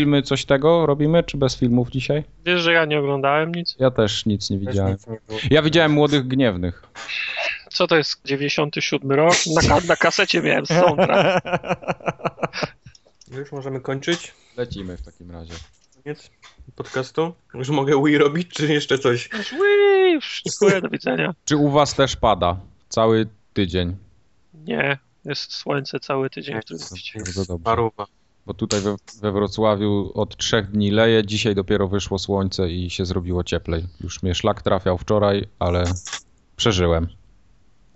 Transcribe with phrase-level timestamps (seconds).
[0.00, 2.24] filmy, coś tego robimy, czy bez filmów dzisiaj?
[2.44, 3.76] Wiesz, że ja nie oglądałem nic?
[3.78, 4.92] Ja też nic nie widziałem.
[4.92, 5.38] Nic nie było.
[5.50, 6.82] Ja widziałem Młodych Gniewnych.
[7.70, 9.34] Co to jest 97 rok?
[9.68, 11.46] Na, na kasecie miałem soundtrack.
[13.32, 14.34] Już możemy kończyć.
[14.56, 15.54] Lecimy w takim razie.
[16.04, 16.30] Koniec
[16.76, 17.34] podcastu.
[17.54, 19.28] Już mogę Wii robić, czy jeszcze coś?
[19.60, 21.34] Ui, Dziękuję, do widzenia.
[21.44, 22.56] Czy u was też pada?
[22.88, 23.96] Cały tydzień.
[24.54, 26.94] Nie, jest słońce cały tydzień w tym Jest.
[27.16, 27.64] Bardzo dobrze.
[27.64, 28.06] Paruwa.
[28.50, 33.04] Bo tutaj we, we Wrocławiu od trzech dni leje, dzisiaj dopiero wyszło słońce i się
[33.06, 33.86] zrobiło cieplej.
[34.00, 35.84] Już mnie szlak trafiał wczoraj, ale
[36.56, 37.08] przeżyłem.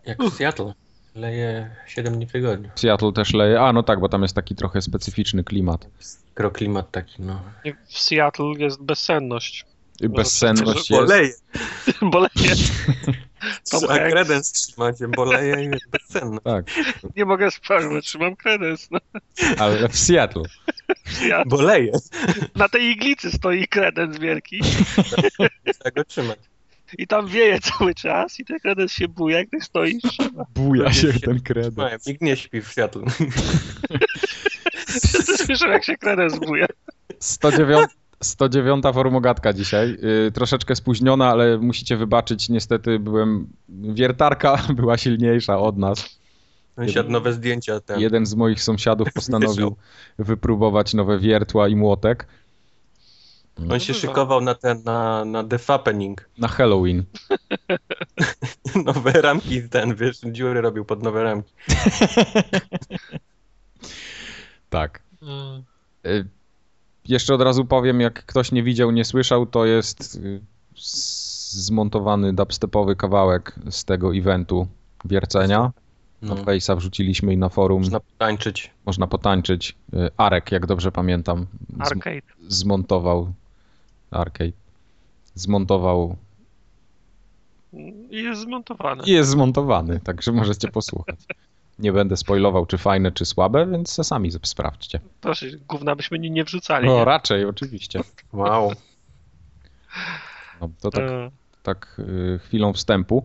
[0.07, 0.75] Jak w Seattle.
[1.15, 2.71] Leje 7 dni w tygodniu.
[2.75, 3.61] Seattle też leje.
[3.61, 5.87] A, no tak, bo tam jest taki trochę specyficzny klimat.
[6.29, 7.41] Mikroklimat taki, no.
[7.87, 9.67] W Seattle jest bezsenność.
[10.01, 11.13] I Bezsenność Bo jest.
[11.13, 11.33] leje.
[12.13, 12.57] Bo leje.
[13.05, 13.15] Tom
[13.65, 16.41] Trzeba kredens trzymacie, bo leje i jest bezcenna.
[16.41, 16.65] Tak,
[17.17, 18.89] Nie mogę spać, bo trzymam kredens.
[18.91, 18.99] No,
[19.59, 20.43] ale w Seattle.
[21.07, 21.45] w Seattle.
[21.47, 21.93] Bo leje.
[22.55, 24.61] Na tej iglicy stoi kredens wielki
[25.75, 26.39] Trzeba go trzymać.
[26.99, 30.03] i tam wieje cały czas i ten kredens się buja, jak ty stoisz.
[30.55, 31.41] Buja się ten.
[31.43, 31.97] Trzymają.
[32.07, 33.03] Nikt nie śpi w Seattle.
[34.87, 36.67] Wszyscy słyszą, jak się kredens buja.
[37.21, 37.87] 109,
[38.31, 39.99] 109 formogatka dzisiaj.
[40.03, 42.49] Yy, troszeczkę spóźniona, ale musicie wybaczyć.
[42.49, 43.47] Niestety byłem.
[43.69, 46.19] Wiertarka była silniejsza od nas.
[46.77, 48.01] Sąsiad nowe zdjęcia ten.
[48.01, 49.77] Jeden z moich sąsiadów postanowił
[50.19, 52.27] wypróbować nowe wiertła i młotek
[53.71, 56.29] On się szykował na ten, na, na The Fappening.
[56.39, 57.05] na Halloween.
[58.85, 61.53] Nowe ramki ten, wiesz, dziury robił pod nowe ramki.
[64.71, 65.03] Tak.
[67.09, 70.41] Jeszcze od razu powiem, jak ktoś nie widział, nie słyszał, to jest y,
[71.51, 74.67] zmontowany dubstepowy kawałek z tego eventu
[75.05, 75.73] wiercenia.
[76.23, 76.35] No.
[76.35, 77.79] Na Face'a wrzuciliśmy i na forum.
[77.83, 78.71] Można tańczyć.
[78.87, 79.77] Można potańczyć.
[79.95, 81.47] Y, Arek, jak dobrze pamiętam,
[81.79, 82.21] Arcade.
[82.49, 83.33] zmontował
[84.11, 84.53] arcade.
[85.35, 86.17] Zmontował
[88.11, 89.03] I jest zmontowany.
[89.07, 91.17] i jest zmontowany, także możecie posłuchać.
[91.79, 95.01] Nie będę spoilował, czy fajne, czy słabe, więc se sami sprawdźcie.
[95.21, 96.87] Proszę, gówna byśmy nie, nie wrzucali.
[96.87, 97.05] No nie?
[97.05, 98.01] raczej, oczywiście.
[98.33, 98.73] Wow.
[100.61, 101.31] No, to tak, E,
[101.63, 103.25] tak y, chwilą wstępu.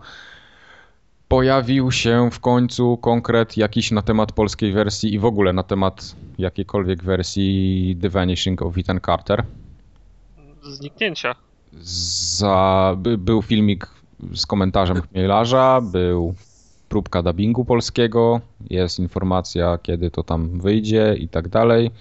[1.28, 6.16] Pojawił się w końcu konkret jakiś na temat polskiej wersji i w ogóle na temat
[6.38, 9.46] jakiejkolwiek wersji The Vanishing of Ethan Carter.
[10.64, 11.36] Zniknięcia.
[11.82, 13.88] Za, by, był filmik
[14.34, 16.36] z komentarzem chmielarza, był
[16.90, 21.92] próbka dubbingu polskiego, jest informacja, kiedy to tam wyjdzie i tak dalej.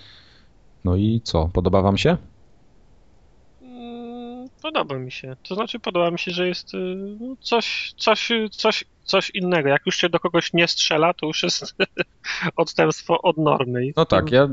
[0.84, 2.16] No i co, podoba wam się?
[4.62, 5.36] Podoba mi się.
[5.48, 6.78] To znaczy, podoba mi się, że jest y,
[7.20, 9.68] no, coś, coś, coś, coś innego.
[9.68, 11.76] Jak już się do kogoś nie strzela, to już jest
[12.56, 13.80] odstępstwo od normy.
[13.96, 14.48] No tak, ja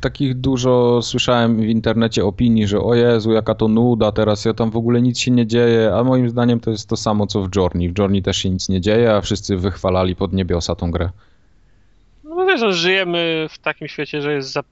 [0.00, 4.70] takich dużo słyszałem w internecie opinii, że o Jezu, jaka to nuda, teraz ja tam
[4.70, 7.48] w ogóle nic się nie dzieje, a moim zdaniem to jest to samo co w
[7.56, 7.88] Journey.
[7.88, 11.10] W Journey też się nic nie dzieje, a wszyscy wychwalali pod niebiosa tą grę.
[12.38, 14.62] No wiesz, no, żyjemy w takim świecie, że jest za,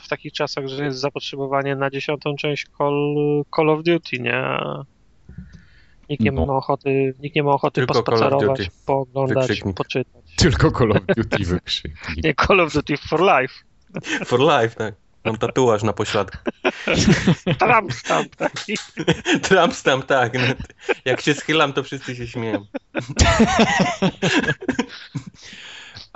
[0.00, 3.14] w takich czasach, że jest zapotrzebowanie na dziesiątą część Call,
[3.56, 4.44] Call of Duty, nie?
[6.10, 6.46] Nikt nie No.
[6.46, 9.76] ma ochoty, nikt nie ma ochoty Tylko pospacerować, pooglądać, Wykrzyknik.
[9.76, 10.22] poczytać.
[10.36, 12.24] Tylko Call of Duty wykrzyknik.
[12.24, 13.54] Nie Call of Duty for life.
[14.24, 14.94] For life, tak.
[15.24, 16.38] Mam tatuaż na pośladku.
[17.58, 18.74] Trump stamp taki.
[19.48, 20.32] Trump tam, tak.
[21.04, 22.66] Jak się schylam, to wszyscy się śmieją.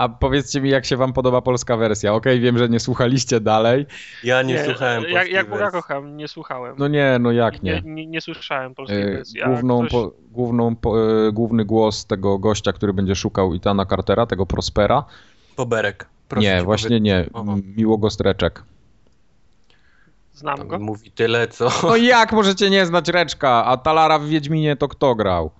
[0.02, 2.14] A powiedzcie mi, jak się wam podoba polska wersja?
[2.14, 3.86] Okej, wiem, że nie słuchaliście dalej.
[4.24, 5.80] Ja nie, słuchałem Jak, polskiej jak Boga wersji.
[5.82, 6.74] kocham, nie słuchałem.
[6.78, 7.92] No nie, no jak nie, nie?
[7.94, 9.42] nie, nie słyszałem polskiej E, wersji.
[9.42, 13.86] a Główną, ktoś- po, główną, po, e, główny głos tego gościa, który będzie szukał Itana
[13.86, 15.04] Cartera, tego Prospera.
[15.56, 16.06] Boberek.
[16.28, 17.26] Proszę nie, właśnie nie.
[17.34, 17.54] Aha.
[17.76, 18.62] Miłogo Streczek.
[20.32, 20.78] Znam go.
[20.78, 21.70] Mówi tyle, co...
[21.82, 23.64] No jak możecie nie znać Reczka?
[23.64, 25.50] A Talara w Wiedźminie to kto grał?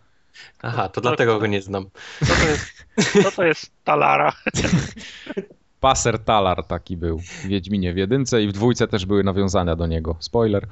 [0.62, 1.87] Aha, to dlatego go nie znam.
[2.25, 2.87] Co to jest,
[3.23, 4.32] co to jest Talara?
[5.81, 9.87] Paser Talar taki był w Wiedźminie w jedynce i w dwójce też były nawiązania do
[9.87, 10.17] niego.
[10.20, 10.67] Spoiler.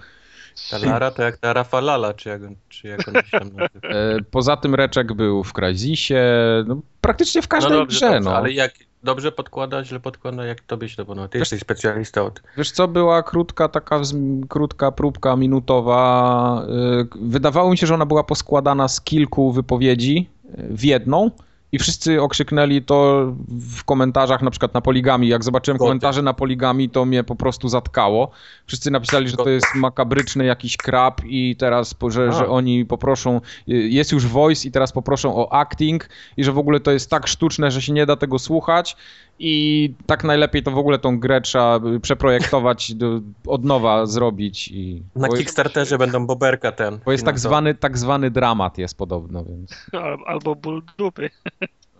[0.71, 3.89] Ta Lara to jak ta Rafalala, czy jak, czy jak on się tam nazywa.
[3.89, 6.25] E, poza tym Reczek był w Crysisie,
[6.67, 8.07] no, praktycznie w każdej dobrze, grze.
[8.07, 8.37] dobrze, no.
[8.37, 11.29] ale jak dobrze podkłada, źle podkłada, jak tobie się to podoba?
[11.29, 12.43] Ty jesteś specjalista od...
[12.57, 14.01] Wiesz co, była krótka taka
[14.49, 16.63] krótka próbka minutowa.
[17.03, 21.31] y, Wydawało mi się, że ona była poskładana z kilku wypowiedzi y, w jedną.
[21.73, 25.29] I wszyscy okrzyknęli to w komentarzach, na przykład na poligami.
[25.29, 25.89] Jak zobaczyłem Goty.
[25.89, 28.31] komentarze na poligami, to mnie po prostu zatkało.
[28.67, 33.73] Wszyscy napisali, że to jest makabryczny jakiś krab i teraz, że, że oni poproszą, y,
[33.73, 37.27] jest już voice i teraz poproszą o acting i że w ogóle to jest tak
[37.27, 38.97] sztuczne, że się nie da tego słuchać.
[39.43, 44.69] I tak najlepiej to w ogóle tą grę trzeba przeprojektować, do, od nowa zrobić.
[44.69, 46.99] I, Na Kickstarterze będą boberka ten.
[47.05, 49.87] bo jest tak zwany, tak zwany dramat jest podobno, więc...
[49.93, 51.31] Al- Albo ból dupy.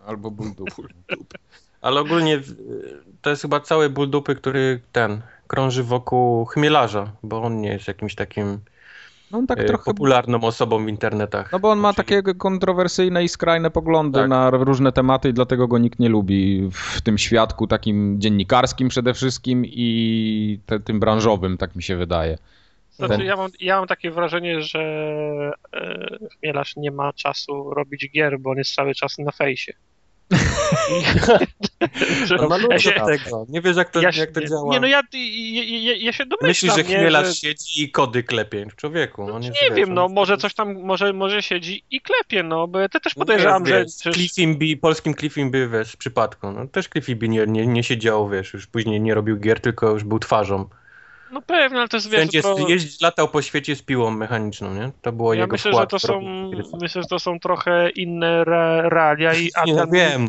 [0.05, 0.81] Albo ból dupy.
[1.81, 2.41] Ale ogólnie
[3.21, 7.87] to jest chyba cały ból dupy, który ten krąży wokół chmielarza, bo on nie jest
[7.87, 8.59] jakimś takim
[9.31, 9.83] No on tak e, trochę...
[9.83, 11.51] popularną osobą w internetach.
[11.51, 14.29] No bo on ma takie kontrowersyjne i skrajne poglądy Tak.
[14.29, 19.13] na różne tematy i dlatego go nikt nie lubi w tym świadku takim dziennikarskim przede
[19.13, 22.37] wszystkim i te, tym branżowym, tak mi się wydaje.
[22.91, 24.81] Znaczy, Ten- ja, mam, ja mam takie wrażenie, że
[25.73, 29.73] e, Chmielarz nie ma czasu robić gier, bo on jest cały czas na fejsie.
[32.39, 33.45] On ma ja ludzi się- tego.
[33.49, 34.73] Nie wiesz jak to, ja się- jak to działa.
[34.73, 38.23] Nie, no ja, ja, ja, się domyślam, Myślisz, że nie, chmielarz że- siedzi i kody
[38.23, 38.65] klepie.
[38.75, 42.67] Człowieku, jest, Nie wiesz, wiem, no może coś tam, może, może siedzi i klepie, no,
[42.67, 43.83] bo ja te też No podejrzewam, że...
[43.83, 46.51] wiesz, że Cliffim B, polskim Cliffim B, wiesz, w przypadku.
[46.51, 49.89] No, też Cliffy B nie, nie, nie siedział, wiesz, już później nie robił gier, tylko
[49.89, 50.69] już był twarzą.
[51.31, 52.57] No pewnie, ale to jest, wiesz, Wszędzie to...
[52.67, 54.91] jeździ, latał po świecie z piłą mechaniczną, nie?
[55.01, 56.21] To było Ja jego myślę, że wkład to w są,
[56.81, 60.27] myślę, że to są trochę inne re, realia i Nie, Adrian, no wiem.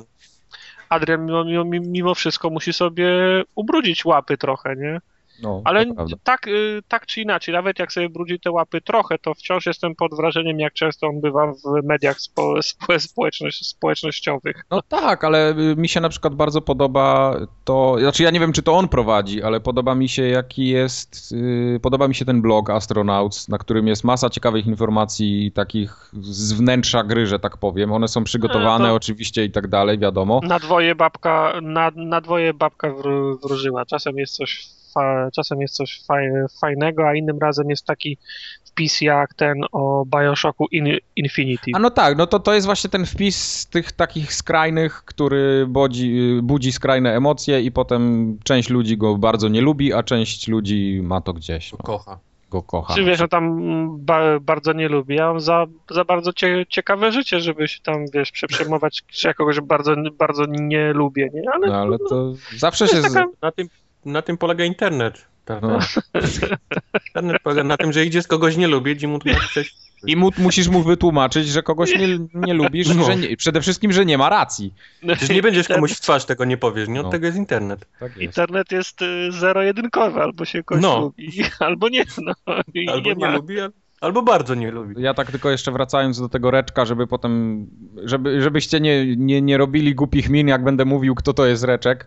[0.88, 3.08] Adrian mimo, mimo, mimo wszystko musi sobie
[3.54, 5.00] ubrudzić łapy trochę, nie?
[5.42, 5.86] No, Ale
[6.24, 9.94] tak, y, tak czy inaczej, nawet jak sobie brudzi te łapy trochę, to wciąż jestem
[9.94, 14.64] pod wrażeniem, jak często on bywa w mediach spo, spo, społeczność, społecznościowych.
[14.70, 18.52] No tak, ale y, mi się na przykład bardzo podoba to, znaczy ja nie wiem,
[18.52, 22.42] czy to on prowadzi, ale podoba mi się jaki jest, y, podoba mi się ten
[22.42, 27.92] blog Astronauts, na którym jest masa ciekawych informacji takich z wnętrza gry, że tak powiem.
[27.92, 30.40] One są przygotowane No oczywiście i tak dalej, wiadomo.
[30.42, 33.86] Na dwoje babka, na, na dwoje babka wr, wróżyła.
[33.86, 36.30] Czasem jest coś, fa, czasem jest coś faj,
[36.60, 38.18] fajnego, a innym razem jest taki
[38.64, 40.86] wpis jak ten o Bioshocku In,
[41.16, 41.70] Infinity.
[41.74, 46.38] A no tak, no to to jest właśnie ten wpis tych takich skrajnych, który budzi,
[46.42, 51.20] budzi skrajne emocje i potem część ludzi go bardzo nie lubi, a część ludzi ma
[51.20, 52.18] to gdzieś, no, Kocha.
[52.50, 52.94] go kocha.
[52.94, 53.58] Czy wiesz, no tam
[53.98, 55.14] ba, bardzo nie lubię.
[55.16, 59.34] Ja mam za, za bardzo cie, ciekawe życie, żeby się tam, wiesz, przeprzejmować, czy ja
[59.34, 61.42] kogoś bardzo, bardzo nie lubię, nie?
[61.52, 63.02] Ale, No ale to zawsze się...
[63.02, 63.08] taka-
[63.38, 63.42] Z...
[63.42, 63.68] Na tym,
[64.04, 65.26] na tym polega internet.
[65.62, 65.78] No.
[67.06, 69.74] Internet polega na tym, że idzie z kogoś nie lubić i mu napisać.
[70.06, 73.04] I mu, musisz mu wytłumaczyć, że kogoś nie, nie lubisz, No.
[73.04, 74.74] że nie, przede wszystkim, że nie ma racji.
[75.06, 77.00] Przecież nie będziesz Internet- komuś w twarz tego nie powiesz, nie?
[77.00, 77.10] Od No.
[77.12, 77.86] tego jest internet.
[78.00, 78.22] Tak jest.
[78.22, 81.00] Internet jest y, zero-jedynkowy, albo się kogoś No.
[81.00, 82.32] lubi, albo nie, no.
[82.74, 85.02] I Albo nie nie, lubi, al- albo bardzo nie lubi.
[85.02, 87.66] Ja tak tylko jeszcze wracając do tego reczka, żeby potem,
[88.04, 92.06] żeby, żebyście nie, nie, nie robili głupich min, jak będę mówił, kto to jest reczek,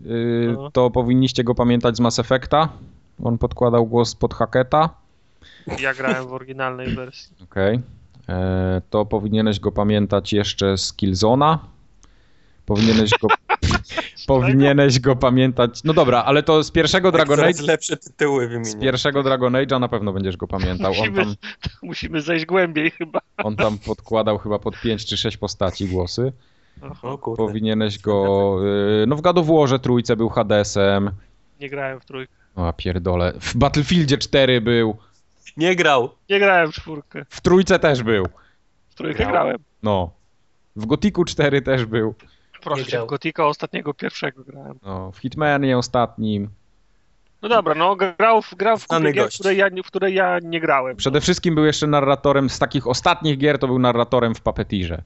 [0.00, 0.70] yy, No.
[0.70, 2.68] to powinniście go pamiętać z Mass Effecta.
[3.24, 4.90] On podkładał głos pod Hacketa.
[5.80, 7.36] Ja grałem w oryginalnej wersji.
[7.42, 7.80] Okej.
[8.28, 11.58] E, To powinieneś go pamiętać jeszcze z Killzona.
[12.66, 13.28] Powinieneś go,
[14.26, 15.84] powinieneś go pamiętać.
[15.84, 17.66] No dobra, ale to z pierwszego Dragon Dragon Age.
[17.66, 18.80] lepsze tytuły Z wymienię.
[18.80, 20.92] pierwszego Dragon Age'a na pewno będziesz go pamiętał.
[20.92, 21.34] On Musimy, tam,
[21.82, 23.20] musimy zejść głębiej chyba.
[23.36, 26.32] on tam podkładał chyba pod 5 czy 6 postaci głosy.
[27.02, 27.36] O kurde.
[27.46, 28.56] Powinieneś go.
[29.02, 31.10] y, No w God of Warze trójce był Hadesem.
[31.60, 32.32] Nie grałem w trójkę.
[32.56, 33.32] O a pierdole.
[33.40, 34.96] W Battlefieldzie 4 był.
[35.56, 36.10] Nie grał.
[36.30, 37.24] Nie grałem w czwórkę.
[37.28, 38.26] W trójce też był.
[38.90, 39.32] W trójkę Grałem.
[39.32, 39.58] grałem.
[39.82, 40.10] No.
[40.76, 42.14] W Gotiku 4 też był.
[42.62, 44.78] Proszę cię, w Gotika ostatniego pierwszego grałem.
[44.82, 46.48] No, w Hitmanie ostatnim.
[47.42, 50.38] No dobra, no grał w, grał w kupie gier, w której ja, w której ja
[50.42, 50.96] nie grałem.
[50.96, 55.02] Przede wszystkim był jeszcze narratorem z takich ostatnich gier, to był narratorem w Puppeteerze.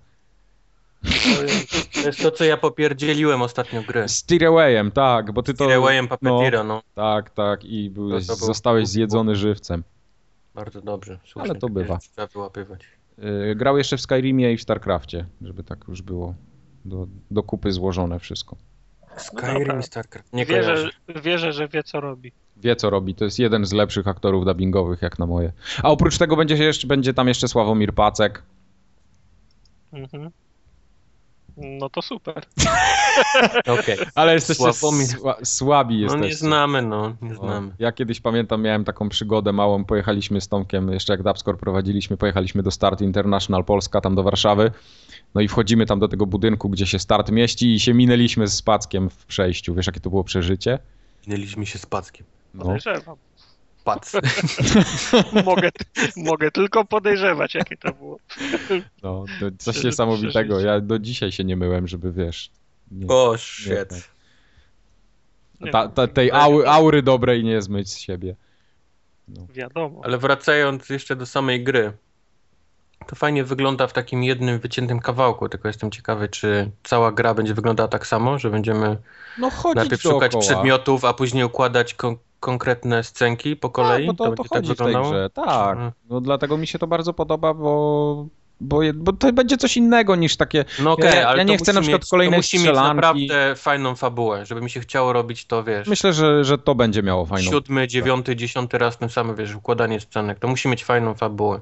[1.06, 4.08] To jest- To jest to, co ja popierdzieliłem ostatnio grę.
[4.08, 5.64] Z Tearawayem, tak, bo ty to...
[5.64, 6.82] Tirewayem Puppeteera, no.
[6.94, 9.84] Tak, tak i byłeś, To- to był- zostałeś zjedzony żywcem.
[10.54, 11.18] Bardzo dobrze.
[11.24, 11.98] Słusznie Ale to bywa.
[11.98, 12.80] Trzeba wyłapywać.
[13.18, 16.34] Yy, grał jeszcze w Skyrimie i w StarCrafcie, żeby tak już było
[16.84, 18.56] do, do kupy złożone wszystko.
[19.16, 20.32] Skyrim i StarCraft.
[20.32, 21.22] Nie wierzę, kojarzę.
[21.22, 22.32] wierzę, że wie co robi.
[22.56, 25.52] Wie co robi, to jest jeden z lepszych aktorów dubbingowych jak na moje.
[25.82, 28.42] A oprócz tego będzie, się jeszcze, będzie tam jeszcze Sławomir Pacek.
[29.92, 30.30] Mhm.
[31.56, 32.42] No to super.
[33.80, 33.96] Okej.
[34.14, 35.06] Ale jesteście Sławomir.
[35.06, 36.26] sła, słabi No jesteście.
[36.28, 37.16] nie znamy, no.
[37.22, 37.72] Nie O, znamy.
[37.78, 42.62] Ja kiedyś pamiętam, miałem taką przygodę małą, pojechaliśmy z Tomkiem, jeszcze jak Dubscore prowadziliśmy, pojechaliśmy
[42.62, 44.70] do Start International Polska, tam do Warszawy,
[45.34, 48.62] no i wchodzimy tam do tego budynku, gdzie się Start mieści i się minęliśmy z
[48.62, 49.74] Packiem w przejściu.
[49.74, 50.78] Wiesz, jakie to było przeżycie?
[51.26, 52.26] Minęliśmy się z Packiem.
[52.54, 52.64] No.
[52.64, 53.16] Podejrzewam.
[55.44, 55.68] Mogę,
[56.16, 58.18] mogę tylko podejrzewać, jakie to było.
[59.02, 60.60] No, to coś niesamowitego.
[60.60, 62.50] Ja do dzisiaj się nie myłem, żeby wiesz.
[62.90, 64.10] Nie, O, shit.
[65.60, 68.36] Nie ta, wiem, ta, tej aury, aury dobrej nie zmyć z siebie.
[69.54, 70.00] Wiadomo.
[70.04, 71.92] Ale wracając jeszcze do samej gry.
[73.06, 77.54] to fajnie wygląda w takim jednym wyciętym kawałku, tylko jestem ciekawy, czy cała gra będzie
[77.54, 78.96] wyglądała tak samo, że będziemy
[79.38, 80.42] No najpierw szukać dookoła.
[80.54, 81.94] przedmiotów, a później układać
[82.40, 84.06] konkretne scenki po kolei?
[84.06, 85.10] Tak, bo to, to będzie tak chodzi w tej wyglądało?
[85.14, 85.72] grze, tak.
[85.72, 85.92] Mhm.
[86.10, 88.26] No dlatego mi się to bardzo podoba, bo,
[88.60, 90.64] bo, je- bo to będzie coś innego niż takie...
[90.82, 92.62] No okej, Ja- ja ale nie to chcę na przykład mieć, kolejnej to musi mieć
[92.66, 92.96] strzelanki.
[92.96, 97.02] naprawdę fajną fabułę, żeby mi się chciało robić to, wiesz, Myślę, że, że to będzie
[97.02, 97.50] miało fajną...
[97.50, 100.38] siódmy, dziewiąty, dziesiąty raz ten sam, wiesz, układanie scenek.
[100.38, 101.60] To musi mieć fajną fabułę.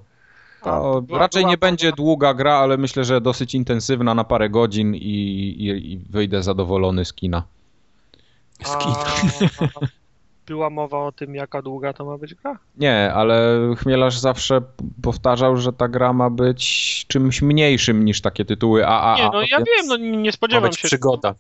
[0.65, 4.51] To była- raczej była nie będzie długa gra, ale myślę, że dosyć intensywna na parę
[4.51, 7.43] godzin i, i, i wyjdę zadowolony z kina.
[8.65, 9.05] Z kina.
[9.61, 9.87] A
[10.47, 12.59] była mowa o tym, jaka długa to ma być gra?
[12.77, 14.61] Nie, ale Chmielarz zawsze
[15.03, 19.17] powtarzał, że ta gra ma być czymś mniejszym niż takie tytuły AAA.
[19.17, 20.89] Nie, no ja więc wiem, no nie spodziewam być się.
[20.89, 21.35] przygoda.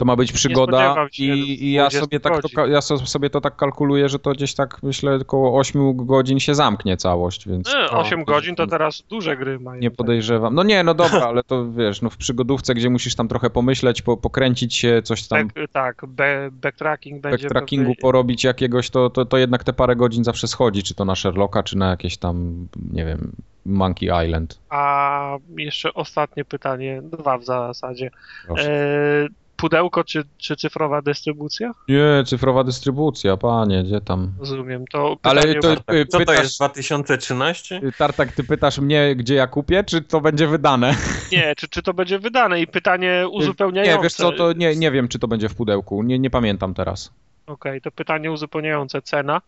[0.00, 1.24] To ma być przygoda i,
[1.64, 4.54] i ja 20 sobie tak to, ja so, sobie to tak kalkuluję, że to gdzieś
[4.54, 9.36] tak myślę około 8 godzin się zamknie całość, więc no, 8 godzin to teraz duże
[9.36, 9.80] gry mają.
[9.80, 10.54] nie podejrzewam.
[10.54, 14.02] No nie, no dobra, ale to wiesz, no w przygodówce, gdzie musisz tam trochę pomyśleć,
[14.02, 17.38] po, pokręcić się, coś tam Back, tak, be, backtracking będzie.
[17.38, 21.04] backtrackingu pewnie- porobić jakiegoś, to, to, to jednak te parę godzin zawsze schodzi, czy to
[21.04, 23.32] na Sherlocka, czy na jakieś tam, nie wiem,
[23.66, 24.58] Monkey Island.
[24.68, 28.10] A jeszcze ostatnie pytanie, dwa w zasadzie.
[28.58, 29.28] E,
[29.60, 31.72] pudełko czy, czy cyfrowa dystrybucja?
[31.88, 34.32] Nie, cyfrowa dystrybucja, panie, gdzie tam?
[34.38, 34.84] Rozumiem.
[34.92, 37.80] To Ale pytanie to- y, Co to pytasz- jest, 2013?
[37.98, 40.94] Tartak, ty pytasz mnie, gdzie ja kupię, czy to będzie wydane?
[41.32, 42.60] Nie, czy, czy to będzie wydane?
[42.60, 43.96] I pytanie uzupełniające.
[43.96, 46.74] Nie, wiesz co, to nie, nie wiem, czy to będzie w pudełku, nie, nie pamiętam
[46.74, 47.12] teraz.
[47.46, 49.02] Okej, to pytanie uzupełniające.
[49.02, 49.40] Cena?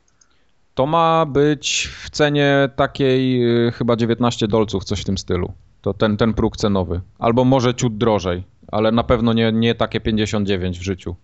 [0.75, 5.52] To ma być w cenie takiej y, chyba 19 dolców, coś w tym stylu.
[5.81, 7.00] To ten, ten próg cenowy.
[7.19, 11.17] Albo może ciut drożej, ale na pewno nie, nie takie 59 w życiu.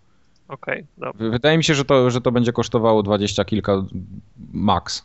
[0.49, 1.31] Okej, dobra.
[1.31, 3.85] Wydaje mi się, że to, że to będzie kosztowało 20 kilka
[4.53, 5.05] max.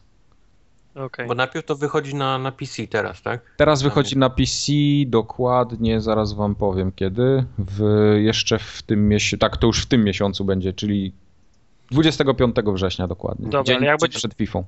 [0.95, 1.27] okej.
[1.27, 3.41] Bo najpierw to wychodzi na, na PC teraz, tak?
[3.57, 4.71] Teraz wychodzi na PC
[5.07, 7.45] dokładnie, zaraz wam powiem kiedy.
[7.57, 7.83] W,
[8.21, 11.13] jeszcze w tym miesiącu, tak to już w tym miesiącu będzie, czyli
[11.91, 13.45] 25 września dokładnie.
[13.45, 14.63] Dobra, dzień, ale jak dzień będzie- przed FIFA.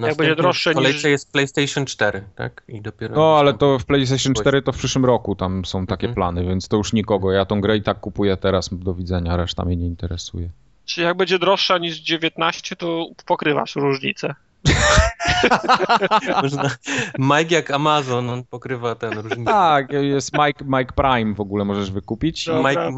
[0.00, 2.62] Następny będzie droższe niż- jest PlayStation 4, tak?
[2.68, 3.14] I dopiero...
[3.14, 6.14] No, ale to w PlayStation 4 to w przyszłym roku tam są takie Mhm.
[6.14, 7.32] plany, więc to już nikogo.
[7.32, 10.48] Ja tą grę i tak kupuję teraz, do widzenia, reszta mnie nie interesuje.
[10.84, 14.34] Czy jak będzie droższa niż 19, to pokrywasz różnicę?
[16.42, 16.70] Można...
[17.18, 19.44] Mike jak Amazon, on pokrywa ten różnicę.
[19.50, 22.48] Tak, jest Mike, Mike Prime w ogóle możesz wykupić.
[22.68, 22.90] Mike,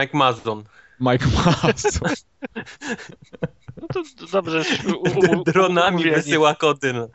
[0.00, 0.64] Mike Mazon.
[1.02, 2.10] Mike Mason.
[3.80, 4.64] No to to dobrze.
[5.38, 6.16] u- Dronami umówieni.
[6.16, 6.92] wysyła kody.
[6.92, 7.08] No.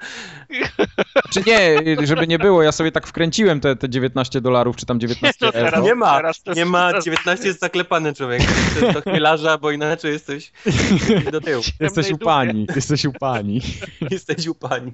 [1.29, 5.00] Czy nie, żeby nie było, ja sobie tak wkręciłem te, te 19 dolarów, czy tam
[5.00, 5.86] 19 No teraz- euro.
[5.86, 8.41] Nie ma, teraz to- nie ma, teraz- 19 jest zaklepany człowiek.
[8.79, 10.51] To do chmielarza, bo inaczej jesteś
[11.32, 11.63] do tyłu.
[11.79, 13.62] Jesteś u pani, jesteś u pani.
[14.12, 14.94] Jesteś u pani.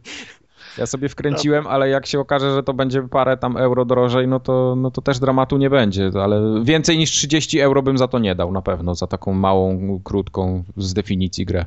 [0.78, 4.40] Ja sobie wkręciłem, ale jak się okaże, że to będzie parę tam euro drożej, no
[4.40, 8.20] to, no to też dramatu nie będzie, ale więcej niż 30 euro bym za to
[8.20, 11.66] nie dał na pewno, za taką małą, krótką z definicji grę.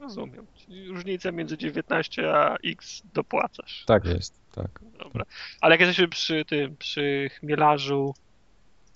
[0.00, 0.46] Rozumiem.
[0.54, 3.84] Czyli różnicę między 19 a X dopłacasz.
[3.86, 4.80] Tak jest, tak.
[4.98, 5.24] Dobra.
[5.60, 8.14] Ale jak jesteśmy przy tym, przy chmielarzu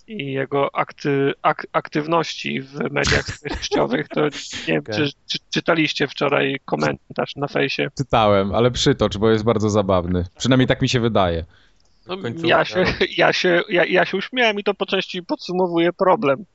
[0.07, 4.29] i jego akty, ak, aktywności w mediach społecznościowych, to nie
[4.67, 4.95] wiem, Okej.
[4.95, 7.87] czy, czy czytaliście wczoraj komentarz na fejsie.
[7.97, 10.25] Czytałem, ale przytocz, bo jest bardzo zabawny.
[10.37, 11.45] Przynajmniej tak mi się wydaje.
[12.07, 12.85] No, ja, się,
[13.17, 16.45] ja, się, ja, ja się uśmiałem i to po części podsumowuje problem.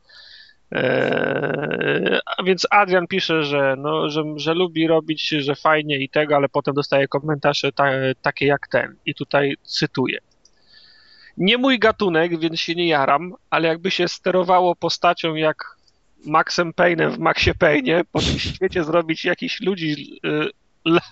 [0.73, 6.37] Eee, a więc Adrian pisze, że, no, że, że lubi robić, że fajnie i tego,
[6.37, 7.91] ale potem dostaje komentarze ta,
[8.23, 8.97] takie jak ten.
[9.07, 10.19] I tutaj cytuję.
[11.37, 15.77] Nie mój gatunek, więc się nie jaram, ale jakby się sterowało postacią jak
[16.27, 20.51] Maxem Payne'em w Maxie Payne'ie, po tym świecie zrobić jakichś ludzi, y,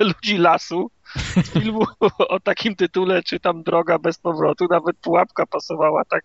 [0.00, 0.91] ludzi lasu,
[1.45, 1.87] z filmu
[2.29, 6.25] o takim tytule, czy tam Droga bez powrotu, nawet pułapka pasowała, tak,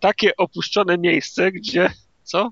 [0.00, 1.90] takie opuszczone miejsce, gdzie,
[2.22, 2.50] co?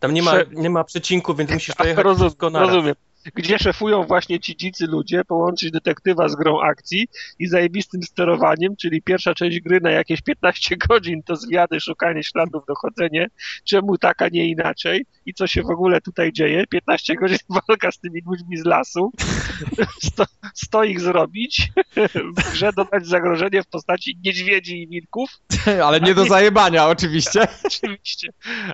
[0.00, 2.94] Tam nie ma, Prze- nie ma przecinku, więc musisz to jechać Rozum, wszystko rozumiem.
[3.34, 9.02] Gdzie szefują właśnie ci dzicy ludzie, połączyć detektywa z grą akcji i zajebistym sterowaniem, czyli
[9.02, 13.26] pierwsza część gry na jakieś 15 godzin to zwiady, szukanie śladów, dochodzenie,
[13.64, 16.66] czemu tak, a nie inaczej i co się w ogóle tutaj dzieje.
[16.66, 17.38] 15 godzin
[17.68, 19.12] walka z tymi ludźmi z lasu,
[20.02, 21.72] 100, 100 ich zrobić,
[22.14, 25.30] w grze dodać zagrożenie w postaci niedźwiedzi i wilków,
[25.84, 27.46] Ale nie do zajebania, oczywiście.
[27.64, 28.28] oczywiście,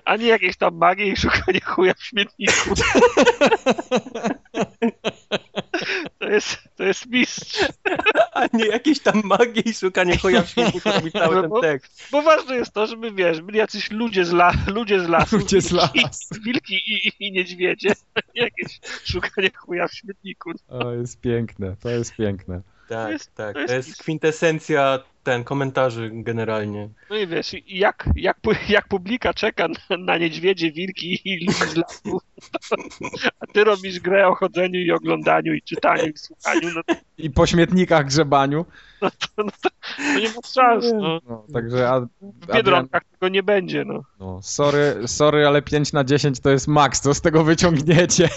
[0.05, 2.53] a nie jakieś tam magie i szukanie chuja w śmietniku.
[6.19, 7.65] To jest, to jest mistrz.
[8.33, 12.07] A nie jakieś tam magie i szukanie choja w śmietniku robi cały ten Bo- tekst.
[12.11, 15.37] Bo ważne jest to, żeby wiesz, byli jacyś ludzie z, la, ludzie z lasu.
[15.37, 15.93] Ludzie z lasu.
[16.45, 17.93] Wilki i, i, i niedźwiedzie.
[18.35, 20.51] Jakieś szukanie chuja w śmietniku.
[20.69, 22.61] O, jest piękne, to jest piękne.
[22.89, 23.55] Tak, jest- tak.
[23.55, 26.89] to To jest- jest kwintesencja ten komentarzy generalnie.
[27.09, 28.37] No i wiesz, jak, jak,
[28.69, 32.21] jak publika czeka na, na niedźwiedzie, wilki i ludzi z lasu,
[33.39, 37.29] a ty robisz grę o chodzeniu i oglądaniu i czytaniu i słuchaniu, no to, I
[37.29, 38.65] po śmietnikach grzebaniu.
[39.01, 39.69] no to, to
[40.19, 41.19] nie ma szans, no.
[41.29, 44.03] No, także a, W Adrian, Biedronkach tego nie będzie, no.
[44.19, 48.29] no, sorry, sorry, ale 5 na 10 to jest maks, co z tego wyciągniecie?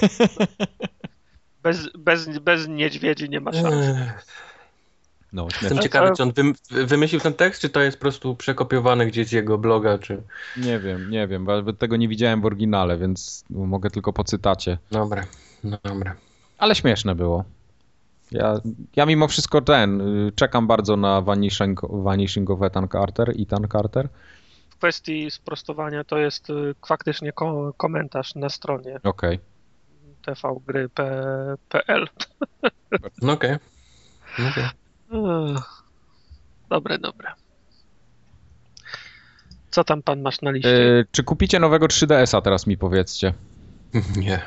[1.62, 3.86] Bez, bez, bez niedźwiedzi nie ma szans.
[5.34, 5.82] No, Jestem śmieszne.
[5.82, 9.32] ciekawy, czy on wym, wymyślił ten tekst, czy to jest po prostu przekopiowany gdzieś z
[9.32, 10.22] jego bloga, czy...
[10.56, 14.78] Nie wiem, nie wiem, bo tego nie widziałem w oryginale, więc mogę tylko po cytacie.
[14.90, 15.24] Dobra,
[15.84, 16.14] dobra.
[16.58, 17.44] Ale śmieszne było.
[18.30, 18.60] Ja,
[18.96, 24.08] ja mimo wszystko ten, y, czekam bardzo na Vanishing, vanishing of Ethan Carter, Ethan Carter.
[24.70, 29.38] W kwestii sprostowania to jest y, faktycznie ko- komentarz na stronie Okej.
[30.22, 32.08] tvgry.pl.
[33.22, 33.56] No okej.
[34.50, 34.64] Okej.
[34.64, 34.83] Ech.
[36.70, 37.28] Dobre, dobre.
[39.70, 40.68] Co tam pan masz na liście?
[40.98, 43.34] Y, Czy kupicie nowego 3DS-a teraz mi powiedzcie?
[44.16, 44.42] Nie.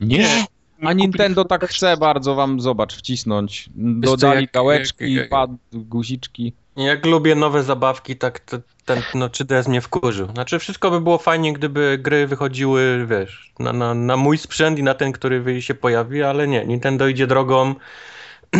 [0.00, 0.46] Nie!
[0.82, 3.68] A Nintendo tak chce bardzo wam, zobacz, wcisnąć.
[3.76, 6.52] Dodali jak- gałeczki, jak- jak- pad, guziczki.
[6.76, 10.30] Jak lubię nowe zabawki, tak to, ten no, 3DS mnie wkurzył.
[10.30, 14.82] Znaczy wszystko by było fajnie, gdyby gry wychodziły, wiesz, na, na, na mój sprzęt i
[14.82, 16.64] na ten, który się pojawi, ale nie.
[16.66, 17.74] Nintendo idzie drogą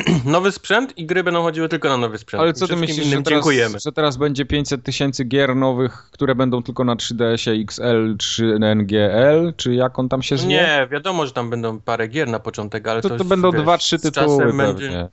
[0.25, 2.41] nowy sprzęt i gry będą chodziły tylko na nowy sprzęt.
[2.43, 3.47] Ale co ty myślisz, że teraz,
[3.85, 9.53] że teraz będzie 500 tysięcy gier nowych, które będą tylko na 3DS-ie XL czy NGL,
[9.57, 10.49] czy jak on tam się zwie?
[10.49, 13.63] Nie, wiadomo, że tam będą parę gier na początek, ale To, to, to będą wiesz,
[13.63, 15.09] dwa, trzy tytuły będzie-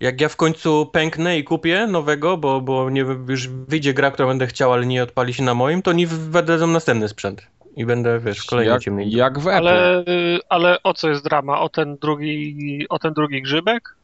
[0.00, 4.28] Jak ja w końcu pęknę i kupię nowego, bo, bo nie, już wyjdzie gra, którą
[4.28, 7.42] będę chciał, ale nie odpali się na moim, to nie wydadzą następny sprzęt.
[7.76, 9.10] I będę, wiesz, w kolejnej jak, ciemnej.
[9.10, 9.56] jak w Apple.
[9.68, 10.04] Ale,
[10.48, 11.60] ale o co jest drama?
[11.60, 13.96] O ten drugi, o ten drugi grzybek?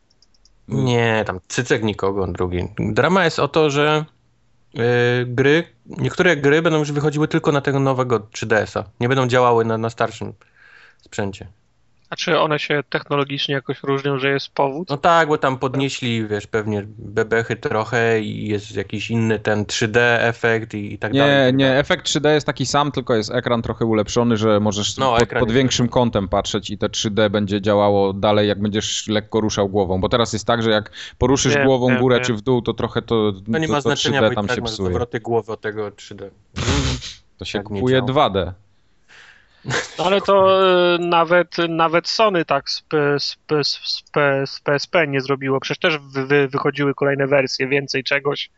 [0.68, 2.68] Nie, tam cycek nikogo drugi.
[2.78, 4.04] Drama jest o to, że
[4.74, 4.82] yy,
[5.26, 8.84] gry, niektóre gry będą już wychodziły tylko na tego nowego 3DS-a.
[9.00, 10.32] Nie będą działały na, na starszym
[11.02, 11.46] sprzęcie.
[12.10, 14.88] A czy one się technologicznie jakoś różnią, że jest powód?
[14.90, 19.98] No tak, bo tam podnieśli, wiesz, pewnie bebechy trochę i jest jakiś inny ten 3D
[20.18, 21.34] efekt i, i tak dalej.
[21.34, 21.80] i Nie, tak nie, dalej.
[21.80, 25.40] efekt 3D jest taki sam, tylko jest ekran trochę ulepszony, że możesz No, pod, pod
[25.40, 30.00] jest większym kątem patrzeć i te 3D będzie działało dalej, jak będziesz lekko ruszał głową.
[30.00, 32.24] Bo teraz jest tak, że jak poruszysz Wiem, głową wiem, górę wiem.
[32.24, 34.44] czy w dół, to trochę to, To nie to, ma to znaczenia, 3D bo tam
[34.44, 35.06] i tak się masz psuje.
[35.22, 36.30] głowy od tego 3D.
[37.38, 38.28] To się tak nie kupuje działa.
[38.30, 38.52] 2D.
[39.98, 40.62] No ale to
[40.94, 42.84] y, nawet, nawet Sony tak z,
[43.18, 44.02] z, z,
[44.46, 45.60] z PSP nie zrobiło.
[45.60, 48.50] Przecież też wy, wy, wychodziły kolejne wersje, więcej czegoś,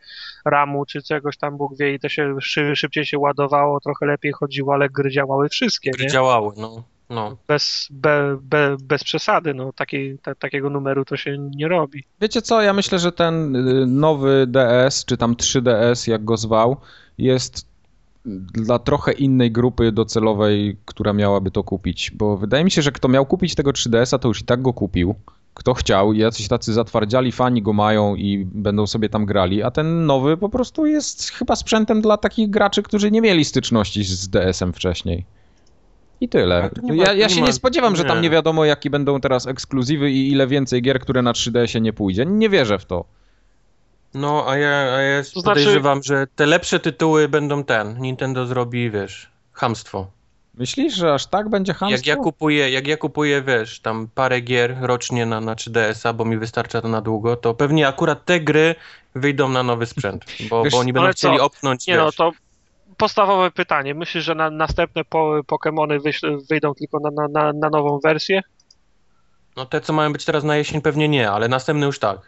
[0.44, 4.32] RAMu czy czegoś tam Bóg wie i to się szy, szybciej się ładowało, trochę lepiej
[4.32, 6.10] chodziło, ale gry działały wszystkie, Gry nie?
[6.10, 6.84] działały, no.
[7.10, 7.36] no.
[7.48, 12.04] Bez, be, be, bez przesady, no takiej, ta, takiego numeru to się nie robi.
[12.20, 16.76] Wiecie co, ja myślę, że ten y, nowy DS, czy tam 3DS, jak go zwał,
[17.18, 17.71] jest
[18.24, 22.10] dla trochę innej grupy docelowej, która miałaby to kupić.
[22.10, 24.72] Bo wydaje mi się, że kto miał kupić tego 3DS-a, to już i tak go
[24.72, 25.14] kupił.
[25.54, 29.70] Kto chciał, i jacyś tacy zatwardziali fani go mają i będą sobie tam grali, a
[29.70, 34.28] ten nowy po prostu jest chyba sprzętem dla takich graczy, którzy nie mieli styczności z
[34.28, 35.24] DS-em wcześniej.
[36.20, 36.70] I tyle.
[36.82, 38.22] Nie ma- Ja, ja to się nie nie ma- spodziewam, że tam nie.
[38.22, 42.26] nie wiadomo, jakie będą teraz ekskluzywy i ile więcej gier, które na 3DS-ie nie pójdzie.
[42.26, 43.04] Nie wierzę w to.
[44.14, 47.98] No, a ja, a ja To znaczy- podejrzewam, że te lepsze tytuły będą ten.
[48.00, 50.06] Nintendo zrobi, wiesz, hamstwo.
[50.54, 51.96] Myślisz, że aż tak będzie hamstwo?
[51.96, 56.24] Jak ja kupuję, jak ja kupuję, wiesz, tam parę gier rocznie na, na 3DS-a, bo
[56.24, 58.74] mi wystarcza to na długo, to pewnie akurat te gry
[59.14, 61.18] wyjdą na nowy sprzęt, bo, Wiesz, bo oni będą ale co?
[61.18, 62.32] chcieli opnąć, Nie wiesz, no, to
[62.96, 63.94] podstawowe pytanie.
[63.94, 68.40] Myślisz, że na, następne po, Pokemony wyś- wyjdą tylko na, na, na, na nową wersję?
[69.56, 72.18] no te, co mają być teraz na jesień pewnie nie, ale następny już tak.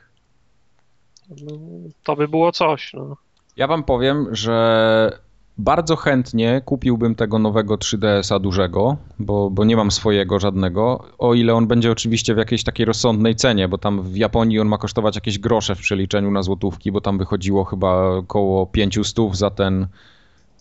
[1.29, 1.59] No,
[2.05, 2.93] to by było coś.
[2.95, 3.17] No.
[3.57, 5.19] Ja wam powiem, że
[5.59, 11.55] bardzo chętnie kupiłbym tego nowego 3DS-a dużego, bo, bo nie mam swojego żadnego, o ile
[11.55, 15.15] on będzie oczywiście w jakiejś takiej rozsądnej cenie, bo tam w Japonii on ma kosztować
[15.15, 19.87] jakieś grosze w przeliczeniu na złotówki, bo tam wychodziło chyba około 500 za ten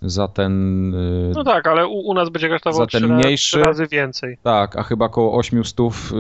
[0.04, 0.92] za ten
[1.28, 4.38] yy, no tak, ale u, u nas będzie kosztował Za ten mniejszy- trzy razy więcej.
[4.44, 5.78] Tak, a chyba około 800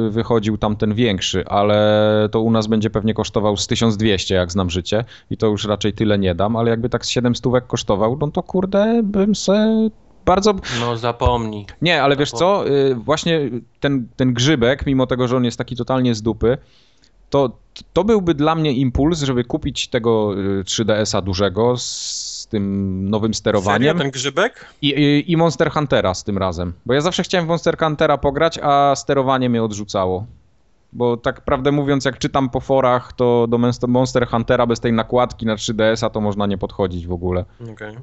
[0.09, 4.69] wychodził tam ten większy, ale to u nas będzie pewnie kosztował z 1200, jak znam
[4.69, 8.31] życie, i to już raczej tyle nie dam, ale jakby tak z 700 kosztował, no
[8.31, 9.89] to kurde, bym se
[10.25, 10.53] bardzo...
[10.79, 11.65] No zapomnij.
[11.81, 15.75] Nie, ale wiesz co, y, właśnie ten, ten grzybek, mimo tego, że on jest taki
[15.75, 16.57] totalnie z dupy,
[17.29, 17.57] to,
[17.93, 23.39] to byłby dla mnie impuls, żeby kupić tego y, 3DS-a dużego z tym nowym Serio,
[23.39, 23.97] sterowaniem.
[23.97, 24.65] ten grzybek?
[24.81, 26.73] I, i, I Monster Huntera z tym razem.
[26.85, 30.25] Bo ja zawsze chciałem w Monster Huntera pograć, a sterowanie mnie odrzucało.
[30.93, 35.45] Bo tak prawdę mówiąc, jak czytam po forach, to do Monster- Huntera bez tej nakładki
[35.45, 37.45] na 3DS-a to można nie podchodzić w ogóle.
[37.73, 37.97] Okej.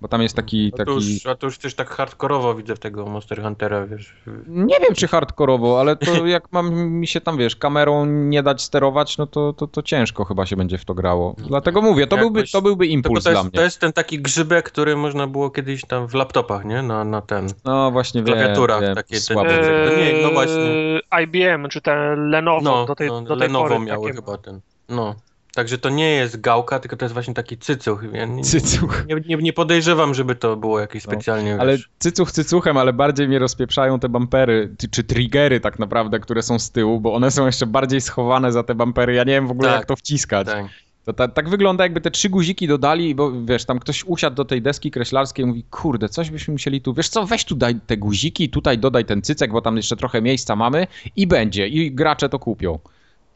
[0.00, 0.70] Bo tam jest taki...
[0.74, 0.92] A, to taki...
[1.14, 4.14] już, a to już też tak hardkorowo widzę w tego Monster Huntera, wiesz.
[4.46, 8.62] Nie wiem, czy hardkorowo, ale to jak mam mi się tam, wiesz, kamerą nie dać
[8.62, 11.36] sterować, no to, to, to ciężko chyba się będzie w to grało.
[11.38, 13.58] Dlatego mówię, to, Jakoś- byłby, to byłby impuls to dla jest, mnie.
[13.58, 16.82] to jest ten taki grzybek, który można było kiedyś tam w laptopach, nie?
[16.82, 17.46] Na, na ten.
[17.64, 21.00] No właśnie w klawiaturach wiem, takie te- Eee, to nie, no właśnie.
[21.22, 24.38] IBM, czy ten Lenovo No, do tej, no do tej Lenovo pory miały takie- chyba
[24.38, 24.60] ten.
[24.88, 25.14] No.
[25.54, 28.02] Także to nie jest gałka, tylko to jest właśnie taki cycuch.
[28.12, 29.04] Ja nie, Cycuch.
[29.08, 31.56] nie, nie, nie podejrzewam, żeby to było jakieś No, specjalnie.
[31.60, 36.20] Ale wiesz, cycuch cycuchem, ale bardziej mnie rozpieprzają te bumpery, ty- czy triggery tak naprawdę,
[36.20, 39.14] które są z tyłu, bo one są jeszcze bardziej schowane za te bumpery.
[39.14, 39.78] Ja nie wiem w ogóle Tak.
[39.78, 40.46] jak to wciskać.
[40.46, 40.66] tak.
[41.04, 44.44] To ta, tak wygląda jakby te trzy guziki dodali, bo wiesz, tam ktoś usiadł do
[44.44, 47.74] tej deski kreślarskiej i mówi, kurde, coś byśmy musieli tu, wiesz co, weź tu daj
[47.86, 50.86] te guziki, tutaj dodaj ten cycek, bo tam jeszcze trochę miejsca mamy
[51.16, 52.78] i będzie, i gracze to kupią.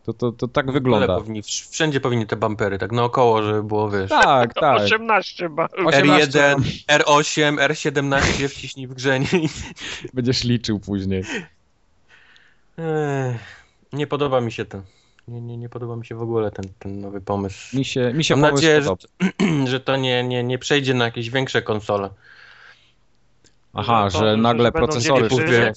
[0.04, 1.16] To, to, to tak Ale wygląda.
[1.16, 4.10] powinni, wszędzie powinny te bumpery, tak naokoło, żeby było, wiesz.
[4.10, 4.80] Tak, tak.
[4.82, 5.66] 18 ma.
[5.66, 6.56] Osiem- R1,
[6.88, 9.26] R8, R17 wciśnij w grzenie.
[10.14, 11.24] Będziesz liczył później.
[13.92, 14.82] Nie podoba mi się ten.
[15.28, 17.76] Nie, nie, nie podoba mi się w ogóle ten, ten nowy pomysł.
[17.76, 19.66] Mi się, mi się Mam pomysł nadzieję, że, podoba.
[19.72, 22.10] że to nie, nie, nie przejdzie na jakieś większe konsole.
[23.74, 25.72] Aha, to- że że nagle będą procesory życie.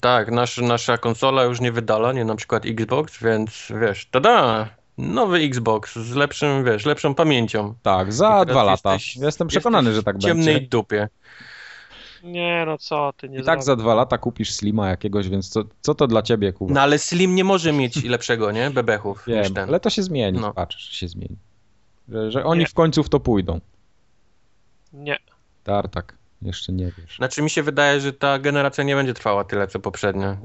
[0.00, 4.68] Tak, nasz, nasza konsola już nie wydala, nie na przykład Xbox, więc wiesz, tada!
[4.98, 7.74] Nowy Xbox z lepszym, wiesz, lepszą pamięcią.
[7.82, 8.92] Tak, za dwa lata.
[8.92, 10.68] jesteś- Jestem przekonany, że tak w ciemnej będzie.
[10.68, 11.08] dupie.
[12.22, 15.62] Nie, no co ty, nie I tak za dwa lata kupisz Slima jakiegoś, więc co,
[15.80, 16.74] co to dla ciebie, Kuba?
[16.74, 18.70] No ale Slim nie może mieć lepszego, nie?
[18.70, 19.68] Bebechów niż Wiem, ten.
[19.68, 20.54] ale to się zmieni, No.
[20.54, 21.36] patrz, że się zmieni.
[22.08, 22.66] Że, że oni Nie.
[22.66, 23.60] w końcu w to pójdą.
[24.92, 25.18] Nie.
[25.64, 27.16] Tartak, jeszcze nie wiesz.
[27.16, 30.36] Znaczy mi się wydaje, że ta generacja nie będzie trwała tyle co poprzednia.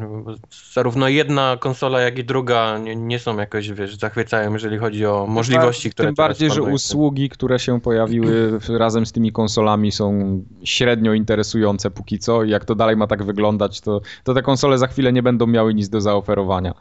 [0.74, 5.26] Zarówno jedna konsola, jak i druga nie, nie są jakoś, wiesz, zachwycają, jeżeli chodzi o
[5.28, 11.14] możliwości, które Tym bardziej, że usługi, które się pojawiły razem z tymi konsolami są średnio
[11.14, 14.88] interesujące póki co i jak to dalej ma tak wyglądać, to, to te konsole za
[14.88, 16.74] chwilę nie będą miały nic do zaoferowania.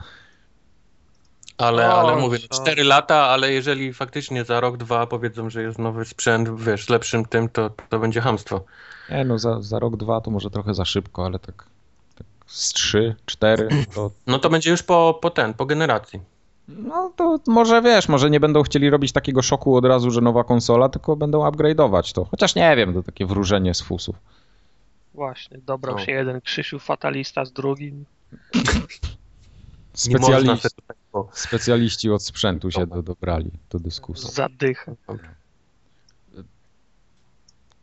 [1.58, 2.62] Ale, O, ale mówię, co?
[2.62, 6.88] 4 lata, ale jeżeli faktycznie za rok, dwa powiedzą, że jest nowy sprzęt, wiesz, z
[6.88, 8.64] lepszym tym, to, to będzie hamstwo.
[9.10, 11.64] Nie no, za, za rok, dwa to może trochę za szybko, ale tak,
[12.18, 16.20] tak z trzy, cztery, to No to będzie już po, po ten, po generacji.
[16.68, 20.44] No to może wiesz, może nie będą chcieli robić takiego szoku od razu, że nowa
[20.44, 22.24] konsola, tylko będą upgrade'ować to.
[22.24, 24.16] Chociaż nie wiem, to takie wróżenie z fusów.
[25.14, 26.04] Właśnie, dobrał No.
[26.04, 28.04] się jeden Krzysiu fatalista z drugim.
[30.08, 30.68] Nie można Specjaliści,
[31.12, 31.28] po...
[31.32, 34.30] specjaliści od sprzętu się do, dobrali do dyskusji.
[34.30, 34.92] Zadycha.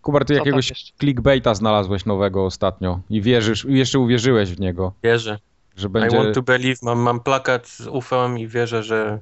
[0.01, 4.93] Kubar, ty Co jakiegoś clickbaita znalazłeś nowego ostatnio i wierzysz, i jeszcze uwierzyłeś w niego,
[5.03, 5.39] Wierzę.
[5.75, 6.17] że I będzie...
[6.17, 9.19] want to believe, mam, mam plakat z ufem i wierzę, że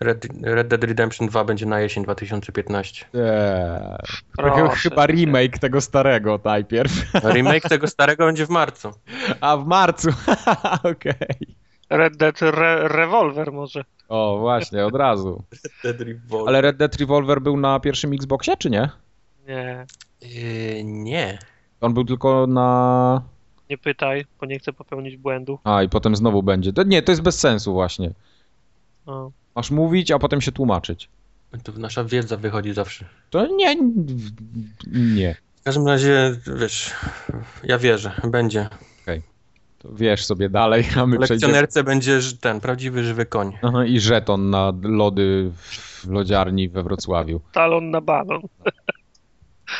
[0.00, 3.06] Red, Red Dead Redemption 2 będzie na jesień 2015.
[3.14, 3.20] Eee,
[4.36, 6.92] Proszę chyba remake tego starego najpierw.
[7.34, 8.90] Remake tego starego będzie w marcu.
[9.40, 10.08] A w marcu,
[10.92, 11.61] okej.
[11.96, 13.84] Red Dead Re Revolver może.
[14.08, 15.42] O, właśnie, od razu.
[15.84, 16.48] Dead Revolver.
[16.48, 18.90] Ale Red Dead Revolver był na pierwszym Xboxie, czy nie?
[19.48, 19.86] Nie,
[20.22, 21.38] Yy, nie.
[21.80, 23.22] On był tylko na...
[23.70, 25.58] nie pytaj, bo nie chcę popełnić błędu.
[25.64, 26.72] A, i potem znowu będzie.
[26.72, 28.10] To, nie, to jest bez sensu właśnie.
[29.06, 29.30] O.
[29.56, 31.08] Masz mówić, a potem się tłumaczyć.
[31.62, 33.04] To nasza wiedza wychodzi zawsze.
[33.30, 33.76] To nie,
[34.92, 35.36] nie.
[35.60, 36.90] W każdym razie, wiesz,
[37.64, 38.68] ja wierzę, będzie.
[39.82, 41.52] To wiesz sobie dalej, a my przejdziemy.
[41.52, 43.52] Lekcjonerce będzie ż- ten prawdziwy żywy koń.
[43.62, 47.40] Aha, I żeton na lody w lodziarni we Wrocławiu.
[47.52, 48.42] Talon na balon.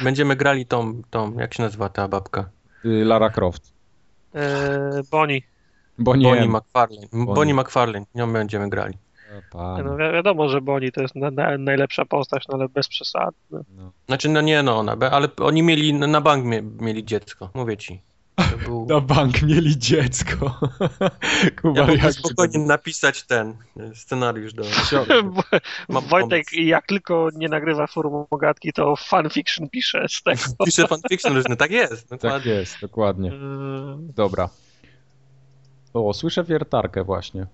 [0.04, 2.48] Będziemy grali tą, tą, jak się nazywa ta babka?
[2.84, 3.72] Y, Lara Croft.
[4.34, 4.42] Eee,
[5.10, 5.40] Bonnie.
[5.98, 6.22] Bo nie.
[6.24, 7.06] Bonnie McFarlane.
[7.12, 7.34] Bonnie.
[7.34, 8.94] Bonnie McFarlane, nią będziemy grali.
[9.50, 12.88] Panie, No wi wiadomo, że Bonnie to jest na, na, najlepsza postać, no ale bez
[12.88, 13.36] przesady.
[13.50, 13.60] No.
[13.76, 13.92] no.
[14.06, 18.02] Znaczy, no nie no ona, ale oni mieli, na bank mie, mieli dziecko, mówię ci.
[18.36, 18.86] To był...
[18.86, 20.60] Na bank mieli dziecko.
[21.62, 24.62] Kuba, Ja jak spokojnie napisać ten e, scenariusz do...
[25.88, 26.68] Mam Wojtek pomysł.
[26.68, 30.40] jak tylko nie nagrywa forum ogatki, to fanfiction pisze z tego.
[30.66, 32.08] Piszę fanfiction różny, tak jest.
[32.08, 32.52] Tak Dokładnie.
[32.52, 33.32] jest, dokładnie.
[33.32, 33.38] Eee,
[34.14, 34.48] Dobra.
[35.94, 37.46] O, słyszę wiertarkę właśnie.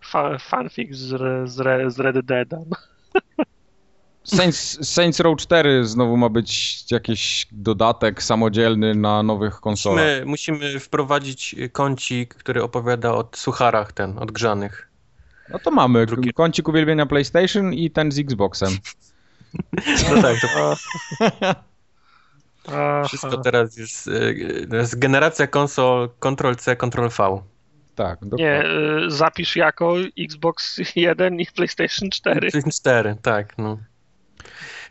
[0.00, 2.58] fa fanfic z, re- z, re z Red Deada.
[4.36, 10.04] Saints, Saints Row 4 znowu ma być jakiś dodatek samodzielny na nowych konsolach.
[10.24, 14.88] Musimy, musimy wprowadzić kącik, który opowiada o sucharach ten, odgrzanych.
[15.52, 16.06] No to mamy.
[16.06, 18.72] Drugi- Kącik uwielbienia PlayStation i ten z Xboxem.
[20.14, 20.76] No tak, to
[23.08, 24.10] wszystko teraz jest,
[24.70, 27.42] to jest generacja konsol Ctrl-C, Ctrl-V.
[27.94, 28.64] Tak, Nie, dokładnie.
[29.06, 32.40] y, zapisz jako Xbox 1 i PlayStation 4.
[32.40, 33.78] PlayStation 4, tak, no.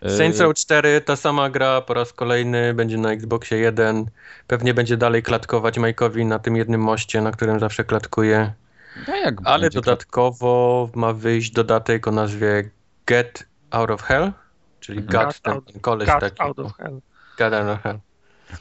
[0.01, 4.05] E, Saints Row 4, ta sama gra po raz kolejny, będzie na Xboxie 1.
[4.47, 8.53] Pewnie będzie dalej klatkować Mike'owi na tym jednym moście, na którym zawsze klatkuje.
[9.07, 12.69] no jak Ale dodatkowo ma wyjść dodatek o nazwie
[13.07, 14.31] Get Out of Hell,
[14.79, 15.25] czyli Mhm.
[15.25, 16.41] God, ten, ten koleś Cut taki.
[16.41, 16.99] out of hell.
[17.37, 17.99] Get Out of Hell.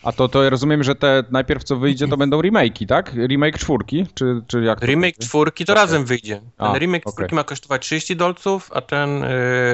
[0.02, 3.12] A to, to ja rozumiem, że te najpierw co wyjdzie, to będą remake'i, tak?
[3.14, 5.26] Remake czwórki, czy, czy jak to Remake będzie?
[5.28, 5.82] czwórki to Okej.
[5.82, 6.40] razem wyjdzie.
[6.56, 7.12] Ten A, remake okej.
[7.12, 9.28] czwórki ma kosztować 30 dolców, a ten y,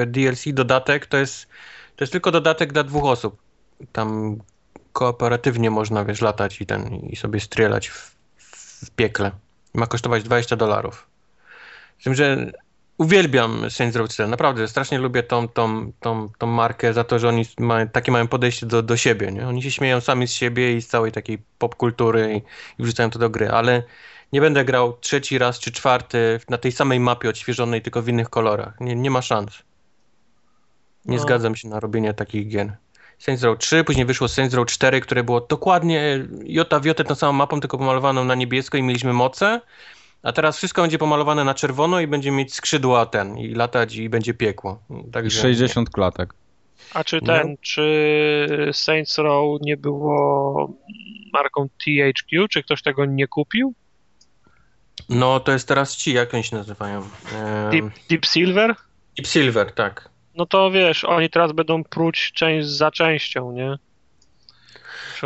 [0.07, 1.47] DLC dodatek to jest,
[1.95, 3.37] to jest tylko dodatek dla dwóch osób.
[3.91, 4.37] Tam
[4.93, 8.15] kooperatywnie można, wiesz, latać i ten i sobie strzelać w,
[8.85, 9.31] w piekle.
[9.73, 11.07] Ma kosztować 20 dolarów.
[11.99, 12.51] Z tym, że
[12.97, 14.29] uwielbiam Saints Row 4.
[14.29, 18.27] Naprawdę, strasznie lubię tą, tą, tą, tą markę za to, że oni mają, takie mają
[18.27, 19.31] podejście do, do siebie.
[19.31, 19.47] Nie?
[19.47, 22.37] Oni się śmieją sami z siebie i z całej takiej popkultury i,
[22.81, 23.83] i wrzucają to do gry, ale
[24.31, 28.29] nie będę grał trzeci raz czy czwarty na tej samej mapie odświeżonej, tylko w innych
[28.29, 28.79] kolorach.
[28.79, 29.63] Nie, nie ma szans.
[31.05, 31.23] Nie No.
[31.23, 32.77] zgadzam się na robienie takich gier.
[33.19, 37.15] Saints Row 3, później wyszło Saints Row 4, które było dokładnie jota w jotę tą
[37.15, 39.61] samą mapą, tylko pomalowaną na niebiesko i mieliśmy moce.
[40.23, 44.09] A teraz wszystko będzie pomalowane na czerwono i będzie mieć skrzydła ten i latać i
[44.09, 44.79] będzie piekło.
[45.07, 46.33] I Także 60 klatek.
[46.93, 47.27] A czy No.
[47.27, 50.73] ten, czy Saints Row nie było
[51.33, 52.47] marką THQ?
[52.47, 53.73] Czy ktoś tego nie kupił?
[55.09, 56.99] No to jest teraz ci, jak oni się nazywają?
[56.99, 58.75] Ehm, Deep, Deep Silver?
[59.17, 60.09] Deep Silver, tak.
[60.35, 63.77] No to wiesz, oni teraz będą pruć część za częścią, nie?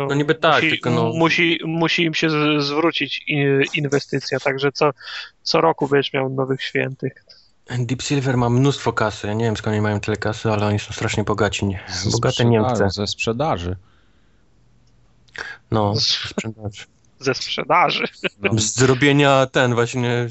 [0.06, 3.24] No niby tak, musi, tylko no- musi, musi im się z- zwrócić
[3.74, 4.90] inwestycja, także co,
[5.42, 7.24] co roku będziesz miał nowych świętych.
[7.78, 9.26] Deep Silver ma mnóstwo kasy.
[9.26, 11.66] Ja nie wiem skąd oni mają tyle kasy, ale oni są strasznie bogaci.
[11.88, 12.84] Ze Bogate sprzedaży, Niemcy.
[12.90, 13.76] Ze sprzedaży.
[15.70, 16.86] No, Z- sprzedaż.
[17.20, 18.04] Ze sprzedaży.
[18.42, 20.26] No, Z robienia ten właśnie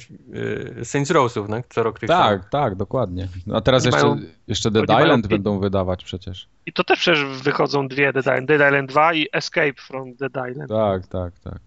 [0.80, 1.58] y, Saints Rowsów, no?
[1.69, 2.41] co rok tych samych.
[2.41, 3.28] tak, tak, dokładnie.
[3.47, 6.47] No, a teraz Oni jeszcze, mają- jeszcze Dead mają Island pi- będą wydawać przecież.
[6.65, 10.32] I to też przecież wychodzą dwie Dead Island, Dead Island 2 i Escape from Dead
[10.52, 10.69] Island.
[10.69, 11.60] Tak, tak, tak.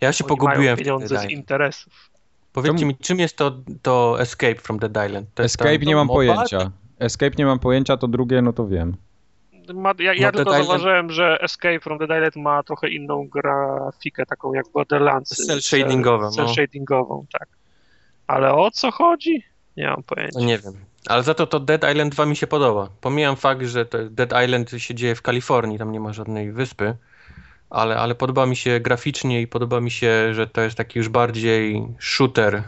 [0.00, 2.10] Ja się Oni pogubiłem mają w pieniądze Dead z interesów.
[2.52, 5.40] Powiedzcie Czemu- mi, czym jest to, to Escape from Dead Island?
[5.40, 6.70] Escape tam- nie mam pojęcia.
[6.98, 8.96] Escape nie mam pojęcia, to drugie, no to wiem.
[9.74, 12.88] Ma, ja ja No, tylko Dead Island- zauważyłem, że Escape from Dead Island ma trochę
[12.88, 15.46] inną grafikę, taką jak Borderlands.
[15.46, 16.54] Cel shadingową, Cel no.
[16.54, 17.48] shadingową, tak.
[18.26, 19.42] Ale o co chodzi?
[19.76, 20.38] Nie mam pojęcia.
[20.40, 20.74] No nie wiem.
[21.06, 22.88] Ale za to to Dead Island 2 mi się podoba.
[23.00, 26.96] Pomijam fakt, że to Dead Island się dzieje w Kalifornii, tam nie ma żadnej wyspy,
[27.70, 31.08] ale, ale podoba mi się graficznie i podoba mi się, że to jest taki już
[31.08, 32.62] bardziej shooter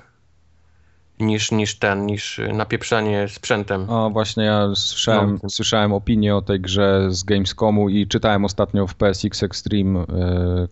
[1.21, 3.91] niż, niż ten, niż napieprzanie sprzętem.
[3.91, 5.49] O, właśnie ja słyszałem, No.
[5.51, 10.07] słyszałem opinię o tej grze z Gamescomu i czytałem ostatnio w PSX Extreme, e,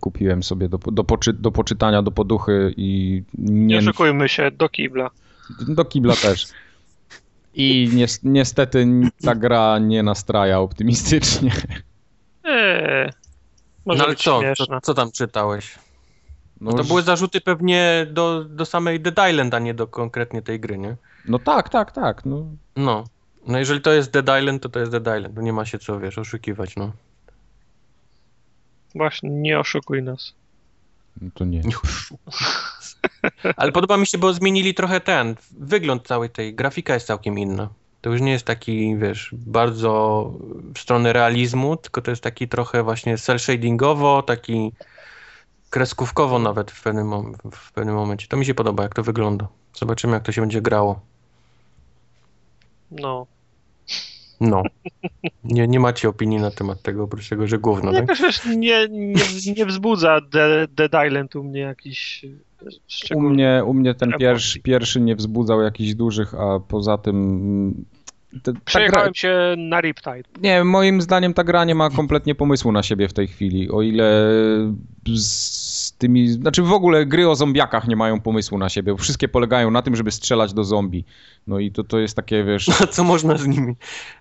[0.00, 4.68] kupiłem sobie do, do, poczy, do poczytania, do poduchy i Nie nie, oszukujmy się, do
[4.68, 5.10] kibla.
[5.68, 6.46] do kibla też.
[7.54, 8.86] I nies- niestety
[9.24, 11.50] ta gra nie nastraja optymistycznie.
[12.44, 13.10] Eee,
[13.86, 15.74] może No ale co, co, co tam czytałeś?
[16.60, 20.42] No, To już- były zarzuty pewnie do, do samej Dead Island, a nie do konkretnie
[20.42, 20.96] tej gry, nie?
[21.28, 22.24] no tak, tak, tak.
[22.24, 23.04] No, No.
[23.46, 25.36] No jeżeli to jest Dead Island, to to jest Dead Island.
[25.36, 26.92] No nie ma się co, wiesz, oszukiwać, no.
[28.94, 30.34] Właśnie, nie oszukuj nas.
[31.22, 31.62] no to nie.
[33.56, 37.68] Ale podoba mi się, bo zmienili trochę ten, wygląd całej tej, grafika jest całkiem inna.
[38.00, 40.30] To już nie jest taki, wiesz, bardzo
[40.74, 44.72] w stronę realizmu, tylko to jest taki trochę właśnie cel shadingowo, taki
[45.76, 47.10] kreskówkowo nawet w pewnym,
[47.52, 48.28] w pewnym momencie.
[48.28, 49.48] To mi się podoba, jak to wygląda.
[49.74, 51.00] Zobaczymy, jak to się będzie grało.
[52.90, 53.26] No.
[54.40, 54.62] No.
[55.44, 58.00] Nie, nie macie opinii na temat tego, oprócz tego, że gówno, tak?
[58.00, 59.14] Jakoś wiesz, nie, nie,
[59.56, 62.26] nie wzbudza De- Dead Island u mnie jakiś
[62.62, 63.30] U szczególny.
[63.30, 67.84] mnie, u mnie ten pierwszy, pierwszy nie wzbudzał jakichś dużych, a poza tym...
[68.42, 70.22] ta gra, Przejechałem się na Riptide.
[70.42, 73.70] nie, moim zdaniem ta gra nie ma kompletnie pomysłu na siebie w tej chwili.
[73.70, 74.28] O ile
[75.16, 76.28] z tymi...
[76.28, 79.82] Znaczy w ogóle gry o zombiakach nie mają pomysłu na siebie, bo wszystkie polegają na
[79.82, 81.04] tym, żeby strzelać do zombie.
[81.46, 82.68] No i to, to jest takie, wiesz...
[82.68, 83.74] A co można z nimi?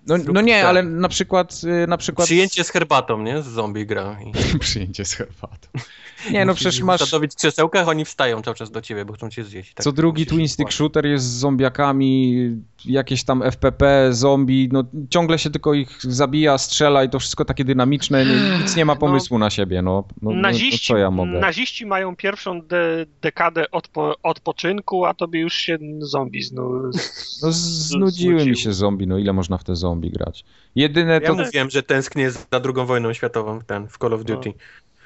[0.06, 0.64] No, no nie, tak.
[0.64, 1.60] ale na przykład...
[1.84, 3.42] y, Na przykład Przyjęcie z herbatą, nie?
[3.42, 4.16] Z zombie gra.
[4.26, 5.68] I Przyjęcie z herbatą.
[6.30, 7.02] Nie, no przecież masz...
[7.02, 9.74] usadowić w krzesełkach, oni wstają cały czas do ciebie, bo chcą cię zjeść.
[9.74, 12.36] Tak Co drugi twin stick shooter jest z zombiakami,
[12.84, 17.64] jakieś tam FPP, zombie, no ciągle się tylko ich zabija, strzela i to wszystko takie
[17.64, 20.04] dynamiczne, nie, nic nie ma pomysłu na siebie, no.
[20.22, 21.40] no, no, no naziści, co ja mogę?
[21.56, 26.70] Naziści mają pierwszą de- dekadę odpo- odpoczynku, a tobie już się zombie znu...
[27.42, 30.44] No znudziły mi się zombie, no ile można w te zombie grać?
[30.74, 34.52] Jedyne, Ja to, mówiłem, że tęsknię za drugą wojną światową, ten, w Call of Duty.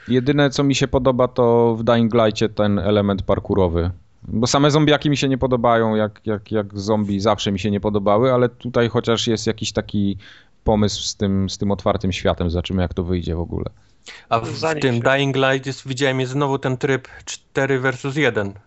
[0.09, 3.91] jedyne co mi się podoba to w Dying Light'cie ten element parkurowy.
[4.23, 7.81] Bo same zombiaki mi się nie podobają, jak, jak, jak zombie zawsze mi się nie
[7.81, 10.17] podobały, ale tutaj chociaż jest jakiś taki
[10.65, 13.65] pomysł z tym, z tym otwartym światem, zobaczymy jak to wyjdzie w ogóle.
[14.29, 18.17] A w Zanim tym się- Dying Light jest, widziałem, jest znowu ten tryb 4 versus
[18.17, 18.63] 1 Tak,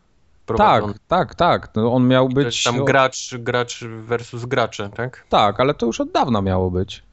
[0.45, 0.93] prowadzony.
[1.07, 1.69] tak, tak.
[1.75, 2.63] No on miał być.
[2.63, 5.25] tam gracz, gracz versus gracze, tak?
[5.29, 7.03] Tak, ale to już od dawna miało być.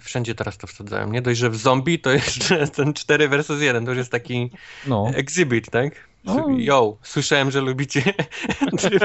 [0.00, 1.10] Wszędzie teraz to wsadzają.
[1.10, 4.50] Nie dość, że w zombie to jeszcze ten 4 versus 1 to już jest taki
[4.86, 5.06] No.
[5.14, 6.09] exhibit, tak?
[6.24, 6.46] No.
[6.58, 8.02] Yo, słyszałem, że lubicie
[8.78, 9.02] tryb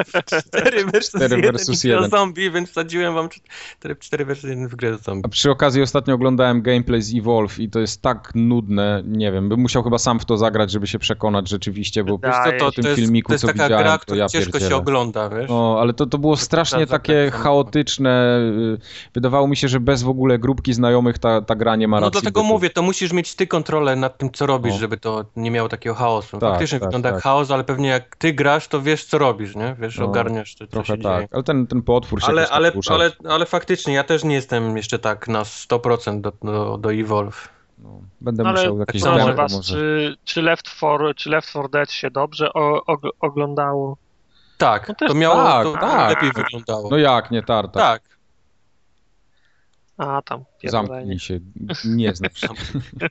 [0.48, 2.10] 4 versus 4 1 versus i grę o 1.
[2.20, 3.30] zombie, więc wsadziłem wam
[3.80, 5.22] tryb 4 versus 1 w grę o zombie.
[5.26, 9.50] A przy okazji ostatnio oglądałem gameplay z Evolve i to jest tak nudne, nie wiem,
[9.50, 12.72] bym musiał chyba sam w to zagrać, żeby się przekonać rzeczywiście, bo co, Wydaje to,
[12.72, 14.52] w tym to jest, filmiku, to jest co taka widziałem, gra, to ja ciężko się
[14.52, 14.76] pierdzielę.
[14.76, 15.50] ogląda, wiesz?
[15.50, 18.40] No, ale to, to było strasznie za takie chaotyczne.
[18.76, 18.78] y,
[19.14, 22.06] Wydawało mi się, że bez w ogóle grupki znajomych ta, ta gra nie ma No
[22.06, 22.54] racji dlatego bytu.
[22.54, 24.80] mówię, to musisz mieć ty kontrolę nad tym, co robisz, No.
[24.80, 26.38] żeby to nie miało takiego chaosu.
[26.40, 27.24] Tak, Faktycznie tak, wygląda jak tak.
[27.24, 29.76] chaos, ale pewnie jak ty grasz, to wiesz, co robisz, nie?
[29.80, 31.28] Wiesz, No, ogarniasz, co, co Trochę się tak, dzieje.
[31.32, 34.78] ale ten, ten potwór się Ale, tak ale, ale, ale faktycznie, ja też nie jestem
[34.78, 37.50] jeszcze tak na 100% do, do, do Evolve.
[37.78, 39.02] No, będę No, musiał jakieś
[39.36, 39.74] was, może.
[39.74, 43.98] czy, czy, Left 4, czy Left 4 Dead się dobrze o, og- oglądało?
[44.58, 46.10] Tak, No też to miało, tak, to tak.
[46.10, 46.90] lepiej wyglądało.
[46.90, 47.80] No jak, nie tarta.
[47.80, 48.02] tak.
[49.98, 50.88] A tam, pierdolenie.
[50.96, 51.40] Zamknij się,
[51.86, 52.42] nie znasz.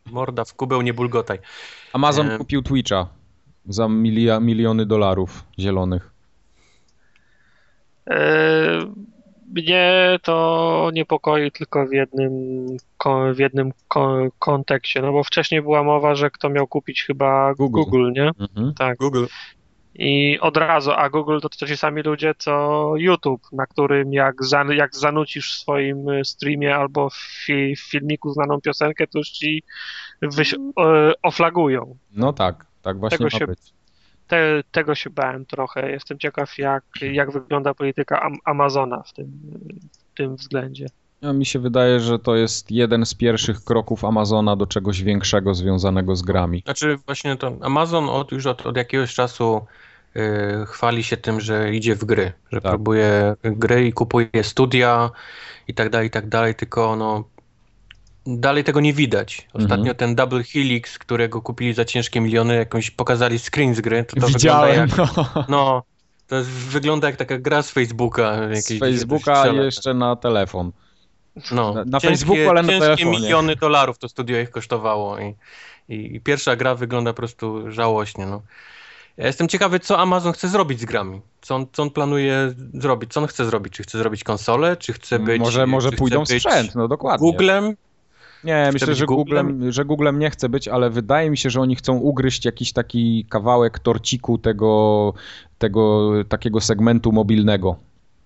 [0.06, 1.38] Morda w kubeł, nie bulgotaj.
[1.92, 2.38] Amazon Em.
[2.38, 3.06] kupił Twitcha
[3.68, 6.10] za milia, miliony dolarów zielonych.
[8.10, 8.94] E,
[9.54, 12.66] Mnie to niepokoi tylko w jednym,
[13.34, 17.80] w jednym ko- kontekście, no bo wcześniej była mowa, że kto miał kupić chyba Google.
[17.80, 18.30] Google, nie?
[18.40, 18.74] Mhm.
[18.78, 18.98] Tak.
[18.98, 19.24] Google.
[19.94, 24.44] I od razu, a Google to, to ci sami ludzie, co YouTube, na którym jak,
[24.44, 29.18] zan, jak zanucisz w swoim y, streamie albo w, fi, w filmiku znaną piosenkę, to
[29.18, 29.62] już ci
[30.22, 30.84] wyś, o,
[31.22, 31.96] oflagują.
[32.12, 33.58] No tak, tak właśnie Tego ma się- być.
[34.28, 35.90] Te, tego się bałem trochę.
[35.90, 39.26] Jestem ciekaw, jak, jak wygląda polityka Am Amazona w tym,
[40.12, 40.86] w tym względzie.
[41.22, 45.54] A mi się wydaje, że to jest jeden z pierwszych kroków Amazona do czegoś większego
[45.54, 46.62] związanego z grami.
[46.64, 49.66] Znaczy właśnie to Amazon od, już od, od jakiegoś czasu
[50.16, 50.20] y,
[50.66, 52.70] chwali się tym, że idzie w gry, że Tak.
[52.72, 55.10] próbuje gry i kupuje studia
[55.68, 57.24] i tak dalej, i tak dalej, tylko no
[58.26, 59.48] dalej tego nie widać.
[59.52, 59.96] Ostatnio Mhm.
[59.96, 64.26] ten Double Helix, którego kupili za ciężkie miliony, jakąś pokazali screen z gry, to to
[64.26, 65.44] Widziałem, wygląda jak, no.
[65.48, 65.82] no,
[66.26, 68.36] to jest, wygląda jak taka gra z Facebooka.
[68.52, 70.72] Z Facebooka jeszcze na telefon.
[71.50, 73.20] No, Na- na ciężkie, Facebooku, ale na ciężkie telefonie.
[73.20, 75.34] miliony dolarów to studio ich kosztowało i,
[75.88, 78.26] i, i pierwsza gra wygląda po prostu żałośnie.
[78.26, 78.42] No.
[79.16, 81.20] Ja jestem ciekawy, co Amazon chce zrobić z grami.
[81.42, 83.12] Co on, co on planuje zrobić?
[83.12, 83.72] Co on chce zrobić?
[83.74, 84.76] Czy chce zrobić konsolę?
[84.76, 85.40] Czy chce być.
[85.40, 87.26] może może pójdą sprzęt, no dokładnie.
[87.30, 87.76] Googlem?
[88.44, 89.72] Nie, myślę, że Googlem?
[89.72, 93.26] Że Googlem nie chce być, ale wydaje mi się, że oni chcą ugryźć jakiś taki
[93.28, 95.12] kawałek torciku tego,
[95.58, 97.76] tego takiego segmentu mobilnego.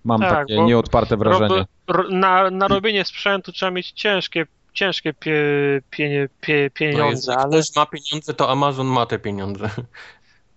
[0.03, 1.55] Mam Tak, takie nieodparte wrażenie.
[1.55, 5.41] Rob, ro, na, na robienie sprzętu trzeba mieć ciężkie, ciężkie pie,
[5.89, 9.69] pie, pie, No jest, pieniądze, jak ale, ktoś ma pieniądze, to Amazon ma te pieniądze.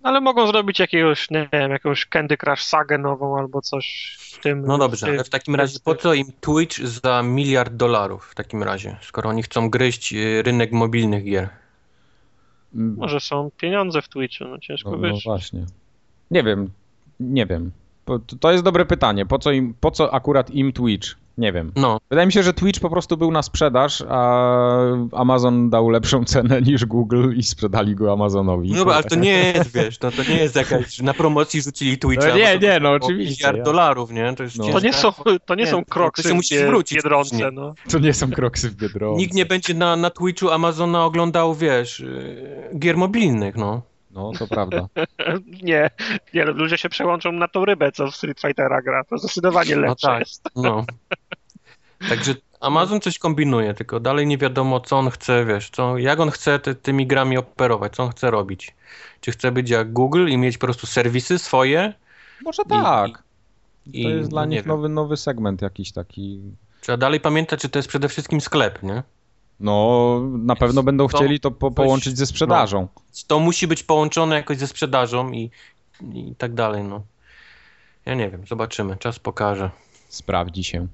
[0.03, 4.65] Ale mogą zrobić jakiegoś, nie wiem, jakąś Candy Crush sagę nową albo coś w tym.
[4.67, 8.63] No dobrze, ale w takim razie po co im Twitch za miliard dolarów w takim
[8.63, 11.49] razie, skoro oni chcą gryźć y, rynek mobilnych gier?
[12.75, 15.25] Mm, Może są pieniądze w Twitchu, no ciężko No, no wiesz.
[15.25, 15.67] właśnie.
[16.31, 16.71] Nie wiem,
[17.21, 17.71] nie wiem.
[18.41, 19.27] To jest dobre pytanie.
[19.27, 21.09] Po co, im, po co akurat im Twitch?
[21.39, 21.73] Nie wiem.
[21.77, 24.43] No, Wydaje mi się, że Twitch po prostu był na sprzedaż, a
[25.13, 28.73] Amazon dał lepszą cenę niż Google i sprzedali go Amazonowi.
[28.73, 32.29] no ale to nie jest, wiesz, no to nie jest jakaś, na promocji rzucili Twitcha.
[32.29, 34.35] No nie, nie, no oczywiście, Miliard ja- dolarów, nie?
[34.37, 34.65] To jest No.
[34.73, 35.13] To nie są,
[35.47, 37.75] to nie Nie, są to- to kroksy się musi w Biedronce, no.
[37.91, 39.19] To nie są kroksy w Biedronce.
[39.19, 43.83] Nikt nie będzie na, na Twitchu Amazona oglądał, wiesz, y, gier mobilnych, no.
[44.13, 44.89] No, to prawda.
[45.63, 45.91] Nie,
[46.35, 49.05] nie, ludzie się przełączą na tą rybę, co w Street Fightera gra.
[49.05, 50.21] To zdecydowanie No lepsze tak.
[50.21, 50.49] jest.
[50.57, 50.85] No.
[52.09, 56.31] Także Amazon coś kombinuje, tylko dalej nie wiadomo, co on chce, wiesz, co, jak on
[56.31, 58.75] chce ty, tymi grami operować, co on chce robić.
[59.21, 61.93] Czy chce być jak Google i mieć po prostu serwisy swoje?
[62.45, 63.23] Może tak.
[63.87, 64.69] I, To jest dla no nich wiem.
[64.69, 66.41] nowy, nowy segment jakiś taki.
[66.81, 69.03] Trzeba dalej pamiętać, że to jest przede wszystkim sklep, nie?
[69.63, 72.89] No, na pewno będą to chcieli to po, połączyć ze sprzedażą.
[73.27, 75.51] To musi być połączone jakoś ze sprzedażą i,
[76.15, 77.03] i tak dalej, no.
[78.07, 79.71] Ja nie wiem, zobaczymy, czas pokaże.
[80.09, 80.87] Sprawdzi się.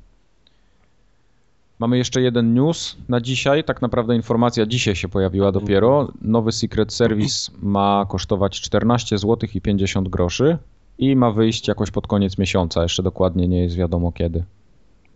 [1.79, 3.65] Mamy jeszcze jeden news na dzisiaj.
[3.65, 6.09] Tak naprawdę informacja dzisiaj się pojawiła dopiero.
[6.23, 10.59] Nowy Secret Service ma kosztować 14 zł i 50 groszy
[10.99, 12.83] i ma wyjść jakoś pod koniec miesiąca.
[12.83, 14.45] Jeszcze dokładnie nie jest wiadomo kiedy.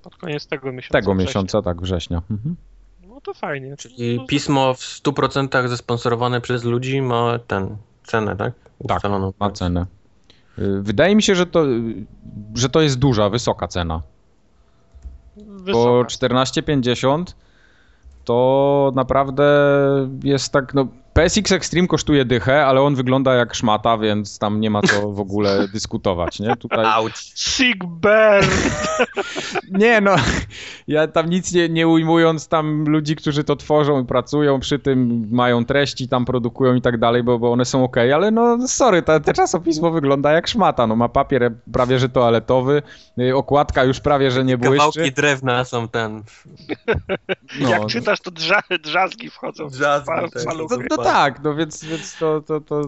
[0.03, 0.99] Pod koniec tego miesiąca.
[0.99, 1.29] Tego września.
[1.29, 2.23] miesiąca, tak, września.
[2.31, 2.57] Mhm.
[3.13, 3.77] No to fajnie.
[3.77, 8.53] Czyli No pismo w 100% zesponsorowane przez ludzi ma ten cenę, tak?
[8.89, 9.33] Tak, Ustaloną.
[9.41, 9.87] Ma cenę.
[10.59, 12.07] Y, wydaje mi się, że to, y,
[12.55, 14.03] że to jest duża, wysoka cena.
[15.37, 15.73] Wysoka.
[15.73, 17.25] Bo 14,50
[18.25, 19.45] to naprawdę
[20.25, 24.71] jest tak, no PSX Extreme kosztuje dychę, ale on wygląda jak szmata, więc tam nie
[24.71, 26.57] ma co w ogóle dyskutować, nie?
[26.57, 26.85] Tutaj...
[26.85, 27.33] Auć.
[27.35, 28.45] Sick Bear!
[29.71, 30.17] Nie no,
[30.89, 35.29] ja tam nic nie, nie ujmując tam ludzi, którzy to tworzą i pracują przy tym,
[35.31, 39.03] mają treści, tam produkują i tak dalej, bo, bo one są ok, ale no sorry,
[39.03, 42.83] te, te czasopismo wygląda jak szmata, no ma papier prawie że toaletowy,
[43.19, 44.77] y, okładka już prawie że nie błyszczy.
[44.79, 46.23] Kawałki drewna są ten.
[47.61, 50.45] No, Jak czytasz, to drza, drzazgi wchodzą w Drzazgi, pa- tak.
[50.45, 50.77] paluchy.
[51.05, 52.83] Tak, no więc, więc to, to, to,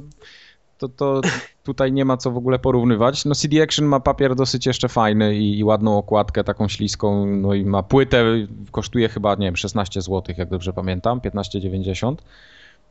[0.79, 1.21] to, to
[1.65, 3.25] tutaj nie ma co w ogóle porównywać.
[3.25, 7.55] No CD Action ma papier dosyć jeszcze fajny i, i ładną okładkę taką śliską, no
[7.55, 8.25] i ma płytę,
[8.71, 12.15] kosztuje chyba, nie wiem, 16 zł, jak dobrze pamiętam, 15,90.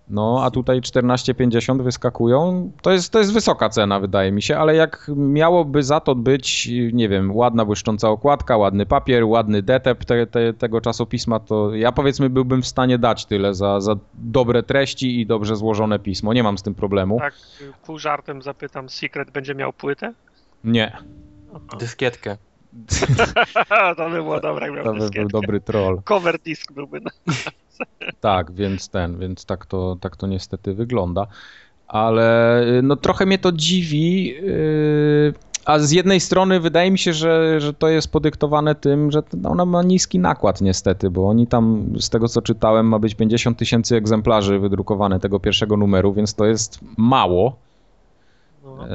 [0.10, 2.72] No, a tutaj 14,50 wyskakują.
[2.82, 6.70] To jest, to jest wysoka cena, wydaje mi się, ale jak miałoby za to być,
[6.94, 11.92] nie wiem, ładna błyszcząca okładka, ładny papier, ładny detep te, te, tego czasopisma, to ja
[11.92, 16.34] powiedzmy byłbym w stanie dać tyle za, za dobre treści i dobrze złożone pismo.
[16.34, 17.20] Nie mam z tym problemu.
[17.20, 17.34] Tak,
[17.86, 20.14] pół żartem zapytam, Secret będzie miał płytę?
[20.64, 20.98] Nie,
[21.80, 22.38] Dyskietkę.
[23.98, 26.02] to by było dobre, miał to by był dobry troll.
[26.04, 27.02] Cover disk byłby.
[27.02, 27.12] Na...
[28.20, 31.28] Tak, więc ten, więc tak to, tak to niestety wygląda.
[31.88, 34.26] Ale y, no trochę mnie to dziwi.
[34.28, 35.34] yy,
[35.66, 39.50] A z jednej strony wydaje mi się, że, że to jest podyktowane tym, że to-
[39.50, 43.58] ona ma niski nakład niestety, bo oni tam, z tego co czytałem, ma być 50
[43.58, 47.56] tysięcy egzemplarzy wydrukowane tego pierwszego numeru, więc to jest mało.
[48.78, 48.88] No.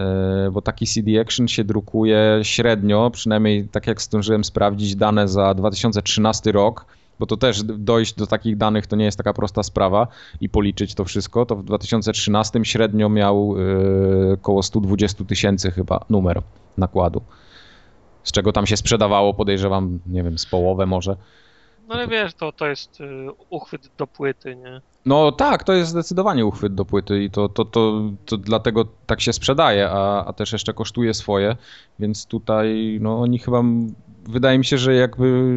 [0.47, 5.55] E, bo taki CD Action się drukuje średnio, przynajmniej tak jak zdążyłem sprawdzić dane za
[5.55, 6.87] 2013 rok,
[7.18, 10.07] bo to też dojść do takich danych to nie jest taka prosta sprawa
[10.41, 13.55] i policzyć to wszystko, to w 2013 średnio miał
[14.31, 16.43] e, około 120 tysięcy chyba numer
[16.79, 17.22] nakładu.
[18.22, 21.16] Z czego tam się sprzedawało, podejrzewam, nie wiem, z połowę może.
[21.89, 23.05] No ale wiesz, to, to jest y,
[23.51, 24.80] uchwyt do płyty, nie?
[25.07, 29.20] No tak, to jest zdecydowanie uchwyt do płyty i to, to, to, to dlatego tak
[29.20, 31.57] się sprzedaje, a, a też jeszcze kosztuje swoje,
[31.99, 33.62] więc tutaj no oni chyba,
[34.28, 35.53] wydaje mi się, że jakby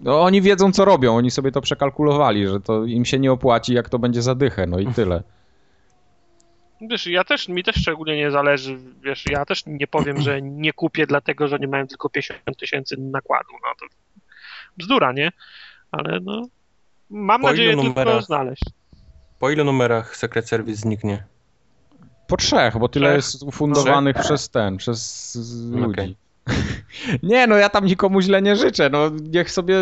[0.00, 3.74] no oni wiedzą co robią, oni sobie to przekalkulowali, że to im się nie opłaci
[3.74, 5.22] jak to będzie za dychę, no i tyle.
[6.90, 10.72] Wiesz, ja też, mi też szczególnie nie zależy, wiesz, ja też nie powiem, że nie
[10.72, 14.03] kupię dlatego, że nie mają tylko 50 tysięcy nakładu, no to
[14.76, 15.32] bzdura, nie?
[15.92, 16.48] Ale no,
[17.10, 18.64] mam Po nadzieję tylko znaleźć.
[19.38, 21.24] Po ilu numerach Secret Service zniknie?
[22.26, 23.16] Po trzech, bo tyle Trzech?
[23.16, 25.34] jest ufundowanych przez ten, przez
[25.70, 25.90] ludzi.
[25.90, 26.16] Okej.
[27.22, 28.90] Nie, no ja tam nikomu źle nie życzę.
[28.90, 29.76] No niech sobie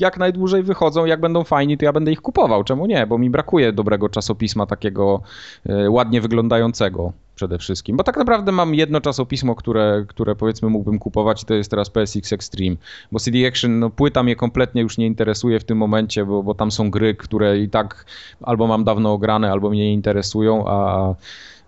[0.00, 2.64] jak najdłużej wychodzą, jak będą fajni, to ja będę ich kupował.
[2.64, 3.06] Czemu nie?
[3.06, 5.22] Bo mi brakuje dobrego czasopisma takiego
[5.66, 7.96] e, ładnie wyglądającego przede wszystkim.
[7.96, 11.90] Bo tak naprawdę mam jedno czasopismo, które, które powiedzmy mógłbym kupować i to jest teraz
[11.90, 12.76] PSX Extreme.
[13.12, 16.54] Bo CD Action, no płyta mnie kompletnie już nie interesuje w tym momencie, bo, bo
[16.54, 18.06] tam są gry, które i tak
[18.42, 21.14] albo mam dawno ograne, albo mnie nie interesują, a,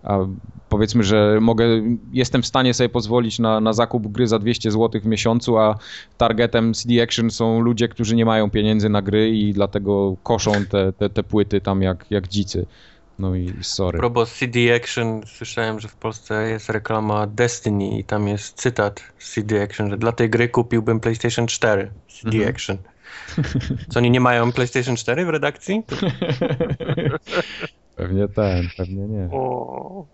[0.03, 0.19] a
[0.69, 1.65] powiedzmy, że mogę,
[2.13, 5.77] jestem w stanie sobie pozwolić na, na zakup gry za 200 zł w miesiącu, a
[6.17, 10.93] targetem CD Action są ludzie, którzy nie mają pieniędzy na gry i dlatego koszą te,
[10.93, 12.65] te, te płyty tam jak, jak dzicy.
[13.19, 13.99] No i sorry.
[13.99, 19.33] Propos CD Action, słyszałem, że w Polsce jest reklama Destiny i tam jest cytat z
[19.33, 22.55] CD Action, że dla tej gry kupiłbym PlayStation 4 CD Mhm.
[22.55, 22.77] Action.
[23.89, 25.83] Co oni nie mają PlayStation 4 w redakcji?
[27.95, 29.29] Pewnie ten, pewnie nie.
[29.31, 30.05] O,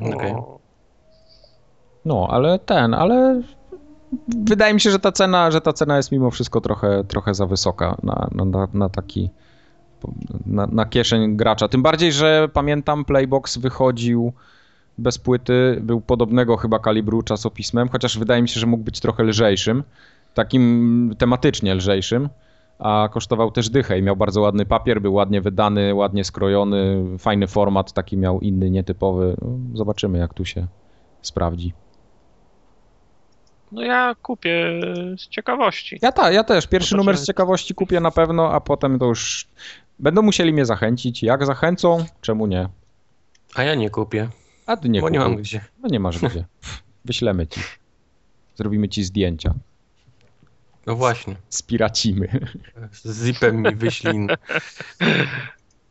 [0.00, 0.32] Okej.
[0.32, 0.58] o.
[2.04, 3.42] No, ale ten, ale
[4.28, 7.46] wydaje mi się, że ta cena, że ta cena jest mimo wszystko trochę, trochę za
[7.46, 9.30] wysoka na, na, na taki
[10.46, 11.68] na, na kieszeń gracza.
[11.68, 14.32] Tym bardziej, że pamiętam Playbox wychodził
[14.98, 19.22] bez płyty, był podobnego chyba kalibru czasopismem, chociaż wydaje mi się, że mógł być trochę
[19.24, 19.84] lżejszym,
[20.34, 22.28] takim tematycznie lżejszym,
[22.78, 27.46] a kosztował też dychę i miał bardzo ładny papier, był ładnie wydany, ładnie skrojony, fajny
[27.46, 29.36] format, taki miał inny, nietypowy.
[29.42, 30.66] No, Zobaczymy, jak tu się
[31.22, 31.72] sprawdzi.
[33.72, 34.80] No ja kupię
[35.18, 35.98] z ciekawości.
[36.02, 36.66] Ja, ta, ja też.
[36.66, 37.04] Pierwszy Zobaczymy.
[37.04, 39.48] numer z ciekawości kupię na pewno, a potem to już
[39.98, 41.22] będą musieli mnie zachęcić.
[41.22, 42.68] Jak zachęcą, czemu nie?
[43.54, 44.28] A ja nie kupię,
[44.66, 45.32] A ty nie bo nie kupuj.
[45.32, 45.60] mam gdzie.
[45.82, 46.44] No nie masz gdzie.
[47.04, 47.60] Wyślemy ci.
[48.56, 49.54] Zrobimy ci zdjęcia.
[50.86, 52.28] No właśnie, Spiracimy.
[52.92, 54.26] z zipem mi wyślij.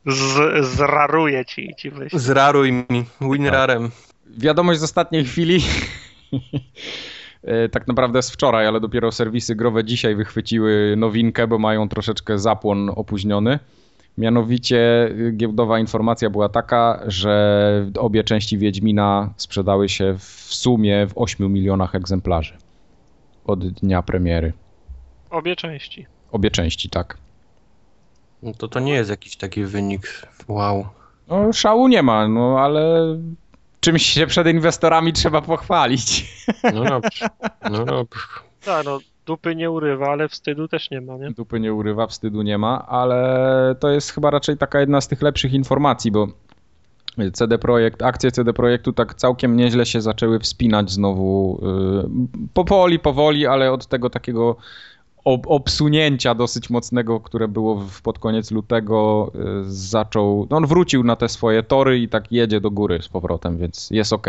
[0.06, 2.20] Z, zraruję ci i ci wyślę.
[2.20, 3.92] Zraruj mi, WinRarem.
[4.38, 5.64] Wiadomość z ostatniej chwili.
[7.44, 12.40] E, Tak naprawdę z wczoraj, ale dopiero serwisy growe dzisiaj wychwyciły nowinkę, bo mają troszeczkę
[12.40, 13.60] zapłon opóźniony.
[14.18, 21.12] Mianowicie y, giełdowa informacja była taka, że obie części Wiedźmina sprzedały się w sumie w
[21.16, 22.58] 8 milionach egzemplarzy
[23.46, 24.54] od dnia premiery.
[25.30, 26.06] Obie części.
[26.32, 27.18] Obie części, tak.
[28.44, 30.28] No to to nie jest jakiś taki wynik.
[30.48, 30.88] Wow.
[31.28, 33.02] No, szału nie ma, no ale
[33.80, 36.26] czymś się przed inwestorami trzeba pochwalić.
[36.74, 37.28] No dobrze.
[37.72, 38.22] No dobrze.
[38.66, 41.32] Tak, no dupy nie urywa, ale wstydu też nie ma, nie?
[41.32, 45.22] Dupy nie urywa, wstydu nie ma, ale to jest chyba raczej taka jedna z tych
[45.22, 46.28] lepszych informacji, bo
[47.34, 51.60] CD Projekt, akcje CD Projektu tak całkiem nieźle się zaczęły wspinać znowu.
[52.44, 54.56] y, Powoli, powoli, ale od tego takiego
[55.26, 60.48] ob- obsunięcia dosyć mocnego, które było w- pod koniec lutego, y, zaczął.
[60.50, 63.90] No on wrócił na te swoje tory i tak jedzie do góry z powrotem, więc
[63.92, 64.28] jest ok.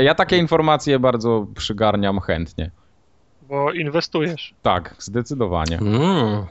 [0.00, 2.70] Ja takie informacje bardzo przygarniam chętnie.
[3.50, 4.54] Bo inwestujesz.
[4.62, 5.78] Tak, zdecydowanie.
[5.78, 6.44] Mm.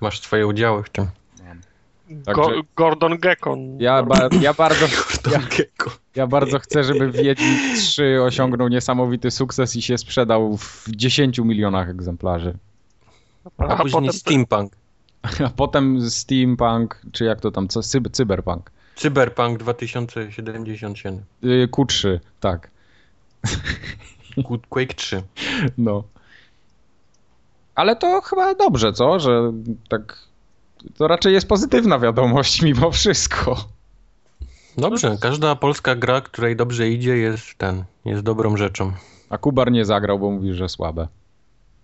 [0.00, 1.06] Masz swoje udziały w tym.
[2.24, 3.80] Także- Go, Gordon Gekon.
[3.80, 4.86] Ja, ba- ja, bardzo,
[5.32, 5.40] ja,
[6.16, 11.88] ja bardzo chcę, żeby Wiedźmin 3 osiągnął niesamowity sukces i się sprzedał w 10 milionach
[11.88, 12.54] egzemplarzy.
[13.58, 14.72] a, A później potem Steampunk.
[15.46, 18.70] A potem Steampunk, czy jak to tam, co, cyb- Cyberpunk.
[18.96, 21.24] Cyberpunk 2077.
[21.42, 22.70] Yy, Q3, tak.
[24.36, 25.22] Good Quake 3.
[25.78, 26.02] No.
[27.74, 29.20] Ale to chyba dobrze, co?
[29.20, 29.52] Że
[29.88, 30.18] tak.
[30.96, 33.64] To raczej jest pozytywna wiadomość mimo wszystko.
[34.78, 38.92] Dobrze, każda polska gra, której dobrze idzie, jest ten, jest dobrą rzeczą.
[39.30, 41.08] A Kubar nie zagrał, bo mówi, że słabe.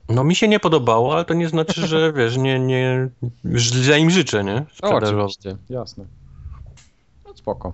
[0.08, 3.08] No mi się nie podobało, ale to nie znaczy, że wiesz, nie, nie,
[3.56, 4.66] źle im życzę, nie?
[4.82, 6.04] No, oczywiście, jasne.
[7.26, 7.72] No spoko.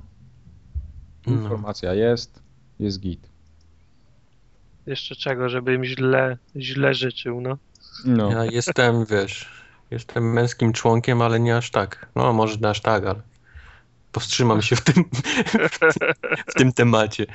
[1.26, 1.32] No.
[1.32, 2.42] Informacja jest,
[2.80, 3.33] jest git.
[4.86, 7.56] Jeszcze czego, żeby im źle, źle życzył, no.
[8.04, 8.30] No.
[8.30, 9.48] Ja jestem, wiesz,
[9.90, 12.08] jestem męskim członkiem, ale nie aż tak.
[12.16, 13.20] No może nie aż tak, ale
[14.12, 15.04] powstrzymam się w tym,
[16.48, 17.26] w tym temacie.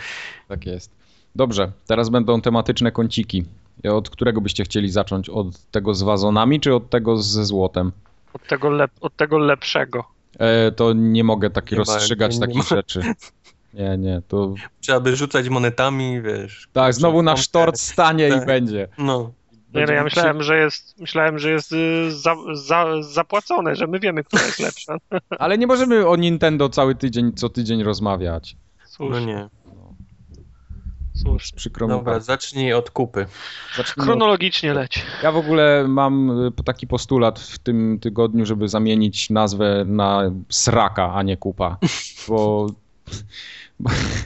[0.47, 0.91] Tak jest.
[1.35, 3.43] Dobrze, teraz będą tematyczne kąciki.
[3.91, 5.29] Od którego byście chcieli zacząć?
[5.29, 7.91] Od tego z wazonami, czy od tego ze złotem?
[8.33, 10.03] Od tego, lep, od tego lepszego.
[10.39, 12.77] E, to nie mogę tak Nie ma- rozstrzygać nie takich ma.
[12.77, 13.01] rzeczy.
[13.73, 16.67] Nie, nie, to Trzeba by rzucać monetami, wiesz.
[16.73, 18.45] tak, znowu na sztort stanie i Tak.
[18.45, 18.87] będzie.
[18.97, 19.31] No,
[19.73, 23.99] Nie, no ja myślałem, że jest, myślałem, że jest y, za, za, zapłacone, że my
[23.99, 24.97] wiemy, która jest lepsza.
[25.39, 28.55] Ale nie możemy o Nintendo cały tydzień, co tydzień rozmawiać.
[28.79, 29.49] no Słusznie, nie.
[31.13, 31.57] słusznie.
[31.57, 32.25] Przykro mi Dobra, bardzo.
[32.25, 33.25] zacznij od kupy.
[33.77, 35.05] Zacznijmy od- Chronologicznie leć.
[35.23, 41.13] Ja w ogóle mam y, taki postulat w tym tygodniu, żeby zamienić nazwę na Sraka,
[41.13, 41.77] a nie Kupa.
[42.27, 42.67] Bo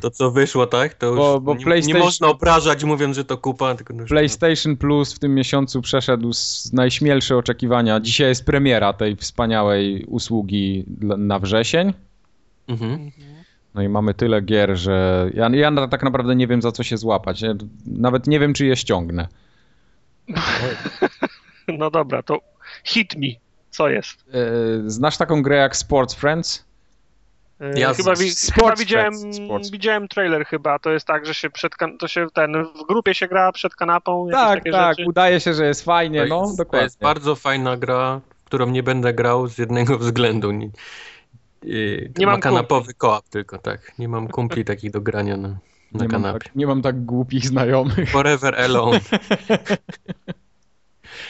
[0.01, 0.93] To co wyszło, tak?
[0.93, 4.09] To już Bo- bo nie, nie PlayStation- można obrażać mówiąc, że to kupa, tylko już...
[4.09, 7.99] PlayStation Plus w tym miesiącu przeszedł z najśmielsze oczekiwania.
[7.99, 10.85] Dzisiaj jest premiera tej wspaniałej usługi
[11.17, 11.93] na wrzesień.
[12.67, 13.11] Mhm.
[13.75, 16.97] No i mamy tyle gier, że ja, ja tak naprawdę nie wiem za co się
[16.97, 17.41] złapać.
[17.85, 19.27] Nawet nie wiem, czy je ściągnę.
[21.67, 22.39] No dobra, to
[22.83, 23.27] hit me.
[23.71, 24.25] Co jest?
[24.33, 26.65] E, Znasz taką grę jak Sports Friends?
[27.61, 29.69] Y, Ja chyba, wi- Sports chyba widziałem, Sports.
[29.71, 30.79] widziałem trailer chyba.
[30.79, 33.75] To jest tak, że się przed kan- to się ten w grupie się gra przed
[33.75, 34.27] kanapą.
[34.31, 35.09] Tak, takie tak, rzeczy.
[35.09, 36.79] udaje się, że jest fajnie, To no jest, dokładnie.
[36.79, 40.51] To jest bardzo fajna gra, w którą nie będę grał z jednego względu.
[40.51, 40.69] Nie,
[41.63, 43.91] nie, Nie ma mam kanapowy koop tylko, tak.
[43.99, 45.55] Nie mam kumpli takich do grania na, na
[45.93, 46.39] nie, mam kanapie.
[46.39, 48.09] tak, nie mam tak głupich znajomych.
[48.11, 48.99] Forever Alone.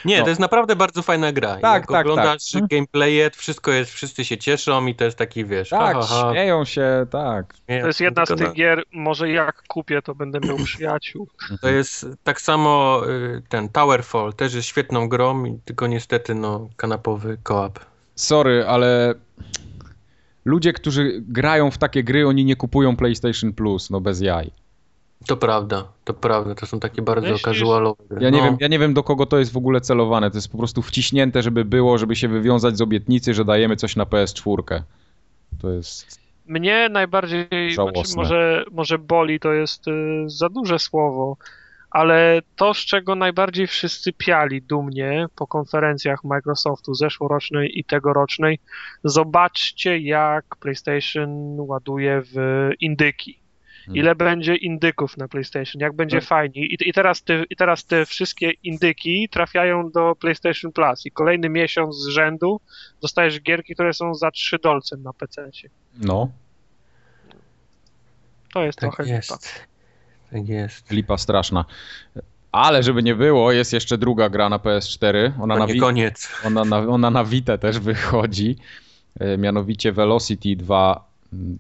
[0.05, 0.23] Nie, No.
[0.23, 1.55] to jest naprawdę bardzo fajna gra.
[1.55, 2.67] Tak, Jak tak, oglądasz tak.
[2.67, 6.31] gameplaye, wszystko jest, wszyscy się cieszą i to jest taki, wiesz, Tak, ha, ha, ha,
[6.31, 7.53] śmieją się, tak.
[7.65, 11.27] śmieją To jest jedna z tych na- gier, może jak kupię, to będę miał przyjaciół.
[11.61, 16.69] To jest tak samo y, ten Towerfall, też jest świetną grą, i tylko niestety no
[16.75, 17.79] kanapowy koop.
[18.15, 19.13] Sorry, ale
[20.45, 24.51] ludzie, którzy grają w takie gry, oni nie kupują PlayStation Plus, no bez jaj.
[25.26, 27.41] To prawda, to prawda, to są takie bardzo Myślisz?
[27.41, 28.03] casualowe.
[28.19, 30.32] Ja nie, no, wiem, ja nie wiem, do kogo to jest w ogóle celowane.
[30.32, 33.95] To jest po prostu wciśnięte, żeby było, żeby się wywiązać z obietnicy, że dajemy coś
[33.95, 34.82] na PS4.
[35.61, 36.24] To jest...
[36.45, 41.38] Mnie najbardziej, znaczy może, może boli, to jest y, za duże słowo,
[41.91, 48.59] ale to, z czego najbardziej wszyscy piali dumnie po konferencjach Microsoftu zeszłorocznej i tegorocznej,
[49.03, 53.42] zobaczcie jak PlayStation ładuje w indyki.
[53.86, 53.95] Hmm.
[53.97, 56.21] Ile będzie indyków na PlayStation, jak będzie No.
[56.21, 56.65] fajnie.
[56.65, 61.49] I, i, teraz te, I teraz te wszystkie indyki trafiają do PlayStation Plus i kolejny
[61.49, 62.59] miesiąc z rzędu
[63.01, 65.49] dostajesz gierki, które są za 3 dolcem na PC.
[66.01, 66.29] No,
[68.53, 69.15] To jest tak trochę lipa.
[69.15, 69.65] jest.
[70.31, 70.91] Tak jest.
[70.91, 71.65] lipa straszna.
[72.51, 75.31] Ale żeby nie było, jest jeszcze druga gra na PS4.
[75.41, 76.29] Ona, na, koniec.
[76.45, 78.55] ona, na, ona na Vita też wychodzi.
[79.19, 81.12] e, mianowicie Velocity 2,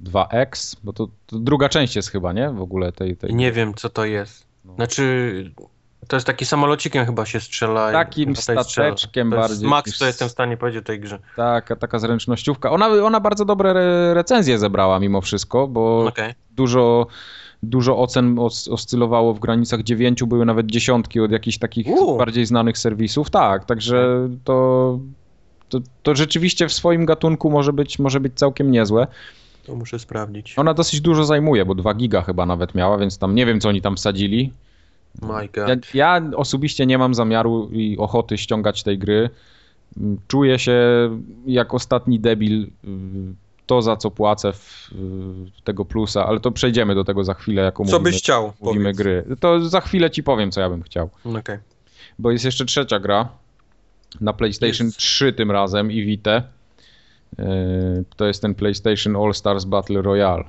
[0.03, 2.49] 2X, bo to, to druga część jest chyba, nie?
[2.49, 3.17] W ogóle tej...
[3.17, 3.35] tej...
[3.35, 4.45] Nie wiem, co to jest.
[4.65, 4.75] No.
[4.75, 5.51] Znaczy,
[6.07, 7.91] to jest taki samolocikiem chyba się strzela.
[7.91, 11.19] Takim stateczkiem to bardziej Max, niż- to jestem w stanie powiedzieć o tej grze.
[11.35, 12.71] Taka, taka zręcznościówka.
[12.71, 16.33] Ona, ona bardzo dobre re- recenzje zebrała mimo wszystko, bo Okej.
[16.51, 17.07] dużo,
[17.63, 22.17] dużo ocen os, oscylowało w granicach dziewięciu, były nawet dziesiątki od jakichś takich U.
[22.17, 23.29] bardziej znanych serwisów.
[23.29, 24.99] Tak, także to,
[25.69, 29.07] to, to rzeczywiście w swoim gatunku może być, może być całkiem niezłe.
[29.65, 30.59] To muszę sprawdzić.
[30.59, 33.69] Ona dosyć dużo zajmuje, bo 2 giga chyba nawet miała, więc tam nie wiem, co
[33.69, 34.53] oni tam wsadzili.
[35.21, 35.67] My God.
[35.67, 39.29] Ja, ja osobiście nie mam zamiaru i ochoty ściągać tej gry.
[39.97, 40.79] Mm, Czuję się
[41.45, 42.67] jak ostatni debil y,
[43.65, 44.89] to, za co płacę w,
[45.57, 48.53] w tego plusa, ale to przejdziemy do tego za chwilę, jako Co mówimy, byś chciał?
[48.61, 48.97] mówimy powiedz.
[48.97, 49.25] gry.
[49.39, 51.09] To za chwilę ci powiem, co ja bym chciał.
[51.25, 51.57] Okej.
[52.19, 53.29] Bo jest jeszcze trzecia gra
[54.21, 54.97] na PlayStation Jest.
[54.97, 56.41] 3 tym razem i Vita.
[57.39, 60.43] Y, To jest ten PlayStation All Stars Battle Royale.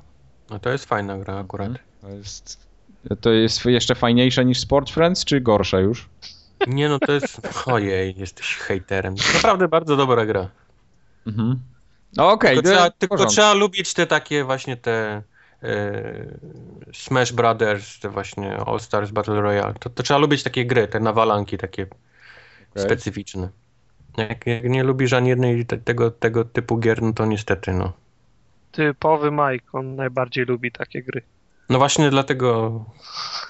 [0.49, 1.71] No to jest fajna gra akurat.
[2.01, 2.67] To jest,
[3.21, 6.09] to jest jeszcze fajniejsze niż Sport Friends, czy gorsze już?
[6.67, 7.41] Nie no, to jest...
[7.65, 9.15] Ojej, jesteś hejterem.
[9.33, 10.49] Naprawdę bardzo dobra gra.
[11.27, 11.59] Mhm.
[12.17, 15.23] No okej, Tylko, to trzeba, tylko trzeba lubić te takie właśnie te
[15.63, 16.03] e,
[16.93, 19.73] Smash Brothers, te właśnie All Stars Battle Royale.
[19.73, 22.83] To, to trzeba lubić takie gry, te nawalanki takie Okej.
[22.83, 23.49] specyficzne.
[24.17, 27.93] Jak, jak nie lubisz ani jednej te, tego, tego typu gier, no to niestety no.
[28.71, 31.21] Typowy Mike, on najbardziej lubi takie gry.
[31.69, 32.85] No właśnie dlatego,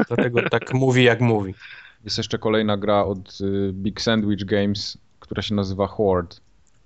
[0.08, 1.56] dlatego tak mówi jak mówi.
[2.04, 6.36] Jest jeszcze kolejna gra od y, Big Sandwich Games, która się nazywa Horde.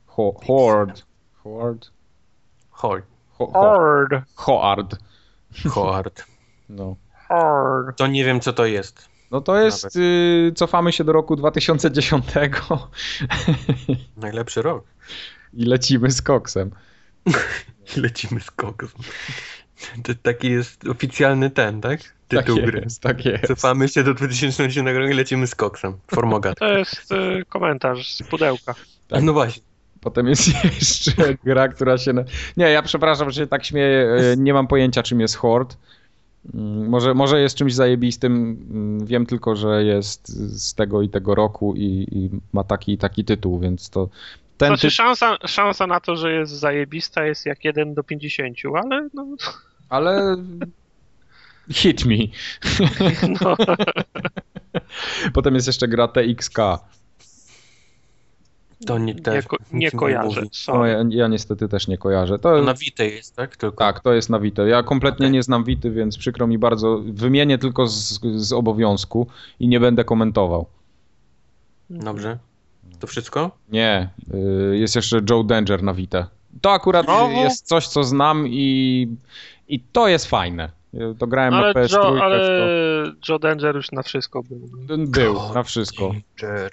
[0.08, 1.02] Ho, Horde.
[1.44, 1.88] Horde?
[2.70, 3.08] Horde.
[3.32, 4.96] Ho, ho, Hard, Hoard.
[5.70, 6.24] Horde.
[6.70, 6.96] No.
[7.28, 7.98] hard.
[7.98, 9.09] To nie wiem co to jest.
[9.32, 12.26] No to jest, y, cofamy się do roku 2010
[14.18, 14.84] Najlepszy rok.
[15.54, 16.72] i lecimy z koksem.
[17.98, 19.02] I lecimy z koksem.
[20.04, 22.00] To taki jest oficjalny ten, tak?
[22.28, 22.82] Tak Tytuł gry.
[22.84, 23.48] jest, tak jest.
[23.48, 25.98] Cofamy się do 2010 roku i lecimy z koksem.
[26.12, 26.60] Formogat.
[26.60, 28.76] To jest y, komentarz z pudełka.
[29.08, 29.24] Tak.
[29.24, 29.64] No właśnie.
[30.02, 30.48] Potem jest
[30.80, 31.12] jeszcze
[31.44, 32.14] gra, która się...
[32.14, 32.24] Na...
[32.58, 35.76] Nie, ja przepraszam, że się tak śmieję, e, nie mam pojęcia czym jest Horde.
[36.54, 38.34] Mm, Może, może jest czymś zajebistym,
[38.72, 40.28] mm, wiem tylko, że jest
[40.60, 44.10] z tego i tego roku i, i ma taki i taki tytuł, więc to...
[44.58, 49.10] Ten Znaczy szansa, szansa na to, że jest zajebista jest jak 1 do 50, ale
[49.14, 49.26] no,
[49.90, 50.36] ale...
[51.72, 52.16] Hit me.
[53.42, 53.56] no
[55.34, 56.58] Potem jest jeszcze gra TXK.
[58.88, 60.42] To nie, nie, też ko- nie mi kojarzę.
[60.42, 60.90] No, Sorry.
[60.92, 62.40] ja, ja niestety też nie kojarzę.
[62.40, 63.58] To, To na Vita jest, tak?
[63.58, 63.78] Tylko.
[63.78, 64.64] Tak, to jest na Vita.
[64.68, 65.34] Ja kompletnie Okej.
[65.34, 67.02] nie znam Vity, więc przykro mi bardzo.
[67.06, 69.28] Wymienię tylko z, z obowiązku
[69.60, 70.66] i nie będę komentował.
[71.90, 72.38] Dobrze.
[73.00, 73.52] To wszystko?
[73.72, 74.10] Nie,
[74.72, 76.28] y, jest jeszcze Joe Danger na Vita.
[76.62, 79.08] To akurat jest coś, co znam i,
[79.68, 80.70] i to jest fajne.
[81.20, 81.94] To grałem Ale, na PS3.
[81.94, 84.60] Joe, ale w Joe Danger już na wszystko był.
[84.88, 84.98] to...
[84.98, 86.12] Był, na wszystko.
[86.42, 86.72] Danger.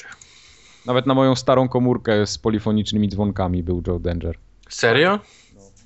[0.87, 4.39] Nawet na moją starą komórkę z polifonicznymi dzwonkami był Joe Danger.
[4.69, 5.19] Serio?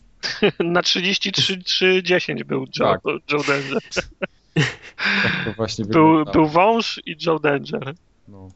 [0.65, 3.01] Na 33 3, 10 był Joe, Tak.
[3.05, 3.79] Joe Danger.
[5.23, 6.33] Tak to właśnie Był, wyglądało.
[6.35, 7.95] był wąż i Joe Danger.
[8.29, 8.49] No.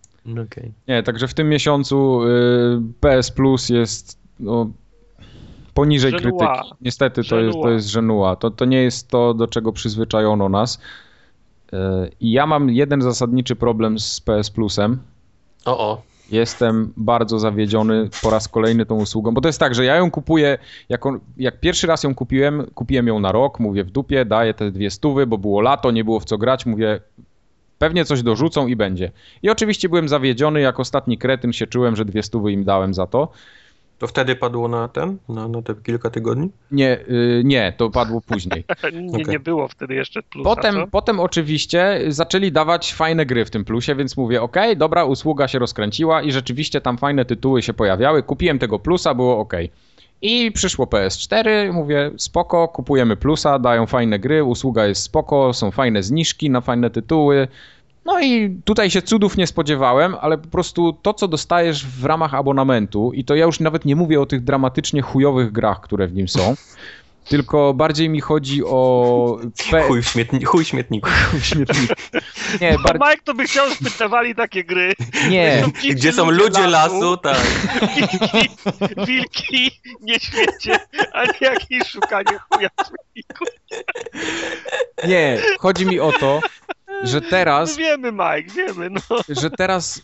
[0.45, 0.73] Okej.
[0.89, 2.29] Nie, także w tym miesiącu y,
[3.01, 4.71] PS Plus jest no,
[5.75, 6.55] poniżej Żenua.
[6.57, 6.75] krytyki.
[6.81, 7.71] Niestety to jest, to Żenua.
[7.75, 8.37] jest żenua.
[8.37, 10.81] To, to nie jest to, do czego przyzwyczajono nas.
[11.73, 11.77] Y,
[12.21, 14.99] I ja mam jeden zasadniczy problem z PS Plusem.
[15.65, 16.03] O, o.
[16.31, 20.11] Jestem bardzo zawiedziony po raz kolejny tą usługą, bo to jest tak, że ja ją
[20.11, 20.59] kupuję,
[20.89, 24.55] jak, on, jak pierwszy raz ją kupiłem, kupiłem ją na rok, mówię w dupie, daję
[24.55, 27.01] te dwie stówy, bo było lato, nie było w co grać, mówię
[27.79, 29.11] pewnie coś dorzucą i będzie.
[29.43, 33.07] I oczywiście byłem zawiedziony, jak ostatni kretyn się czułem, że dwie stówy im dałem za
[33.07, 33.29] to.
[34.05, 35.19] To wtedy padło na ten?
[35.29, 36.51] Na, na te kilka tygodni?
[36.71, 38.65] Nie, y, nie, to padło później.
[39.03, 39.25] Nie, Okej.
[39.29, 40.87] nie było wtedy jeszcze plusa, Potem, co?
[40.87, 45.59] potem oczywiście zaczęli dawać fajne gry w tym plusie, więc mówię, ok, dobra, usługa się
[45.59, 48.23] rozkręciła i rzeczywiście tam fajne tytuły się pojawiały.
[48.23, 49.53] Kupiłem tego plusa, było ok.
[50.23, 56.03] I przyszło PS4, mówię, spoko, kupujemy plusa, dają fajne gry, usługa jest spoko, są fajne
[56.03, 57.49] zniżki na fajne tytuły.
[58.05, 62.35] No i tutaj się cudów nie spodziewałem, ale po prostu to, co dostajesz w ramach
[62.35, 66.15] abonamentu, i to ja już nawet nie mówię o tych dramatycznie chujowych grach, które w
[66.15, 66.55] nim są,
[67.29, 69.39] tylko bardziej mi chodzi o...
[69.71, 71.11] P- Chuj, w śmietni- chuj śmietniku.
[71.43, 71.95] śmietniku.
[72.61, 74.93] Nie, No bar- Mike to by chciał, żeby dawali takie gry.
[75.31, 77.39] nie, dzicy Gdzie są ludzie lasu, tak.
[77.97, 78.49] wilki,
[79.07, 80.79] wilki, niedźwiedzie,
[81.13, 83.45] a nie jakieś szukanie chuja w śmietniku.
[85.09, 85.39] nie.
[85.59, 86.41] Chodzi mi o to,
[87.03, 89.01] że No teraz, wiemy, Mike, wiemy, no.
[89.29, 90.03] że teraz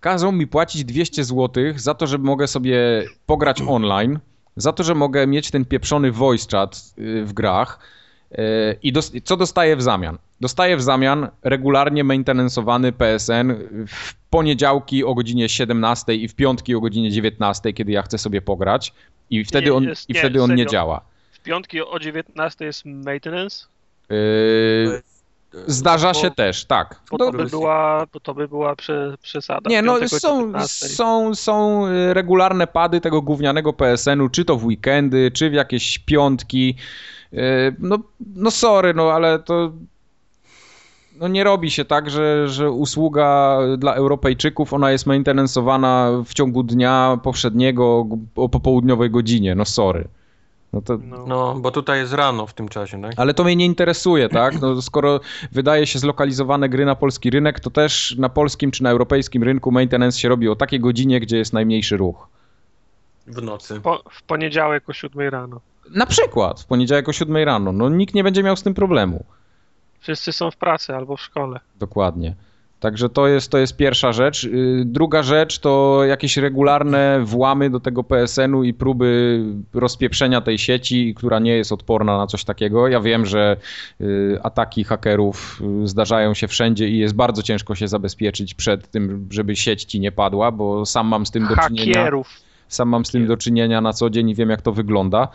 [0.00, 4.18] każą mi płacić 200 zł za to, że mogę sobie pograć online,
[4.56, 7.78] za to, że mogę mieć ten pieprzony voice chat y, w grach
[8.32, 8.36] y,
[8.82, 10.18] i dos co dostaję w zamian?
[10.40, 13.54] Dostaję w zamian regularnie maintenancowany PSN
[13.88, 18.42] w poniedziałki o godzinie 17 i w piątki o godzinie 19, kiedy ja chcę sobie
[18.42, 18.92] pograć
[19.30, 21.00] i wtedy Nie, on, jest- i nie, wtedy on nie działa.
[21.32, 23.66] W piątki o 19 jest maintenance,
[24.10, 25.02] Yy,
[25.66, 27.00] zdarza się Bo- też, tak.
[27.10, 29.70] bo No, to by była, bo to by była prze, przesada.
[29.70, 30.88] Nie, no są, 19.
[30.88, 35.98] są, są y, regularne pady tego gównianego PSN-u, czy to w weekendy, czy w jakieś
[35.98, 36.74] piątki.
[37.32, 37.38] Y,
[37.78, 37.98] No,
[38.36, 39.72] no sorry, no ale to
[41.20, 46.62] no nie robi się tak, że, że usługa dla Europejczyków, ona jest maintenanceowana w ciągu
[46.62, 50.08] dnia powszedniego o popołudniowej godzinie, no sorry.
[50.72, 51.24] No to, No.
[51.26, 53.12] No, bo tutaj jest rano w tym czasie, tak?
[53.16, 54.60] ale to mnie nie interesuje, tak?
[54.60, 55.20] No, skoro
[55.52, 59.72] wydaje się zlokalizowane gry na polski rynek, to też na polskim czy na europejskim rynku
[59.72, 62.28] maintenance się robi o takiej godzinie, gdzie jest najmniejszy ruch.
[63.26, 63.80] W nocy.
[63.80, 65.60] Po, w poniedziałek o 7 rano.
[65.90, 67.72] Na przykład w poniedziałek o 7 rano.
[67.72, 69.24] No nikt nie będzie miał z tym problemu.
[70.00, 71.60] Wszyscy są w pracy albo w szkole.
[71.78, 72.34] Dokładnie.
[72.82, 74.44] Także to jest, to jest pierwsza rzecz.
[74.44, 79.40] Yy, Druga rzecz to jakieś regularne włamy do tego PSN-u i próby
[79.74, 82.88] rozpieprzenia tej sieci, która nie jest odporna na coś takiego.
[82.88, 83.56] Ja wiem, że
[84.00, 89.28] yy, ataki hakerów yy, zdarzają się wszędzie i jest bardzo ciężko się zabezpieczyć przed tym,
[89.30, 91.94] żeby sieć ci nie padła, bo sam mam z tym do czynienia.
[91.94, 92.40] Hakierów.
[92.68, 95.28] Sam mam z tym do czynienia na co dzień i wiem, jak to wygląda.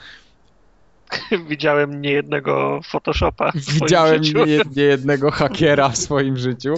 [1.50, 4.46] Widziałem niejednego Photoshopa w swoim Widziałem życiu.
[4.46, 6.76] nie, nie jednego hakera w swoim życiu.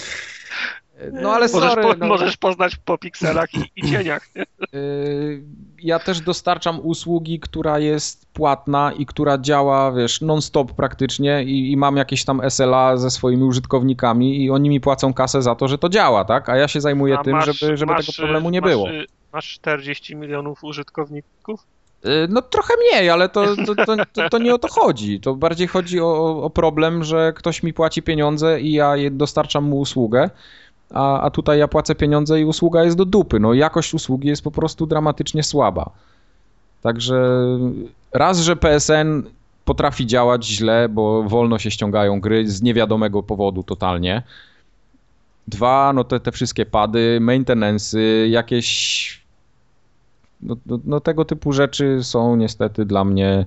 [1.12, 2.08] No ale możesz, sorry, po, no.
[2.08, 4.30] możesz poznać po pikselach i, i cieniach.
[4.74, 5.44] Yy,
[5.84, 11.78] ja też dostarczam usługi, która jest płatna i która działa, wiesz, non-stop praktycznie i, i
[11.78, 15.78] mam jakieś tam SLA ze swoimi użytkownikami i oni mi płacą kasę za to, że
[15.78, 16.50] to działa, tak?
[16.50, 18.88] A ja się zajmuję A tym, masz- żeby, żeby masz, tego problemu nie masz, było.
[19.34, 21.66] Masz 40 milionów użytkowników?
[22.04, 25.20] Yy, No trochę mniej, ale to, to, to, to, nie o to chodzi.
[25.20, 29.80] To bardziej chodzi o, o problem, że ktoś mi płaci pieniądze i ja dostarczam mu
[29.80, 30.30] usługę,
[30.94, 33.40] a, a tutaj ja płacę pieniądze i usługa jest do dupy.
[33.40, 35.90] No jakość usługi jest po prostu dramatycznie słaba.
[36.82, 37.36] Także
[38.14, 39.24] raz, że PSN
[39.66, 44.24] potrafi działać źle, bo wolno się ściągają gry z niewiadomego powodu totalnie.
[45.48, 49.19] Dwa, no te, te wszystkie pady, maintenance'y, jakieś
[50.42, 53.46] no, no, no tego typu rzeczy są niestety dla mnie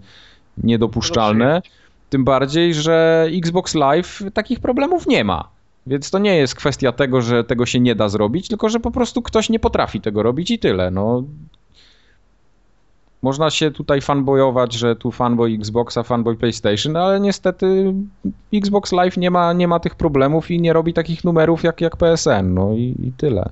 [0.58, 1.62] niedopuszczalne.
[2.10, 5.48] Tym bardziej, że Xbox Live takich problemów nie ma.
[5.86, 8.90] Więc to nie jest kwestia tego, że tego się nie da zrobić, tylko że po
[8.90, 10.90] prostu ktoś nie potrafi tego robić i tyle.
[10.90, 11.22] No.
[13.22, 17.94] Można się tutaj fanboyować, że tu fanboy Xboxa, fanboy PlayStation, ale niestety
[18.54, 21.96] Xbox Live nie ma, nie ma tych problemów i nie robi takich numerów jak, jak
[21.96, 22.54] PSN.
[22.54, 23.50] No i, i tyle.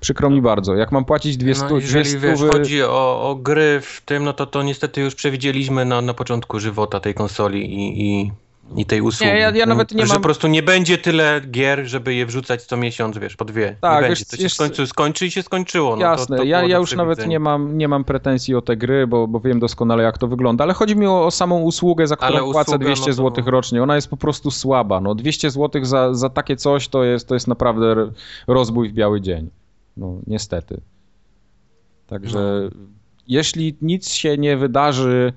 [0.00, 0.74] Przykro mi bardzo.
[0.74, 2.52] Jak mam płacić dwie, stu, No, dwie jeżeli wiesz, stówy...
[2.52, 6.58] chodzi o, o gry w tym, no to to niestety już przewidzieliśmy na, na początku
[6.60, 8.32] żywota tej konsoli i, i,
[8.76, 9.32] i tej usługi.
[9.32, 12.26] Nie, ja- ja nawet nie że mam- po prostu nie będzie tyle gier, żeby je
[12.26, 13.76] wrzucać co miesiąc, wiesz, po dwie.
[13.80, 14.24] Tak, nie wiesz, będzie.
[14.24, 15.96] To się wiesz- w końcu skończy i się skończyło.
[15.96, 18.76] No, Jasne, to, to ja, ja już nawet nie mam, nie mam pretensji o te
[18.76, 22.06] gry, bo, bo wiem doskonale jak to wygląda, ale chodzi mi o, o samą usługę,
[22.06, 23.82] za którą Ale płacę usługa, 200 no to- zł rocznie.
[23.82, 25.00] Ona jest po prostu słaba.
[25.00, 28.10] No, 200 zł za, za takie coś to jest, to jest naprawdę
[28.46, 29.50] rozbój w biały dzień.
[29.98, 30.80] No, niestety.
[32.06, 32.70] Także
[33.26, 35.32] jeśli nic się nie wydarzy,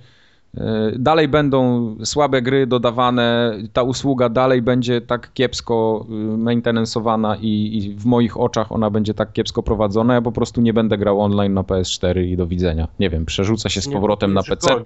[1.00, 7.96] dalej będą słabe gry dodawane, ta usługa dalej będzie tak kiepsko y, maintenanceowana i, i
[7.96, 11.54] w moich oczach ona będzie tak kiepsko prowadzona, ja po prostu nie będę grał online
[11.54, 12.88] na PS4 i do widzenia.
[13.00, 14.84] Nie wiem, przerzucę się z Nie powrotem na kupisz PC.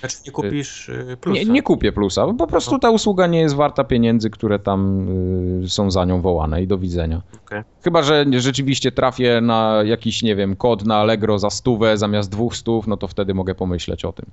[0.00, 1.40] Znaczy nie kupisz y, plusa.
[1.40, 2.78] Nie, nie kupię plusa, po prostu No.
[2.78, 5.08] ta usługa nie jest warta pieniędzy, które tam
[5.64, 7.22] y, są za nią wołane i do widzenia.
[7.46, 7.62] Okej.
[7.82, 12.56] Chyba, że rzeczywiście trafię na jakiś, nie wiem, kod na Allegro za stówę zamiast dwóch
[12.56, 14.26] stów, no to wtedy mogę pomyśleć o tym.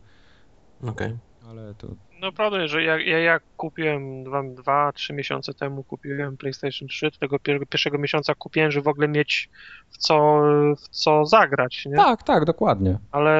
[0.87, 1.17] Okej.
[1.49, 1.87] Ale to...
[2.19, 6.87] No prawda, jest, że ja, ja, ja kupiłem dwa, dwa, trzy miesiące temu kupiłem PlayStation
[6.87, 9.49] 3, tego pier- pierwszego miesiąca kupiłem, żeby w ogóle mieć
[9.89, 10.41] w co,
[10.77, 11.95] w co zagrać, nie?
[11.95, 12.97] Tak, tak, dokładnie.
[13.11, 13.35] Ale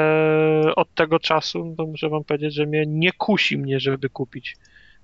[0.76, 4.58] od tego czasu to muszę wam powiedzieć, że mnie nie kusi mnie, żeby kupić.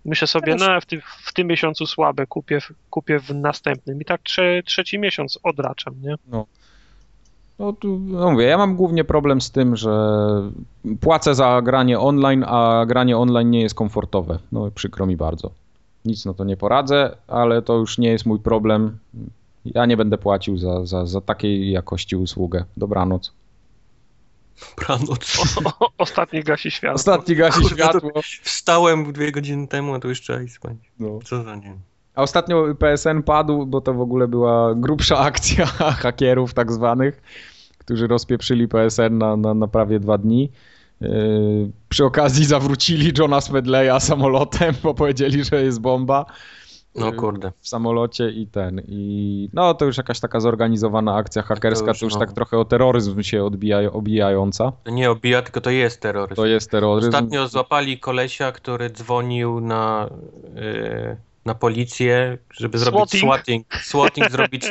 [0.06, 0.62] Myślę sobie, Też.
[0.62, 4.02] no w tym, w tym miesiącu słabe, kupię, w- kupię w następnym.
[4.02, 6.16] I tak trze, trzeci miesiąc odraczam, nie?
[6.28, 6.46] No,
[7.80, 9.92] tu, no mówię, ja mam głównie problem z tym, że
[11.02, 14.40] płacę za granie online, a granie online nie jest komfortowe.
[14.52, 15.52] No przykro mi bardzo.
[16.06, 18.98] Nic na to nie poradzę, ale to już nie jest mój problem.
[19.66, 22.66] Ja nie będę płacił za, za, za takiej jakości usługę.
[22.78, 23.32] Dobranoc.
[24.78, 25.38] Dobranoc.
[25.66, 26.96] O, o, ostatni gasi światło.
[26.96, 28.12] Ostatni gasi Kurde, światło.
[28.42, 30.78] Wstałem dwie godziny temu, a to już trzeba iść spać.
[31.00, 31.20] No.
[31.26, 31.76] Co za nie.
[32.16, 37.22] A ostatnio PSN padł, bo to w ogóle była grubsza akcja hakierów tak zwanych,
[37.90, 40.52] którzy rozpieprzyli PSN na, na, na prawie dwa dni.
[41.02, 41.10] Yy,
[41.90, 46.26] przy okazji zawrócili Johna Smedleya samolotem, bo powiedzieli, że jest bomba.
[46.96, 47.52] No kurde.
[47.60, 48.82] W samolocie i ten.
[48.88, 52.20] I no to już jakaś taka zorganizowana akcja hakerska, to już, to już no.
[52.20, 54.72] tak trochę o terroryzm się odbija, obijająca.
[54.86, 56.36] Nie obija, tylko to jest terroryzm.
[56.36, 57.10] To jest terroryzm.
[57.10, 60.10] Ostatnio złapali kolesia, który dzwonił na.
[60.56, 64.68] Yy na policję, żeby zrobić swatting, swatting zrobić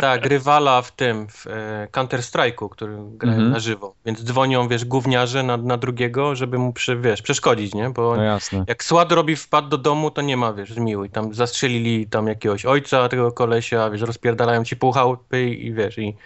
[0.00, 3.50] tak, rywala w tym, w e, Counter-Strike'u, który gra -hmm.
[3.50, 3.94] na żywo.
[4.06, 7.90] Więc dzwonią, wiesz, gówniarze na, na drugiego, żeby mu, przy, wiesz, przeszkodzić, nie?
[7.90, 11.10] Bo no jak SWAT robi wpad do domu, to nie ma, wiesz, zmiłuj.
[11.10, 15.98] Tam zastrzelili tam jakiegoś ojca tego kolesia, wiesz, rozpierdalają ci pół chałupy i, i wiesz,
[15.98, 16.16] i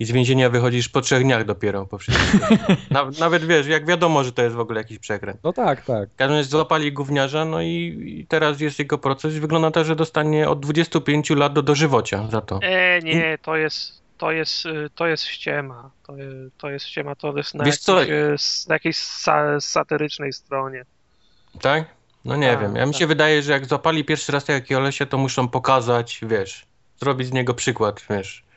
[0.00, 2.40] i z więzienia wychodzisz po trzech dniach dopiero po wszystkim.
[3.20, 5.40] Nawet wiesz, jak wiadomo, że to jest w ogóle jakiś przekręt.
[5.44, 6.10] No tak, tak.
[6.10, 9.84] W każdym razie złapali gówniarza, no i, i, teraz jest jego proces i wygląda tak,
[9.84, 12.58] że dostanie od 25 lat do dożywocia za to.
[12.62, 15.90] E, nie, to jest, to jest, y, to jest ściema.
[16.06, 16.14] To,
[16.58, 18.02] to jest ściema, to jest na, jakiejś, co?
[18.04, 18.36] Y,
[18.68, 20.84] na jakiejś sa, satyrycznej stronie.
[21.60, 21.84] Tak?
[22.24, 22.76] No nie tak, wiem.
[22.76, 22.88] Ja tak.
[22.88, 26.66] mi się wydaje, że jak złapali pierwszy raz takiego lesie, to muszą pokazać, wiesz,
[27.00, 28.49] zrobić z niego przykład, wiesz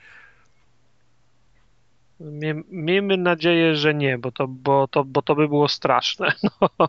[2.70, 6.34] miejmy nadzieję, że nie, bo to, bo to, bo to by było straszne.
[6.80, 6.88] No.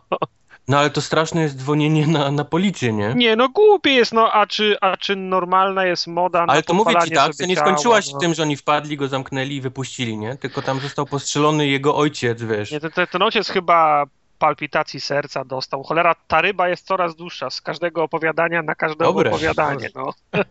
[0.67, 3.13] No ale to straszne jest dzwonienie na, na policję, nie?
[3.15, 6.73] Nie, no głupie jest, no a czy, a czy normalna jest moda na Ale to
[6.73, 8.19] mówię ci tak, to nie skończyła się no.
[8.19, 10.37] tym, że oni wpadli, go zamknęli i wypuścili, nie?
[10.37, 12.71] Tylko tam został postrzelony jego ojciec, wiesz.
[12.71, 14.05] Nie, ten, ten ojciec chyba
[14.39, 15.83] palpitacji serca dostał.
[15.83, 19.29] Cholera, ta ryba jest coraz dłuższa z każdego opowiadania na każde Dobre.
[19.29, 20.13] opowiadanie, no.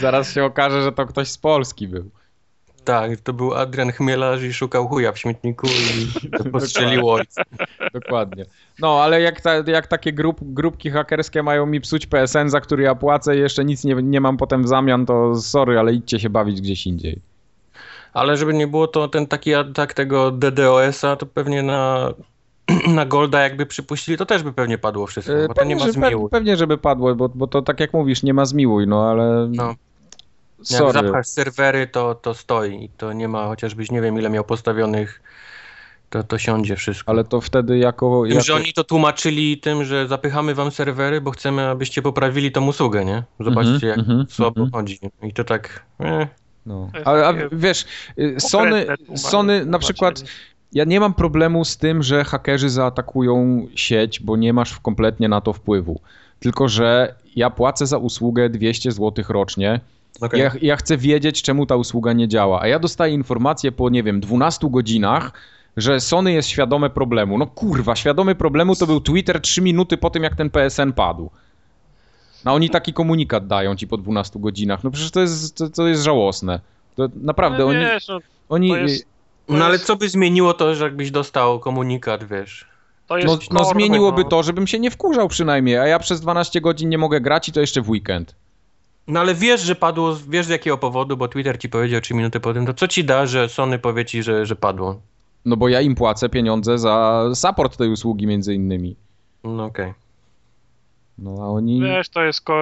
[0.00, 2.10] Zaraz się okaże, że to ktoś z Polski był.
[2.84, 7.42] Tak, to był Adrian Chmielarz i szukał chuja w śmietniku i postrzeliło ojca.
[7.94, 8.44] Dokładnie.
[8.78, 12.82] No, ale jak, ta, jak takie grup, grupki hakerskie mają mi psuć PSN, za który
[12.82, 16.20] ja płacę i jeszcze nic nie, nie mam potem w zamian, to sorry, ale idźcie
[16.20, 17.20] się bawić gdzieś indziej.
[18.12, 22.12] Ale żeby nie było to ten taki atak tego DDoS-a, to pewnie na,
[22.96, 25.92] na Golda jakby przypuścili, to też by pewnie padło wszystko, bo pewnie, to nie ma
[25.92, 26.30] zmiłuj.
[26.30, 29.48] Pewnie, żeby padło, bo, bo to tak jak mówisz, nie ma zmiłuj, no ale...
[29.50, 29.74] No.
[30.70, 32.90] Jak zapchasz serwery, to, to stoi.
[32.96, 35.22] To nie ma, chociażbyś nie wiem ile miał postawionych,
[36.10, 37.12] to, to siądzie wszystko.
[37.12, 38.22] Ale to wtedy jako...
[38.22, 38.44] Tym, jako...
[38.44, 43.04] że oni to tłumaczyli tym, że zapychamy wam serwery, bo chcemy, abyście poprawili tą usługę,
[43.04, 43.22] nie?
[43.40, 44.74] Zobaczcie, jak mm -hmm, słabo mm -hmm.
[44.74, 44.98] chodzi.
[45.22, 45.84] I to tak...
[46.00, 46.28] Eh.
[46.66, 46.90] No.
[47.04, 47.84] A, a wiesz,
[48.18, 50.24] y, Sony, Sony na przykład...
[50.72, 55.40] Ja nie mam problemu z tym, że hakerzy zaatakują sieć, bo nie masz kompletnie na
[55.40, 56.00] to wpływu.
[56.40, 59.80] Tylko, że ja płacę za usługę 200 zł rocznie
[60.20, 60.40] Okay.
[60.40, 62.60] Ja, ja chcę wiedzieć, czemu ta usługa nie działa.
[62.60, 65.32] A ja dostaję informację po, nie wiem, 12 godzinach,
[65.76, 67.38] że Sony jest świadome problemu.
[67.38, 71.30] No kurwa, świadomy problemu to był Twitter 3 minuty po tym, jak ten PSN padł.
[72.44, 74.84] No oni taki komunikat dają ci po 12 godzinach.
[74.84, 76.60] No przecież to jest, to, to jest żałosne.
[76.96, 77.78] To naprawdę, no, oni...
[77.78, 79.06] Wiesz, no, oni jest,
[79.48, 82.66] no ale co by zmieniło to, że jakbyś dostał komunikat, wiesz?
[83.10, 84.28] no, no zmieniłoby no.
[84.28, 87.52] to, żebym się nie wkurzał przynajmniej, a ja przez 12 godzin nie mogę grać i
[87.52, 88.34] to jeszcze w weekend.
[89.06, 92.40] No ale wiesz, że padło, wiesz z jakiego powodu, bo Twitter ci powiedział 3 minuty
[92.40, 95.00] po tym, to co ci da, że Sony powie ci, że, że padło?
[95.44, 98.96] No bo ja im płacę pieniądze za support tej usługi między innymi.
[99.44, 99.90] No okej.
[99.90, 100.04] Okay.
[101.18, 101.80] No a oni...
[101.80, 102.54] Wiesz, to jest ko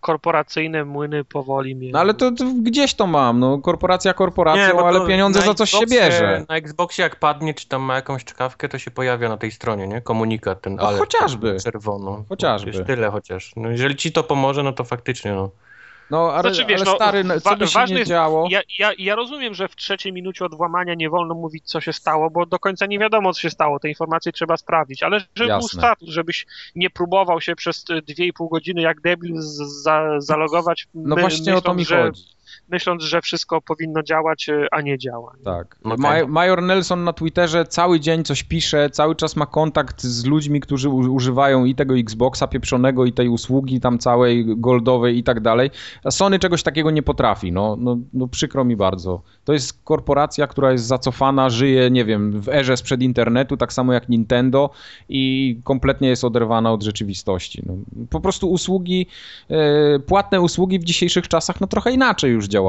[0.00, 1.92] korporacyjne młyny powoli mnie.
[1.92, 5.70] No ale to, to, gdzieś to mam, no korporacja korporacją, nie, ale pieniądze za coś
[5.70, 6.44] się bierze.
[6.48, 9.88] Na Xboxie jak padnie, czy tam ma jakąś czkawkę, to się pojawia na tej stronie,
[9.88, 10.00] nie?
[10.00, 11.56] Komunikat ten, no, chociażby.
[11.64, 12.24] Czerwono.
[12.28, 12.84] Chociażby.
[12.84, 13.52] tyle chociaż.
[13.56, 15.50] No jeżeli ci to pomoże, no to faktycznie, no.
[16.10, 18.48] No, ale, znaczy, wiesz, ale no, stary, no, co by się nie działo...
[18.50, 21.92] Ja, ja, ja rozumiem, że w trzeciej minucie od włamania nie wolno mówić, co się
[21.92, 23.80] stało, bo do końca nie wiadomo, co się stało.
[23.80, 25.58] Te informacje trzeba sprawdzić, ale żeby Jasne.
[25.58, 29.34] był status, żebyś nie próbował się przez dwie i pół godziny jak debil
[29.82, 30.86] za, zalogować.
[30.94, 32.22] No my, właśnie myśląc, o to mi że, chodzi
[32.72, 35.32] myśląc, że wszystko powinno działać, e, a nie działa.
[35.44, 35.76] Tak.
[35.84, 36.26] Okay.
[36.26, 40.88] Major Nelson na Twitterze cały dzień coś pisze, cały czas ma kontakt z ludźmi, którzy
[40.88, 45.70] używają i tego Xboxa pieprzonego, i tej usługi tam całej goldowej i tak dalej.
[46.04, 47.52] A Sony czegoś takiego nie potrafi.
[47.52, 49.22] No, no, no przykro mi bardzo.
[49.44, 53.92] To jest korporacja, która jest zacofana, żyje, nie wiem, w erze sprzed internetu, tak samo
[53.92, 54.70] jak Nintendo
[55.08, 57.62] i kompletnie jest oderwana od rzeczywistości.
[57.66, 57.74] No,
[58.10, 59.06] po prostu usługi,
[59.50, 62.61] e, płatne usługi w dzisiejszych czasach, no trochę inaczej już działają.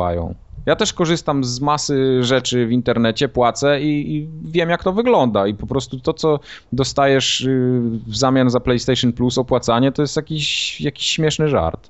[0.65, 5.47] Ja też korzystam z masy rzeczy w internecie, płacę i, i, wiem, jak to wygląda.
[5.47, 6.39] I po prostu to, co
[6.71, 11.89] dostajesz y, w zamian za PlayStation Plus opłacanie, to jest jakiś, jakiś śmieszny żart.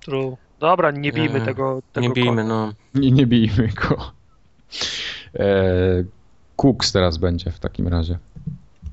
[0.00, 0.36] True.
[0.60, 2.72] Dobra, nie bijmy nie, tego, tego Nie bijmy, no.
[2.94, 3.96] Nie, nie bijmy go.
[5.34, 6.04] E,
[6.56, 8.18] Cooks teraz będzie w takim razie.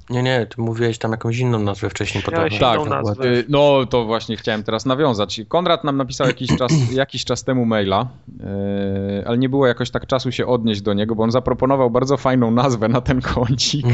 [0.09, 3.25] Nie, nie, ty mówiłeś tam jakąś inną nazwę wcześniej inną Tak, nazwę.
[3.25, 5.41] y, no to właśnie chciałem teraz nawiązać.
[5.47, 8.07] Konrad nam napisał jakiś czas, jakiś czas temu maila,
[8.39, 12.17] yy, ale nie było jakoś tak czasu się odnieść do niego, bo on zaproponował bardzo
[12.17, 13.85] fajną nazwę na ten kącik.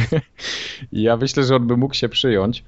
[0.91, 2.63] I ja myślę, że on by mógł się przyjąć.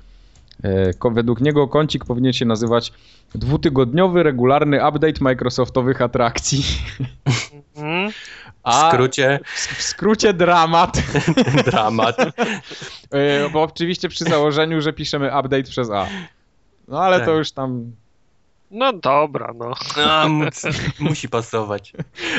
[1.00, 2.94] Ko- Według niego kącik powinien się nazywać
[3.36, 6.64] dwutygodniowy, regularny update Microsoftowych atrakcji.
[8.66, 8.84] Mhm.
[8.84, 9.40] W A skrócie
[9.76, 10.98] w skrócie dramat,
[11.72, 12.18] dramat.
[12.18, 16.08] Yy, bo oczywiście przy założeniu, że piszemy update przez A.
[16.88, 17.36] No ale to Tak.
[17.36, 17.92] już tam
[18.72, 19.74] No dobra, no.
[19.98, 20.46] No, mu-
[21.00, 21.94] musi pasować.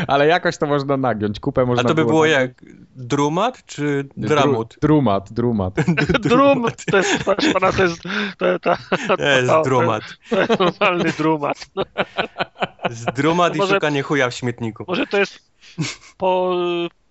[0.09, 1.41] Ale jakoś to można nagiąć.
[1.41, 2.41] Kupę A można to by było nagiąć.
[2.41, 4.77] jak drumat czy dramut?
[4.83, 5.75] Drumat, drumat.
[6.21, 8.03] Drum, to jest, pana, to jest,
[8.39, 8.77] to, to,
[9.09, 10.03] to, To jest to, drumat.
[10.31, 11.67] to jest normalny drumat.
[11.77, 11.85] No,
[12.91, 14.85] Z drumat i Może- szukanie chuja w śmietniku.
[14.89, 15.39] może to jest
[16.17, 16.57] po,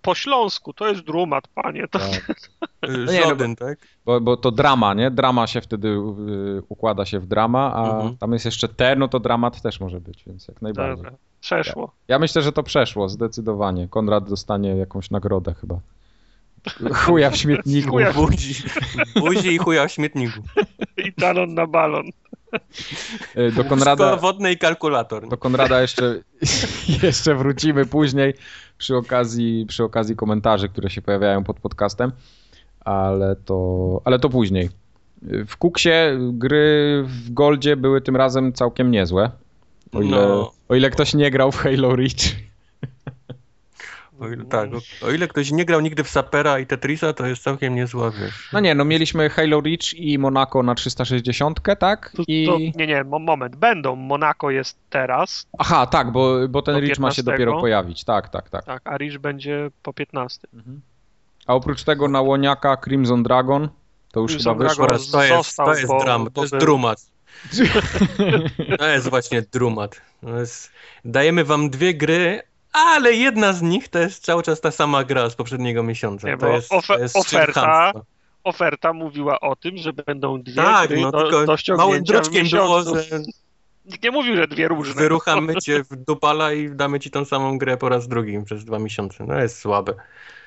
[0.02, 1.88] po śląsku, to jest drumat, panie.
[1.88, 2.26] To, Tak.
[2.84, 3.78] Y, nie, no Żaden, tak?
[4.04, 5.10] Bo, bo to drama, nie?
[5.10, 8.16] Drama się wtedy y, układa się w drama, a Mhm.
[8.16, 10.96] tam jest jeszcze T, no to dramat też może być, więc jak najbardziej.
[10.96, 11.92] dobra, przeszło.
[12.08, 13.88] Ja myślę, że to przeszło, zdecydowanie.
[13.88, 15.78] Konrad dostanie jakąś nagrodę chyba.
[16.94, 17.90] Chuja w śmietniku.
[17.90, 18.12] Chuja.
[18.12, 18.54] Buzi,
[19.20, 20.40] buzi i chuja w śmietniku.
[21.06, 22.04] I talon na balon.
[23.36, 25.28] Y, Do Konrada, wodne i kalkulator.
[25.28, 26.20] do Konrada jeszcze,
[27.02, 28.34] jeszcze wrócimy później
[28.78, 32.12] przy okazji, przy okazji komentarzy, które się pojawiają pod podcastem,
[32.80, 34.70] ale to, ale to później.
[35.22, 35.90] W Kuksie
[36.32, 39.30] gry w Goldzie były tym razem całkiem niezłe.
[39.92, 40.52] O ile, No.
[40.68, 42.36] o ile ktoś nie grał w Halo Reach.
[44.20, 47.26] O ile, tak, o, o ile ktoś nie grał nigdy w Sapera i Tetrisa, to
[47.26, 48.48] jest całkiem niezła, wiesz.
[48.52, 52.12] No nie, no mieliśmy Halo Reach i Monaco na 360, tak?
[52.16, 52.46] To, I...
[52.46, 53.56] to, nie, nie, mo- moment.
[53.56, 53.96] Będą.
[53.96, 57.22] Monako jest teraz, Aha, tak, bo, bo ten Reach ma się 15.
[57.22, 58.04] dopiero pojawić.
[58.04, 58.64] Tak, tak, tak.
[58.64, 60.48] tak, a Rish będzie po 15.
[60.54, 60.80] Mhm.
[61.46, 63.68] A oprócz tego na Łoniaka Crimson Dragon
[64.12, 64.86] to już Crimson chyba wyszło.
[64.86, 66.98] To jest, został, to jest bo- bo to jest był- drumat.
[68.78, 70.00] To jest właśnie drumat.
[70.20, 70.70] To jest,
[71.04, 72.42] dajemy wam dwie gry,
[72.76, 76.28] ale jedna z nich to jest cały czas ta sama gra z poprzedniego miesiąca.
[76.28, 77.92] Nie, to jest, ofe- to jest oferta.
[78.44, 82.46] Oferta mówiła o tym, że będą dwie Tak, gry no do, tylko do małym druczkiem
[82.48, 83.20] było, że
[83.84, 84.94] Nikt nie mówił, że dwie różne.
[84.94, 88.78] wyruchamy cię w dupala i damy ci tą samą grę po raz drugi przez dwa
[88.78, 89.24] miesiące.
[89.24, 89.94] No jest słabe.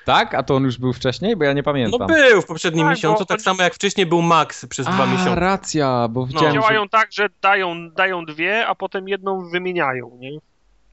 [0.04, 0.34] Tak?
[0.34, 1.36] A to on już był wcześniej?
[1.36, 2.06] Bo ja nie No pamiętam.
[2.06, 5.06] był w poprzednim Tak, miesiącu, bo tak samo jak wcześniej był Max przez dwa A,
[5.06, 5.34] miesiące.
[5.34, 6.60] racja, bo widziałem, że...
[6.60, 10.30] Działają tak, że dają, dają dwie, a potem jedną wymieniają, nie?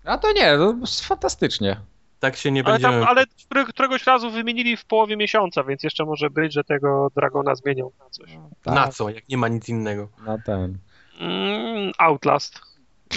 [0.08, 1.78] A to nie, to jest fantastycznie.
[2.20, 3.00] Tak się nie Ale, będziemy...
[3.00, 7.12] tam, ale które- któregoś razu wymienili w połowie miesiąca, więc jeszcze może być, że tego
[7.16, 8.30] Dragona zmienią na coś.
[8.64, 10.10] Tak, Na co, jak nie ma nic innego.
[10.26, 10.78] Na ten.
[11.20, 12.62] Mm, Outlast.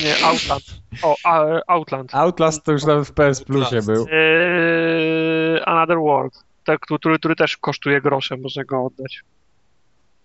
[0.05, 0.63] Nie, Outland.
[1.03, 1.17] O,
[1.67, 2.15] Outland.
[2.15, 3.87] Outlast to już nawet w PS Plusie Outlast.
[3.87, 4.07] był.
[4.13, 6.45] Eee, Another World.
[6.65, 9.21] Tak, który, który też kosztuje grosze, może go oddać.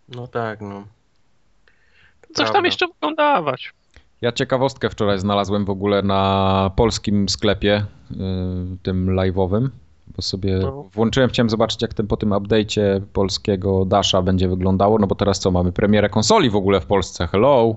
[0.09, 0.87] No tak, no.
[2.21, 2.67] To Coś tam prawda.
[2.67, 3.73] jeszcze mogą dawać.
[4.25, 8.15] Ja ciekawostkę wczoraj znalazłem w ogóle na polskim sklepie, y,
[8.83, 9.67] tym live'owym,
[10.15, 10.85] bo sobie No.
[10.93, 15.39] włączyłem, chciałem zobaczyć jak ten po tym update'cie polskiego Dasha będzie wyglądało, no bo teraz
[15.39, 17.75] co, mamy premierę konsoli w ogóle w Polsce, hello!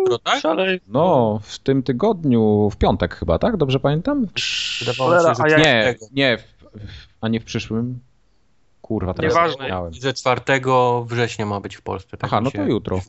[0.00, 0.42] Jutro, tak?
[0.88, 3.56] No, w tym tygodniu, w piątek chyba, tak?
[3.56, 4.26] Dobrze pamiętam?
[4.80, 6.38] Wydawało mi się, Cholera, a ja- Nie, nie,
[7.20, 7.98] a nie w przyszłym?
[8.82, 9.90] Kurwa, teraz Nieważne.
[9.90, 10.40] Że 4
[11.06, 12.16] września ma być w Polsce.
[12.16, 13.00] Tak Aha, no to jutro.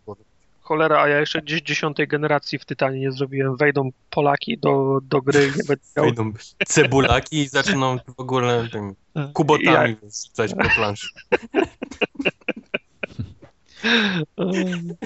[0.68, 3.57] Cholera, a ja jeszcze dziś dziesiątej generacji w Tytanie nie zrobiłem.
[3.57, 6.05] Wejdą Polaki do, do gry i nie będę miał...
[6.05, 6.34] Wejdą
[6.68, 11.07] cebulaki i zaczną w ogóle tym ja- kubotami rzucać po planszy.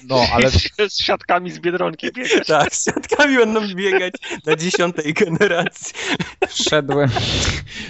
[0.07, 0.49] No, ale
[0.89, 2.47] z siatkami z Biedronki biegać.
[2.47, 4.14] Tak, z siatkami będą biegać
[4.45, 5.93] na dziesiątej generacji.
[6.47, 7.09] wszedłem,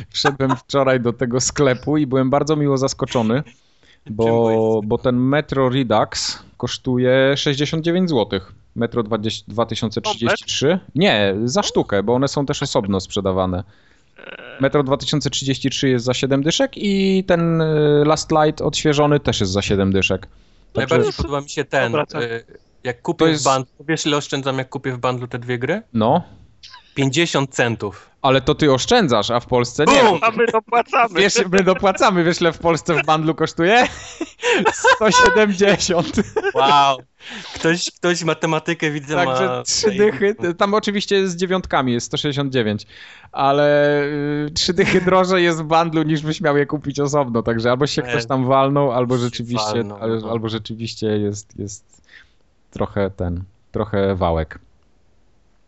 [0.10, 3.44] wszedłem wczoraj do tego sklepu i byłem bardzo miło zaskoczony,
[4.10, 8.40] bo, bo ten Metro Redux kosztuje 69 zł.
[8.76, 10.80] Metro 20, 2033?
[10.96, 13.64] Nie, za sztukę, bo one są też osobno sprzedawane.
[14.60, 19.62] Metro 2033 jest za 7 dyszek i ten y, Last Light odświeżony też jest za
[19.62, 20.28] 7 dyszek.
[20.74, 21.96] Także, Najbardziej podoba mi się ten.
[21.96, 22.00] Y,
[22.84, 25.82] Jak kupię jest- w bundlu, wiesz ile oszczędzam jak kupię w bundlu te dwie gry?
[25.94, 26.24] no,
[26.96, 28.10] 50 centów.
[28.22, 30.04] ale to ty oszczędzasz, a w Polsce nie.
[30.04, 30.20] Bum!
[30.22, 31.20] A my dopłacamy.
[31.20, 33.88] Wiesz, my dopłacamy, wiesz, ile w Polsce w bandlu kosztuje?
[34.96, 36.16] 170.
[36.54, 36.98] Wow.
[37.56, 39.64] Ktoś, ktoś matematykę widzę Także ma...
[39.64, 42.88] trzy dychy, tam oczywiście z dziewiątkami jest 169,
[43.32, 47.72] ale y, trzy dychy drożej jest w bandlu niż byś miał je kupić osobno, także
[47.72, 50.00] albo się ktoś tam walnął, albo rzeczywiście, no.
[50.32, 52.02] albo rzeczywiście jest, jest
[52.72, 54.60] trochę ten, trochę wałek.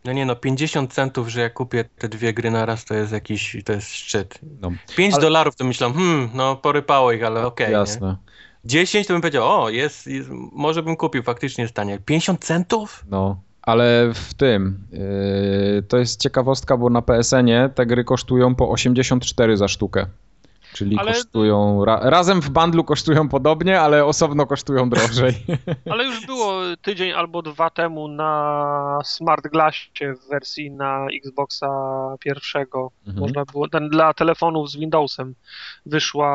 [0.04, 3.12] No nie no, 50 centów, że jak kupię te dwie gry na raz, to jest
[3.12, 4.38] jakiś, to jest szczyt.
[4.60, 7.66] No, 5 Ale- dolarów to myślałem, hmm, no porypało ich, ale okej.
[7.66, 7.72] nie?
[7.72, 8.16] jasne.
[8.64, 11.98] 10 to bym powiedział, o, jest, jest może bym kupił, faktycznie jest tanie.
[11.98, 13.04] 50 centów?
[13.10, 18.70] No, ale w tym, yy, to jest ciekawostka, bo na PSN-ie te gry kosztują po
[18.70, 20.06] 84 za sztukę.
[20.74, 25.32] Czyli Ale- kosztują, ra, razem w bundlu kosztują podobnie, ale osobno kosztują drożej.
[25.92, 31.68] Ale już było tydzień albo dwa temu na Smart Glassie w wersji na Xboxa
[32.20, 32.90] pierwszego.
[33.06, 33.20] Mhm.
[33.20, 35.34] Można było, ten dla telefonów z Windowsem
[35.86, 36.30] wyszła,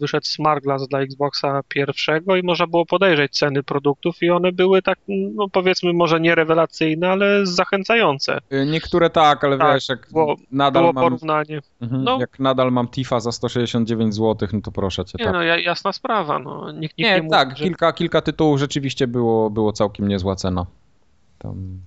[0.00, 4.82] wyszedł Smart Glass dla Xboxa pierwszego i można było podejrzeć ceny produktów i one były
[4.82, 8.38] tak, no powiedzmy może nie rewelacyjne, ale zachęcające.
[8.66, 11.60] Niektóre tak, ale Tak, wiesz, jak było- nadal Było mam, porównanie.
[11.80, 12.18] mhm, no.
[12.20, 15.16] jak nadal mam Tifa za 169 zł, no to proszę cię.
[15.18, 15.34] Nie tak.
[15.34, 16.72] no, ja- jasna sprawa, no.
[16.72, 17.64] Nikt, nikt Nie, nie, mówi, tak, że...
[17.64, 20.66] kilka, kilka tytułów rzeczywiście było, było całkiem niezła cena.
[21.38, 21.80] Tam...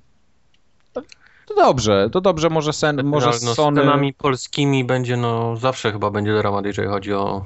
[1.47, 3.81] To dobrze, to dobrze, może, sen, może no, Sony...
[3.81, 7.45] Z cenami polskimi będzie, no zawsze chyba będzie dramat, jeżeli chodzi o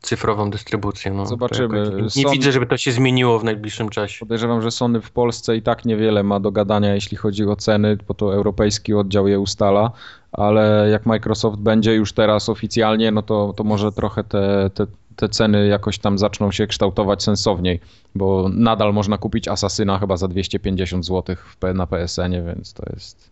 [0.00, 1.12] cyfrową dystrybucję.
[1.12, 1.90] No, Zobaczymy.
[2.02, 4.18] Nie Sony- widzę, żeby to się zmieniło w najbliższym czasie.
[4.20, 7.98] Podejrzewam, że Sony w Polsce i tak niewiele ma do gadania, jeśli chodzi o ceny,
[8.08, 9.90] bo to europejski oddział je ustala,
[10.32, 15.28] ale jak Microsoft będzie już teraz oficjalnie, no to, to może trochę te, te, te
[15.28, 17.80] ceny jakoś tam zaczną się kształtować sensowniej,
[18.14, 21.36] bo nadal można kupić Asasyna chyba za 250 zł
[21.74, 23.30] na PSN-ie, więc to jest,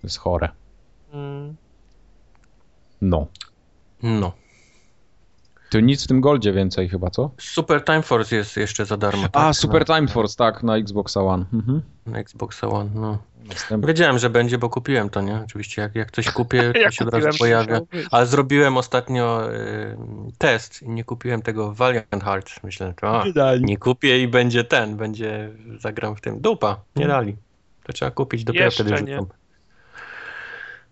[0.00, 0.48] to jest chore.
[1.12, 1.56] Mm.
[3.00, 3.26] No.
[4.02, 4.32] No.
[5.72, 7.30] To nic w tym Goldzie więcej chyba, co?
[7.38, 9.24] Super Time Force jest jeszcze za darmo.
[9.24, 11.44] A, tak, Super na, Time Force, tak, na Xbox One.
[11.52, 11.82] Mhm.
[12.06, 13.18] Na Xbox One, no.
[13.44, 13.88] Następny.
[13.88, 15.40] Wiedziałem, że będzie, bo kupiłem to, nie?
[15.44, 17.80] Oczywiście, jak, jak coś kupię, to Ja się od razu pojawia.
[18.10, 19.96] Ale zrobiłem ostatnio y,
[20.38, 22.62] test i nie kupiłem tego Valiant Hearts.
[22.62, 23.24] Myślę, że a,
[23.60, 26.40] nie kupię i będzie ten, będzie, zagram w tym.
[26.40, 27.36] Dupa, nie dali.
[27.84, 29.16] To trzeba kupić, dopiero Jeszcze wtedy nie.
[29.16, 29.28] rzucą.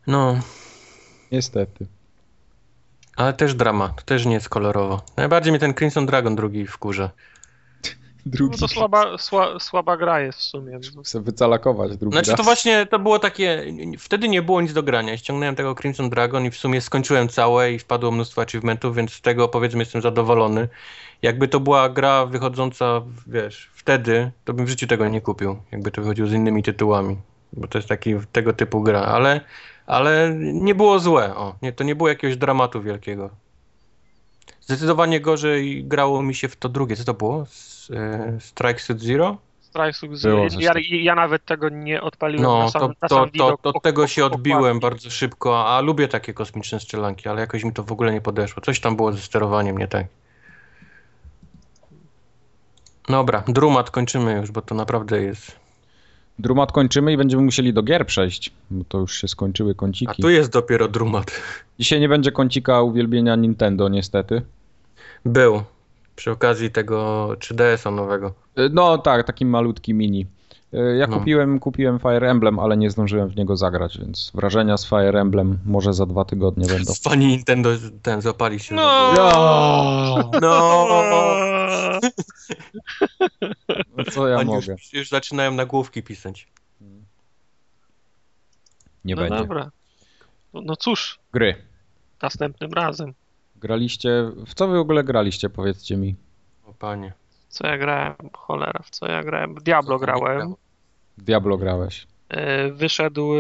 [0.07, 0.41] No,
[1.33, 1.87] Niestety.
[3.17, 5.03] Ale też drama, to też nie jest kolorowo.
[5.17, 7.11] Najbardziej mnie ten Crimson Dragon drugi wkurza.
[8.27, 8.53] Drugi.
[8.53, 10.79] No to słaba, sła, słaba gra jest w sumie.
[11.05, 12.39] Chcę wycalakować drugi Znaczy raz.
[12.39, 13.65] to właśnie, to było takie,
[13.99, 15.17] wtedy nie było nic do grania.
[15.17, 19.21] Ściągnąłem tego Crimson Dragon i w sumie skończyłem całe i wpadło mnóstwo achievementów, więc z
[19.21, 20.69] tego powiedzmy jestem zadowolony.
[21.23, 25.57] Jakby to była gra wychodząca, wiesz, wtedy, to bym w życiu tego nie kupił.
[25.73, 27.17] Jakby to wychodziło z innymi tytułami,
[27.53, 29.41] bo to jest taki tego typu gra, ale,
[29.91, 31.37] ale nie było złe.
[31.37, 33.31] O, nie, to nie było jakiegoś dramatu wielkiego.
[34.61, 36.97] Zdecydowanie gorzej grało mi się w to drugie.
[36.97, 37.43] Co to było?
[37.43, 39.37] S- e, Strike Suit Zero?
[39.61, 43.15] Strike Było coś ja, ja nawet tego nie odpaliłem No, na sam, to, na to,
[43.15, 43.61] sam to, widok.
[43.63, 44.81] to tego się odbiłem okładki.
[44.81, 48.63] bardzo szybko, a lubię takie kosmiczne strzelanki, ale jakoś mi to w ogóle nie podeszło.
[48.63, 50.07] Coś tam było ze sterowaniem nie tak.
[53.09, 55.57] Dobra, Drumat kończymy już, bo to naprawdę jest...
[56.41, 60.23] Drumat kończymy i będziemy musieli do gier przejść, bo to już się skończyły A kąciki.
[60.23, 61.31] tu jest dopiero Drumat.
[61.79, 64.43] Dzisiaj nie będzie kącika uwielbienia Nintendo niestety.
[65.25, 65.63] Był.
[66.17, 68.33] Przy okazji tego 3DS-a nowego.
[68.57, 70.27] E, No tak, taki malutki mini.
[70.73, 71.19] E, Ja No.
[71.19, 75.59] kupiłem, kupiłem Fire Emblem, ale nie zdążyłem w niego zagrać, więc wrażenia z Fire Emblem
[75.67, 76.93] może za dwa tygodnie będą.
[77.05, 77.71] Pani Nintendo
[78.03, 78.75] ten zapali się.
[78.75, 79.13] No.
[79.17, 80.31] No.
[80.41, 80.87] No
[84.13, 84.73] co ja Oni mogę?
[84.73, 86.49] już, już zaczynają nagłówki pisać.
[89.05, 89.39] Nie No będzie.
[89.39, 89.71] dobra.
[90.53, 91.55] No, no cóż, Gry.
[92.23, 93.15] następnym razem.
[93.57, 96.17] Graliście, w co wy w ogóle graliście, powiedzcie mi?
[96.65, 97.13] O panie.
[97.49, 98.15] Co ja grałem?
[98.33, 99.55] Cholera, w co ja grałem?
[99.55, 100.55] Diablo Co grałem.
[101.19, 102.07] Diablo grałeś.
[102.31, 103.39] E, Wyszedł e,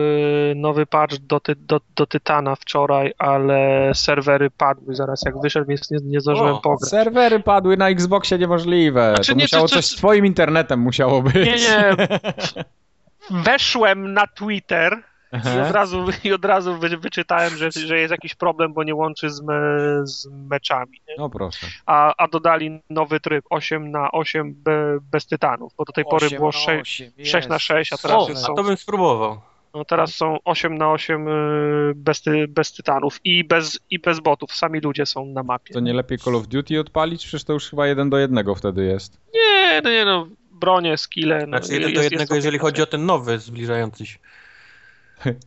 [0.54, 5.90] nowy patch do, ty, do, do Tytana wczoraj, ale serwery padły zaraz jak wyszedł, więc
[5.90, 6.90] nie, nie zdążyłem O, pograć.
[6.90, 9.12] Serwery padły na Xboxie niemożliwe.
[9.14, 11.34] Znaczy to nie, musiało to- to- coś z twoim internetem musiało być.
[11.34, 11.96] Nie, nie.
[13.44, 15.02] Weszłem na Twitter
[15.32, 18.94] i od razu, i od razu wy, wyczytałem, że, że jest jakiś problem, bo nie
[18.94, 19.54] łączy z, me,
[20.06, 21.00] z meczami.
[21.08, 21.14] Nie?
[21.18, 21.66] No proszę.
[21.86, 26.30] A, a dodali nowy tryb 8 na 8 be, bez tytanów, bo do tej pory
[26.30, 29.40] było 6, 6 na 6, a teraz O, już a są, to bym spróbował.
[29.74, 34.20] no teraz są 8 na 8 y, bez, ty, bez tytanów i bez, i bez
[34.20, 34.54] botów.
[34.54, 35.74] Sami ludzie są na mapie.
[35.74, 37.26] To nie lepiej Call of Duty odpalić?
[37.26, 39.20] Przecież to już chyba jeden do jednego wtedy jest.
[39.34, 41.38] Nie, no nie no, bronie, skille.
[41.38, 44.18] No, Znaczy jeden do jednego, jeżeli chodzi o ten nowy, zbliżający się.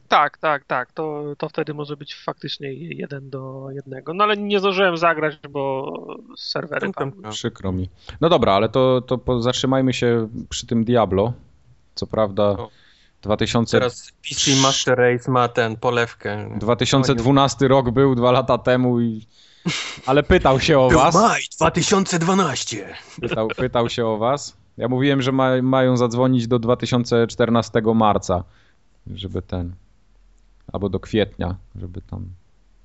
[0.08, 0.92] Tak, tak, tak.
[0.92, 4.14] To, to wtedy może być faktycznie jeden do jednego.
[4.14, 5.92] No ale nie zdążyłem zagrać, bo
[6.38, 7.32] serwery Tam, tam, tam.
[7.32, 7.90] Przykro mi.
[8.22, 11.34] No dobra, ale to, to zatrzymajmy się przy tym Diablo.
[11.96, 12.70] Co prawda O.
[13.22, 16.50] 2000, Teraz PC Master Race ma ten polewkę.
[16.60, 19.28] 2012 rok był dwa lata temu i...
[20.06, 21.16] Ale pytał się o was.
[21.16, 22.96] maj 2012.
[23.22, 24.58] Pytał, pytał się o was.
[24.78, 28.44] Ja mówiłem, że ma, mają zadzwonić do 2014 marca,
[29.08, 29.74] żeby ten...
[30.74, 32.26] Albo do kwietnia, żeby tam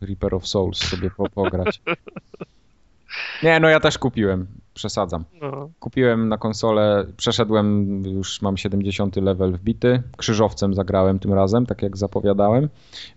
[0.01, 1.81] Reaper of Souls sobie po, pograć.
[3.43, 5.25] Nie, no ja też kupiłem, przesadzam.
[5.41, 5.71] No.
[5.81, 11.97] Kupiłem na konsolę, przeszedłem, już mam 70 level wbity, krzyżowcem zagrałem tym razem, tak jak
[11.97, 12.69] zapowiadałem.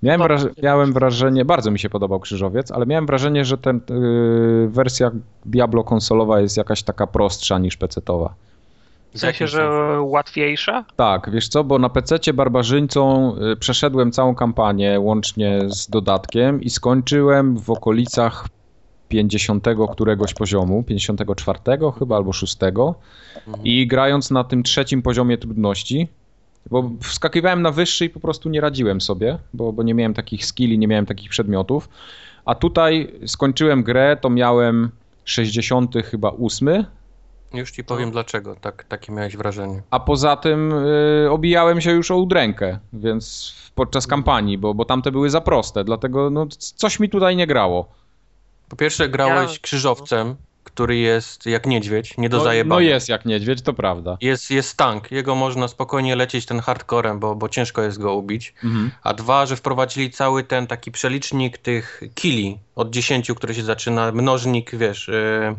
[0.03, 3.57] Miałem, Bardzo wraż- się miałem wrażenie, bardzo mi się podobał krzyżowiec, ale miałem wrażenie, że
[3.57, 5.11] ten y, wersja
[5.45, 8.33] Diablo konsolowa jest jakaś taka prostsza niż pecetowa.
[9.13, 9.69] W sensie, że
[10.01, 10.85] łatwiejsza?
[10.95, 16.69] Tak, wiesz co, bo na PC barbarzyńcą y, przeszedłem całą kampanię łącznie z dodatkiem i
[16.69, 18.47] skończyłem w okolicach
[19.07, 21.59] 50 któregoś poziomu, 54
[21.99, 22.57] chyba albo 6
[23.47, 23.65] Mhm.
[23.65, 26.07] i grając na tym trzecim poziomie trudności,
[26.69, 30.45] bo wskakiwałem na wyższy i po prostu nie radziłem sobie, bo, bo nie miałem takich
[30.45, 31.89] skilli, nie miałem takich przedmiotów,
[32.45, 34.89] a tutaj skończyłem grę, to miałem
[35.25, 36.85] 60 chyba 8
[37.53, 39.81] Już ci powiem dlaczego, tak, takie miałeś wrażenie.
[39.91, 45.11] a poza tym y, obijałem się już o udrękę, więc podczas kampanii, bo, bo tamte
[45.11, 47.87] były za proste, dlatego no, coś mi tutaj nie grało.
[48.69, 52.87] Po pierwsze grałeś Ja- krzyżowcem, który jest jak niedźwiedź, nie No, dostaje no bani.
[52.87, 54.17] jest jak niedźwiedź, to prawda.
[54.21, 58.53] Jest, jest tank, jego można spokojnie lecieć ten hardcorem, bo, bo ciężko jest go ubić.
[58.63, 58.91] Mhm.
[59.03, 64.11] A dwa, że wprowadzili cały ten taki przelicznik tych kili od 10, który się zaczyna,
[64.11, 65.55] mnożnik, wiesz, yy,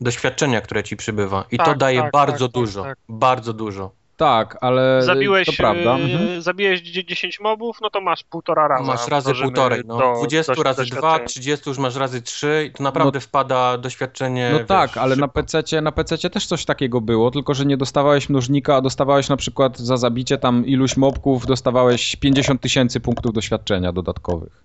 [0.00, 1.44] doświadczenia, które ci przybywa.
[1.50, 2.98] I to Tak, daje tak, bardzo tak, tak, dużo, tak.
[3.08, 3.97] bardzo dużo.
[4.18, 5.90] Tak, ale Zabiłeś, to prawda.
[5.90, 6.42] e, Mhm.
[6.42, 8.84] zabiłeś dzie- 10 mobów, no to masz półtora raza.
[8.84, 9.98] Masz razy półtorej, no.
[9.98, 11.28] do- 20 do- razy 2, doświadczenia.
[11.28, 14.48] 30 już masz razy 3 i to naprawdę wpada doświadczenie.
[14.52, 15.42] No wiesz, tak, ale na szybko.
[15.42, 19.36] PC, na PC też coś takiego było, tylko że nie dostawałeś mnożnika, a dostawałeś na
[19.36, 24.62] przykład za zabicie tam iluś mobków, dostawałeś 50 tysięcy punktów doświadczenia dodatkowych.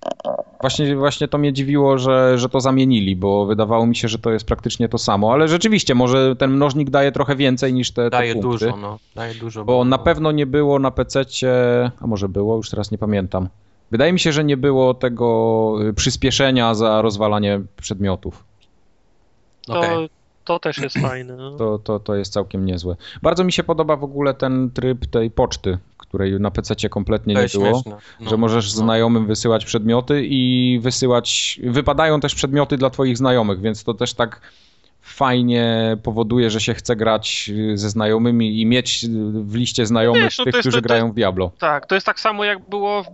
[0.61, 4.31] Właśnie, właśnie to mnie dziwiło, że, że to zamienili, bo wydawało mi się, że to
[4.31, 8.09] jest praktycznie to samo, ale rzeczywiście, może ten mnożnik daje trochę więcej niż te, te
[8.09, 8.49] Daje punkty.
[8.65, 8.99] dużo, no.
[9.15, 9.42] Daje dużo.
[9.65, 11.25] Bo na pewno nie było na PC,
[11.99, 13.49] a może było, już teraz nie pamiętam.
[13.91, 18.43] Wydaje mi się, że nie było tego y, przyspieszenia za rozwalanie przedmiotów.
[19.65, 20.09] To, Okej.
[20.43, 21.35] to też jest fajne.
[21.35, 21.57] No.
[21.57, 22.95] To, to, to jest całkiem niezłe.
[23.21, 27.47] Bardzo mi się podoba w ogóle ten tryb tej poczty, której na PC kompletnie nie
[27.53, 27.83] było.
[28.19, 28.79] No, Że możesz no.
[28.79, 31.59] znajomym wysyłać przedmioty i wysyłać.
[31.63, 34.41] Wypadają też przedmioty dla Twoich znajomych, więc to też tak
[35.03, 40.37] fajnie powoduje, że się chce grać y, ze znajomymi i mieć w liście znajomych Wiesz,
[40.37, 41.51] no tych, jest- którzy to- grają w Diablo.
[41.59, 43.07] Tak, to jest tak samo jak było w,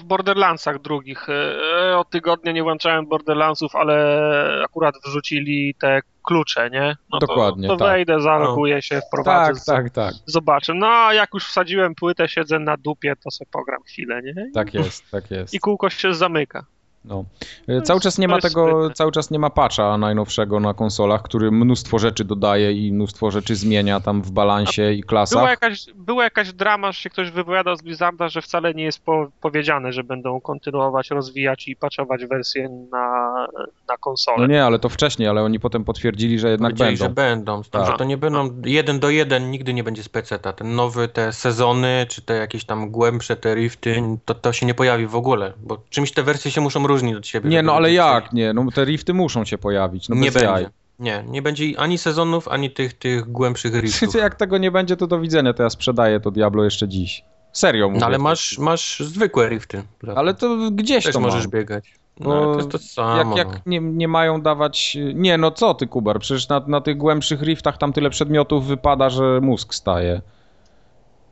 [0.00, 1.26] w Borderlandsach drugich.
[1.28, 4.22] E, Od tygodnia nie włączałem Borderlandsów, ale
[4.64, 6.96] akurat wrzucili te klucze, nie?
[7.12, 7.92] No Dokładnie, To, to tak.
[7.94, 9.60] wejdę, zaloguję się, wprowadzę.
[9.66, 10.14] Tak, tak, tak.
[10.26, 10.74] Zobaczę.
[10.74, 14.34] No, a jak już wsadziłem płytę, siedzę na dupie, to sobie pogram chwilę, nie?
[14.54, 15.54] Tak jest, tak jest.
[15.54, 16.64] I kółko się zamyka.
[17.04, 17.24] No.
[17.68, 18.94] E, Cały czas nie ma tego, sprytne.
[18.94, 23.56] cały czas nie ma patcha najnowszego na konsolach, który mnóstwo rzeczy dodaje i mnóstwo rzeczy
[23.56, 25.50] zmienia tam w balansie i Była klasach.
[25.50, 29.30] jakaś, była jakaś drama, że się ktoś wypowiadał z Blizzarda, że wcale nie jest po,
[29.40, 33.46] powiedziane, że będą kontynuować, rozwijać i patchować wersję na,
[33.90, 34.36] na konsolę.
[34.38, 37.04] No nie, ale to wcześniej, ale oni potem potwierdzili, że jednak Powiedzieli, będą.
[37.04, 37.62] że będą.
[37.70, 37.86] Tak.
[37.86, 40.52] że to nie będą jeden do jeden, nigdy nie będzie z PC-ta.
[40.52, 44.74] Ten nowy, te sezony, czy te jakieś tam głębsze, te rifty, to, to się nie
[44.74, 47.50] pojawi w ogóle, bo czymś te wersje się muszą różnić od siebie.
[47.50, 48.52] Nie, no ale jak nie?
[48.52, 50.48] No te rifty muszą się pojawić, no nie będzie.
[50.48, 50.66] jaj.
[50.98, 54.14] Nie, nie będzie ani sezonów, ani tych, tych głębszych riftów.
[54.14, 57.24] Jak tego nie będzie, to do widzenia, to ja sprzedaję to Diablo jeszcze dziś.
[57.52, 58.00] Serio mówię.
[58.00, 59.82] No ale masz, masz zwykłe rifty.
[60.16, 61.50] Ale to gdzieś też to możesz mam.
[61.50, 61.94] biegać.
[62.20, 63.16] No, Bo to jest to samo.
[63.16, 63.36] Jak, no.
[63.36, 64.96] jak nie, nie mają dawać...
[65.14, 69.10] Nie, no co ty, Kubar, przecież na, na tych głębszych riftach tam tyle przedmiotów wypada,
[69.10, 70.20] że mózg staje.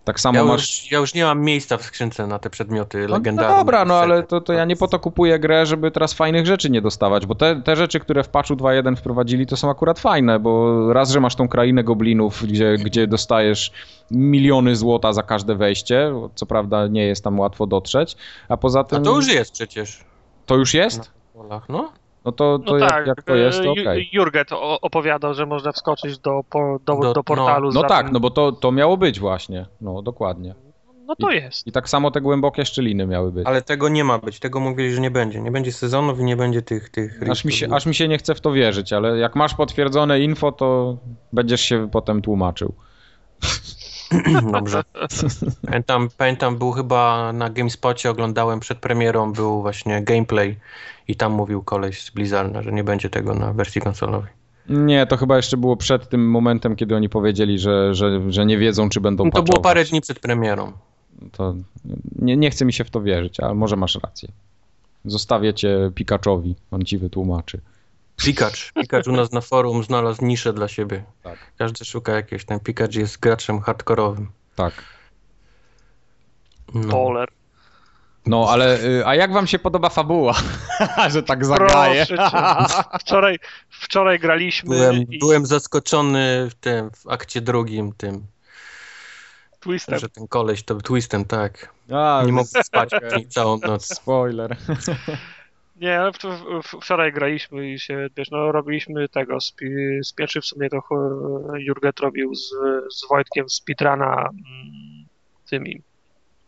[0.04, 0.82] Tak samo Ja masz...
[0.82, 3.52] już, ja już nie mam miejsca w skrzynce na te przedmioty No, legendarne.
[3.52, 6.46] no dobra, no ale to, to ja nie po to kupuję grę, żeby teraz fajnych
[6.46, 10.00] rzeczy nie dostawać, bo te, te rzeczy, które w patchu 2.1 wprowadzili, to są akurat
[10.00, 13.72] fajne, bo raz, że masz tą krainę goblinów, gdzie, gdzie dostajesz
[14.10, 18.16] miliony złota za każde wejście, co prawda nie jest tam łatwo dotrzeć,
[18.48, 19.02] a poza A tym...
[19.02, 20.07] to już jest przecież.
[20.48, 21.12] To już jest?
[21.34, 21.92] Polach, no.
[22.24, 24.04] No to, to No jak, tak, jak to jest, to e, okej.
[24.04, 26.40] Ju- Jurget o- opowiadał, że można wskoczyć do,
[26.84, 27.70] do, Do- do, portalu.
[27.72, 30.54] No za tak, no bo to, to miało być właśnie, no dokładnie.
[31.06, 31.66] No to jest.
[31.66, 33.46] I tak samo te głębokie szczeliny miały być.
[33.46, 35.40] Ale tego nie ma być, tego mówili, że nie będzie.
[35.40, 38.18] Nie będzie sezonów i nie będzie tych, tych Aż mi, się, aż mi się nie
[38.18, 40.96] chce w to wierzyć, ale jak masz potwierdzone info, to
[41.32, 42.74] będziesz się potem tłumaczył.
[44.52, 44.82] Dobrze.
[45.66, 50.56] Pamiętam, pamiętam, był chyba na GameSpocie, oglądałem przed premierą, był właśnie gameplay
[51.08, 54.30] i tam mówił koleś z Blizzarda, że nie będzie tego na wersji konsolowej.
[54.68, 58.58] Nie, to chyba jeszcze było przed tym momentem, kiedy oni powiedzieli, że, że, że nie
[58.58, 59.62] wiedzą, czy będą No to było patchować.
[59.74, 60.72] parę dni przed premierą.
[61.32, 61.54] To
[62.18, 64.28] nie, nie chce mi się w to wierzyć, ale może masz rację.
[65.04, 67.60] Zostawię cię Pikachowi, on ci wytłumaczy.
[68.18, 68.72] Pikacz.
[68.72, 71.04] Pikacz u nas na forum znalazł niszę dla siebie.
[71.22, 71.38] Tak.
[71.58, 74.30] Każdy szuka jakiegoś, ten Pikacz jest graczem hardkorowym.
[74.56, 74.74] Tak.
[76.74, 76.88] No.
[76.88, 77.28] Poler.
[78.26, 80.34] No, ale y, a jak wam się podoba fabuła?
[81.12, 82.06] że tak zagaje.
[83.00, 83.38] Wczoraj,
[83.70, 84.76] wczoraj graliśmy.
[84.76, 85.18] Byłem, i...
[85.18, 88.26] byłem zaskoczony w tym, w akcie drugim tym.
[89.60, 89.98] Twistem.
[89.98, 91.74] Że ten koleś to twistem, tak.
[91.92, 92.90] A, Nie mogłem spać
[93.34, 93.94] całą noc.
[93.94, 94.56] Spoiler.
[95.80, 96.12] Nie, ale
[96.80, 99.54] wczoraj graliśmy i się, wiesz, no robiliśmy tego, z,
[100.02, 100.82] z pierwszy w sumie to
[101.58, 102.48] Jurget robił z,
[102.90, 105.06] z Wojtkiem speedruna mm,
[105.50, 105.82] tymi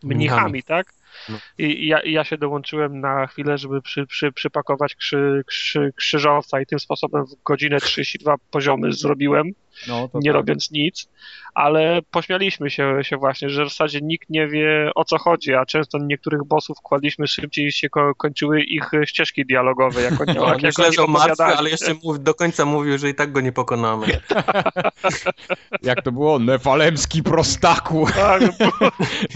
[0.03, 0.93] mnichami, tak?
[1.29, 1.37] No.
[1.57, 6.65] I ja, ja, się dołączyłem na chwilę, żeby przy, przy, przypakować krzy, krzy, krzyżowca i
[6.65, 9.51] tym sposobem w godzinę 32 poziomy zrobiłem,
[9.87, 10.33] no, nie tak.
[10.35, 11.07] robiąc nic,
[11.53, 15.65] ale pośmialiśmy się, się właśnie, że w zasadzie nikt nie wie o co chodzi, a
[15.65, 20.63] często niektórych bossów kładliśmy szybciej się ko kończyły ich ścieżki dialogowe, jak oni, no, jak,
[20.63, 24.07] jak leżał martwy, ale jeszcze mów, do końca mówił, że i tak go nie pokonamy.
[25.81, 26.39] jak to było?
[26.39, 28.07] Nefalemski prostaku.
[28.15, 28.41] tak,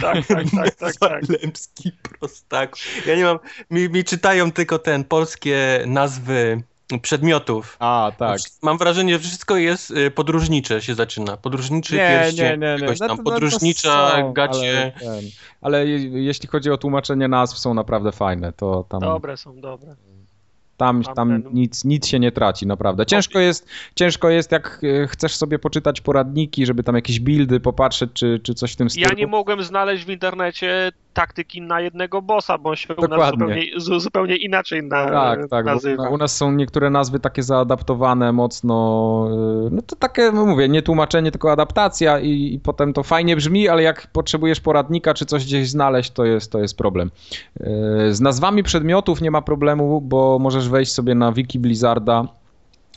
[0.02, 1.22] tak, tak, tak, tak, tak.
[1.22, 2.80] Nefalemski prostaku.
[3.06, 3.40] Ja nie mam,
[3.72, 6.64] mi, mi czytają tylko ten polskie nazwy
[7.02, 7.78] przedmiotów.
[7.80, 8.40] A, tak.
[8.62, 11.38] Mam wrażenie, że wszystko jest y, podróżnicze się zaczyna.
[11.38, 12.95] Podróżniczy nie, pierścień, nie, nie, nie.
[12.95, 14.94] tam, no podróżnicza no są, gacie.
[15.02, 15.22] Ale,
[15.62, 18.53] ale, jeśli chodzi o tłumaczenie nazw, są naprawdę fajne.
[18.53, 19.02] To tam...
[19.02, 19.95] Dobre są, dobre.
[20.78, 23.06] Tam, tam nic, nic się nie traci, naprawdę.
[23.06, 28.10] Ciężko jest, ciężko jest, jak e, chcesz sobie poczytać poradniki, żeby tam jakieś buildy popatrzeć,
[28.14, 29.07] czy, czy coś w tym stylu.
[29.10, 33.32] Ja nie mogłem znaleźć w internecie taktyki na jednego bossa, bo on się u nas
[33.32, 36.10] zupełnie, zupełnie inaczej na, tak, tak, nazywa.
[36.10, 38.76] U nas są niektóre nazwy takie zaadaptowane mocno,
[39.68, 43.36] e, no to takie, no mówię, nie tłumaczenie, tylko adaptacja i, i, potem to fajnie
[43.36, 47.12] brzmi, ale jak potrzebujesz poradnika, czy coś gdzieś znaleźć, to jest, to jest problem.
[47.60, 47.64] E,
[48.14, 52.28] z nazwami przedmiotów nie ma problemu, bo możesz wejść sobie na wiki Blizzarda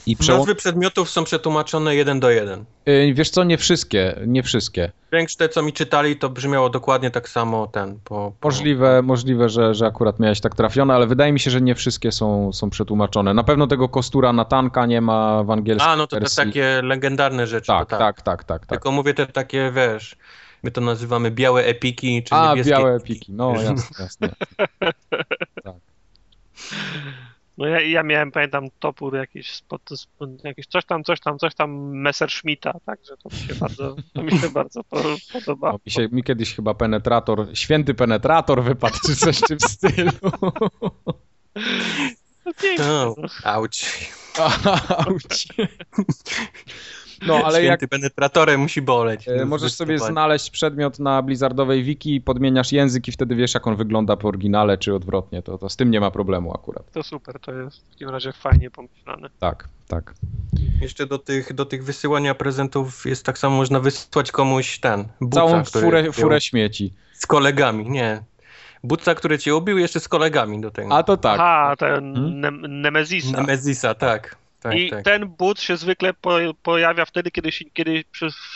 [0.08, 0.38] i przełą...
[0.38, 2.64] Nazwy przedmiotów są przetłumaczone jeden do jeden.
[2.86, 4.92] Yy, wiesz co, nie wszystkie, nie wszystkie.
[5.12, 7.98] Większość co mi czytali, to brzmiało dokładnie tak samo ten.
[8.04, 8.48] Po, po...
[8.48, 12.12] Możliwe, możliwe że, że akurat miałeś tak trafione, ale wydaje mi się, że nie wszystkie
[12.12, 13.34] są, są przetłumaczone.
[13.34, 15.90] Na pewno tego kostura na tanka nie ma w angielskim.
[15.90, 17.66] A, no to te takie legendarne rzeczy.
[17.66, 17.98] Tak, tak.
[17.98, 18.68] tak, tak, tak, tak.
[18.68, 20.16] Tylko mówię te takie, wiesz,
[20.62, 24.28] my to nazywamy białe epiki, czy A, białe epiki, no jasne, jasne.
[25.64, 25.74] tak.
[27.58, 29.82] No ja, ja miałem, pamiętam, topór jakiś, spod,
[30.44, 34.38] jakiś coś tam, coś tam, coś tam Messerschmitta, także to mi się bardzo, to mi
[34.38, 34.80] się bardzo
[35.32, 35.72] podoba.
[35.72, 40.10] No, mi, się, mi kiedyś chyba penetrator, święty penetrator wypadł, czy coś w tym stylu.
[42.46, 42.84] No pięknie.
[42.86, 43.14] Oh,
[43.44, 44.10] auć.
[45.06, 45.48] auć.
[47.26, 47.90] No, ale Święty jak...
[47.90, 49.28] penetratorem musi boleć.
[49.28, 53.76] E, możesz sobie znaleźć przedmiot na Blizzardowej wiki, podmieniasz język i wtedy wiesz, jak on
[53.76, 55.42] wygląda po oryginale, czy odwrotnie.
[55.42, 56.92] To, to z tym nie ma problemu akurat.
[56.92, 59.30] To super, to jest w takim razie fajnie pomyślane.
[59.38, 60.14] Tak, tak.
[60.80, 65.34] Jeszcze do tych, do tych wysyłania prezentów jest tak samo, można wysłać komuś ten, buca,
[65.34, 66.92] Całą furę, furę śmieci.
[67.12, 68.22] Z kolegami, nie.
[68.84, 70.96] Buca, który cię ubił, jeszcze z kolegami do tego.
[70.96, 71.40] A to tak.
[71.40, 72.40] A, ten hmm?
[72.40, 73.36] ne Nemezisa.
[73.36, 74.36] Nemezisa, tak.
[74.60, 75.04] Tak, I tak.
[75.04, 78.04] ten but się zwykle po, pojawia wtedy, kiedy, się, kiedy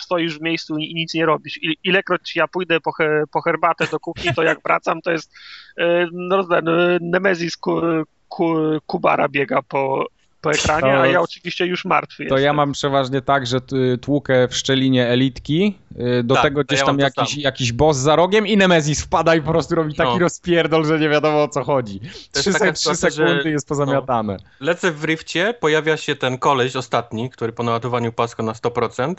[0.00, 1.62] stoisz w miejscu i nic nie robisz.
[1.62, 5.32] I, ilekroć ja pójdę po, he, po herbatę do kuchni, to jak wracam, to jest
[5.78, 6.64] e, no, ten
[7.00, 7.80] Nemezis ku,
[8.28, 8.54] ku,
[8.86, 10.06] Kubara biega po,
[10.43, 12.44] po ekranie, to, a ja oczywiście już martwy To jestem.
[12.44, 13.59] ja mam przeważnie tak, że
[14.01, 15.78] tłukę w szczelinie elitki,
[16.19, 19.35] y, do tak, tego gdzieś ja tam jakiś, jakiś boss za rogiem i Nemezis wpada
[19.35, 20.19] i po prostu robi taki no.
[20.19, 22.01] rozpierdol, że nie wiadomo o co chodzi.
[22.32, 24.36] Trzy, se, trzy sekundy jest pozamiatane.
[24.43, 24.66] No.
[24.66, 29.14] Lecę w rifcie, pojawia się ten koleś ostatni, który po naładowaniu pasko na 100%,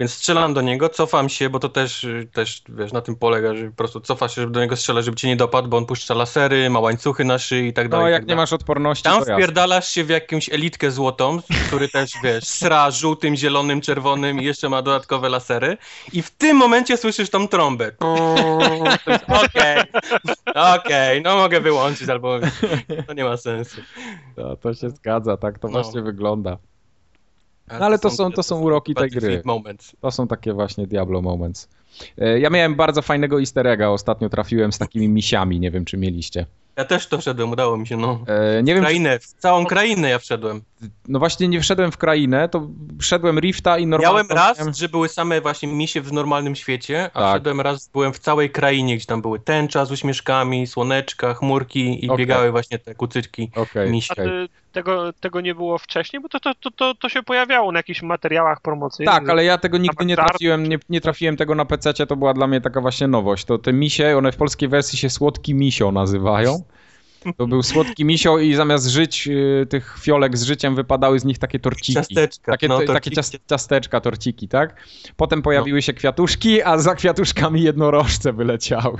[0.00, 3.70] więc strzelam do niego, cofam się, bo to też, też wiesz, na tym polega, że
[3.70, 6.14] po prostu cofa się, żeby do niego strzela, żeby cię nie dopadł, bo on puszcza
[6.14, 8.04] lasery, ma łańcuchy na szyi i tak no, dalej.
[8.04, 11.88] No, jak tak nie masz odporności, Tam to wpierdalasz się w jakąś elitkę złotą, który
[11.88, 15.76] też, wiesz, sra żółtym, zielonym, czerwonym i jeszcze ma dodatkowe lasery
[16.12, 17.92] i w tym momencie słyszysz tą trąbę.
[19.44, 19.82] Okej,
[20.46, 22.38] okej, okay, no mogę wyłączyć albo
[23.06, 23.80] to nie ma sensu.
[24.36, 25.72] No, to się zgadza, tak to no.
[25.72, 26.58] właśnie wygląda.
[27.70, 29.42] No ale to są, to są uroki tej gry.
[30.00, 31.68] To są takie właśnie Diablo moments.
[32.18, 35.96] E, ja miałem bardzo fajnego easter egga, ostatnio trafiłem z takimi misiami, nie wiem czy
[35.96, 36.46] mieliście.
[36.76, 38.24] Ja też to wszedłem, udało mi się, no.
[38.26, 40.62] E, nie w wiem, krainę, w całą krainę ja wszedłem.
[41.08, 42.68] No właśnie nie wszedłem w krainę, to
[43.00, 44.12] wszedłem Rifta i normalnie...
[44.12, 47.30] Miałem raz, że były same właśnie misie w normalnym świecie, a tak.
[47.30, 52.08] wszedłem raz, byłem w całej krainie, gdzie tam były tęcza z uśmieszkami, słoneczka, chmurki i
[52.08, 52.18] okay.
[52.18, 53.90] biegały właśnie te kucyczki okay.
[53.90, 54.22] miśki.
[54.78, 58.02] Tego, tego nie było wcześniej, bo to, to, to, to, to się pojawiało na jakichś
[58.02, 59.14] materiałach promocyjnych.
[59.14, 62.34] Tak, ale ja tego nigdy nie trafiłem, nie, nie trafiłem tego na PC, to była
[62.34, 63.44] dla mnie taka właśnie nowość.
[63.44, 66.62] To te misie, one w polskiej wersji się słodki misio nazywają.
[67.36, 71.38] To był słodki misio i zamiast żyć y, tych fiolek z życiem wypadały z nich
[71.38, 71.94] takie torciki.
[71.94, 72.52] Ciasteczka.
[72.52, 73.10] Takie, no, takie
[73.50, 74.82] ciasteczka, torciki, tak?
[75.16, 75.82] Potem pojawiły no.
[75.82, 78.98] się kwiatuszki, a za kwiatuszkami jednorożce wyleciały.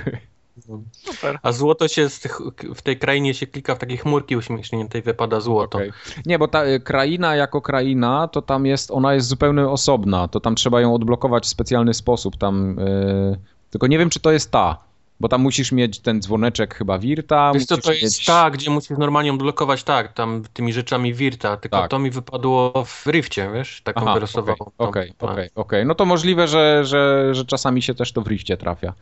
[0.91, 1.39] Super.
[1.43, 2.39] A złoto się tych,
[2.75, 5.77] w tej krainie się klika w takiej chmurki uśmiechniętej, wypada złoto.
[5.77, 5.91] Okej.
[6.25, 10.39] Nie, bo ta y, kraina jako kraina, to tam jest, ona jest zupełnie osobna, to
[10.39, 14.51] tam trzeba ją odblokować w specjalny sposób, tam, y, tylko nie wiem, czy to jest
[14.51, 14.77] ta,
[15.19, 18.25] bo tam musisz mieć ten dzwoneczek chyba Wirta, Wiesz co, to jest mieć...
[18.25, 21.91] ta, gdzie musisz normalnie odblokować, tak, tam tymi rzeczami Wirta, tylko Tak.
[21.91, 24.57] to mi wypadło w Rifcie, wiesz, taką Aha, wylosowaną.
[24.77, 25.85] okej, okej, okej.
[25.85, 28.93] No to możliwe, że, że, że czasami się też to w rifcie trafia.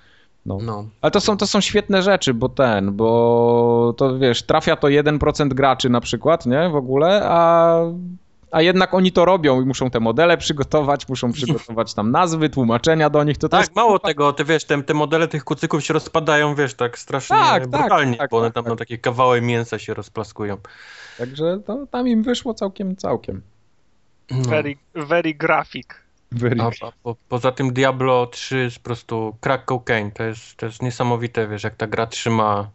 [0.46, 0.58] No.
[0.62, 0.86] No.
[1.02, 5.48] Ale to są, to są świetne rzeczy, bo ten, bo to wiesz, trafia to 1%
[5.48, 7.80] graczy na przykład, nie, w ogóle, a,
[8.52, 13.10] a jednak oni to robią i muszą te modele przygotować, muszą przygotować tam nazwy, tłumaczenia
[13.10, 13.76] do nich, to to Tak, jest...
[13.76, 17.62] mało tego, te wiesz, te, te modele tych kucyków się rozpadają, wiesz, tak strasznie Tak,
[17.62, 18.72] tak, brutalnie, tak, bo one tak, tam tak.
[18.72, 20.58] na takie kawały mięsa się rozplaskują.
[21.18, 23.42] Także to tam im wyszło całkiem, całkiem.
[24.32, 24.50] No.
[24.50, 26.07] Very, very graphic.
[26.32, 30.58] Very A, a po, poza tym Diablo 3 jest po prostu crack cocaine, to jest,
[30.58, 32.70] to jest niesamowite, wiesz, jak ta gra trzyma,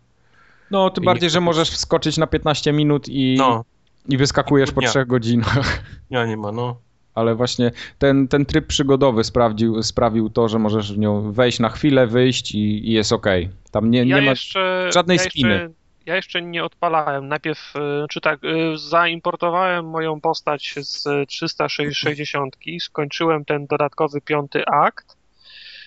[0.70, 3.64] No, tym bardziej, nie- że możesz wskoczyć na 15 minut i, no,
[4.08, 4.90] i wyskakujesz I po dnia.
[4.90, 5.82] 3 godzinach.
[6.10, 6.76] ja nie ma, no.
[7.14, 11.68] Ale właśnie ten, ten tryb przygodowy sprawdził, sprawił to, że możesz w nią wejść na
[11.68, 13.48] chwilę, wyjść i, i jest okej.
[13.70, 14.30] Tam nie, ja nie ma...
[14.30, 15.70] jeszcze, żadnej ja spiny.
[16.06, 17.28] Ja jeszcze nie odpalałem.
[17.28, 17.80] Najpierw, y,
[18.10, 25.16] czy tak, y, zaimportowałem moją postać z 360, skończyłem ten dodatkowy piąty akt,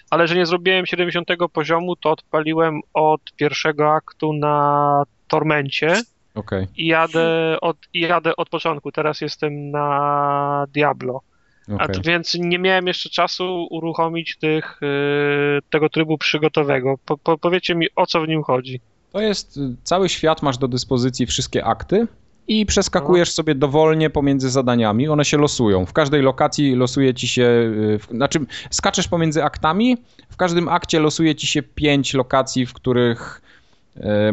[0.09, 6.01] ale że nie zrobiłem 70 poziomu, to odpaliłem od pierwszego aktu na Tormencie
[6.35, 8.91] Okej, i jadę od, i jadę od początku.
[8.91, 11.21] Teraz jestem na Diablo.
[11.69, 11.95] A okej.
[11.95, 16.95] t- więc nie miałem jeszcze czasu uruchomić tych, y, tego trybu przygotowego.
[17.05, 18.81] Po, po, powiedzcie mi, o co w nim chodzi.
[19.15, 22.07] To jest, y, cały świat masz do dyspozycji wszystkie akty
[22.47, 25.85] i przeskakujesz sobie dowolnie pomiędzy zadaniami, one się losują.
[25.85, 28.39] W każdej lokacji losuje ci się, y, w, znaczy
[28.69, 29.97] skaczesz pomiędzy aktami,
[30.29, 33.41] w każdym akcie losuje ci się pięć lokacji, w których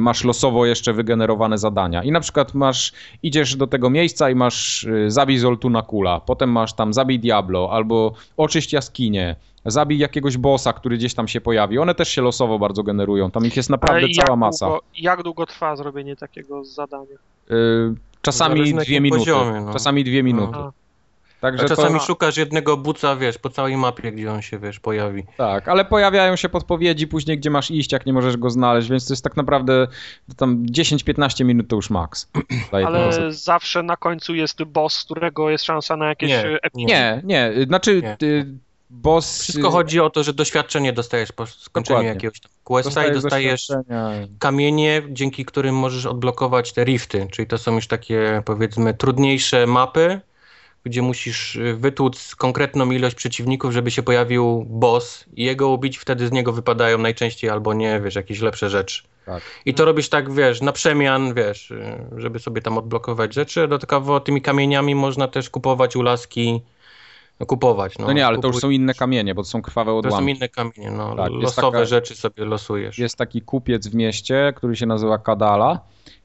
[0.01, 2.02] masz losowo jeszcze wygenerowane zadania.
[2.02, 6.51] I na przykład masz, idziesz do tego miejsca i masz y, zabij Zoltuna Kula, potem
[6.51, 9.36] masz tam zabij Diablo, albo oczyść jaskinię,
[9.66, 11.78] zabij jakiegoś bossa, który gdzieś tam się pojawi.
[11.78, 14.66] One też się losowo bardzo generują, tam ich jest naprawdę Ale cała jak masa.
[14.66, 17.16] Długo, jak długo trwa zrobienie takiego zadania?
[17.51, 19.18] Y, Czasami dwie jakim minuty.
[19.18, 19.72] poziomie, no.
[19.72, 20.59] Czasami dwie minuty.
[21.43, 24.81] Także A czasami to, szukasz jednego buca, wiesz, po całej mapie, gdzie on się, wiesz,
[24.81, 25.24] pojawi.
[25.36, 29.09] tak, ale pojawiają się podpowiedzi później, gdzie masz iść, jak nie możesz go znaleźć, więc
[29.09, 29.86] to jest tak naprawdę
[30.36, 32.28] tam 10-15 minut to już maks.
[32.86, 36.59] Ale zawsze na końcu jest boss, którego jest szansa na jakieś Nie, e.
[36.74, 38.16] Nie, nie, znaczy Nie.
[38.90, 39.43] boss...
[39.43, 42.09] Wszystko chodzi o to, że doświadczenie dostajesz po skończeniu Dokładnie.
[42.09, 43.69] jakiegoś questa i dostajesz
[44.39, 50.20] kamienie, dzięki którym możesz odblokować te rifty, czyli to są już takie powiedzmy trudniejsze mapy,
[50.84, 56.28] gdzie musisz y, wytłuc konkretną ilość przeciwników, żeby się pojawił boss i jego ubić, wtedy
[56.28, 59.02] z niego wypadają najczęściej albo nie, wiesz, jakieś lepsze rzeczy.
[59.26, 59.42] Tak.
[59.66, 63.60] I to robisz tak, wiesz, na przemian, wiesz, y, żeby sobie tam odblokować rzeczy.
[63.60, 66.60] Dodatkowo tymi kamieniami można też kupować ulaski,
[67.40, 67.98] no, kupować.
[67.98, 69.92] No, No nie, ale to już Kupuj- są inne kamienie, bo to są krwawe To
[69.94, 70.30] są odłamki.
[70.30, 72.98] inne kamienie, no, Tak, losowe taka- rzeczy sobie losujesz.
[72.98, 75.80] Jest taki kupiec w mieście, który się nazywa Kadala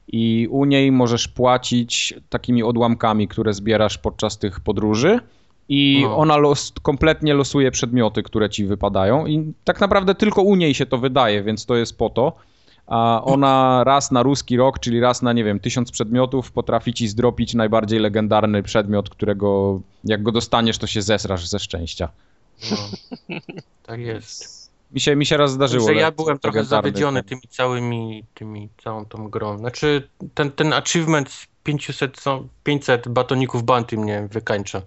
[0.08, 5.20] i u niej możesz płacić takimi odłamkami, które zbierasz podczas tych podróży
[5.68, 6.16] i No.
[6.16, 10.86] ona los, kompletnie losuje przedmioty, które ci wypadają i tak naprawdę tylko u niej się
[10.86, 12.32] to wydaje, więc to jest po to.
[12.86, 17.08] A ona raz na ruski rok, czyli raz na, nie wiem, tysiąc przedmiotów potrafi ci
[17.08, 22.08] zdropić najbardziej legendarny przedmiot, którego jak go dostaniesz, to się zesrasz ze szczęścia.
[22.70, 22.76] No.
[23.86, 24.57] Tak jest.
[24.92, 25.88] Mi się, mi się raz zdarzyło.
[25.88, 29.58] Że ja byłem trochę zawiedziony tymi całymi, tymi, całą tą grą.
[29.58, 34.82] Znaczy, ten, ten achievement z 500, co- 500 batoników banty mnie wykańcza.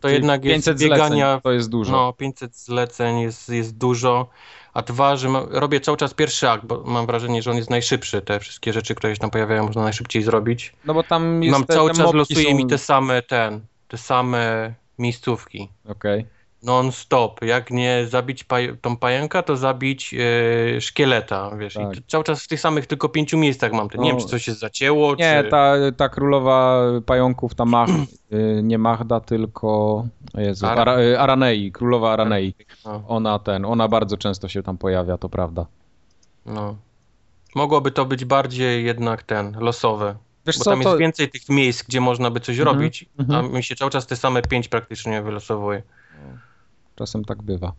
[0.00, 1.92] To jednak jest 500 biegania, zleceń, to jest dużo.
[1.92, 4.28] no 500 zleceń jest, jest dużo,
[4.74, 7.70] a dwa, że ma, robię cały czas pierwszy akt, bo mam wrażenie, że on jest
[7.70, 8.22] najszybszy.
[8.22, 10.72] Te wszystkie rzeczy, które się tam pojawiają, można najszybciej zrobić.
[10.84, 12.56] No bo tam jest mam te, cały czas losuje są...
[12.56, 15.68] mi te same ten, te same miejscówki.
[15.88, 16.26] Okej.
[16.64, 17.44] Non-stop.
[17.44, 20.14] Jak nie zabić paj- tą pająka, to zabić
[20.76, 21.74] e, szkieleta, wiesz.
[21.74, 21.92] Tak.
[21.92, 23.98] I to cały czas w tych samych tylko pięciu miejscach mam te.
[23.98, 24.16] Nie No.
[24.16, 25.50] wiem, czy coś się zacięło, Nie, czy...
[25.50, 27.88] ta, ta królowa pająków, ta Mach,
[28.32, 30.04] y, nie Mahda, tylko
[30.34, 32.54] Jezu, Ara- Ara, y, Aranei, królowa Aranei.
[32.84, 35.66] No, Ona ten, ona bardzo często się tam pojawia, to prawda.
[36.46, 36.76] no.
[37.54, 40.16] Mogłoby to być bardziej jednak ten, losowe.
[40.46, 43.06] Wiesz Bo co, tam to jest więcej tych miejsc, gdzie można by coś Mhm, robić,
[43.18, 43.52] a mhm.
[43.52, 45.82] mi się cały czas te same pięć praktycznie wylosowuje.
[46.96, 47.72] Czasem tak bywa.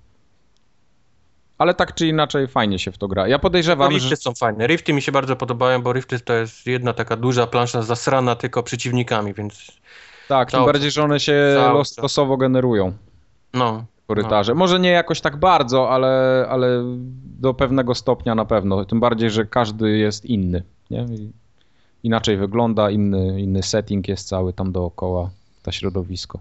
[1.58, 3.28] Ale tak czy inaczej fajnie się w to gra.
[3.28, 4.16] Ja podejrzewam, rifty że...
[4.16, 4.68] są fajne.
[4.68, 8.64] Rifty mi się bardzo podobają, bo rifty to jest jedna taka duża plansza zasrana tylko
[8.64, 9.72] przeciwnikami, więc
[10.28, 11.56] Tak, tym bardziej, że one się
[12.02, 12.94] losowo generują.
[13.54, 13.86] no.
[14.08, 14.56] korytarze.
[14.56, 16.84] Może nie jakoś tak bardzo, ale, ale
[17.40, 18.86] do pewnego stopnia na pewno.
[18.86, 20.64] Tym bardziej, że każdy jest inny.
[20.92, 21.06] Nie?
[22.04, 25.30] Inaczej wygląda, inny, inny setting jest cały tam dookoła,
[25.64, 26.40] to środowisko.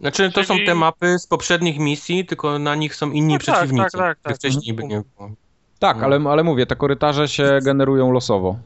[0.00, 3.38] Znaczy, to Czyli- są te mapy z poprzednich misji, tylko na nich są inni No
[3.38, 3.98] tak, przeciwnicy.
[3.98, 4.36] tak, tak, tak.
[4.36, 5.30] Wcześniej by nie było.
[5.78, 6.04] Tak, No.
[6.04, 8.56] ale, ale mówię, te korytarze się generują losowo.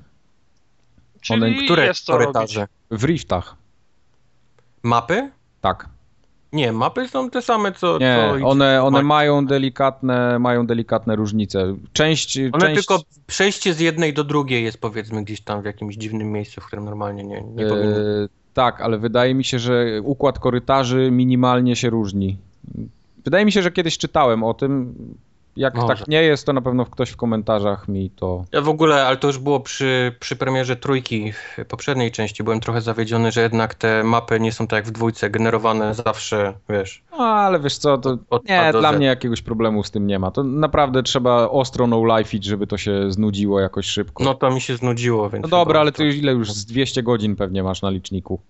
[1.21, 2.61] Czyli One- Które jest co korytarze?
[2.61, 3.03] robić.
[3.03, 3.57] W riftach,
[4.83, 5.31] Mapy?
[5.61, 5.89] tak.
[6.53, 7.99] Nie, mapy są te same, co...
[7.99, 11.77] Nie, co one, one mają delikatne, mają delikatne różnice.
[11.93, 15.97] Część, One część tylko przejście z jednej do drugiej jest powiedzmy gdzieś tam w jakimś
[15.97, 17.97] dziwnym miejscu, w którym normalnie nie, nie powinno.
[17.97, 22.37] E, tak, ale wydaje mi się, że układ korytarzy minimalnie się różni.
[23.25, 24.95] Wydaje mi się, że kiedyś czytałem o tym.
[25.57, 25.89] Jak Może.
[25.89, 28.45] tak nie jest, to na pewno ktoś w komentarzach mi to.
[28.53, 32.61] Ja w ogóle, ale to już było przy, przy premierze trójki w poprzedniej części, byłem
[32.61, 37.03] trochę zawiedziony, że jednak te mapy nie są tak jak w dwójce, generowane zawsze, wiesz,
[37.19, 38.97] No, ale wiesz co, to Od nie, dla Z.
[38.97, 40.31] mnie jakiegoś problemu z tym nie ma.
[40.31, 44.25] To naprawdę trzeba ostro no lifeić, żeby to się znudziło jakoś szybko.
[44.25, 45.43] no to mi się znudziło, więc...
[45.43, 48.41] No dobra, ale to- ty już ile już z 200 godzin pewnie masz na liczniku.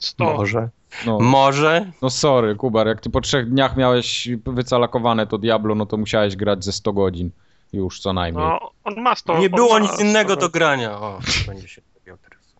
[0.00, 0.24] 100.
[0.24, 0.68] Może.
[1.06, 1.90] No, Może.
[2.02, 6.36] no sorry, Kubar, jak ty po trzech dniach miałeś wycalakowane to Diablo, no to musiałeś
[6.36, 7.30] grać ze 100 godzin.
[7.72, 8.46] Już co najmniej.
[8.46, 9.38] No, on ma 100.
[9.38, 10.40] Nie było ma nic innego 100.
[10.40, 11.00] do grania.
[11.00, 11.82] O, będzie się
[12.24, 12.54] teraz.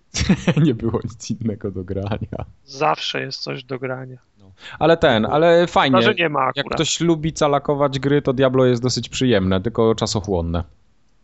[0.66, 2.44] nie było nic innego do grania.
[2.65, 4.16] Zawsze jest coś do grania.
[4.78, 6.15] Ale ten, ale fajnie.
[6.19, 6.74] Nie ma Jak akurat.
[6.74, 10.65] ktoś lubi calakować gry, to Diablo jest dosyć przyjemne, tylko czasochłonne.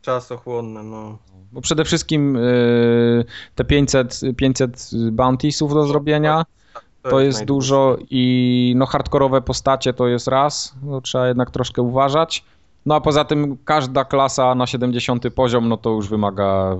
[0.02, 1.18] Czasochłonne, no.
[1.52, 3.24] Bo przede wszystkim yy,
[3.54, 6.44] te 500, 500 bountiesów do zrobienia
[7.02, 12.44] to jest dużo i no hardkorowe postacie to jest raz, no, trzeba jednak troszkę uważać.
[12.86, 16.76] No a poza tym każda klasa na 70 poziom, no to już wymaga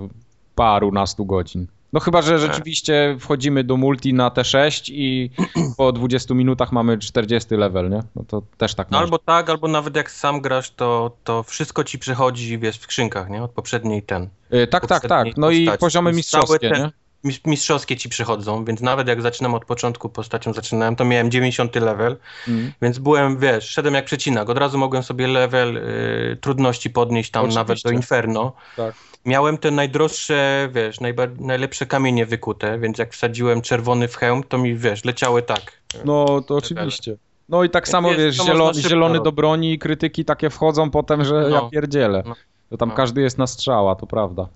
[0.55, 1.67] parunastu godzin.
[1.93, 5.29] No chyba, że rzeczywiście wchodzimy do multi na T6 i
[5.77, 7.99] po 20 minutach mamy 40 level, nie?
[8.15, 11.83] No to też tak No albo tak, albo nawet jak sam grasz, to, to wszystko
[11.83, 13.43] ci przychodzi, wiesz, w skrzynkach, nie?
[13.43, 14.29] Od poprzedniej ten.
[14.53, 15.01] Y, Tak, tak, tak.
[15.01, 15.79] poprzedniej No i postaci.
[15.79, 16.89] poziomy Więc mistrzowskie, ten- nie?
[17.25, 21.75] Mis- Mistrzowskie ci przychodzą, więc nawet jak zaczynam od początku postacią zaczynałem, to miałem 90
[21.79, 22.17] level,
[22.47, 22.71] Mm.
[22.81, 24.49] więc byłem, wiesz, szedłem jak przecinak.
[24.49, 27.59] Od razu mogłem sobie level y, trudności podnieść tam Oczywiście.
[27.59, 28.53] nawet do Inferno.
[28.77, 28.95] Tak.
[29.25, 30.97] Miałem te najdroższe, wiesz,
[31.39, 35.61] najlepsze kamienie wykute, więc jak wsadziłem czerwony w hełm, to mi, wiesz, leciały tak.
[36.05, 37.15] No to oczywiście.
[37.49, 40.89] No i tak Więc samo, jest- wiesz, zielony, zielony do broni i krytyki takie wchodzą
[40.89, 41.69] potem, że ja No.
[41.69, 42.23] pierdzielę.
[42.25, 42.35] No.
[42.69, 42.95] To tam No.
[42.95, 44.47] każdy jest na strzała, to prawda.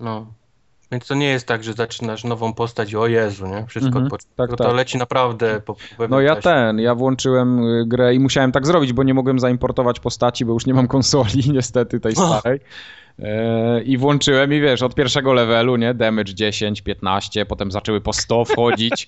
[0.00, 0.26] No.
[0.92, 3.66] Więc to nie jest tak, że zaczynasz nową postać i o Jezu, nie?
[3.66, 4.74] Wszystko Mhm, tak, to tak.
[4.74, 6.42] leci naprawdę po, po No ja czasie.
[6.42, 10.52] ten, ja włączyłem y, grę i musiałem tak zrobić, bo nie mogłem zaimportować postaci, bo
[10.52, 12.60] już nie mam konsoli niestety tej starej.
[13.22, 18.12] E, I włączyłem i wiesz, od pierwszego levelu, nie, damage 10, 15, potem zaczęły po
[18.12, 19.06] 100 wchodzić,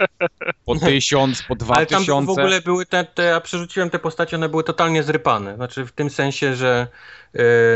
[0.65, 2.27] po 1000, po Ale tam 2000.
[2.27, 5.55] w ogóle były te, te, ja przerzuciłem te postacie, one były totalnie zrypane.
[5.57, 6.87] Znaczy w tym sensie, że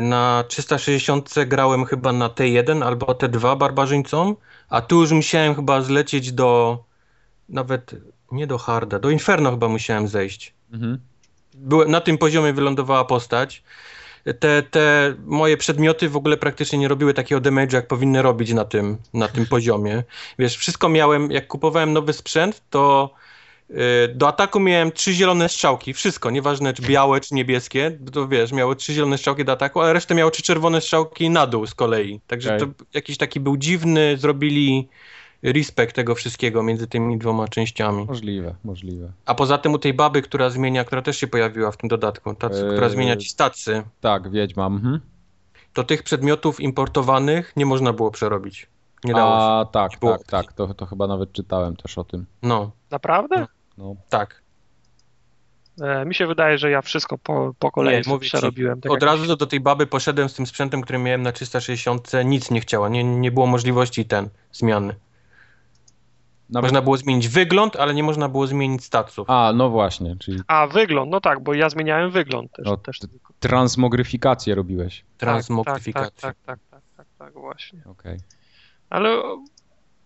[0.03, 4.37] na 360 grałem chyba na T1 albo T2 barbarzyńcą,
[4.69, 6.79] a tu już musiałem chyba zlecieć do
[7.49, 7.95] nawet
[8.33, 10.55] nie do harda, do Inferno chyba musiałem zejść.
[10.73, 10.99] Mhm.
[11.55, 13.63] Byłem, na tym poziomie wylądowała postać.
[14.41, 18.65] Te, te moje przedmioty w ogóle praktycznie nie robiły takiego damage'a, jak powinny robić na
[18.65, 20.03] tym, na tym poziomie.
[20.39, 23.15] Wiesz, wszystko miałem, jak kupowałem nowy sprzęt, to
[24.15, 28.75] do ataku miałem trzy zielone strzałki, wszystko, nieważne czy białe, czy niebieskie, to wiesz, miało
[28.75, 32.21] trzy zielone strzałki do ataku, a resztę miało trzy czerwone strzałki na dół z kolei.
[32.27, 32.69] Także Okej.
[32.69, 34.89] to jakiś taki był dziwny, zrobili
[35.43, 38.05] respekt tego wszystkiego między tymi dwoma częściami.
[38.05, 39.13] Możliwe, możliwe.
[39.27, 42.35] A poza tym u tej baby, która zmienia, która też się pojawiła w tym dodatku,
[42.35, 42.71] ta, Eee.
[42.73, 44.67] która zmienia ci stacy, Tak, Wiedźma.
[44.67, 45.01] Mhm.
[45.73, 48.67] to tych przedmiotów importowanych nie można było przerobić.
[49.05, 49.45] Nie dało się.
[49.45, 52.27] A tak, Nie było tak, tak, to, to chyba nawet czytałem też o tym.
[52.43, 53.41] No, Naprawdę?
[53.41, 53.47] No.
[54.09, 54.43] Tak.
[55.81, 58.81] E, mi się wydaje, że ja wszystko po, po kolei Nie, przerobiłem.
[58.81, 62.11] Tak Od razu do, do tej baby poszedłem z tym sprzętem, który miałem na 360,
[62.25, 64.95] nic nie chciała, nie, nie było możliwości ten zmiany.
[66.51, 66.65] Nawet...
[66.65, 69.31] Można było zmienić wygląd, ale nie można było zmienić staców.
[69.31, 72.67] A, no właśnie, czyli A, wygląd, no tak, bo ja zmieniałem wygląd też.
[72.67, 73.35] No, też ty- tylko.
[73.41, 75.05] transmogryfikację robiłeś.
[75.19, 76.21] Transmogryfikację.
[76.21, 77.83] Tak, tak, tak, tak, tak, tak, tak, właśnie.
[77.87, 78.19] Okej.
[78.91, 79.45] Ale o,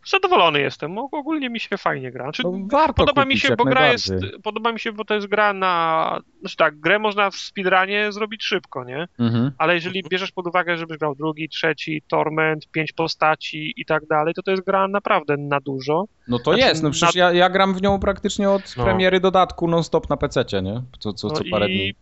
[0.06, 0.98] zadowolony jestem.
[0.98, 2.24] O- Ogólnie mi się fajnie gra.
[2.24, 4.12] Znaczy, No, warto podoba kupić, mi się, bo gra jest,
[4.42, 8.44] podoba mi się, bo to jest gra na, znaczy tak, grę można w speedrunie zrobić
[8.44, 9.08] szybko, nie?
[9.18, 9.52] Mhm.
[9.58, 14.34] Ale jeżeli bierzesz pod uwagę, żebyś grał drugi, trzeci, torment, pięć postaci i tak dalej,
[14.34, 16.04] to to jest gra naprawdę na dużo.
[16.28, 18.84] No to Znaczy, jest, no przecież ja, ja gram w nią praktycznie od No.
[18.84, 20.82] premiery dodatku non-stop na PC, nie?
[20.98, 21.94] Co, co, No co parę i dni.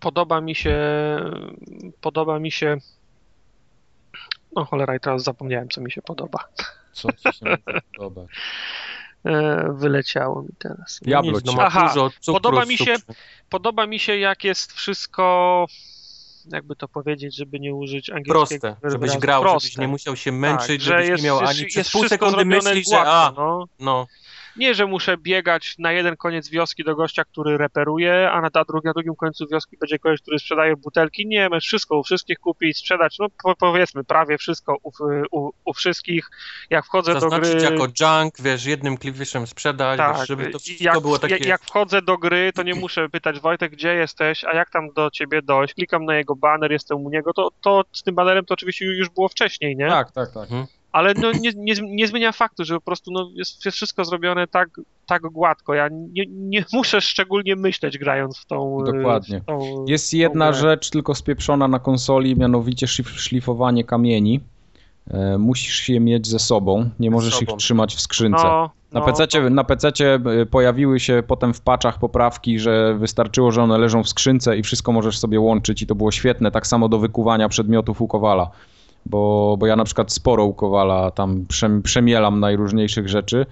[0.00, 0.76] podoba mi się,
[2.00, 2.76] podoba mi się,
[4.56, 6.48] no cholera i teraz zapomniałem, co mi się podoba.
[6.92, 8.28] Co ci się może podobać?
[9.24, 11.00] E, wyleciało mi teraz.
[11.02, 12.96] Nic, no Aha, cukru podoba mi się-.
[13.48, 15.66] Podoba mi się, jak jest wszystko,
[16.52, 19.68] jakby to powiedzieć, żeby nie użyć angielskiego Proste, żebyś grał, Proste.
[19.68, 22.08] żebyś nie musiał się męczyć, tak, że żebyś jest, nie miał ani jest przez pół
[22.08, 23.68] sekundy myśli, że a, no.
[23.80, 24.06] no,
[24.58, 28.64] Nie, że muszę biegać na jeden koniec wioski do gościa, który reperuje, a na, ta
[28.64, 31.26] drugi, na drugim końcu wioski będzie kogoś, który sprzedaje butelki.
[31.26, 34.90] Nie, możesz wszystko u wszystkich kupić, sprzedać, no po, powiedzmy prawie wszystko u,
[35.30, 36.30] u, u wszystkich.
[36.70, 37.62] Jak wchodzę do zaznaczyć gry...
[37.62, 41.34] jako junk, wiesz, jednym kliwiszem sprzedać, Tak, wiesz, żeby to wszystko jak, było takie...
[41.34, 44.92] jak, jak wchodzę do gry, to nie muszę pytać Wojtek, gdzie jesteś, a jak tam
[44.92, 45.74] do ciebie dojść.
[45.74, 49.08] Klikam na jego baner, jestem u niego, to, to z tym banerem to oczywiście już
[49.08, 49.88] było wcześniej, nie?
[49.88, 50.48] Tak, tak, tak.
[50.92, 54.46] Ale no, nie, nie, nie zmienia faktu, że po prostu no, jest, jest wszystko zrobione
[54.46, 54.68] tak,
[55.06, 55.74] tak gładko.
[55.74, 58.78] Ja nie, nie muszę szczególnie myśleć grając w tą.
[58.86, 59.40] Dokładnie.
[59.40, 60.60] W tą, Jest jedna grę.
[60.60, 64.40] rzecz tylko spieprzona na konsoli, mianowicie szlif- szlifowanie kamieni.
[65.10, 67.58] E, musisz je mieć ze sobą, nie możesz ich sobą.
[67.58, 68.42] trzymać w skrzynce.
[68.44, 69.90] no, Na no, PC, na PC
[70.50, 74.92] pojawiły się potem w paczach poprawki, że wystarczyło, że one leżą w skrzynce i wszystko
[74.92, 78.50] możesz sobie łączyć i to było świetne, tak samo do wykuwania przedmiotów u Kowala.
[79.06, 83.46] Bo, bo ja na przykład sporo u Kowala tam przem, przemielam najróżniejszych rzeczy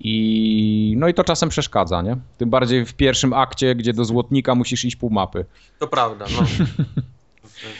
[0.00, 2.16] i no i to czasem przeszkadza, nie?
[2.38, 5.44] Tym bardziej w pierwszym akcie, gdzie do złotnika musisz iść pół mapy.
[5.78, 6.46] To prawda, no.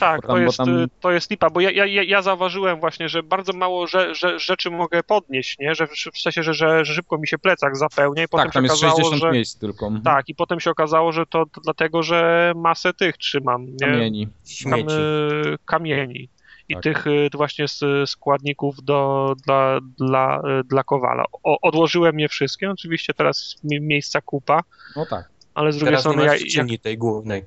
[0.00, 3.08] Tak, to tam- bo jest, tam- to jest lipa, bo ja, ja, ja- zauważyłem właśnie,
[3.08, 5.74] że bardzo mało że, że, rzeczy mogę podnieść, nie?
[5.74, 8.62] Że w, sensie, że, że, że szybko mi się plecak zapełnia i potem tak, tam
[8.62, 9.32] się jest okazało, 60 że...
[9.32, 9.86] miejsc tylko.
[9.86, 10.04] Mhm.
[10.04, 13.86] Tak, i potem się okazało, że to, to dlatego, że masę tych trzymam, nie?
[13.86, 14.28] Kamieni.
[14.70, 16.28] Tam, y, kamieni
[16.68, 16.82] i Tak.
[16.82, 17.66] tych y, właśnie
[18.06, 21.24] składników do, dla, dla, y, dla Kowala.
[21.42, 24.60] O, odłożyłem je wszystkie, oczywiście teraz mi- miejsca kupa,
[24.96, 25.28] No tak.
[25.54, 27.44] ale z drugiej Teraz nie strony, masz ja, jak, tej głównej.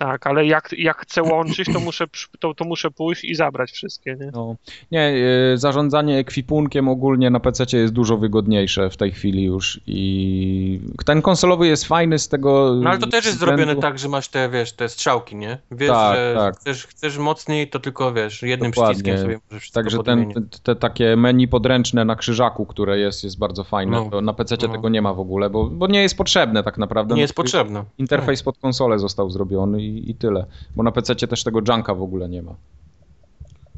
[0.00, 2.04] Tak, ale jak, jak chcę łączyć, to muszę,
[2.38, 4.30] to, to muszę pójść i zabrać wszystkie, nie?
[4.34, 4.56] No.
[4.90, 5.12] Nie,
[5.54, 11.22] y, zarządzanie ekwipunkiem ogólnie na PC jest dużo wygodniejsze w tej chwili już i ten
[11.22, 14.28] konsolowy jest fajny z tego No ale to też jest względu- zrobione tak, że masz
[14.28, 15.58] te, wiesz, te strzałki, nie?
[15.70, 16.56] Wiesz, Tak, że tak.
[16.56, 18.94] Chcesz, chcesz mocniej, to tylko, wiesz, jednym Dokładnie.
[18.94, 23.38] przyciskiem sobie możesz Także ten, te, te takie menu podręczne na krzyżaku, które jest, jest
[23.38, 23.92] bardzo fajne.
[24.04, 24.10] No.
[24.10, 24.68] To na PC No.
[24.68, 27.14] tego nie ma w ogóle, bo, bo nie jest potrzebne tak naprawdę.
[27.14, 27.84] Nie No, jest potrzebne.
[27.98, 30.46] Interfejs pod konsolę został zrobiony i, i tyle.
[30.76, 32.54] Bo na PC też tego junka w ogóle nie ma.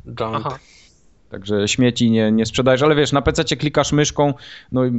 [0.06, 0.20] Junk.
[0.20, 0.58] Aha.
[1.30, 4.34] Także śmieci nie, nie sprzedajesz, ale wiesz, na PC klikasz myszką,
[4.72, 4.92] no i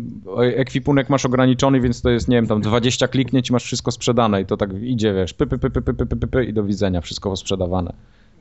[0.55, 4.41] ekwipunek masz ograniczony, więc to jest, nie wiem, tam 20 kliknięć i masz wszystko sprzedane
[4.41, 6.63] i to tak idzie, wiesz, py, py, py, py, py, py, py, py i do
[6.63, 7.93] widzenia, wszystko sprzedawane.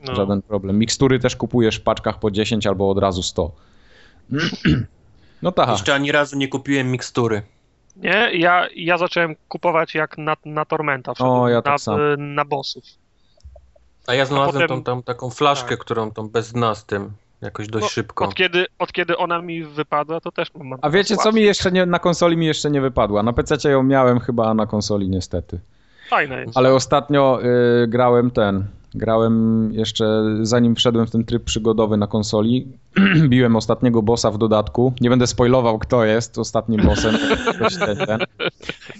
[0.07, 0.15] No.
[0.15, 0.79] Żaden problem.
[0.79, 3.51] Mikstury też kupujesz w paczkach po 10 albo od razu 100.
[5.41, 5.69] No tak.
[5.69, 7.41] Jeszcze ani razu nie kupiłem mikstury.
[7.95, 11.79] Nie, ja, ja zacząłem kupować jak na, na Tormenta, wszedłem O, ja na, tak
[12.17, 12.83] na bossów.
[14.07, 15.79] A ja znalazłem potem- tą, tą taką flaszkę, tak.
[15.79, 17.11] którą tą bez dna z tym
[17.41, 18.25] jakoś dość No, szybko.
[18.25, 20.79] Od kiedy, od kiedy ona mi wypadła, to też mam.
[20.81, 23.23] A wiecie, co mi jeszcze nie, na konsoli mi jeszcze nie wypadła?
[23.23, 25.59] Na PC ją miałem chyba, a na konsoli niestety.
[26.09, 26.57] Fajne jest.
[26.57, 27.39] Ale ostatnio
[27.83, 28.65] y, grałem ten.
[28.95, 32.67] Grałem jeszcze zanim wszedłem w ten tryb przygodowy na konsoli.
[33.29, 34.93] Biłem ostatniego bossa w dodatku.
[35.01, 37.17] Nie będę spoilował, kto jest ostatnim bossem.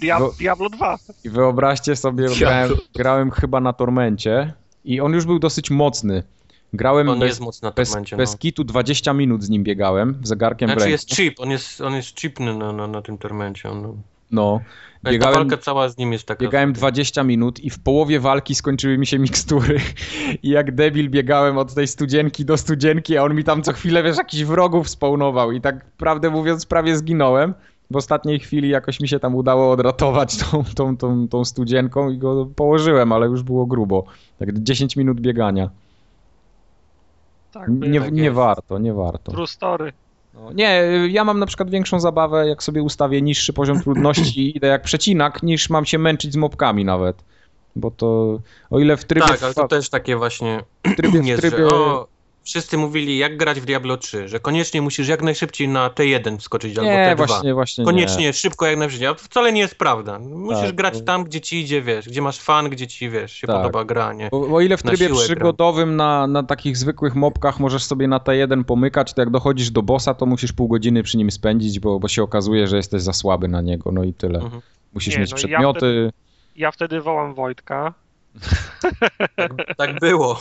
[0.38, 0.96] Diablo 2.
[1.24, 4.52] I wyobraźcie sobie, grałem, grałem chyba na Tormencie
[4.84, 6.22] i on już był dosyć mocny.
[6.72, 8.38] Grałem On bez, jest mocny na bez, tormencie, bez no.
[8.38, 10.92] kitu 20 minut z nim biegałem, zegarkiem w Znaczy ręku.
[10.92, 13.70] jest chip, on jest, on jest chipny na, na, na tym tormencie.
[13.70, 14.60] On, No,
[15.04, 16.44] ta biegałem, walka cała z nim jest taka...
[16.44, 19.80] biegałem 20 minut i w połowie walki skończyły mi się mikstury.
[20.42, 24.02] I jak debil biegałem od tej studzienki do studzienki, a on mi tam co chwilę,
[24.02, 27.54] wiesz, jakiś wrogów spawnował i tak prawdę mówiąc prawie zginąłem.
[27.90, 32.18] W ostatniej chwili jakoś mi się tam udało odratować tą, tą, tą, tą studzienką i
[32.18, 34.04] go położyłem, ale już było grubo.
[34.38, 35.70] Tak 10 minut biegania.
[37.52, 39.32] Tak, Nie, tak nie warto, nie warto.
[39.32, 39.92] True story.
[40.52, 44.66] Nie, ja mam na przykład większą zabawę, jak sobie ustawię niższy poziom trudności i idę
[44.66, 47.24] jak przecinak, niż mam się męczyć z mopkami nawet.
[47.76, 48.38] Bo to,
[48.70, 49.26] o ile w trybie...
[49.26, 52.06] Tak, ale to też takie właśnie w trybie, w jest, trybie że o,
[52.44, 56.78] wszyscy mówili jak grać w Diablo 3, że koniecznie musisz jak najszybciej na T1 wskoczyć
[56.78, 57.26] albo nie, T2.
[57.26, 59.08] właśnie, właśnie Koniecznie, szybko jak najszybciej.
[59.08, 60.18] A to wcale nie jest prawda.
[60.18, 63.46] Musisz Tak, grać tam, gdzie ci idzie, wiesz, gdzie masz fan, gdzie ci, wiesz, się
[63.46, 63.56] Tak.
[63.56, 64.28] podoba gra, nie?
[64.30, 68.64] Bo, o ile w trybie przygodowym na, na takich zwykłych mopkach możesz sobie na T1
[68.64, 72.08] pomykać, to jak dochodzisz do bossa, to musisz pół godziny przy nim spędzić, bo, bo
[72.08, 74.38] się okazuje, że jesteś za słaby na niego, no i tyle.
[74.38, 74.62] Mhm.
[74.94, 76.12] Musisz Nie, mieć no ja przedmioty.
[76.56, 77.94] Ja wtedy wołam Wojtka.
[79.36, 80.38] Tak, tak było,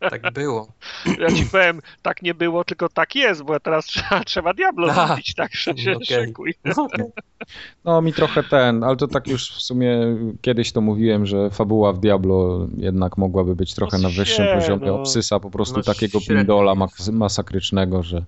[0.00, 0.68] tak było.
[1.18, 5.06] Ja ci powiem, tak nie było, tylko tak jest, bo teraz trzeba, trzeba Diablo Aha.
[5.06, 6.26] zrobić, tak że się Okej.
[6.26, 6.54] szykuj.
[6.64, 6.88] No.
[7.84, 10.00] No mi trochę ten, ale to tak już w sumie
[10.40, 14.54] kiedyś to mówiłem, że fabuła w Diablo jednak mogłaby być trochę No na wyższym się,
[14.54, 14.94] poziomie no.
[15.00, 16.74] obsysa po prostu No takiego średnio pindola
[17.12, 18.24] masakrycznego, że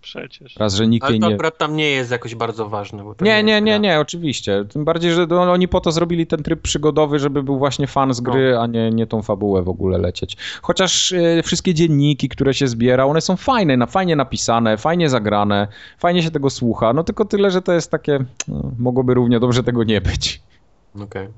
[0.00, 0.56] przecież.
[0.56, 1.34] Raz, że nikt Ale to nie...
[1.34, 3.04] akurat tam nie jest jakoś bardzo ważne.
[3.20, 4.64] Nie, nie, nie, nie, oczywiście.
[4.72, 8.20] Tym bardziej, że oni po to zrobili ten tryb przygodowy, żeby był właśnie fan z
[8.20, 10.36] gry, a nie, nie tą fabułę w ogóle lecieć.
[10.62, 15.68] Chociaż e, wszystkie dzienniki, które się zbiera, one są fajne, na, fajnie napisane, fajnie zagrane,
[15.98, 18.18] fajnie się tego słucha, no tylko tyle, że to jest takie,
[18.48, 20.42] no, mogłoby równie dobrze tego nie być.
[21.02, 21.28] Okej.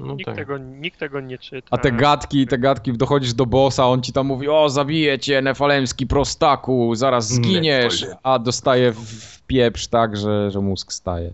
[0.00, 0.36] No Nikt, tak.
[0.36, 1.68] tego, nikt tego nie czyta.
[1.70, 5.42] A te gadki, te gadki, dochodzisz do bossa, on ci tam mówi, o zabiję cię,
[5.42, 11.32] nefalemski prostaku, zaraz zginiesz, a dostaje w, w pieprz tak, że, że mózg staje.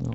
[0.00, 0.10] No.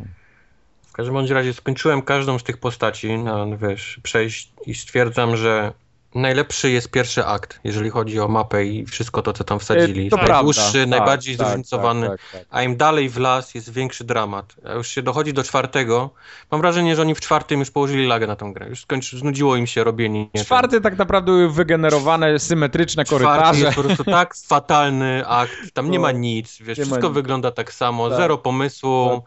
[0.82, 5.74] W każdym bądź razie skończyłem każdą z tych postaci na, wiesz, przejść i stwierdzam, że
[6.16, 10.00] najlepszy jest pierwszy akt, jeżeli chodzi o mapę i wszystko to, co tam wsadzili.
[10.00, 10.34] E, Jest prawda.
[10.34, 12.48] najdłuższy, Tak, najbardziej tak, zróżnicowany, tak, tak, tak.
[12.52, 14.56] a im dalej w las jest większy dramat.
[14.70, 16.10] A już się dochodzi do czwartego.
[16.52, 18.70] Mam wrażenie, że oni w czwartym już położyli lagę na tą grę.
[18.70, 20.28] Już skończy, znudziło im się robienie.
[20.38, 23.66] Czwarty tak naprawdę były wygenerowane, symetryczne Czwarty korytarze.
[23.66, 27.74] jest po prostu tak fatalny akt, tam nie ma nic, wiesz, nie wszystko wygląda tak
[27.74, 28.18] samo, Tak.
[28.18, 29.24] zero pomysłu.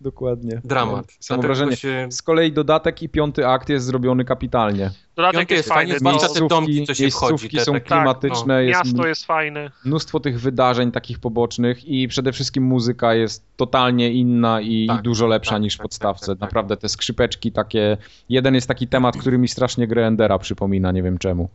[0.00, 0.60] Dokładnie.
[0.64, 1.06] dramat.
[1.30, 1.76] Mam wrażenie.
[1.76, 2.06] Się...
[2.10, 4.90] Z kolei dodatek i piąty akt jest zrobiony kapitalnie.
[5.16, 7.80] Dodatek Piąty jest jest fajny, zwłaszcza bo te domki, co się miejscówki wchodzi, te są
[7.80, 8.60] klimatyczne, no.
[8.60, 9.70] jest miasto jest fajne.
[9.84, 15.02] mnóstwo tych wydarzeń takich pobocznych i przede wszystkim muzyka jest totalnie inna i, Tak, i
[15.02, 16.26] dużo lepsza tak, niż w tak, podstawce.
[16.26, 16.48] tak, tak, tak.
[16.48, 17.96] Naprawdę te skrzypeczki takie...
[18.28, 21.48] Jeden jest taki temat, który mi strasznie grę Endera przypomina, nie wiem czemu.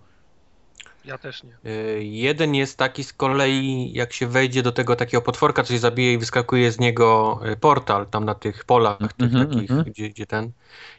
[1.06, 1.72] Ja też nie.
[1.72, 5.80] Y, Jeden jest taki z kolei, jak się wejdzie do tego takiego potworka, co się
[5.80, 9.92] zabije i wyskakuje z niego y, portal tam na tych polach, tych Mhm, takich, mhm.
[9.92, 10.52] gdzie, gdzie ten.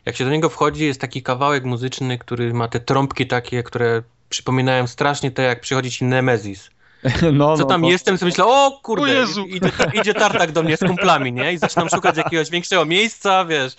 [0.05, 4.03] Jak się do niego wchodzi, jest taki kawałek muzyczny, który ma te trąbki takie, które
[4.29, 6.71] przypominają strasznie te, jak przychodzi ci Nemezis.
[7.33, 7.89] No, Co no, tam no.
[7.89, 9.47] jestem, sobie myślę, o kurde, O Jezu.
[9.47, 9.71] idzie,
[10.01, 11.53] idzie tartak do mnie z kumplami, nie?
[11.53, 13.77] I zaczynam szukać jakiegoś większego miejsca, wiesz.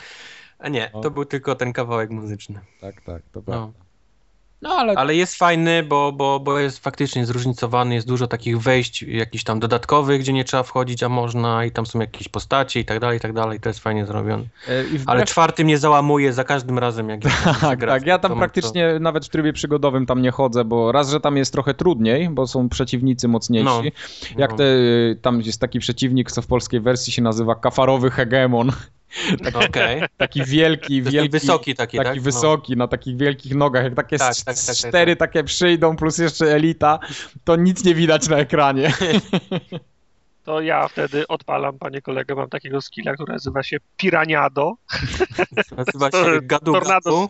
[0.60, 1.02] A nie, No.
[1.02, 2.60] to był tylko ten kawałek muzyczny.
[2.82, 3.42] Tak, tak, to No.
[3.42, 3.66] prawda.
[3.66, 3.74] No
[4.66, 4.94] ale...
[4.94, 9.60] Ale jest fajny, bo, bo, bo jest faktycznie zróżnicowany, jest dużo takich wejść jakichś tam
[9.60, 13.18] dodatkowych, gdzie nie trzeba wchodzić, a można i tam są jakieś postacie i tak dalej,
[13.18, 14.44] i tak dalej, to jest fajnie zrobione.
[14.68, 17.20] wbrew- Ale czwarty mnie załamuje za każdym razem, jak
[17.62, 18.06] Tak, tak.
[18.06, 21.54] Ja tam praktycznie nawet w trybie przygodowym tam nie chodzę, bo raz, że tam jest
[21.54, 23.66] trochę trudniej, bo są przeciwnicy mocniejsi.
[23.66, 23.82] No,
[24.38, 24.58] Jak no.
[24.58, 24.66] te,
[25.22, 28.72] tam jest taki przeciwnik, co w polskiej wersji się nazywa kafarowy hegemon.
[29.54, 31.30] Okej, Taki wielki, wielki.
[31.30, 32.18] wysoki taki, taki tak?
[32.18, 32.24] No.
[32.24, 33.84] wysoki, na takich wielkich nogach.
[33.84, 37.00] Jak takie Tak, tak, tak, tak, cztery takie przyjdą, plus jeszcze elita,
[37.44, 38.94] to nic nie widać na ekranie.
[40.48, 44.76] To ja wtedy odpalam, panie kolego, mam takiego skilla, który nazywa się Piraniado.
[45.78, 47.30] Nazywa się Gadu Tornado.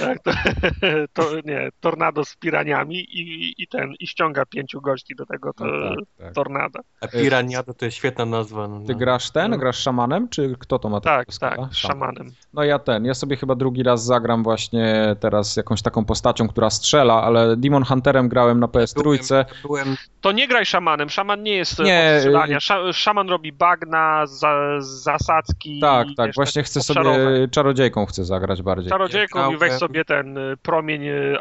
[0.00, 0.30] Tak, to,
[1.22, 5.64] to, nie, tornado z piraniami i, i ten, i ściąga pięciu gości do tego to,
[5.64, 6.34] No tak, tak.
[6.34, 6.80] tornada.
[7.00, 8.68] A Piraniado to jest świetna nazwa.
[8.68, 9.50] No, Ty grasz ten?
[9.50, 9.58] No.
[9.58, 10.28] Grasz szamanem?
[10.28, 12.30] Czy kto to ma Tak, tak, z szamanem.
[12.52, 16.70] No ja ten, ja sobie chyba drugi raz zagram właśnie teraz jakąś taką postacią, która
[16.70, 19.02] strzela, ale Demon Hunterem grałem na PS3.
[19.02, 19.18] Byłem,
[19.62, 22.56] byłem To nie graj szamanem, szaman nie jest Nie, nie, strzelania.
[22.56, 25.80] y- Sza, szaman robi bagna, za, zasadzki.
[25.80, 27.16] Tak, tak, właśnie chcę obszarowe.
[27.24, 28.90] sobie czarodziejką chcę zagrać bardziej.
[28.90, 31.36] Czarodziejką Ja i weź grałem- sobie ten y, promień y,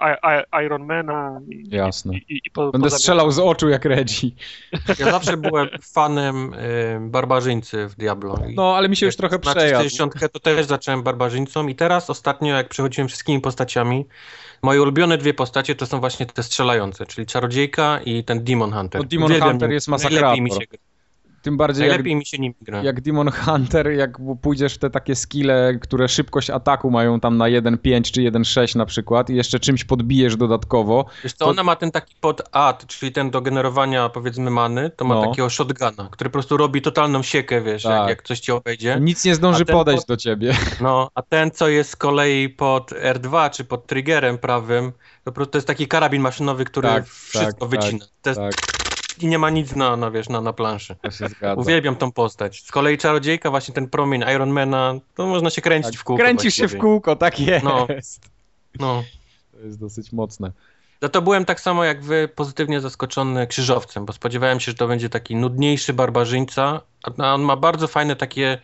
[0.65, 2.13] Ironmana i, Jasne.
[2.13, 4.31] i, i, i po, Będę strzelał z oczu jak Reggie.
[4.99, 8.39] Ja zawsze byłem fanem y, barbarzyńcy w Diablo.
[8.55, 9.77] No, ale mi się już trochę na przejadł.
[9.83, 14.05] 60 to też zacząłem barbarzyńcą i teraz ostatnio jak przechodziłem wszystkimi postaciami,
[14.61, 19.01] moje ulubione dwie postacie to są właśnie te strzelające, czyli Czarodziejka i ten Demon Hunter.
[19.01, 20.61] No, Demon Uwielbiam Hunter jest Najlepiej mi masakrator.
[20.61, 20.94] się, gra.
[21.45, 22.83] Tym bardziej jak, najlepiej mi się nim gra.
[22.83, 27.45] jak Demon Hunter, jak pójdziesz w te takie skille, które szybkość ataku mają tam na
[27.45, 31.75] 1.5 czy 1.6 na przykład i jeszcze czymś podbijesz dodatkowo, Wiesz co, to- ona ma
[31.75, 35.21] ten taki pod-ad, czyli ten do generowania powiedzmy many, to ma No.
[35.25, 37.91] takiego shotguna, który po prostu robi totalną siekę, wiesz, Tak.
[37.99, 38.97] jak, jak coś ci obejdzie.
[39.01, 40.53] nic nie zdąży podejść pod- do ciebie.
[40.81, 45.31] No, a ten, co jest z kolei pod R2 czy pod triggerem prawym, to po
[45.31, 48.05] prostu to jest taki karabin maszynowy, który Tak, wszystko tak, wycina.
[48.21, 48.53] To jest, Tak,
[49.19, 50.95] I nie ma nic na, na, wiesz, na, na planszy.
[51.55, 52.63] Uwielbiam tą postać.
[52.63, 56.23] Z kolei czarodziejka, właśnie ten promień Ironmana, to można się kręcić Tak, w kółko.
[56.23, 57.65] Kręcisz się w kółko, tak jest.
[57.65, 57.87] No.
[58.79, 59.03] No.
[59.51, 60.51] To jest dosyć mocne.
[61.01, 64.87] No to byłem tak samo jak wy pozytywnie zaskoczony krzyżowcem, bo spodziewałem się, że to
[64.87, 66.81] będzie taki nudniejszy barbarzyńca,
[67.17, 68.57] a on ma bardzo fajne takie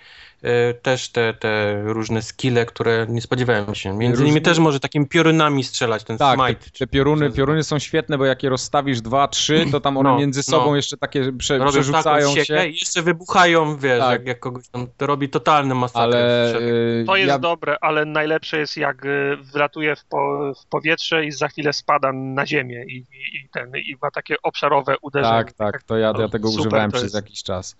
[0.81, 3.89] też te, te różne skille, które nie spodziewałem się.
[3.97, 6.63] Między Różne- innymi też może takimi piorunami strzelać, ten Tak, smite.
[6.63, 10.09] te, te pioruny, pioruny są świetne, bo jak je rozstawisz dwa, trzy, to tam one
[10.09, 10.75] No, między sobą no.
[10.75, 14.11] jeszcze takie prze, Robią przerzucają się, i jeszcze wybuchają, wiesz, Tak.
[14.11, 16.01] jak, jak kogoś tam, to robi totalny masakrę.
[16.01, 16.55] ale
[17.01, 21.25] y, To jest ja, dobre, ale najlepsze jest jak y, wlatuje w, po, w powietrze
[21.25, 25.33] i za chwilę spada na ziemię i, i, i ten, i ma takie obszarowe uderzenie.
[25.35, 27.15] tak, tak, to ja, ja tego Super używałem przez jest.
[27.15, 27.75] jakiś czas.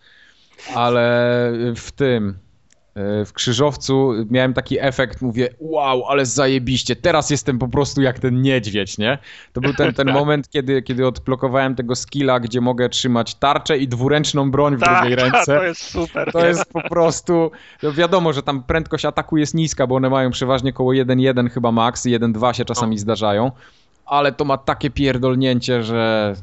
[0.75, 1.01] Ale
[1.75, 2.50] w tym, e,
[2.95, 8.41] w krzyżowcu miałem taki efekt, mówię, wow, ale zajebiście, teraz jestem po prostu jak ten
[8.41, 9.17] niedźwiedź, nie?
[9.53, 10.15] To był ten, ten Tak.
[10.15, 15.15] moment, kiedy, kiedy odblokowałem tego skilla, gdzie mogę trzymać tarczę i dwuręczną broń w drugiej
[15.17, 15.55] Tak, ręce.
[15.57, 16.31] to jest super.
[16.31, 17.51] To jest po prostu.
[17.83, 21.71] No wiadomo, że tam prędkość ataku jest niska, bo one mają przeważnie koło 1.1 chyba
[21.71, 23.51] max, 1.2 się czasami zdarzają,
[24.05, 26.33] ale to ma takie pierdolnięcie, że.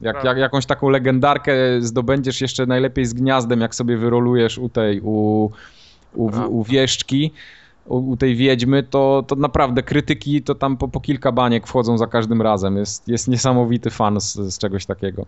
[0.00, 5.00] Jak, jak jakąś taką legendarkę zdobędziesz jeszcze najlepiej z gniazdem, jak sobie wyrolujesz u tej,
[5.00, 5.50] u,
[6.14, 7.32] u, u wieszczki,
[7.86, 11.98] u, u tej wiedźmy, to, to naprawdę krytyki to tam po, po kilka baniek wchodzą
[11.98, 12.76] za każdym razem.
[12.76, 15.26] Jest, jest niesamowity fan z, z czegoś takiego.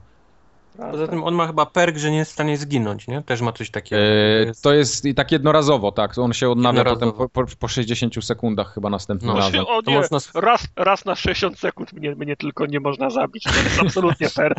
[0.91, 3.23] Poza tym on ma chyba perk, że nie jest w stanie zginąć, nie?
[3.23, 4.03] Też ma coś takiego.
[4.03, 4.07] E,
[4.43, 6.19] To jest- To jest i tak jednorazowo, tak.
[6.19, 9.41] On się odnawia potem po, po, po 60 sekundach chyba następnym No.
[9.41, 9.65] razem.
[9.69, 13.45] O nie, można- raz, raz na 60 sekund mnie, mnie tylko nie można zabić.
[13.45, 14.55] To jest absolutnie fair.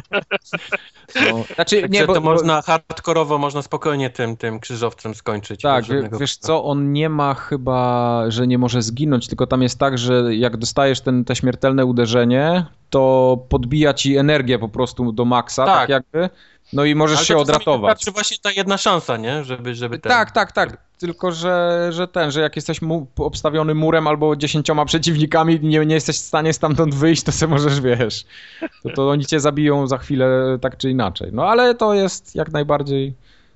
[1.16, 5.62] No, znaczy, nie, bo, to bo, można hardkorowo, można spokojnie tym, tym krzyżowcem skończyć.
[5.62, 9.80] tak, żadnego wiesz co, on nie ma chyba, że nie może zginąć, tylko tam jest
[9.80, 15.26] tak, że jak dostajesz ten, te śmiertelne uderzenie, to podbija ci energię po prostu do
[15.26, 16.03] maksa, tak, Tak.
[16.74, 17.92] No i możesz się odratować.
[17.94, 19.44] Wystarczy właśnie ta jedna szansa, nie?
[19.44, 20.10] Żeby, żeby ten...
[20.10, 20.78] Tak, tak, tak.
[20.98, 25.86] Tylko, że, że ten, że jak jesteś mu, obstawiony murem albo dziesięcioma przeciwnikami i nie,
[25.86, 28.26] nie jesteś w stanie stamtąd wyjść, to sobie możesz, wiesz,
[28.84, 31.30] to, to oni cię zabiją za chwilę tak czy inaczej.
[31.34, 33.14] No ale to jest jak najbardziej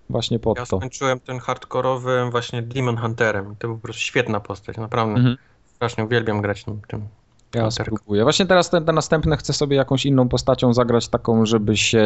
[0.10, 0.78] właśnie pod Ja to.
[0.78, 3.56] skończyłem ten hardkorowym właśnie Demon Hunterem.
[3.60, 5.16] To był po prostu świetna postać, naprawdę.
[5.16, 5.38] Mhm.
[5.76, 7.08] Strasznie uwielbiam grać tym.
[7.56, 7.96] Ja Hunterku.
[7.98, 8.24] spróbuję.
[8.24, 12.06] Właśnie teraz ten, ten następny chcę sobie jakąś inną postacią zagrać, taką, żeby się,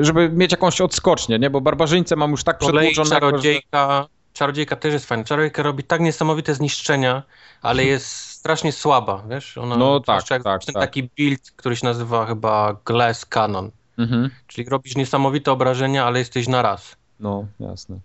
[0.00, 1.50] żeby mieć jakąś odskocznię, nie?
[1.50, 3.30] Bo barbarzyńcę mam już tak kolei przedłużonego, że...
[3.32, 5.24] czarodziejka, czarodziejka też jest fajna.
[5.24, 7.22] Czarodziejka robi tak niesamowite zniszczenia,
[7.62, 9.58] ale jest strasznie słaba, wiesz?
[9.58, 10.82] Ona, No tak, jak tak, ten tak.
[10.82, 13.70] taki build, który się nazywa chyba Glass Cannon.
[13.98, 14.30] Mhm.
[14.46, 16.96] Czyli robisz niesamowite obrażenia, ale jesteś na raz.
[17.20, 17.96] No, jasne.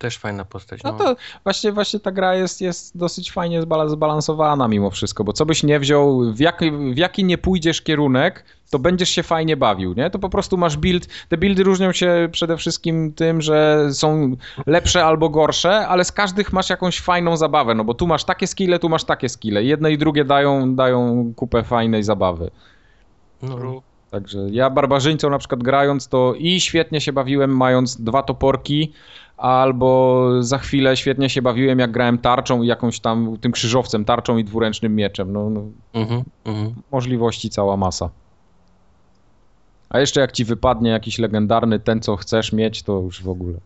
[0.00, 0.82] Też fajna postać.
[0.82, 5.32] No to właśnie, właśnie ta gra jest, jest dosyć fajnie zbala- zbalansowana mimo wszystko, bo
[5.32, 9.56] co byś nie wziął, w jaki, w jaki nie pójdziesz kierunek, to będziesz się fajnie
[9.56, 10.10] bawił, nie?
[10.10, 14.36] To po prostu masz build, te buildy różnią się przede wszystkim tym, że są
[14.66, 18.46] lepsze albo gorsze, ale z każdych masz jakąś fajną zabawę, no bo tu masz takie
[18.46, 19.64] skille, tu masz takie skille.
[19.64, 22.50] Jedne i drugie dają, dają kupę fajnej zabawy.
[23.42, 23.82] No.
[24.10, 28.92] Także ja barbarzyńcą na przykład grając, to i świetnie się bawiłem mając dwa toporki,
[29.40, 34.36] albo za chwilę świetnie się bawiłem jak grałem tarczą i jakąś tam tym krzyżowcem, tarczą
[34.36, 35.32] i dwuręcznym mieczem.
[35.32, 35.62] No, no
[35.92, 36.74] Mhm, mhm.
[36.90, 38.10] możliwości cała masa.
[39.88, 43.58] A jeszcze jak ci wypadnie jakiś legendarny, ten co chcesz mieć, to już w ogóle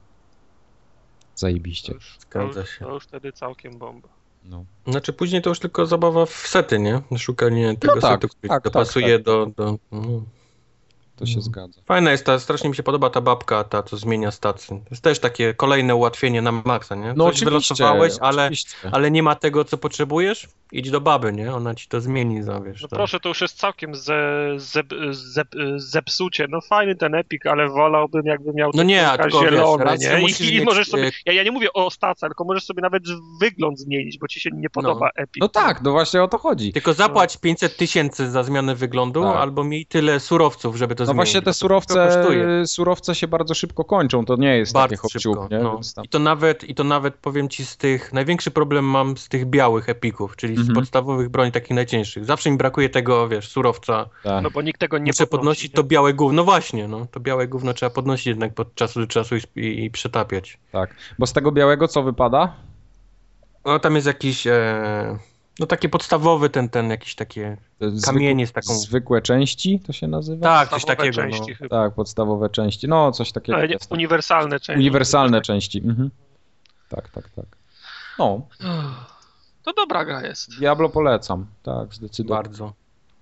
[1.35, 1.89] zajebiście.
[1.89, 2.85] To już, to, Zgadza już, się.
[2.85, 4.09] to już wtedy całkiem bomba.
[4.45, 4.65] No.
[4.87, 7.01] Znaczy później to już tylko zabawa w sety, nie?
[7.19, 9.23] Szukanie tego tak, setu, który tak, tak, dopasuje tak.
[9.23, 9.47] do...
[9.47, 10.23] do no.
[11.17, 11.43] To się Mhm.
[11.43, 11.81] zgadza.
[11.87, 14.77] Fajna jest ta, strasznie mi się podoba ta babka, ta co zmienia stację.
[14.79, 17.07] To jest też takie kolejne ułatwienie na maksa, nie?
[17.17, 18.77] No Coś oczywiście, wylosowałeś, ale, oczywiście.
[18.93, 21.55] ale nie ma tego, co potrzebujesz, idź do baby, nie?
[21.55, 22.83] Ona ci to zmieni, za, wiesz.
[22.83, 26.47] No to- proszę, to już jest całkiem ze, zep, zep, zepsucie.
[26.51, 30.29] No fajny ten epik, ale wolałbym jakby miał No nie, tylko wiesz, zielone, że nie?
[30.29, 33.03] I, i mieć, możesz sobie, ja, ja nie mówię o stacji, tylko możesz sobie nawet
[33.41, 35.41] wygląd zmienić, bo ci się nie podoba epik.
[35.41, 36.73] No tak, no właśnie o to chodzi.
[36.73, 39.37] Tylko zapłać 500 tysięcy za zmianę wyglądu, Tak.
[39.37, 41.17] albo miej tyle surowców, żeby to No zmienić.
[41.17, 44.97] właśnie te to surowce, surowce się bardzo szybko kończą, to nie jest Bardzo
[45.51, 45.59] nie?
[45.59, 45.81] No.
[46.05, 48.13] I, to nawet, I to nawet powiem ci z tych.
[48.13, 50.75] Największy problem mam z tych białych epików, czyli Mhm.
[50.75, 52.25] z podstawowych broni takich najcięższych.
[52.25, 54.09] Zawsze mi brakuje tego, wiesz, surowca.
[54.23, 54.43] tak.
[54.43, 55.77] No bo nikt tego nie Muszę podnosi, podnosić nie?
[55.77, 56.37] to białe gówno.
[56.37, 57.07] No właśnie, no.
[57.11, 60.59] To białe gówno trzeba podnosić jednak pod czasu do czasu i, i, i przetapiać.
[60.73, 62.53] Tak, bo z tego białego co wypada?
[63.65, 64.47] No tam jest jakiś.
[64.47, 65.19] E,
[65.59, 67.57] no takie podstawowy ten, ten jakiś takie.
[67.81, 70.43] Zwykłe- Kamienie z taką- Zwykłe części to się nazywa?
[70.43, 71.13] Tak, coś takiego.
[71.17, 71.57] części No.
[71.59, 71.69] chyba.
[71.85, 72.89] Tak, podstawowe części.
[72.89, 73.93] No, coś takiego Ale nie, jest.
[73.93, 74.81] uniwersalne części.
[74.81, 75.79] Uniwersalne części.
[75.79, 76.11] Mhm.
[76.89, 77.45] Tak, tak, tak.
[78.19, 78.41] No,
[79.63, 80.59] To dobra gra jest.
[80.59, 81.47] Diablo polecam.
[81.63, 82.43] Tak, zdecydowanie.
[82.43, 82.73] Bardzo.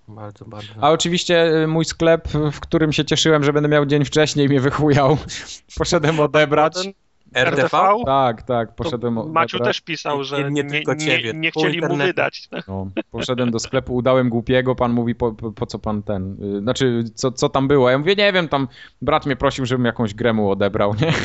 [0.07, 0.73] Bardzo, bardzo.
[0.81, 4.59] A oczywiście y, mój sklep, w którym się cieszyłem, że będę miał dzień wcześniej, mnie
[4.61, 5.17] wychujał.
[5.77, 6.73] Poszedłem odebrać.
[6.83, 6.93] Ten
[7.35, 7.77] RTV?
[8.05, 11.81] Tak, tak, To poszedłem Maciu też pisał, że nie nie, tylko nie, ciebie, nie chcieli
[11.81, 12.49] mu wydać.
[12.67, 16.61] No, poszedłem do sklepu, udałem głupiego, pan mówi, po, po, po co pan ten, y,
[16.61, 17.89] znaczy, co, co tam było?
[17.89, 18.67] Ja mówię, nie wiem, tam
[19.01, 21.13] brat mnie prosił, żebym jakąś grę mu odebrał, nie?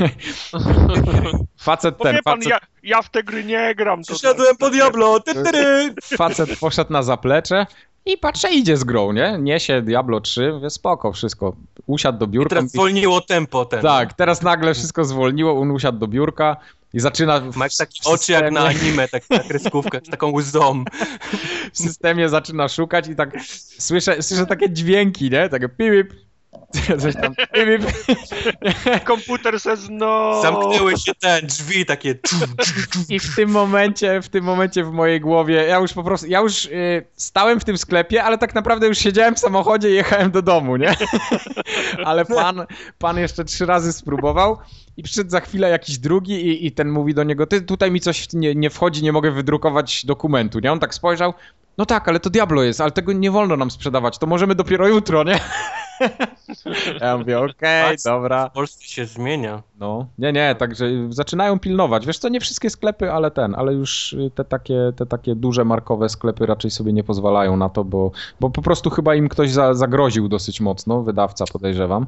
[1.60, 4.02] Facet Bo ten, wie pan, facet, ja, ja w te gry nie gram.
[4.02, 5.20] Przyszedłem po Diablo!
[5.20, 6.16] Ty, ty, ty.
[6.16, 7.66] facet poszedł na zaplecze
[8.12, 9.36] i patrzę, idzie z grą, nie?
[9.40, 11.56] Niesie Diablo 3, mówię, spoko, wszystko.
[11.86, 12.48] Usiadł do I biurka.
[12.48, 13.82] teraz mówi- zwolniło tempo ten.
[13.82, 16.56] Tak, teraz nagle wszystko zwolniło, on usiadł do biurka
[16.94, 20.84] i zaczyna Masz takie oczy jak na anime, tak na kreskówkę, z taką łzą.
[21.72, 23.30] w systemie zaczyna szukać i tak
[23.78, 25.48] słyszę, słyszę takie dźwięki, nie?
[25.48, 26.14] Takie pip,
[27.02, 27.34] Coś tam.
[29.04, 30.42] Komputer says no.
[30.42, 32.14] Zamknęły się te drzwi takie.
[33.08, 36.40] I w tym momencie, w tym momencie w mojej głowie, ja już po prostu, ja
[36.40, 40.30] już y, stałem w tym sklepie, ale tak naprawdę już siedziałem w samochodzie i jechałem
[40.30, 40.94] do domu, nie?
[42.04, 42.66] ale pan,
[42.98, 44.58] pan jeszcze trzy razy spróbował
[44.96, 48.00] i przyszedł za chwilę jakiś drugi i, i ten mówi do niego, ty tutaj mi
[48.00, 50.72] coś nie, nie wchodzi, nie mogę wydrukować dokumentu, nie?
[50.72, 51.34] On tak spojrzał,
[51.78, 54.88] no tak, ale to Diablo jest, ale tego nie wolno nam sprzedawać, to możemy dopiero
[54.88, 55.40] jutro, nie?
[57.00, 58.48] Ja mówię, okej, okay, dobra.
[58.48, 59.62] W Polsce się zmienia.
[59.80, 62.06] No, nie, nie, także zaczynają pilnować.
[62.06, 66.08] Wiesz co, nie wszystkie sklepy, ale ten, ale już te takie, te takie duże markowe
[66.08, 68.10] sklepy raczej sobie nie pozwalają na to, bo,
[68.40, 72.06] bo po prostu chyba im ktoś za, zagroził dosyć mocno, wydawca podejrzewam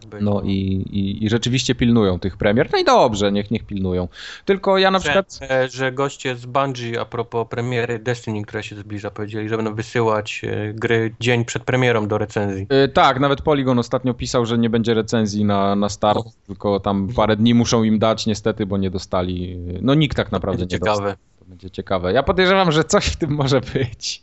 [0.00, 0.20] tak.
[0.20, 0.50] No i,
[0.90, 2.68] i, i, rzeczywiście pilnują tych premier.
[2.72, 4.08] No i dobrze, niech, niech pilnują.
[4.44, 5.50] Tylko ja na że, przykład...
[5.50, 9.74] E, że goście z Bungie a propos premiery Destiny, która się zbliża, powiedzieli, że będą
[9.74, 12.66] wysyłać e, gry dzień przed premierą do recenzji.
[12.70, 16.30] Yy, tak, nawet Polygon ostatnio pisał, że nie będzie recenzji na, na start, oh.
[16.46, 19.58] tylko tam parę dni muszą im dać niestety, bo nie dostali...
[19.82, 21.00] No nikt tak naprawdę nie ciekawe.
[21.00, 21.16] dostał.
[21.38, 22.12] To będzie ciekawe.
[22.12, 24.22] Ja podejrzewam, że coś w tym może być.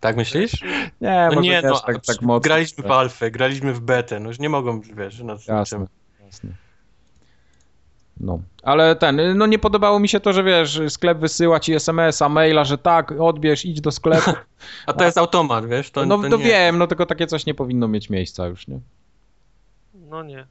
[0.00, 0.62] Tak myślisz?
[1.00, 2.40] Nie, no nie, no, tak, tak mocno.
[2.40, 5.86] Graliśmy w alfę, graliśmy w betę, no już nie mogą, wiesz, nad jasne,
[6.24, 6.50] jasne.
[8.20, 12.28] No, ale ten, no nie podobało mi się to, że wiesz, sklep wysyła ci SMS-a,
[12.28, 14.30] maila, że tak, odbierz, idź do sklepu.
[14.86, 15.90] A to jest automat, wiesz?
[15.90, 18.80] To, no to, to wiem, no tylko takie coś nie powinno mieć miejsca już, nie?
[19.94, 20.46] No nie.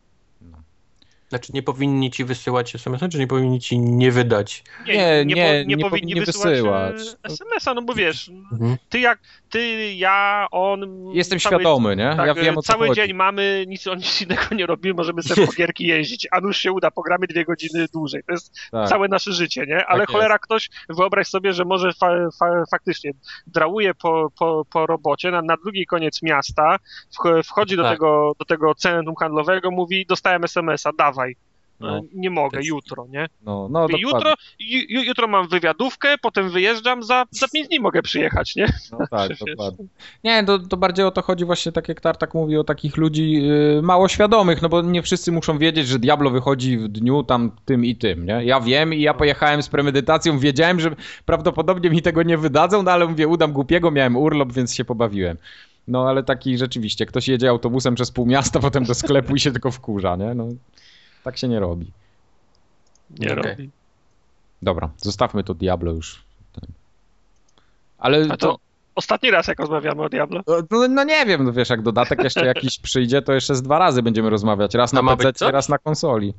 [1.36, 4.64] Znaczy nie powinni ci wysyłać SMS-a, czy nie powinni ci nie wydać?
[4.88, 6.96] Nie, nie, nie, nie, nie, nie powinni wysyłać, wysyłać.
[7.24, 8.78] SMS-a, no bo wiesz, mhm.
[8.90, 11.06] ty jak, ty, ja, on...
[11.14, 12.14] Jestem cały, świadomy, nie?
[12.18, 13.02] Tak, ja wiem o co Cały chodzi.
[13.02, 16.58] dzień mamy, nic, on nic innego nie robimy, możemy sobie po gierki jeździć, a nuż
[16.58, 18.24] się uda, pogramy dwie godziny dłużej.
[18.24, 18.90] To jest tak.
[18.90, 19.86] całe nasze życie, nie?
[19.86, 20.44] Ale tak cholera jest.
[20.44, 22.08] ktoś, wyobraź sobie, że może fa,
[22.40, 23.12] fa, faktycznie
[23.48, 26.78] drałuje po, po, po robocie na, na drugi koniec miasta,
[27.46, 27.92] wchodzi do, tak.
[27.92, 31.25] tego, do tego centrum handlowego, mówi, dostałem SMS-a, dawaj.
[31.80, 33.28] No, nie mogę, jutro, nie?
[33.46, 38.56] No, no jutro, ju, jutro mam wywiadówkę, potem wyjeżdżam, za, za pięć dni mogę przyjechać,
[38.56, 38.66] nie?
[38.92, 39.86] No tak, dokładnie.
[40.24, 43.32] Nie, to, to bardziej o to chodzi właśnie, tak jak Tartak mówi, o takich ludzi
[43.32, 47.52] yy, mało świadomych, no bo nie wszyscy muszą wiedzieć, że Diablo wychodzi w dniu tam
[47.66, 48.46] tym i tym, nie?
[48.46, 50.96] Ja wiem i ja pojechałem z premedytacją, wiedziałem, że
[51.26, 55.38] prawdopodobnie mi tego nie wydadzą, no ale mówię, udam głupiego, miałem urlop, więc się pobawiłem.
[55.88, 59.52] No ale taki rzeczywiście, ktoś jedzie autobusem przez pół miasta, potem do sklepu i się
[59.52, 60.34] tylko wkurza, nie?
[60.34, 60.48] No.
[61.26, 61.92] Tak się nie robi.
[63.20, 63.52] Nie okay.
[63.52, 63.70] robi.
[64.62, 66.24] Dobra, zostawmy to Diablo już.
[67.98, 68.60] Ale A to, to...
[68.96, 70.42] Ostatni raz, jak rozmawiamy o Diablo?
[70.48, 73.80] No, no, nie wiem, no wiesz, jak dodatek jeszcze jakiś przyjdzie, to jeszcze z dwa
[73.80, 74.74] razy będziemy rozmawiać.
[74.74, 76.34] Raz na PC, raz na konsoli.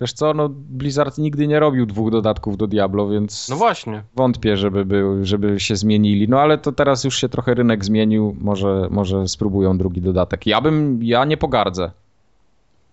[0.00, 4.02] Wiesz co, no Blizzard nigdy nie robił dwóch dodatków do Diablo, więc no właśnie.
[4.16, 6.28] wątpię, żeby, był, żeby się zmienili.
[6.28, 10.46] No ale to teraz już się trochę rynek zmienił, może, może spróbują drugi dodatek.
[10.46, 11.90] Ja bym, ja nie pogardzę.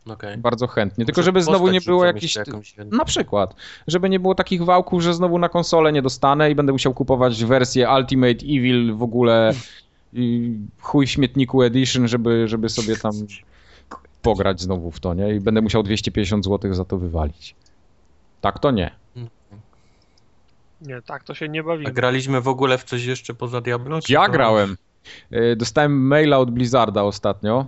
[0.09, 0.37] Okay.
[0.37, 1.05] Bardzo chętnie.
[1.05, 2.37] Tylko żeby znowu nie było jakichś.
[2.91, 3.55] Na przykład.
[3.87, 7.43] Żeby nie było takich wałków, że znowu na konsolę nie dostanę i będę musiał kupować
[7.43, 9.53] wersję Ultimate Evil w ogóle
[10.13, 13.13] i chuj śmietniku Edition, żeby, żeby sobie tam
[14.21, 15.35] pograć znowu w to, nie?
[15.35, 17.55] I będę musiał 250 zł za to wywalić.
[18.41, 18.91] Tak to nie.
[20.81, 21.87] Nie, tak to się nie bawi.
[21.87, 23.99] A graliśmy w ogóle w coś jeszcze poza Diablo?
[24.09, 24.31] Ja to...
[24.31, 24.77] grałem.
[25.31, 27.65] E, dostałem maila od Blizzarda ostatnio,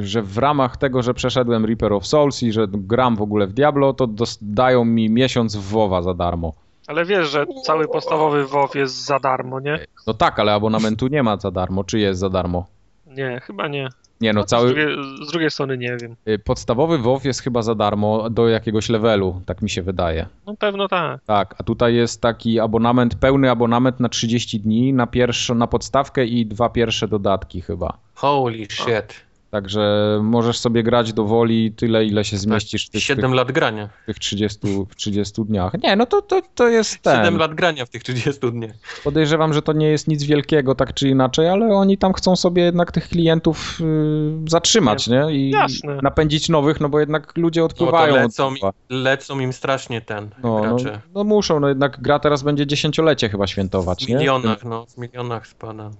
[0.00, 3.52] że w ramach tego, że przeszedłem Reaper of Souls i że gram w ogóle w
[3.52, 4.08] Diablo, to
[4.42, 6.52] dają mi miesiąc w WoWa za darmo.
[6.86, 9.78] Ale wiesz, że cały podstawowy WoW jest za darmo, nie?
[10.06, 11.84] No tak, ale abonamentu nie ma za darmo.
[11.84, 12.66] Czy jest za darmo?
[13.06, 13.88] Nie, chyba nie.
[14.20, 14.68] Nie, no, no cały...
[14.68, 16.16] Z drugiej, z drugiej, strony nie wiem.
[16.28, 20.26] Y, podstawowy WoW jest chyba za darmo do jakiegoś levelu, tak mi się wydaje.
[20.46, 21.20] No pewno tak.
[21.24, 26.24] Tak, a tutaj jest taki abonament, pełny abonament na 30 dni, na pierwszą, na podstawkę
[26.24, 27.98] i dwa pierwsze dodatki chyba.
[28.14, 29.25] Holy shit.
[29.56, 33.52] Także możesz sobie grać do woli tyle, ile się zmieścisz tak, w tych, 7 lat
[33.52, 33.88] grania.
[34.02, 34.58] W tych 30,
[34.90, 35.72] w 30 dniach.
[35.82, 37.16] Nie, no to, to, to jest ten.
[37.16, 38.70] 7 lat grania w tych 30 dniach.
[39.04, 42.62] Podejrzewam, że to nie jest nic wielkiego, tak czy inaczej, ale oni tam chcą sobie
[42.62, 45.26] jednak tych klientów y, zatrzymać, nie?
[45.30, 45.98] I Jasne.
[46.02, 48.14] napędzić nowych, no bo jednak ludzie odpływają.
[48.14, 50.76] No lecą, od lecą im strasznie ten no, no,
[51.14, 54.70] no, muszą, no jednak gra teraz będzie dziesięciolecie chyba świętować, w milionach, nie?
[54.70, 55.90] no, w milionach spada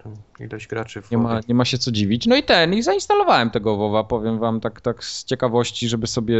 [0.41, 1.03] ilość graczy.
[1.03, 2.27] W nie, ma, nie ma się co dziwić.
[2.27, 6.39] No i ten, i zainstalowałem tego WoWa, powiem wam tak, tak z ciekawości, żeby sobie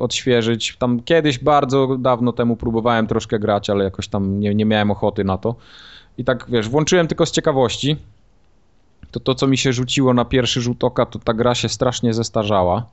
[0.00, 0.76] odświeżyć.
[0.78, 5.24] Tam kiedyś bardzo dawno temu próbowałem troszkę grać, ale jakoś tam nie, nie miałem ochoty
[5.24, 5.54] na to.
[6.18, 7.96] I tak wiesz, włączyłem tylko z ciekawości.
[9.10, 12.14] To to, co mi się rzuciło na pierwszy rzut oka, to ta gra się strasznie
[12.14, 12.86] zestarzała.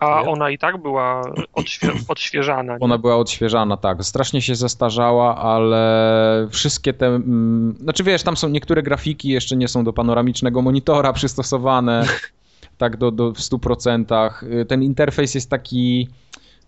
[0.00, 1.22] A ona i tak była
[1.52, 2.72] odświe odświeżana.
[2.72, 2.80] Nie?
[2.80, 4.04] Ona była odświeżana, tak.
[4.04, 7.06] Strasznie się zestarzała, ale wszystkie te.
[7.06, 12.04] Mm, znaczy wiesz, tam są niektóre grafiki, jeszcze nie są do panoramicznego monitora przystosowane.
[12.78, 14.42] tak do, do w 100%.
[14.42, 16.08] Y, ten interfejs jest taki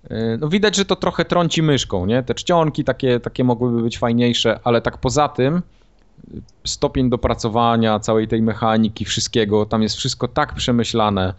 [0.04, 2.22] y, no widać, że to trochę trąci myszką, nie?
[2.22, 5.62] Te czcionki takie, takie mogłyby być fajniejsze, ale tak poza tym
[6.64, 11.34] stopień dopracowania całej tej mechaniki, wszystkiego, tam jest wszystko tak przemyślane,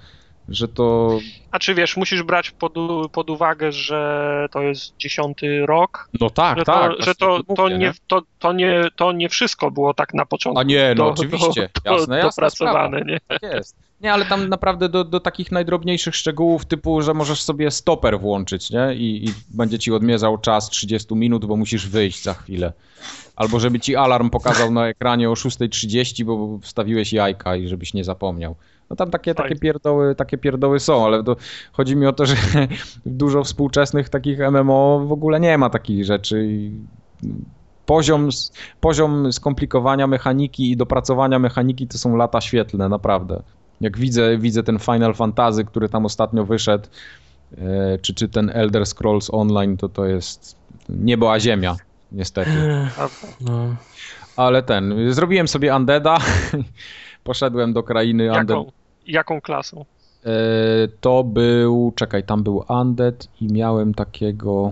[0.49, 1.17] że to...
[1.51, 2.73] A czy wiesz, musisz brać pod,
[3.11, 6.09] pod uwagę, że to jest dziesiąty rok?
[6.21, 6.91] No tak, że tak.
[6.97, 10.25] To, że to, to, mówię, nie, to, to, nie, to nie wszystko było tak na
[10.25, 10.59] początku.
[10.59, 13.19] A nie, no do, oczywiście, do, jasne, jasne dopracowane, nie?
[13.27, 13.75] Tak jest.
[14.01, 18.69] Nie, ale tam naprawdę do, do takich najdrobniejszych szczegółów typu, że możesz sobie stoper włączyć,
[18.69, 18.95] nie?
[18.95, 22.73] I, I będzie ci odmierzał czas 30 minut, bo musisz wyjść za chwilę.
[23.35, 28.03] Albo żeby ci alarm pokazał na ekranie o 6.30, bo wstawiłeś jajka i żebyś nie
[28.03, 28.55] zapomniał.
[28.89, 31.35] No tam takie, takie, pierdoły, takie pierdoły są, ale to,
[31.71, 32.35] chodzi mi o to, że
[33.05, 36.47] dużo współczesnych takich MMO w ogóle nie ma takich rzeczy.
[37.89, 38.29] Poziom,
[38.81, 43.43] poziom skomplikowania mechaniki i dopracowania mechaniki to są lata świetlne, naprawdę.
[43.81, 46.87] Jak widzę, widzę ten Final Fantasy, który tam ostatnio wyszedł,
[47.57, 50.55] e, czy, czy ten Elder Scrolls Online, to to jest
[50.89, 51.75] niebo a ziemia,
[52.11, 52.51] niestety.
[53.41, 53.75] No.
[54.35, 56.17] Ale ten, zrobiłem sobie Undeada,
[57.23, 58.39] poszedłem do krainy Jaką?
[58.39, 58.75] Undead.
[59.07, 59.85] Jaką klasą?
[60.25, 60.31] E,
[61.01, 64.71] to był, czekaj, tam był Undead i miałem takiego...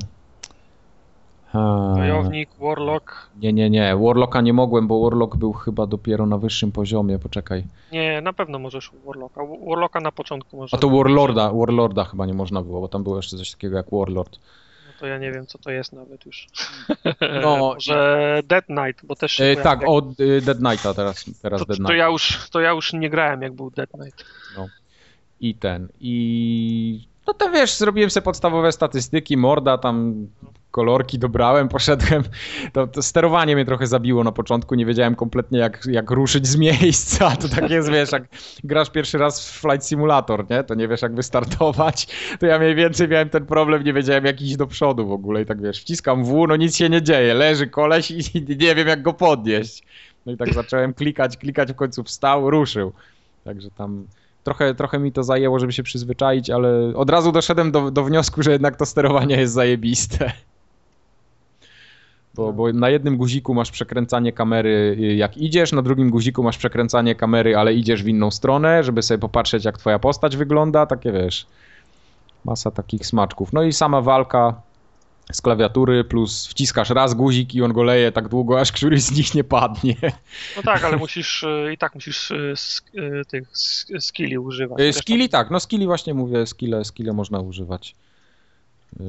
[1.53, 3.29] Wojownik, Warlock.
[3.41, 3.95] Nie, nie, nie.
[3.95, 7.19] Warlocka nie mogłem, bo Warlock był chyba dopiero na wyższym poziomie.
[7.19, 7.63] Poczekaj.
[7.91, 9.41] Nie, na pewno możesz Warlocka.
[9.67, 10.73] Warlocka na początku możesz.
[10.73, 13.85] A to Warlorda, Warlorda chyba nie można było, bo tam było jeszcze coś takiego jak
[13.91, 14.39] Warlord.
[14.87, 16.47] No to ja nie wiem, co to jest nawet już.
[17.43, 19.39] No, Może Dead Knight, bo też.
[19.39, 19.89] E, tak, jak...
[19.89, 20.01] o
[20.41, 21.87] Dead Knighta teraz, teraz to, Dead Knight.
[21.87, 24.25] To ja, już, to ja już nie grałem, jak był Dead Knight.
[24.57, 24.67] No.
[25.39, 25.87] I ten.
[25.99, 30.27] I no to wiesz, zrobiłem sobie podstawowe statystyki, morda, tam
[30.71, 32.23] kolorki dobrałem, poszedłem.
[32.73, 36.55] To, to, sterowanie mnie trochę zabiło na początku, nie wiedziałem kompletnie jak, jak ruszyć z
[36.57, 37.31] miejsca.
[37.41, 38.23] To tak jest, wiesz, jak
[38.63, 40.63] grasz pierwszy raz w Flight Simulator, nie?
[40.63, 42.07] To nie wiesz jak wystartować.
[42.39, 45.41] To ja mniej więcej miałem ten problem, nie wiedziałem jak iść do przodu w ogóle
[45.41, 48.21] i tak wiesz, wciskam W, no nic się nie dzieje, leży koleś i
[48.59, 49.83] nie wiem jak go podnieść.
[50.25, 52.93] No i tak zacząłem klikać, klikać, w końcu wstał, ruszył.
[53.43, 54.07] Także tam
[54.47, 58.43] trochę, trochę mi to zajęło, żeby się przyzwyczaić, ale od razu doszedłem do, do wniosku,
[58.43, 60.31] że jednak to sterowanie jest zajebiste.
[62.35, 66.57] Bo, bo, na jednym guziku masz przekręcanie kamery y, jak idziesz, na drugim guziku masz
[66.57, 71.11] przekręcanie kamery, ale idziesz w inną stronę, żeby sobie popatrzeć jak twoja postać wygląda, takie
[71.11, 71.47] wiesz,
[72.45, 73.53] masa takich smaczków.
[73.53, 74.61] No i sama walka
[75.31, 79.11] z klawiatury, plus wciskasz raz guzik i on go leje tak długo, aż któryś z
[79.11, 79.95] nich nie padnie.
[80.57, 82.53] No tak, ale musisz y, i tak musisz y,
[83.27, 83.47] tych
[83.99, 84.95] skilli używać.
[84.95, 87.95] Skilli tak, no skilli właśnie mówię, skille, skille można używać.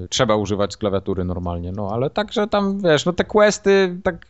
[0.09, 4.27] Trzeba używać z klawiatury normalnie, no ale także tam, wiesz, no te questy, tak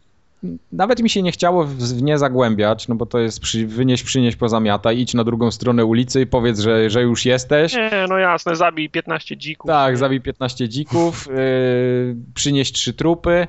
[0.73, 4.37] nawet mi się nie chciało w nie zagłębiać, no bo to jest przy, wynieś, przynieś,
[4.37, 7.75] pozamiataj, idź na drugą stronę ulicy i powiedz, że, że już jesteś.
[7.75, 9.69] Nie, no jasne, zabij 15 dzików.
[9.69, 13.49] Tak, zabij 15 dzików, yy, przynieś trzy trupy,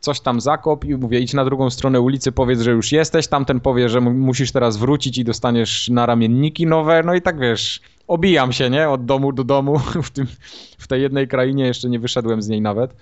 [0.00, 3.60] coś tam zakop i mówię, idź na drugą stronę ulicy, powiedz, że już jesteś, tamten
[3.60, 8.52] powie, że musisz teraz wrócić i dostaniesz na ramienniki nowe, no i tak wiesz, obijam
[8.52, 10.26] się, nie, od domu do domu w, tym,
[10.78, 12.94] w tej jednej krainie, jeszcze nie wyszedłem z niej nawet.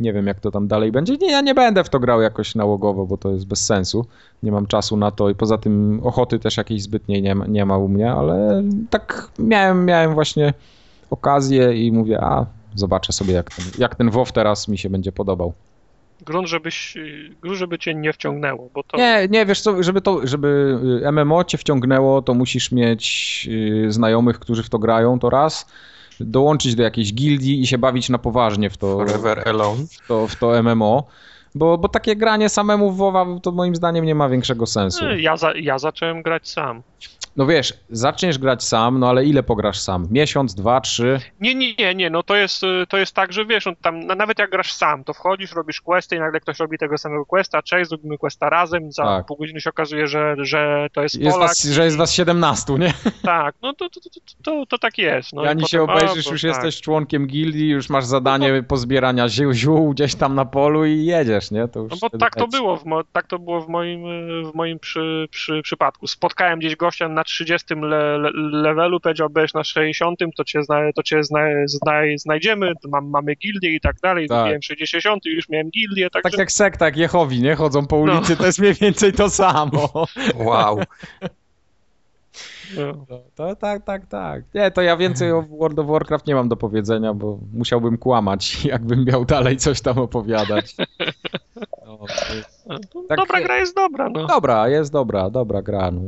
[0.00, 1.16] Nie wiem, jak to tam dalej będzie.
[1.16, 4.06] Nie, ja nie będę w to grał jakoś nałogowo, bo to jest bez sensu.
[4.42, 7.64] Nie mam czasu na to i poza tym ochoty też jakiejś zbytniej nie ma, nie
[7.64, 10.54] ma u mnie, ale tak miałem, miałem właśnie
[11.10, 15.12] okazję i mówię, a zobaczę sobie, jak ten, jak ten WoW teraz mi się będzie
[15.12, 15.52] podobał
[16.24, 16.94] grunt, żebyś,
[17.42, 18.96] grunt, żeby cię nie wciągnęło, bo to...
[18.96, 23.92] Nie, nie, wiesz co, żeby to, żeby y, MMO cię wciągnęło, to musisz mieć y,
[23.92, 25.66] znajomych, którzy w to grają, to raz,
[26.20, 28.96] dołączyć do jakiejś gildii i się bawić na poważnie w to...
[28.96, 29.84] Forever Alone.
[29.86, 31.06] W to, w to MMO.
[31.54, 35.04] Bo, bo takie granie samemu w WoWa to moim zdaniem nie ma większego sensu.
[35.18, 36.82] Ja, za, ja zacząłem grać sam.
[37.36, 40.08] No wiesz, zaczniesz grać sam, no ale ile pograsz sam?
[40.10, 41.20] Miesiąc, dwa, trzy?
[41.40, 44.38] Nie, nie, nie, nie, no to jest, to jest tak, że wiesz, no tam nawet
[44.38, 47.88] jak grasz sam, to wchodzisz, robisz questy i nagle ktoś robi tego samego questa, cześć,
[47.88, 49.26] zrobimy questa razem, za tak.
[49.26, 51.48] pół godziny się okazuje, że, że to jest, jest Polak.
[51.48, 51.64] Was.
[51.64, 52.94] Że jest was 17, nie?
[53.22, 54.10] Tak, no to, to, to,
[54.42, 55.32] to, to tak jest.
[55.32, 56.48] No ani się obejrzysz, już tak.
[56.48, 61.04] jesteś członkiem gildii, już masz zadanie no pozbierania ziół, ziół gdzieś tam na polu i
[61.04, 61.68] jedziesz, nie?
[61.68, 64.02] To już no bo tak to, było w tak to było w moim,
[64.52, 66.06] w moim przy, przy, przypadku.
[66.06, 68.30] Spotkałem gdzieś gościa na 30 le le
[68.62, 73.74] levelu, powiedziałbyś na 60, to cię, zna, to cię zna, zna, znajdziemy, mam, mamy gildię
[73.74, 74.46] i tak dalej, tak.
[74.46, 76.10] Miałem 60 i już miałem gildię.
[76.10, 77.54] Tak jak sekta, jak Jehowi, nie?
[77.54, 78.36] Chodzą po ulicy, no.
[78.36, 79.92] to jest mniej więcej to samo.
[80.34, 80.80] Wow.
[82.76, 83.06] No.
[83.10, 83.20] no.
[83.34, 84.44] To tak, tak, tak.
[84.54, 88.56] Nie, to ja więcej o World of Warcraft nie mam do powiedzenia, bo musiałbym kłamać,
[88.64, 90.74] jakbym miał dalej coś tam opowiadać.
[91.86, 91.98] No,
[93.08, 94.26] tak, dobra gra jest dobra, no.
[94.26, 95.90] Dobra, jest dobra, dobra gra.
[95.90, 96.00] No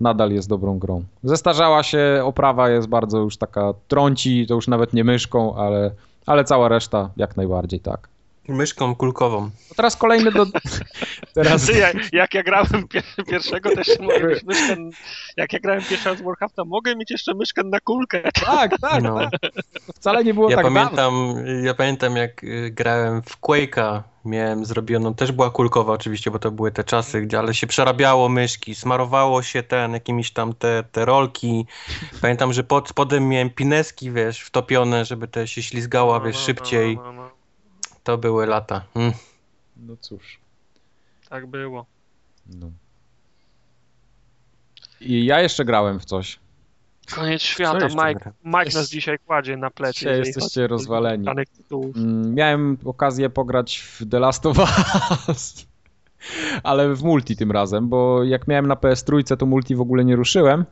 [0.00, 1.02] nadal jest dobrą grą.
[1.22, 5.90] Zestarzała się, oprawa jest bardzo już taka trąci, to już nawet nie myszką, ale,
[6.26, 8.08] ale cała reszta jak najbardziej tak.
[8.50, 9.40] Myszką kulkową.
[9.40, 10.46] No teraz kolejny do...
[11.34, 11.62] Teraz...
[11.62, 14.76] Znaczy, jak, jak ja grałem pier pierwszego, też mogę mieć myszkę...
[15.36, 18.22] Jak ja grałem pierwszy raz w Warcrafta, mogę mieć jeszcze myszkę na kulkę.
[18.32, 19.18] Tak, tak, no.
[19.18, 19.52] tak.
[19.94, 21.50] Wcale nie było ja tak pamiętam, dawno.
[21.62, 26.50] Ja pamiętam, jak y, grałem w Quake'a, miałem zrobioną, też była kulkowa oczywiście, bo to
[26.50, 31.04] były te czasy, gdzie ale się przerabiało myszki, smarowało się ten, jakimiś tam te, te
[31.04, 31.66] rolki.
[32.22, 36.96] Pamiętam, że pod spodem miałem pineski, wiesz, wtopione, żeby te się ślizgała, wiesz, szybciej.
[36.96, 37.19] No, no, no,
[38.04, 38.84] to były lata.
[38.94, 39.12] Mm.
[39.76, 40.38] No cóż.
[41.28, 41.86] Tak było.
[42.46, 42.70] No.
[45.00, 46.38] I ja jeszcze grałem w coś.
[47.14, 47.86] Koniec świata.
[47.86, 49.94] Mike, Mike nas dzisiaj kładzie na plecy.
[49.94, 51.26] Dzisiaj jesteście rozwaleni.
[51.96, 54.58] Mm, miałem okazję pograć w The Last of
[55.28, 55.66] Us.
[56.62, 60.16] Ale w multi tym razem, bo jak miałem na PS3, to multi w ogóle nie
[60.16, 60.64] ruszyłem.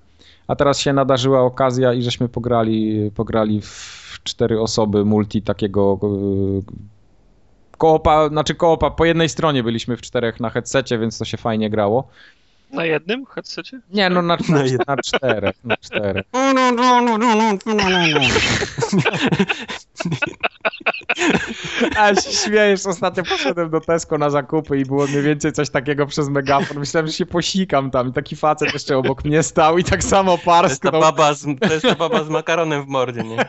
[0.47, 5.99] A teraz się nadarzyła okazja i żeśmy pograli, pograli w cztery osoby multi takiego
[7.79, 11.71] koopa, znaczy koopa, po jednej stronie byliśmy w czterech na headsetie, więc to się fajnie
[11.71, 12.09] grało.
[12.73, 13.81] Na jednym headsetie?
[13.91, 16.27] Nie, no na, na, na czterech, na czterech.
[21.99, 26.07] A się śmiejesz, ostatnio poszedłem do Tesco na zakupy i było mniej więcej coś takiego
[26.07, 26.79] przez megafon.
[26.79, 30.39] Myślałem, że się posikam tam i taki facet jeszcze obok mnie stał i tak samo
[30.39, 30.93] parsknął.
[30.93, 33.49] To jest ta baba z, to jest ta baba z makaronem w mordzie, nie?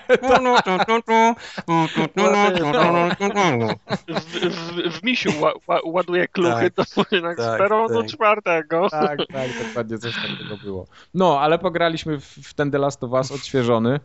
[4.07, 8.11] w, w, w misiu ła, ładuje kluchy, tak, to tak, tak, z peronu tak.
[8.11, 8.89] czwartego.
[8.89, 10.87] Tak, tak, dokładnie coś takiego było.
[11.13, 13.99] No, ale pograliśmy w, w ten The Last of Us odświeżony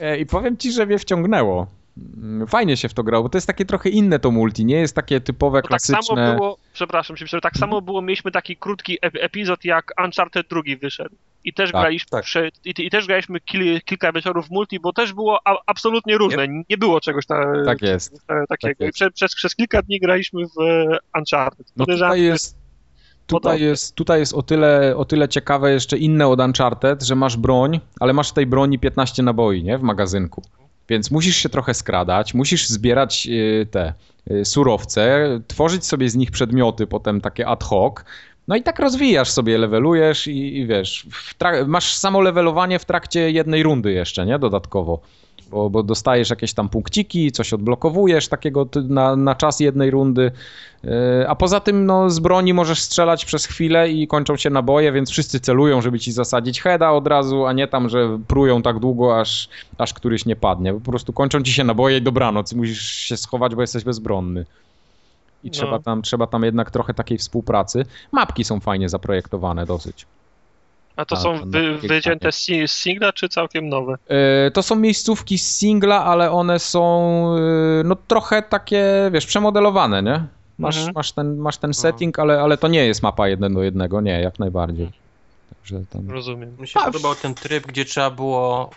[0.00, 1.66] e, i powiem ci, że mnie wciągnęło.
[2.48, 4.94] Fajnie się w to grało, bo to jest takie trochę inne to multi, nie jest
[4.94, 5.96] takie typowe, klasyczne.
[5.96, 10.60] Tak samo było, przepraszam się, tak samo było, mieliśmy taki krótki epizod jak Uncharted 2
[10.80, 11.16] wyszedł.
[11.44, 12.24] I też tak, graliśmy, tak.
[12.64, 16.48] I, i, też graliśmy kil, kilka wieczorów multi, bo też było a, absolutnie różne.
[16.48, 18.26] Nie, nie było czegoś ta, tak jest.
[18.26, 18.74] Ta, takiego.
[18.74, 18.94] Tak jest.
[18.94, 20.56] Prze, przez, przez kilka dni graliśmy w
[21.18, 21.66] Uncharted.
[21.76, 22.56] No tutaj jest,
[23.26, 27.36] tutaj jest, tutaj jest o, tyle, o tyle ciekawe jeszcze inne od Uncharted, że masz
[27.36, 29.78] broń, ale masz w tej broni 15 naboi, nie?
[29.78, 30.42] W magazynku.
[30.90, 33.94] Więc musisz się trochę skradać, musisz zbierać y, te
[34.30, 37.94] y, surowce, tworzyć sobie z nich przedmioty, potem takie ad hoc.
[38.48, 41.06] No i tak rozwijasz sobie, levelujesz i, i wiesz,
[41.66, 44.38] masz samo levelowanie w trakcie jednej rundy jeszcze, nie?
[44.38, 45.00] Dodatkowo
[45.50, 50.32] bo, bo dostajesz jakieś tam punkciki, coś odblokowujesz takiego na, na czas jednej rundy,
[50.84, 54.92] e, a poza tym no, z broni możesz strzelać przez chwilę i kończą się naboje,
[54.92, 58.78] więc wszyscy celują, żeby ci zasadzić heada od razu, a nie tam, że prują tak
[58.78, 59.48] długo, aż,
[59.78, 60.74] aż któryś nie padnie.
[60.74, 64.46] Po prostu kończą ci się naboje i dobranoc, musisz się schować, bo jesteś bezbronny.
[65.44, 65.52] I no.
[65.52, 67.84] trzeba, tam, trzeba tam jednak trochę takiej współpracy.
[68.12, 70.06] Mapki są fajnie zaprojektowane dosyć.
[70.96, 73.94] A to są wy, wycięte z singla, czy całkiem nowe?
[74.44, 80.02] Yy, to są miejscówki z singla, ale one są yy, no trochę takie, wiesz, przemodelowane,
[80.02, 80.24] nie?
[80.58, 80.94] Masz, mhm.
[80.94, 84.20] masz, ten, masz ten setting, ale, ale to nie jest mapa jeden do jednego, nie,
[84.20, 84.90] jak najbardziej.
[85.54, 86.10] Także tam...
[86.10, 86.56] Rozumiem.
[86.60, 88.70] Mi się A, podobał ten tryb, gdzie trzeba było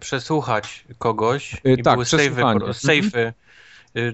[0.00, 3.47] przesłuchać kogoś yy, i tak, były sejfy, sejfy Y,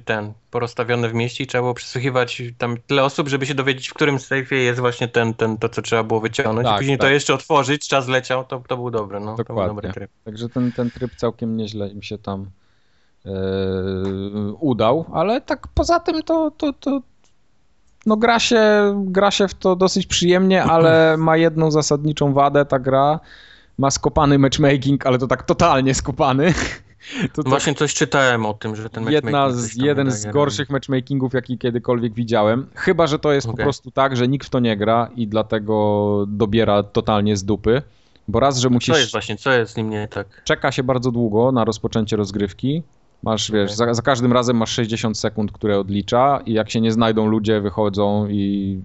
[0.05, 3.95] ten porozstawione w mieście i trzeba było przesłuchiwać tam tyle osób, żeby się dowiedzieć, w
[3.95, 6.67] którym sejfie jest właśnie ten, ten to, co trzeba było wyciągnąć.
[6.67, 7.07] Tak, I później tak.
[7.07, 9.35] to jeszcze otworzyć, czas leciał, to, to był dobry, no.
[9.37, 9.45] Dokładnie.
[9.47, 10.11] To był dobry tryb.
[10.25, 12.51] Także ten, ten tryb całkiem nieźle im się tam
[13.25, 13.33] yy,
[14.61, 17.01] udał, ale tak poza tym to, to, to
[18.07, 18.63] no gra się,
[19.07, 23.21] gra się w to dosyć przyjemnie, ale ma jedną zasadniczą wadę ta gra.
[23.79, 26.55] Ma skopany matchmaking, ale to tak totalnie skopany.
[27.33, 31.59] To Właśnie coś czytałem o tym, że ten Jedna z, jeden z gorszych matchmakingów, jaki
[31.59, 32.67] kiedykolwiek widziałem.
[32.75, 33.57] Chyba, że to jest okay.
[33.57, 37.83] po prostu tak, że nikt w to nie gra i dlatego dobiera totalnie z dupy.
[38.29, 38.95] Bo raz, że musisz...
[38.95, 40.43] Co jest właśnie, co jest z nim nie tak?
[40.45, 42.83] Czeka się bardzo długo na rozpoczęcie rozgrywki.
[43.23, 43.77] Masz, wiesz, okay.
[43.77, 47.61] za, za, każdym razem masz 60 sekund, które odlicza i jak się nie znajdą ludzie,
[47.61, 48.81] wychodzą i,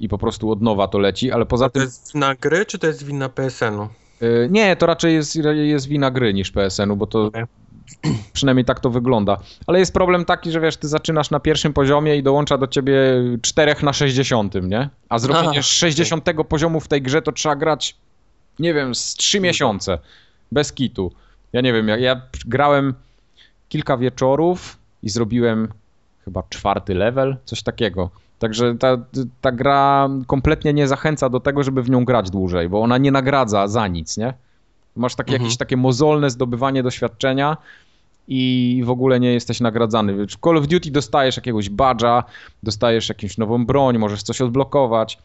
[0.00, 1.82] i po prostu od nowa to leci, ale poza A tym...
[1.82, 3.88] to jest wina gry, czy to jest wina PSN-u?
[4.22, 7.46] Y, nie, to raczej jest, jest wina gry niż PSN-u, bo to okay.
[8.32, 9.36] przynajmniej tak to wygląda.
[9.66, 12.94] Ale jest problem taki, że wiesz, ty zaczynasz na pierwszym poziomie i dołącza do ciebie
[13.42, 14.88] 4 na 60, nie?
[15.08, 16.44] A zrobienie Aha, 60 okay.
[16.44, 17.96] poziomu w tej grze to trzeba grać,
[18.58, 19.98] nie wiem, z 3 miesiące.
[20.52, 21.12] Bez kitu.
[21.52, 22.94] Ja nie wiem, ja, ja grałem
[23.68, 25.68] kilka wieczorów i zrobiłem
[26.24, 28.10] chyba czwarty level, coś takiego.
[28.40, 28.96] Także ta,
[29.40, 33.12] ta gra kompletnie nie zachęca do tego, żeby w nią grać dłużej, bo ona nie
[33.12, 34.34] nagradza za nic, nie?
[34.96, 35.42] Masz takie, mhm.
[35.42, 37.56] jakieś takie mozolne zdobywanie doświadczenia
[38.28, 40.26] i w ogóle nie jesteś nagradzany.
[40.26, 42.24] W Call of Duty dostajesz jakiegoś badża,
[42.62, 45.18] dostajesz jakąś nową broń, możesz coś odblokować.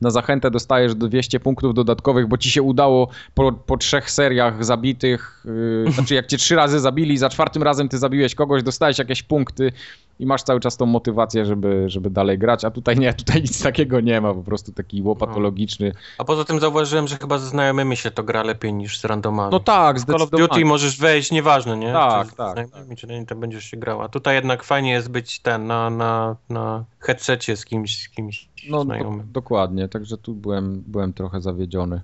[0.00, 5.44] Na zachętę dostajesz 200 punktów dodatkowych, bo ci się udało po, po trzech seriach zabitych,
[5.84, 9.22] yy, znaczy jak cię trzy razy zabili, za czwartym razem ty zabiłeś kogoś, dostałeś jakieś
[9.22, 9.72] punkty
[10.20, 13.62] i masz cały czas tą motywację, żeby, żeby dalej grać, a tutaj nie, tutaj nic
[13.62, 15.92] takiego nie ma, po prostu taki łopatologiczny.
[16.18, 19.52] A poza tym zauważyłem, że chyba ze znajomymi się to gra lepiej niż z randomami.
[19.52, 21.92] No tak, Call of Duty możesz wejść, nieważne, nie?
[21.92, 24.02] Tak, czy tak, znajomymi, Czy nie, to będziesz się grał.
[24.02, 28.48] A tutaj jednak fajnie jest być ten, na, na, na headsetie z kimś, z kimś
[28.68, 28.94] No, do,
[29.24, 32.00] dokładnie, także tu byłem, byłem trochę zawiedziony.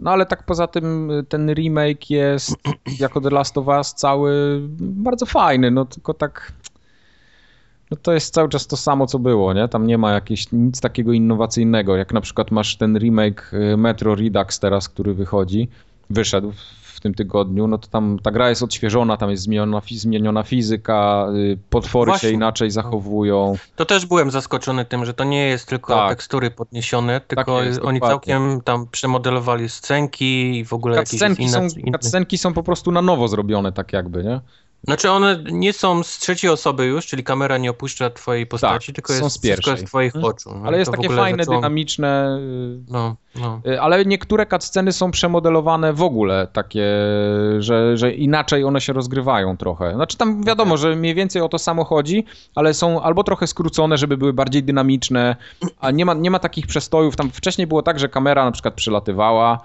[0.00, 2.56] No ale tak poza tym y, ten remake jest
[3.00, 6.52] jako The Last of Us cały bardzo fajny, no tylko tak
[7.90, 9.68] no to jest cały czas to samo co było, nie?
[9.68, 14.14] Tam nie ma jakieś nic takiego innowacyjnego, jak na przykład masz ten remake y, Metro
[14.14, 15.68] Redux teraz, który wychodzi,
[16.10, 16.52] wyszedł
[17.04, 21.58] tym tygodniu, no to tam ta gra jest odświeżona, tam jest zmieniona, zmieniona fizyka, y,
[21.70, 22.28] potwory Właśnie.
[22.28, 23.56] się inaczej zachowują.
[23.76, 26.08] To też byłem zaskoczony tym, że to nie jest tylko Tak.
[26.10, 28.34] tekstury podniesione, tylko jest, oni dokładnie.
[28.34, 31.98] całkiem tam przemodelowali scenki i w ogóle jakieś Cutscenki są, inne, inne...
[31.98, 34.40] cutscenki są po prostu na nowo zrobione, tak jakby, nie?
[34.84, 39.12] Znaczy one nie są z trzeciej osoby już, czyli kamera nie opuszcza twojej postaci, tylko
[39.12, 39.86] Tak, są jest z wszystko pierwszej.
[39.86, 40.34] z twoich Mhm.
[40.34, 40.50] oczu.
[40.54, 42.38] No, Ale jest takie ogóle fajne, zaczęło- dynamiczne,
[42.88, 43.60] No, no.
[43.66, 46.84] y, y, ale niektóre cutsceny są przemodelowane w ogóle takie,
[47.58, 49.94] że, że inaczej one się rozgrywają trochę.
[49.94, 52.24] Znaczy tam wiadomo, że mniej więcej o to samo chodzi,
[52.54, 55.36] ale są albo trochę skrócone, żeby były bardziej dynamiczne,
[55.80, 57.16] a nie ma, nie ma takich przestojów.
[57.16, 59.58] Tam wcześniej było tak, że kamera na przykład przylatywała,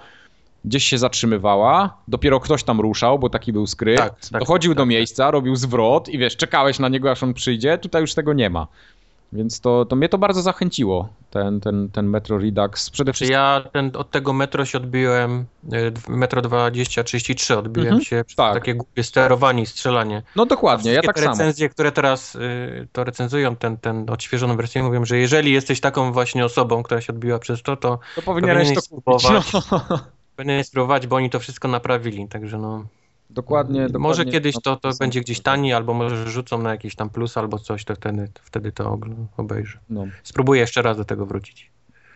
[0.66, 4.78] gdzieś się zatrzymywała, dopiero ktoś tam ruszał, bo taki był skrypt, Tak, tak, dochodził tak,
[4.78, 4.90] do tak.
[4.90, 8.50] miejsca, robił zwrot i wiesz, czekałeś na niego, aż on przyjdzie, tutaj już tego nie
[8.50, 8.68] ma.
[9.34, 12.90] Więc to, to mnie to bardzo zachęciło, ten, ten, ten Metro Redux.
[12.90, 18.24] Przede wszystkim ja ten, od tego metro się odbiłem, d- metro 2033 odbiłem Mhm, się
[18.26, 18.54] przez tak.
[18.54, 20.22] takie głupie sterowanie i strzelanie.
[20.36, 21.32] No dokładnie, ja tak te samo.
[21.32, 26.12] recenzje, które teraz y, to recenzują, ten, ten odświeżoną wersję, mówią, że jeżeli jesteś taką
[26.12, 29.30] właśnie osobą, która się odbiła przez to, to To powinieneś to kupić.
[29.30, 29.42] No.
[30.40, 32.86] powinieneś spróbować, bo oni to wszystko naprawili, także no...
[33.30, 34.00] Dokładnie, dokładnie.
[34.00, 37.60] Może kiedyś to, to będzie gdzieś taniej, albo może rzucą na jakiś tam plus albo
[37.60, 38.98] coś, to wtedy, to wtedy to
[39.38, 39.80] obejrzę.
[39.90, 40.06] No.
[40.24, 41.72] Spróbuję jeszcze raz do tego wrócić.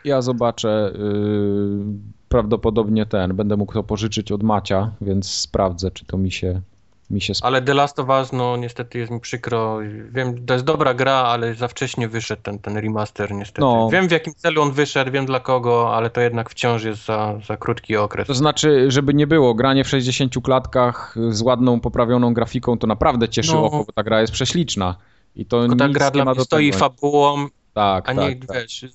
[0.05, 1.85] Ja zobaczę, yy,
[2.29, 6.61] prawdopodobnie ten, będę mógł to pożyczyć od Macia, więc sprawdzę, czy to mi się,
[7.09, 9.79] mi się sp- Ale The Last of Us, no niestety jest mi przykro.
[10.11, 13.61] Wiem, to jest dobra gra, ale za wcześnie wyszedł ten, ten remaster niestety.
[13.61, 13.89] No.
[13.91, 17.39] Wiem w jakim celu on wyszedł, wiem dla kogo, ale to jednak wciąż jest za,
[17.47, 18.27] za krótki okres.
[18.27, 23.29] To znaczy, żeby nie było, granie w 60 klatkach z ładną, poprawioną grafiką, to naprawdę
[23.29, 23.63] cieszy No.
[23.65, 24.95] oko, bo ta gra jest prześliczna.
[25.35, 26.77] I to Tylko ta gra dla mnie stoi tego.
[26.79, 28.85] fabułą, Tak, a tak, nie, tak, wiesz,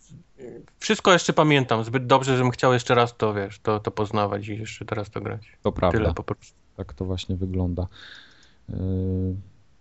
[0.78, 4.58] wszystko jeszcze pamiętam zbyt dobrze, żebym chciał jeszcze raz to, wiesz, to, to poznawać i
[4.58, 5.40] jeszcze teraz to grać.
[5.62, 5.98] to prawda.
[5.98, 6.54] Tyle po prostu.
[6.78, 7.86] Tak to właśnie wygląda.
[8.68, 8.76] Yy,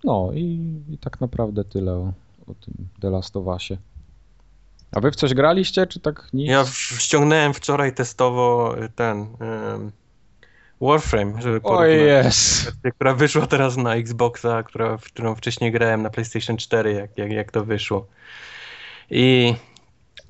[0.03, 2.13] No i, i tak naprawdę tyle o,
[2.47, 3.77] o tym The Last of Usie.
[4.91, 6.49] A wy w coś graliście, czy tak nic?
[6.49, 6.65] Ja
[6.97, 9.91] ściągnąłem wczoraj testowo ten um,
[10.81, 11.89] Warframe, żeby porównać.
[11.91, 12.65] jest!
[12.65, 17.17] wersję, która wyszła teraz na Xboxa, która, w którą wcześniej grałem na PlayStation 4, jak,
[17.17, 18.07] jak, jak to wyszło.
[19.09, 19.55] I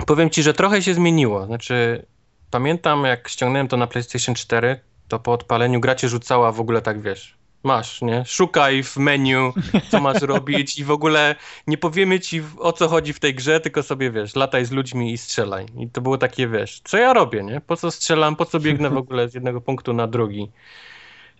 [0.07, 1.45] powiem ci, że trochę się zmieniło.
[1.45, 2.05] Znaczy,
[2.51, 6.81] pamiętam jak ściągnąłem to na PlayStation 4, to po odpaleniu gra cię rzucała w ogóle
[6.81, 8.25] tak, wiesz, masz, nie?
[8.25, 9.53] Szukaj w menu,
[9.89, 11.35] co masz robić i w ogóle
[11.67, 15.13] nie powiemy ci o co chodzi w tej grze, tylko sobie, wiesz, lataj z ludźmi
[15.13, 15.65] i strzelaj.
[15.77, 17.61] I to było takie, wiesz, co ja robię, nie?
[17.61, 20.51] Po co strzelam, po co biegnę w ogóle z jednego punktu na drugi.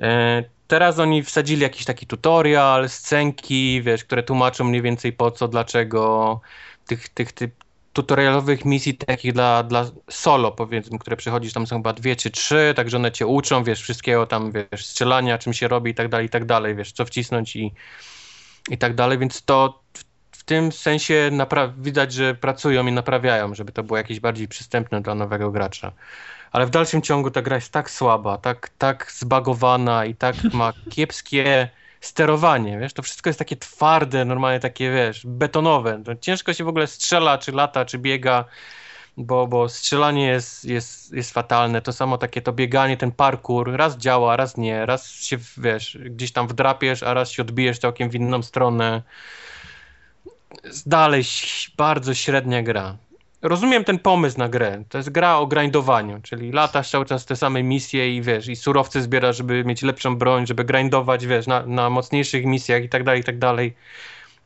[0.02, 5.48] E, Teraz oni wsadzili jakiś taki tutorial, scenki, wiesz, które tłumaczą mniej więcej po co,
[5.48, 6.42] dlaczego
[6.88, 7.50] tych, tych, tych
[7.98, 12.74] tutorialowych misji takich dla, dla solo, powiedzmy, które przechodzisz, tam są chyba dwie czy trzy,
[12.76, 16.26] także one cię uczą, wiesz, wszystkiego tam, wiesz, strzelania, czym się robi i tak dalej,
[16.26, 17.74] i tak dalej, wiesz, co wcisnąć i,
[18.70, 21.32] i tak dalej, więc to w, w tym sensie
[21.78, 25.92] widać, że pracują i naprawiają, żeby to było jakieś bardziej przystępne dla nowego gracza.
[26.52, 30.74] Ale w dalszym ciągu ta gra jest tak słaba, tak, tak zbagowana i tak ma
[30.90, 31.70] kiepskie
[32.08, 36.04] sterowanie, wiesz, to wszystko jest takie twarde, normalnie takie, wiesz, betonowe.
[36.04, 38.46] To ciężko się w ogóle strzela, czy lata, czy biega,
[39.18, 41.82] bo, bo strzelanie jest, jest, jest fatalne.
[41.82, 46.32] To samo takie to bieganie, ten parkour, raz działa, raz nie, raz się, wiesz, gdzieś
[46.32, 49.02] tam wdrapiesz, a raz się odbijesz całkiem w inną stronę.
[50.86, 51.24] Dalej
[51.78, 52.98] bardzo średnia gra.
[53.42, 54.84] Rozumiem ten pomysł na grę.
[54.90, 58.56] To jest gra o grindowaniu, czyli latasz cały czas te same misje i wiesz, i
[58.56, 63.04] surowce zbierasz, żeby mieć lepszą broń, żeby grindować, wiesz, na, na mocniejszych misjach i tak
[63.04, 63.76] dalej, i tak dalej.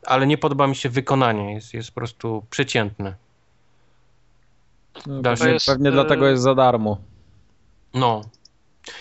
[0.06, 3.16] Ale nie podoba mi się wykonanie, jest, jest po prostu przeciętne.
[5.08, 6.98] No, Dalszy- pewnie, jest, pewnie e, dlatego jest za darmo.
[7.94, 8.22] No.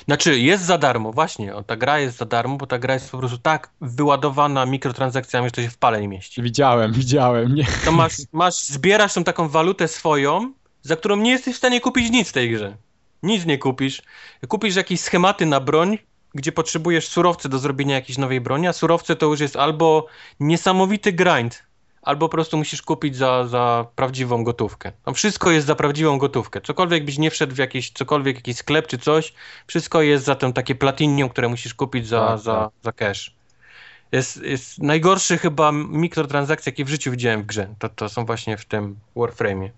[0.04, 1.54] Znaczy, jest za darmo, właśnie.
[1.54, 5.46] O, ta gra jest za darmo, bo ta gra jest po prostu tak wyładowana mikrotransakcjami,
[5.46, 6.42] że to się w pale nie mieści.
[6.42, 7.54] Widziałem, widziałem.
[7.54, 7.66] Nie.
[7.84, 10.52] To masz, masz, zbierasz tą taką walutę swoją,
[10.82, 12.76] za którą nie jesteś w stanie kupić nic w tej grze.
[13.22, 14.02] Nic nie kupisz.
[14.48, 15.98] Kupisz jakieś schematy na broń,
[16.34, 20.06] gdzie potrzebujesz surowce do zrobienia jakiejś nowej broni, a surowce to już jest albo
[20.40, 21.62] niesamowity grind,
[22.02, 24.92] albo po prostu musisz kupić za, za prawdziwą gotówkę.
[25.04, 26.60] Tam wszystko jest za prawdziwą gotówkę.
[26.60, 29.34] Cokolwiek byś nie wszedł w jakiś, cokolwiek jakiś sklep czy coś,
[29.66, 32.70] wszystko jest za tym takie platinium, które musisz kupić za, Tak, za, tak.
[32.82, 33.34] za cash.
[34.12, 37.74] Jest, jest najgorszy chyba mikrotransakcje, jakie w życiu widziałem w grze.
[37.78, 39.68] To, to są właśnie w tym Warframe'ie.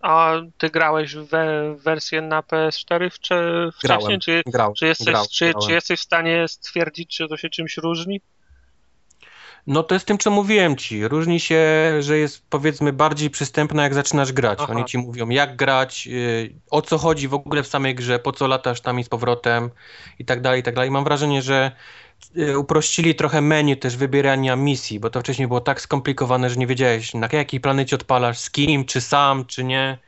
[0.00, 3.34] A ty grałeś w we- wersję na PS4 w- czy
[3.78, 3.98] wcześniej?
[4.18, 4.20] Grałem.
[4.20, 5.68] Czy, Grał, czy, jesteś, grał, czy, grałem.
[5.68, 8.20] czy jesteś w stanie stwierdzić, czy to się czymś różni?
[9.66, 11.08] No to jest tym, co mówiłem ci.
[11.08, 11.62] Różni się,
[12.00, 14.58] że jest powiedzmy bardziej przystępna, jak zaczynasz grać.
[14.62, 14.72] Aha.
[14.72, 18.32] Oni ci mówią, jak grać, yy, o co chodzi w ogóle w samej grze, po
[18.32, 19.70] co latasz tam i z powrotem
[20.18, 20.90] i tak dalej, i tak dalej.
[20.90, 21.72] Mam wrażenie, że
[22.34, 26.66] yy, uprościli trochę menu też wybierania misji, bo to wcześniej było tak skomplikowane, że nie
[26.66, 29.98] wiedziałeś na jakiej planecie odpalasz, z kim, czy sam, czy nie.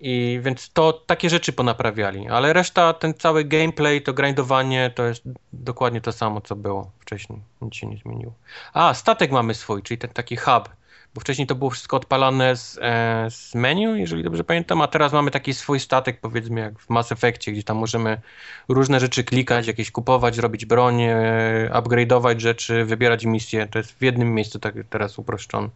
[0.00, 5.22] I więc to takie rzeczy ponaprawiali, ale reszta, ten cały gameplay, to grindowanie, to jest
[5.52, 7.38] dokładnie to samo, co było wcześniej.
[7.62, 8.32] Nic się nie zmieniło.
[8.72, 10.68] A, statek mamy swój, czyli ten taki hub,
[11.14, 15.12] bo wcześniej to było wszystko odpalane z, e, z menu, jeżeli dobrze pamiętam, a teraz
[15.12, 18.20] mamy taki swój statek, powiedzmy jak w Mass Effectie, gdzie tam możemy
[18.68, 23.66] różne rzeczy klikać, jakieś kupować, robić broń, e, upgrade'ować rzeczy, wybierać misje.
[23.66, 25.68] To jest w jednym miejscu tak teraz uproszczone.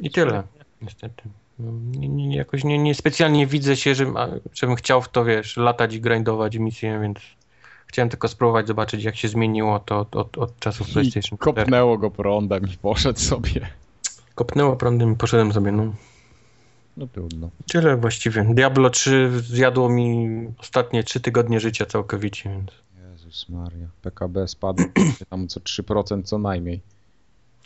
[0.00, 0.42] I tyle,
[0.82, 1.22] niestety.
[1.58, 5.56] Nie, nie, jakoś nie, nie specjalnie widzę się, że, a, żebym chciał w to, wiesz,
[5.56, 7.18] latać i grindować misje, więc
[7.86, 11.56] chciałem tylko spróbować, zobaczyć jak się zmieniło to od, od, od czasów I PlayStation 4.
[11.56, 13.68] kopnęło go prądem i poszedł sobie.
[14.34, 15.94] Kopnęło prądem i poszedłem sobie, no.
[16.96, 17.50] No trudno.
[17.72, 18.44] Tyle właściwie.
[18.44, 20.28] Diablo 3 zjadło mi
[20.58, 22.70] ostatnie 3 tygodnie życia całkowicie, więc...
[23.12, 23.88] Jezus Maria.
[24.02, 24.82] PKB spadł
[25.30, 26.80] tam co 3% co najmniej.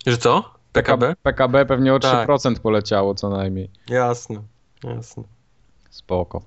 [0.06, 0.59] Że co?
[0.72, 1.14] PKB?
[1.22, 2.28] PKB pewnie o Tak.
[2.28, 3.70] 3% poleciało co najmniej.
[3.88, 4.42] Jasne,
[4.84, 5.22] jasne.
[5.90, 6.42] Spoko.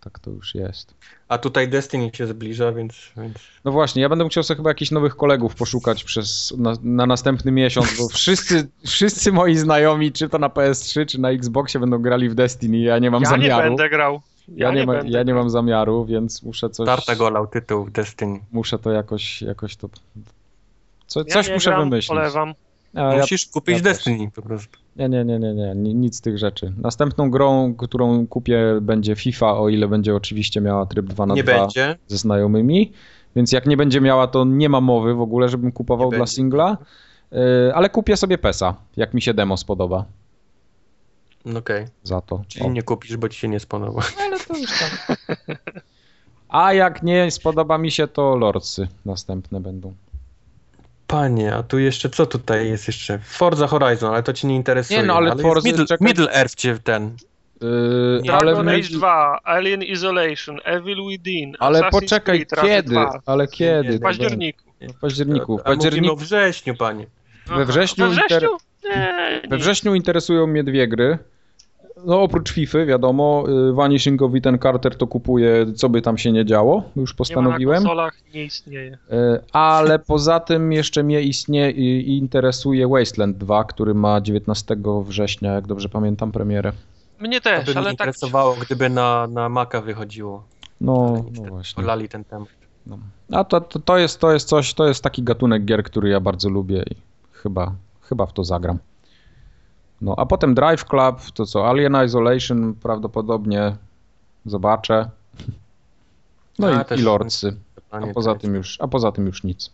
[0.00, 0.94] Tak to już jest.
[1.28, 3.12] A tutaj Destiny się zbliża, więc...
[3.16, 3.34] więc...
[3.64, 7.52] No właśnie, ja będę musiał sobie chyba jakichś nowych kolegów poszukać przez, na, na następny
[7.52, 12.28] miesiąc, bo wszyscy, wszyscy moi znajomi, czy to na PS3, czy na Xboxie będą grali
[12.28, 13.68] w Destiny, ja nie mam Ja nie zamiaru.
[13.68, 14.20] będę grał.
[14.48, 16.86] ja, nie, ma, będę ja nie mam zamiaru, więc muszę coś...
[16.86, 18.40] Tartagolał tytuł Destiny.
[18.52, 19.88] Muszę to jakoś, jakoś to...
[21.06, 22.08] Co, Ja coś nie muszę gram, wymyślić.
[22.08, 22.54] Polewam.
[22.94, 23.82] A ja, Musisz kupić ja.
[23.82, 24.78] Destiny po prostu.
[24.96, 26.72] nie, nie, nie, nie, nie, ni- nic z tych rzeczy.
[26.78, 31.44] Następną grą, którą kupię będzie FIFA, o ile będzie oczywiście miała tryb 2 na Nie
[31.44, 31.98] 2 będzie.
[32.06, 32.92] ze znajomymi,
[33.36, 36.18] więc jak nie będzie miała, to nie ma mowy w ogóle, żebym kupował Nie dla
[36.18, 36.32] będzie.
[36.32, 36.76] singla,
[37.32, 37.38] Yy,
[37.74, 40.04] ale kupię sobie PESA, jak mi się demo spodoba
[41.44, 41.86] No Okej.
[42.02, 42.42] za to.
[42.48, 42.70] Czyli O.
[42.70, 44.02] nie kupisz, bo ci się nie spodoba.
[44.20, 45.16] Ale to już tam.
[46.48, 49.92] A jak nie spodoba mi się, to Lordsy następne będą.
[51.12, 53.18] Panie, a tu jeszcze, co tutaj jest jeszcze?
[53.18, 55.00] Forza Horizon, ale to ci nie interesuje.
[55.00, 56.06] Nie, no, ale jest Forza- Middle, czekaj.
[56.08, 57.16] Middle Earth cię ten.
[57.60, 62.90] Yy, Nie, ale Dragon Age 2, Alien Isolation, Evil Within, ale Assassin's poczekaj, Creed, kiedy?
[62.90, 63.20] 2.
[63.26, 63.88] Ale kiedy?
[63.90, 64.64] Nie, W październiku.
[64.96, 65.58] W październiku.
[65.58, 67.06] W A mówimy październiku o wrześniu, panie.
[67.46, 68.26] we wrześniu, We inter...
[68.28, 68.56] wrześniu?
[68.84, 69.62] Nie, we nie.
[69.62, 71.18] wrześniu interesują mnie dwie gry.
[72.04, 76.32] No oprócz FIFA, wiadomo, y, Vanishing of Ethan Carter to kupuję, co by tam się
[76.32, 77.76] nie działo, już Nie ma na postanowiłem.
[77.76, 78.98] konsolach, nie istnieje.
[79.12, 85.52] Y, Ale poza tym jeszcze mnie istnie, i interesuje Wasteland 2, który ma 19 września,
[85.52, 86.72] jak dobrze pamiętam, premierę.
[87.20, 90.44] Mnie To też, by mnie ale tak interesowało, gdyby na, na Maca wychodziło.
[90.80, 91.84] No, no właśnie.
[91.84, 92.48] Olali ten temat.
[92.86, 92.98] No.
[93.32, 96.20] A to, to, to, jest, to jest coś, to jest taki gatunek gier, który ja
[96.20, 96.94] bardzo lubię i
[97.32, 98.78] chyba, chyba w to zagram.
[100.02, 103.76] No, a potem Drive Club, to co, Alien Isolation prawdopodobnie
[104.46, 105.10] zobaczę.
[106.58, 107.56] No A, i, i Lordsy.
[107.90, 109.70] A poza, to tym już, a poza tym już nic.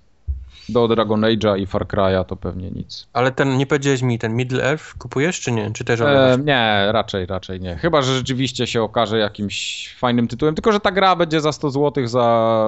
[0.69, 3.07] Do Dragon Age'a i Far Cry'a to pewnie nic.
[3.13, 5.71] Ale ten, nie powiedziałeś mi, ten Middle Earth kupujesz czy nie?
[5.71, 7.77] Czy też E, nie, raczej, raczej nie.
[7.77, 10.55] Chyba, że rzeczywiście się okaże jakimś fajnym tytułem.
[10.55, 12.67] Tylko, że ta gra będzie za 100 zł za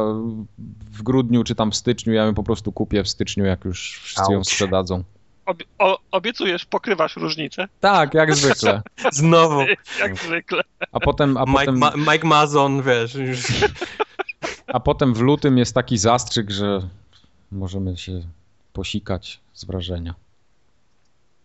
[0.92, 2.12] w grudniu czy tam w styczniu.
[2.12, 4.46] Ja ją po prostu kupię w styczniu, jak już wszyscy ją Auć.
[4.48, 5.04] sprzedadzą.
[5.50, 7.68] Obie- o, obiecujesz, pokrywasz różnicę.
[7.80, 8.82] Tak, jak zwykle.
[9.12, 9.60] Znowu.
[10.00, 10.62] Jak zwykle.
[10.92, 13.42] A potem, a Mike, potem, Ma Mike Mazon, wiesz, już.
[14.66, 16.88] a potem w lutym jest taki zastrzyk, że
[17.52, 18.20] możemy się
[18.72, 20.14] posikać z wrażenia.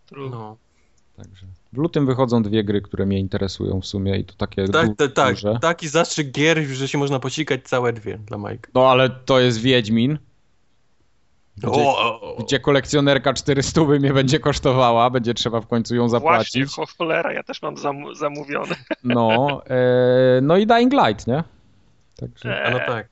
[0.05, 0.37] Trudno.
[0.37, 0.57] No.
[1.23, 4.87] Także w lutym wychodzą dwie gry, które mnie interesują w sumie i to takie Tak,
[4.87, 5.33] du- tak, tak.
[5.35, 5.57] duże.
[5.61, 8.69] Taki zastrzyk gier, że się można posikać całe dwie dla Mike.
[8.73, 10.17] No ale to jest Wiedźmin.
[11.57, 11.85] Gdzie,
[12.39, 16.65] gdzie kolekcjonerka 400 mnie będzie kosztowała, będzie trzeba w końcu ją zapłacić.
[16.65, 18.75] Właśnie, cholera, ja też mam zam zamówione.
[19.03, 21.43] No, e, no i Dying Light, nie?
[22.15, 22.63] Także...
[22.63, 23.07] A no tak.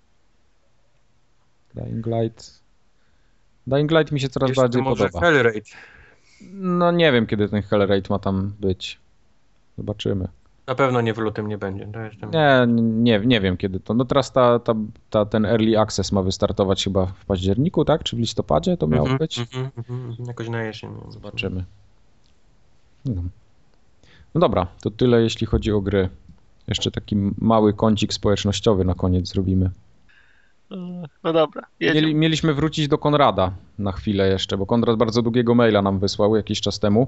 [1.76, 2.64] Dying Light.
[3.68, 5.26] Dying Light mi się coraz Jeszcze bardziej może podoba.
[5.26, 5.66] Hellraid.
[6.52, 9.00] No nie wiem, kiedy ten Hellraid ma tam być.
[9.78, 10.28] Zobaczymy.
[10.68, 11.88] Na pewno nie w lutym nie będzie.
[12.34, 13.94] Nie, nie, nie wiem kiedy to.
[13.94, 14.74] No teraz ta, ta,
[15.10, 18.04] ta, ten Early Access ma wystartować chyba w październiku, tak?
[18.04, 19.40] Czy w listopadzie to miało Mhm, być?
[19.40, 20.16] mhm, mhm.
[20.28, 20.90] Jakoś na jesień.
[21.10, 21.64] Zobaczymy.
[23.06, 23.22] No.
[24.36, 26.10] no dobra, to tyle jeśli chodzi o gry.
[26.68, 29.72] Jeszcze taki mały kącik społecznościowy na koniec zrobimy.
[31.24, 31.62] No dobra.
[31.82, 36.36] Mieli, mieliśmy wrócić do Konrada na chwilę jeszcze, bo Konrad bardzo długiego maila nam wysłał
[36.36, 37.08] jakiś czas temu.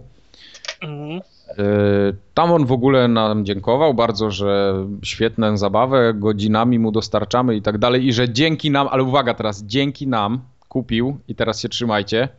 [0.82, 1.22] Mhm.
[1.58, 4.74] Yy, Tam on w ogóle nam dziękował bardzo, że
[5.04, 9.64] świetną zabawę, godzinami mu dostarczamy i tak dalej i że dzięki nam, ale uwaga teraz,
[9.64, 12.30] dzięki nam kupił i teraz się trzymajcie,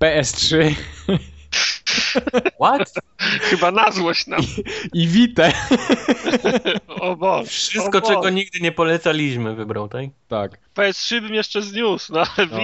[0.00, 0.74] PS3
[2.62, 2.92] What?
[3.18, 4.40] Chyba na złość nam.
[4.92, 5.48] i Vita.
[6.88, 7.46] O Boże.
[7.50, 8.14] Wszystko, o Boże.
[8.14, 10.04] czego nigdy nie polecaliśmy wybrał, tak?
[10.28, 10.58] Tak.
[10.74, 12.58] PS3 bym jeszcze zniósł, no ale No.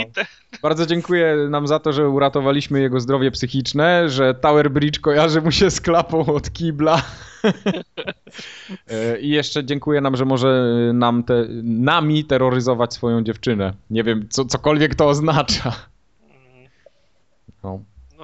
[0.62, 5.52] Bardzo dziękuję nam za to, że uratowaliśmy jego zdrowie psychiczne, że Tower Bridge kojarzy mu
[5.52, 7.02] się z klapą od kibla.
[8.90, 10.64] E, I jeszcze dziękuję nam, że może
[10.94, 13.72] nam te, nami terroryzować swoją dziewczynę.
[13.90, 15.72] Nie wiem, co, cokolwiek to oznacza.
[17.64, 17.80] No.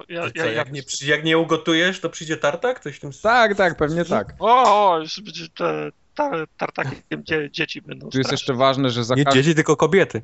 [0.08, 2.80] Ja, Co, ja, ja, jak, nie, przy- jak nie ugotujesz, to przyjdzie tartak?
[2.80, 3.10] Coś w tym...
[3.22, 4.34] Tak, tak, pewnie tak.
[4.38, 8.34] O, o, już będzie te, ta, tartakiem dzie, dzieci będą Tu jest straszne.
[8.34, 10.22] jeszcze ważne, że za, Nie dzieci, tylko kobiety.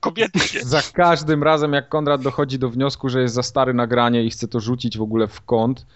[0.00, 4.30] Kobiety za każdym razem, jak Konrad dochodzi do wniosku, że jest za stary nagranie i
[4.30, 5.86] chce to rzucić w ogóle w kąt,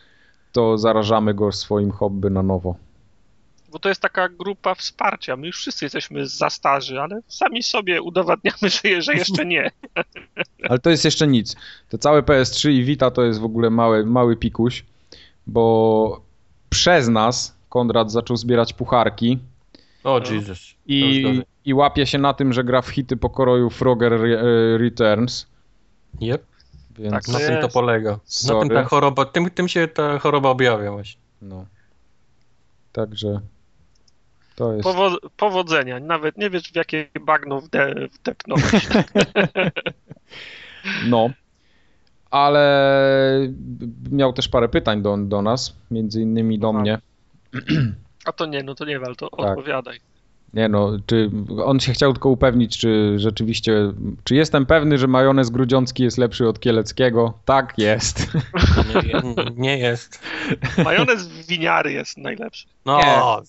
[0.53, 2.77] to zarażamy go swoim hobby na nowo.
[3.73, 5.37] Bo to jest taka grupa wsparcia.
[5.37, 9.71] My już wszyscy jesteśmy za starzy, ale sami sobie udowadniamy, że, że jeszcze nie.
[10.69, 11.57] Ale to jest jeszcze nic.
[11.89, 14.85] To całe PS3 i Vita to jest w ogóle mały, mały pikuś,
[15.47, 16.21] bo
[16.71, 19.39] przez nas Konrad zaczął zbierać pucharki
[20.05, 20.35] O, No.
[20.35, 20.75] Jesus.
[20.87, 25.47] I, i łapie się na tym, że gra w hity pokroju Frogger e, Returns.
[26.23, 26.43] Yep.
[26.99, 28.11] Więc Tak, Na tym to polega.
[28.11, 28.69] Na Sorry.
[28.69, 31.21] tym ta choroba, tym, tym się ta choroba objawia właśnie.
[31.43, 31.67] no.
[32.93, 33.41] Także
[34.73, 34.83] jest.
[34.85, 36.01] Powo powodzenia.
[36.01, 38.65] Nawet nie wiesz, w jakie bagno wde wdepnąłeś.
[41.09, 41.31] No.
[42.31, 43.49] Ale
[44.11, 46.79] miał też parę pytań do, do nas, między innymi do Aha.
[46.79, 46.99] mnie.
[48.25, 49.41] A to nie, no to nie wal, to Tak.
[49.41, 50.01] odpowiadaj.
[50.55, 51.31] Nie no, czy
[51.65, 53.93] on się chciał tylko upewnić, czy rzeczywiście,
[54.25, 57.33] czy jestem pewny, że majonez grudziącki jest lepszy od kieleckiego?
[57.45, 58.27] Tak, jest.
[59.05, 59.23] Nie,
[59.57, 60.23] nie jest.
[60.85, 62.67] Majonez winiary jest najlepszy.
[62.87, 63.01] No,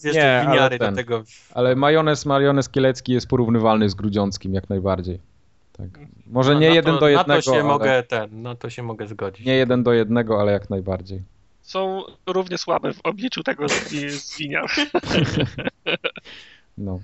[0.04, 0.90] Nie, nie, ale winiary ten.
[0.90, 1.24] do tego.
[1.54, 5.20] Ale majonez, majonez kielecki jest porównywalny z grudziąckim jak najbardziej.
[5.78, 5.88] Tak.
[6.28, 8.70] Może nie na jeden to, do jednego, Na to się ale, mogę ten, na to
[8.70, 9.46] się mogę zgodzić.
[9.46, 11.22] nie jeden do jednego, ale jak najbardziej.
[11.62, 14.66] Są równie słabe w obliczu tego z, wi- z winiar.
[16.80, 17.00] No.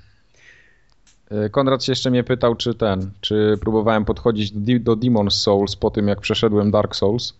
[1.31, 5.91] E, Konrad się jeszcze mnie pytał, czy ten, czy próbowałem podchodzić do, Demon's Souls po
[5.91, 7.33] tym, jak przeszedłem Dark Souls,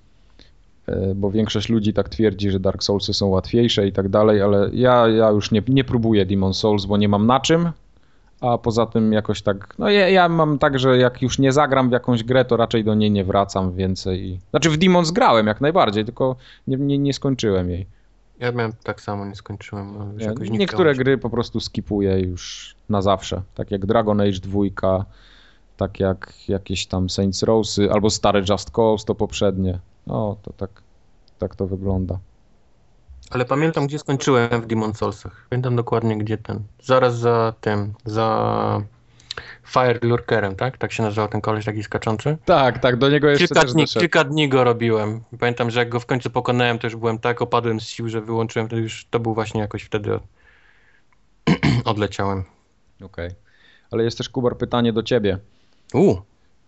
[0.88, 4.70] E, bo większość ludzi tak twierdzi, że Dark Soulsy są łatwiejsze i tak dalej, ale
[4.74, 7.72] ja, ja już nie, nie próbuję Demon's Souls, bo nie mam na czym,
[8.42, 11.90] a poza tym jakoś tak, no ja, ja mam tak, że jak już nie zagram
[11.90, 14.40] w jakąś grę, to raczej do niej nie wracam więcej.
[14.50, 16.36] Znaczy w Demon's grałem jak najbardziej, tylko
[16.68, 17.86] nie, nie, nie skończyłem jej.
[18.40, 20.18] Ja miałem tak samo, nie skończyłem.
[20.18, 21.00] Nie, jakoś nie niektóre się.
[21.00, 23.42] gry po prostu skipuję już na zawsze.
[23.56, 25.06] Tak jak Dragon Age 2,
[25.78, 29.80] tak jak jakieś tam Saints Rowsy, albo stare Just Cause, to poprzednie.
[30.08, 30.82] No, to tak,
[31.38, 32.20] tak to wygląda.
[33.30, 35.48] Ale pamiętam, gdzie skończyłem w Demon Soulsach.
[35.50, 36.64] Pamiętam dokładnie, gdzie ten.
[36.84, 38.82] Zaraz za tym, za
[39.64, 40.78] Fire Lurkerem, tak?
[40.78, 42.38] Tak się nazywał ten koleś taki skaczący.
[42.46, 45.24] Tak, tak, do niego jeszcze Kilka też dni, kilka dni go robiłem.
[45.40, 48.22] Pamiętam, że jak go w końcu pokonałem, to już byłem tak opadłem z sił, że
[48.22, 50.20] wyłączyłem, to już to był właśnie jakoś wtedy
[51.86, 52.44] odleciałem.
[53.02, 53.30] Okej.
[53.92, 55.38] Ale jest też, Kubar, pytanie do ciebie.
[55.94, 56.16] U,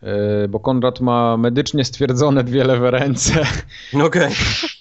[0.01, 3.45] Yy, bo Konrad ma medycznie stwierdzone dwie lewe ręce,
[3.93, 4.31] no okej.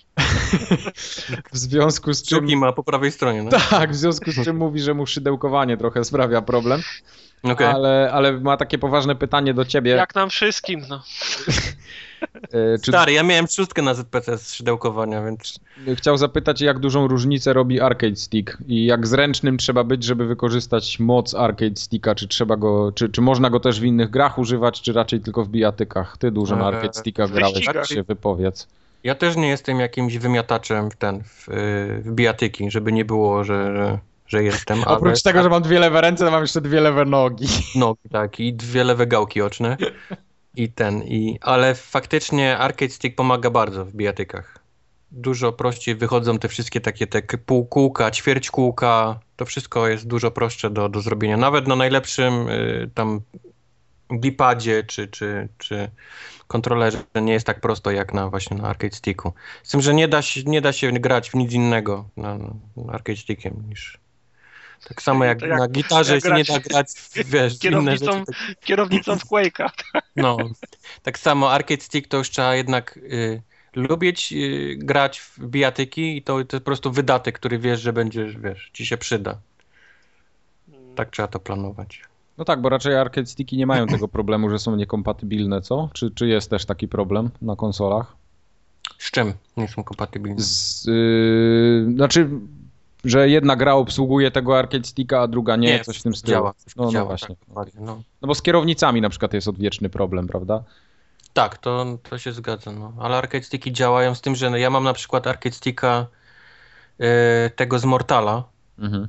[1.52, 2.38] w związku z czym...
[2.38, 3.50] Kciuki ma po prawej stronie, no.
[3.70, 6.80] Tak, w związku z czym mówi, że mu szydełkowanie trochę sprawia problem,
[7.42, 7.66] Okej.
[7.66, 9.90] ale, ale ma takie poważne pytanie do ciebie.
[9.90, 11.02] Jak nam wszystkim, no.
[12.52, 15.60] Yy, czy Stary, ja miałem szóstkę na ZPC z szydełkowania, więc
[15.94, 20.98] Chciał zapytać, jak dużą różnicę robi Arcade Stick i jak zręcznym trzeba być, żeby wykorzystać
[20.98, 24.82] moc Arcade Sticka, czy trzeba go, czy, czy można go też w innych grach używać,
[24.82, 26.18] czy raczej tylko w bijatykach?
[26.18, 28.68] Ty dużo na Eee, Arcade Sticka grałeś, tak się wypowiedz.
[29.06, 33.44] Ja też nie jestem jakimś wymiataczem w ten, w, yy, w bijatyki, żeby nie było,
[33.44, 34.96] że, że, że jestem, ale...
[34.96, 37.46] Oprócz tego, że mam dwie lewe ręce, to mam jeszcze dwie lewe nogi.
[37.74, 39.76] Nogi, tak, i dwie lewe gałki oczne.
[40.56, 44.58] I ten, i, ale faktycznie Arcade Stick pomaga bardzo w bijatykach.
[45.10, 49.18] Dużo prościej wychodzą te wszystkie takie te półkółka, ćwierćkółka.
[49.36, 51.36] To wszystko jest dużo prostsze do, do zrobienia.
[51.36, 53.20] Nawet na najlepszym y, tam
[54.12, 55.90] bipadzie czy, czy, czy
[56.46, 59.32] kontrolerze nie jest tak prosto jak na właśnie na arcade sticku.
[59.62, 62.38] Z tym, że nie da się, nie da się grać w nic innego na,
[62.76, 63.98] na arcade stickiem niż
[64.88, 68.24] tak samo jak, jak na gitarze jak się nie da grać wiesz, kierownicą, inne rzeczy.
[68.26, 68.60] Tak...
[68.60, 69.68] Kierownicą w Quake'a.
[70.16, 70.36] No,
[71.02, 73.42] tak samo arcade stick to już trzeba jednak y,
[73.74, 77.92] lubić y, grać w bijatyki i to, to jest po prostu wydatek, który wiesz, że
[77.92, 79.38] będziesz, wiesz, ci się przyda.
[80.96, 82.02] Tak trzeba to planować.
[82.38, 85.88] No tak, bo raczej arcade sticki nie mają tego problemu, że są niekompatybilne, co?
[85.92, 88.16] Czy, czy jest też taki problem na konsolach?
[88.98, 90.42] Z czym nie są kompatybilne?
[90.42, 92.30] Z, yy, znaczy,
[93.04, 96.36] że jedna gra obsługuje tego arcade sticka, a druga nie, nie coś w tym stylu.
[96.36, 97.36] Działa, no, no działa, właśnie.
[97.54, 98.02] Tak, no.
[98.22, 100.64] no bo z kierownicami na przykład jest odwieczny problem, prawda?
[101.32, 102.92] Tak, to, to się zgadza, no.
[102.98, 106.06] ale arcade sticki działają z tym, że ja mam na przykład arcade sticka
[106.98, 107.06] yy,
[107.56, 108.44] tego z Mortala,
[108.78, 109.08] mhm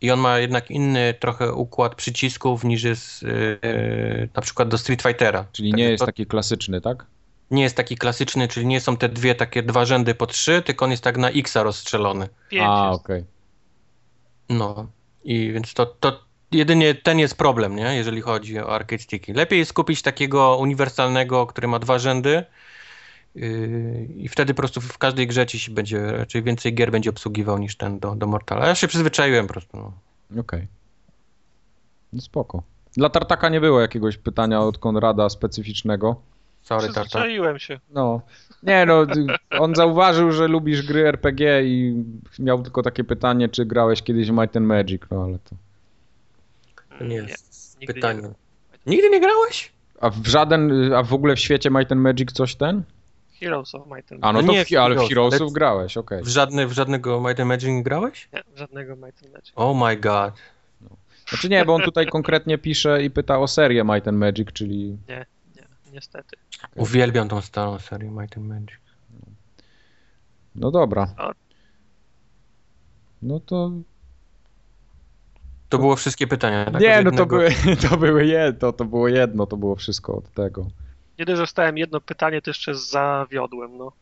[0.00, 5.02] i on ma jednak inny trochę układ przycisków niż jest yy, na przykład do Street
[5.02, 5.44] Fightera.
[5.52, 7.06] Czyli nie jest to, taki klasyczny, tak?
[7.50, 10.84] Nie jest taki klasyczny, czyli nie są te dwie takie dwa rzędy po trzy, tylko
[10.84, 12.28] on jest tak na X rozstrzelony.
[12.48, 13.20] Pięć A, okej.
[13.20, 14.58] Okay.
[14.58, 14.86] No
[15.24, 16.20] i więc to, to
[16.52, 17.96] jedynie ten jest problem, nie?
[17.96, 19.32] jeżeli chodzi o arcade sticki.
[19.32, 22.67] Lepiej jest kupić takiego uniwersalnego, który ma dwa rzędy, Yy,
[24.16, 27.58] i wtedy po prostu w każdej grze ci się będzie, raczej więcej gier będzie obsługiwał
[27.58, 28.66] niż ten do, do Mortala.
[28.66, 29.76] Ja się przyzwyczaiłem po prostu.
[29.76, 29.92] No.
[30.30, 30.40] Okej.
[30.40, 30.66] Okay.
[32.12, 32.62] No spoko.
[32.96, 36.20] Dla Tartaka nie było jakiegoś pytania od Konrada specyficznego.
[36.62, 37.80] Sorry, Przyzwyczaiłem się.
[37.90, 38.20] No.
[38.62, 39.06] Nie no,
[39.50, 42.04] on zauważył, że lubisz gry RPG i
[42.38, 45.56] miał tylko takie pytanie, czy grałeś kiedyś w Might and Magic, no ale to...
[46.98, 48.22] To nie jest nie, pytanie.
[48.22, 48.32] Nie
[48.86, 49.72] nigdy nie grałeś?
[50.00, 52.82] A w żaden, a w ogóle w świecie Might and Magic coś ten?
[53.40, 56.18] Heroes of Might and A no, to nie, w, ale w Heroesów grałeś, okej.
[56.18, 56.24] Okay.
[56.24, 58.28] W, żadne, w żadnego Might and Magic nie grałeś?
[58.32, 59.52] Nie, w żadnego Might and Magic.
[59.56, 60.34] Oh my god.
[60.80, 60.88] No.
[61.28, 64.98] Znaczy nie, bo on tutaj konkretnie pisze i pyta o serię Might and Magic, czyli...
[65.08, 65.62] Nie, nie,
[65.92, 66.36] niestety.
[66.58, 66.82] Okay.
[66.82, 68.78] Uwielbiam tą starą serię Might and Magic.
[70.54, 71.14] No dobra.
[73.22, 73.70] No to...
[75.68, 76.80] To było wszystkie pytania, tak?
[76.80, 77.50] Nie, no to były,
[77.90, 80.66] to były jedno, to było jedno, to było wszystko od tego.
[81.18, 83.92] Nie dość, że dostałem jedno pytanie, to jeszcze zawiodłem, no.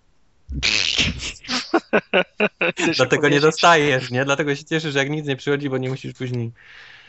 [2.97, 4.25] Dlatego nie dostajesz, nie?
[4.25, 6.53] Dlatego się cieszysz, że jak nic nie przychodzi, bo nie musisz później...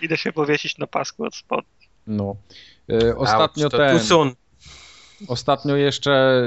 [0.02, 1.88] Idę się powiesić na pasku od spodni.
[2.07, 2.36] No.
[2.90, 3.99] E, ostatnio Ouch, ten...
[3.99, 4.36] Soon.
[5.28, 6.44] Ostatnio jeszcze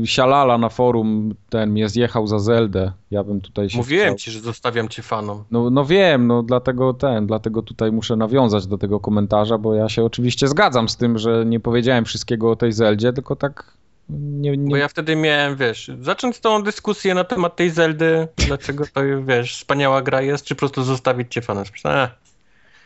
[0.00, 2.92] yy, Sialala na forum ten mnie zjechał za Zeldę.
[3.10, 4.16] Ja bym tutaj się Mówiłem chciał...
[4.16, 5.44] ci, że zostawiam cię fanom.
[5.50, 9.88] No, no wiem, no dlatego ten, dlatego tutaj muszę nawiązać do tego komentarza, bo ja
[9.88, 13.74] się oczywiście zgadzam z tym, że nie powiedziałem wszystkiego o tej Zeldzie, tylko tak
[14.18, 14.70] nie, nie...
[14.70, 19.56] Bo ja wtedy miałem, wiesz, zacząć tą dyskusję na temat tej Zeldy, dlaczego to, wiesz,
[19.56, 21.64] wspaniała gra jest, czy po prostu zostawić cię fanem.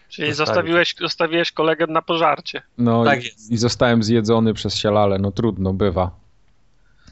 [0.08, 2.62] Czyli zostawiłeś, zostawiłeś kolegę na pożarcie.
[2.78, 5.18] No tak i, i, zostałem zjedzony przez sialale.
[5.18, 6.10] No trudno, bywa.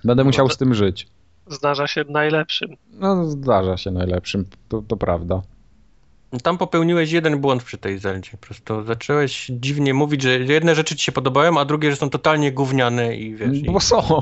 [0.05, 1.09] Będę no musiał z tym żyć.
[1.47, 2.77] Zdarza się najlepszym.
[2.93, 5.43] No zdarza się najlepszym, to, to prawda.
[6.43, 8.31] Tam popełniłeś jeden błąd przy tej Zeldzie.
[8.31, 12.11] Po prostu zacząłeś dziwnie mówić, że jedne rzeczy ci się podobają, a drugie, że są
[12.11, 13.63] totalnie gówniane i wiesz...
[13.63, 14.21] Bo są.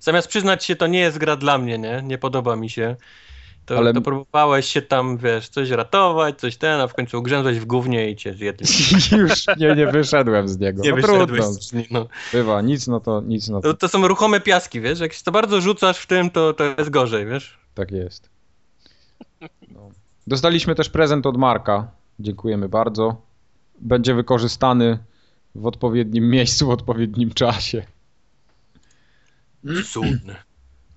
[0.00, 2.02] Zamiast przyznać się, to nie jest gra dla mnie, nie?
[2.04, 2.96] Nie podoba mi się.
[3.68, 3.92] To, Ale...
[3.92, 8.10] to próbowałeś się tam, wiesz, coś ratować, coś ten, a w końcu ugrzęzłeś w gównie
[8.10, 8.66] i cię zjedli.
[9.18, 10.82] Już nie, nie wyszedłem z niego.
[10.82, 11.88] Nie no wyszedłeś z niego.
[11.90, 12.06] No.
[12.32, 13.68] Bywa, nic no to, nic no to.
[13.68, 13.74] to.
[13.74, 16.90] To są ruchome piaski, wiesz, jak się to bardzo rzucasz w tym, to, to jest
[16.90, 17.58] gorzej, wiesz.
[17.74, 18.28] Tak jest.
[19.68, 19.90] No.
[20.26, 21.90] Dostaliśmy też prezent od Marka.
[22.20, 23.22] Dziękujemy bardzo.
[23.80, 24.98] Będzie wykorzystany
[25.54, 27.82] w odpowiednim miejscu, w odpowiednim czasie.
[29.84, 30.20] Sun.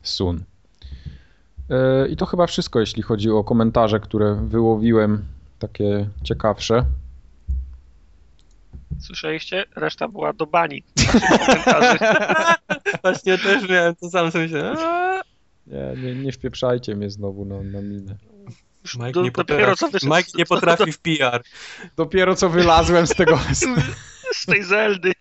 [0.03, 0.43] Sun.
[1.69, 5.25] E, I to chyba wszystko, jeśli chodzi o komentarze, które wyłowiłem,
[5.59, 6.85] takie ciekawsze.
[8.99, 9.65] Słyszeliście?
[9.75, 10.83] Reszta była do bani.
[13.03, 14.47] Właśnie też miałem to sam sobie
[15.67, 18.15] nie, nie, nie wpieprzajcie mnie znowu na, na minę.
[18.95, 21.43] Mike, do, nie potrafi, Mike nie potrafi w PR.
[21.95, 23.39] Dopiero co wylazłem z tego...
[24.33, 25.11] z tej Zeldy.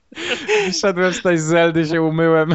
[0.67, 2.55] Wyszedłem z tej Zeldy, się umyłem,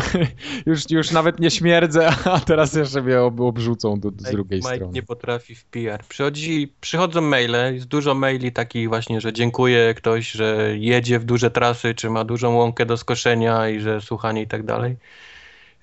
[0.65, 4.75] już, już nawet nie śmierdzę, a teraz jeszcze mnie ob, obrzucą do, z drugiej Mike
[4.75, 4.93] strony.
[4.93, 6.03] nie potrafi w PR.
[6.09, 11.51] Przychodzi, przychodzą maile, jest dużo maili takich właśnie, że dziękuję ktoś, że jedzie w duże
[11.51, 14.95] trasy, czy ma dużą łąkę do skoszenia i że słuchanie i tak dalej.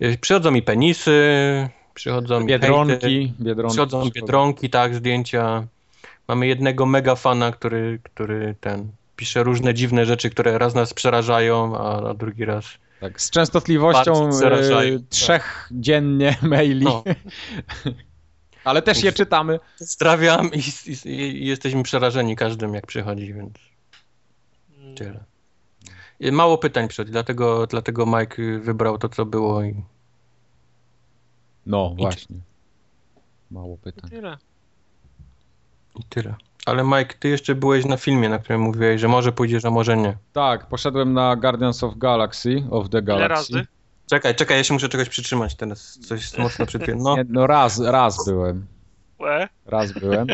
[0.02, 1.20] Y, przychodzą mi penisy,
[1.94, 5.66] przychodzą biedronki, mi biedronki, przychodzą biedronki, tak, zdjęcia.
[6.28, 8.92] Mamy jednego mega fana, który, który ten
[9.22, 12.66] pisze różne dziwne rzeczy, które raz nas przerażają, a, a drugi raz...
[13.00, 16.84] Tak, z częstotliwością e, trzech dziennie maili.
[16.84, 17.04] No.
[18.64, 19.60] Ale też je czytamy.
[19.78, 23.52] Pozdrawiam i, i, i jesteśmy przerażeni każdym, jak przychodzi, więc
[24.78, 25.24] Mm, tyle.
[26.20, 29.82] I Mało pytań przychodzi, dlatego, dlatego Mike wybrał to, co było i
[31.66, 32.36] No, I- właśnie.
[33.50, 34.10] Mało pytań.
[34.10, 34.38] Tyle.
[36.00, 36.34] i tyle.
[36.66, 39.96] Ale Mike, ty jeszcze byłeś na filmie, na którym mówiłeś, że może pójdziesz, a może
[39.96, 40.16] nie.
[40.32, 43.54] Tak, poszedłem na Guardians of Galaxy, of the Ile Galaxy.
[43.54, 43.66] razy?
[44.10, 45.98] Czekaj, czekaj, ja się muszę czegoś przytrzymać teraz.
[45.98, 47.02] Coś mocno przytwierdzi.
[47.02, 48.66] No, Nie, no raz, raz byłem.
[49.20, 49.48] Łe?
[49.66, 50.26] Raz byłem.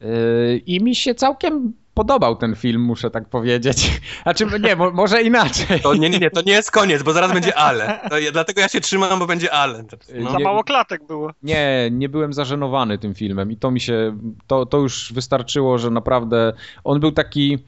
[0.00, 4.00] Yy, I mi się całkiem podobał ten film, muszę tak powiedzieć.
[4.22, 5.80] Znaczy, nie, mo, może inaczej.
[5.80, 8.00] to nie, nie, nie, to nie jest koniec, bo zaraz będzie ale.
[8.22, 9.84] Ja- dlatego ja się trzymam, bo będzie ale.
[10.14, 10.30] No.
[10.30, 11.30] Za mało klatek było.
[11.42, 15.90] Nie, nie byłem zażenowany tym filmem i to mi się, to, to już wystarczyło, że
[15.90, 16.52] naprawdę
[16.84, 17.58] on był taki,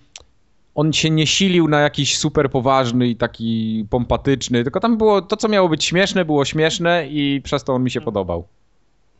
[0.74, 5.36] on się nie silił na jakiś super poważny i taki pompatyczny, tylko tam było, to
[5.36, 8.48] co miało być śmieszne, było śmieszne i przez to on mi się podobał.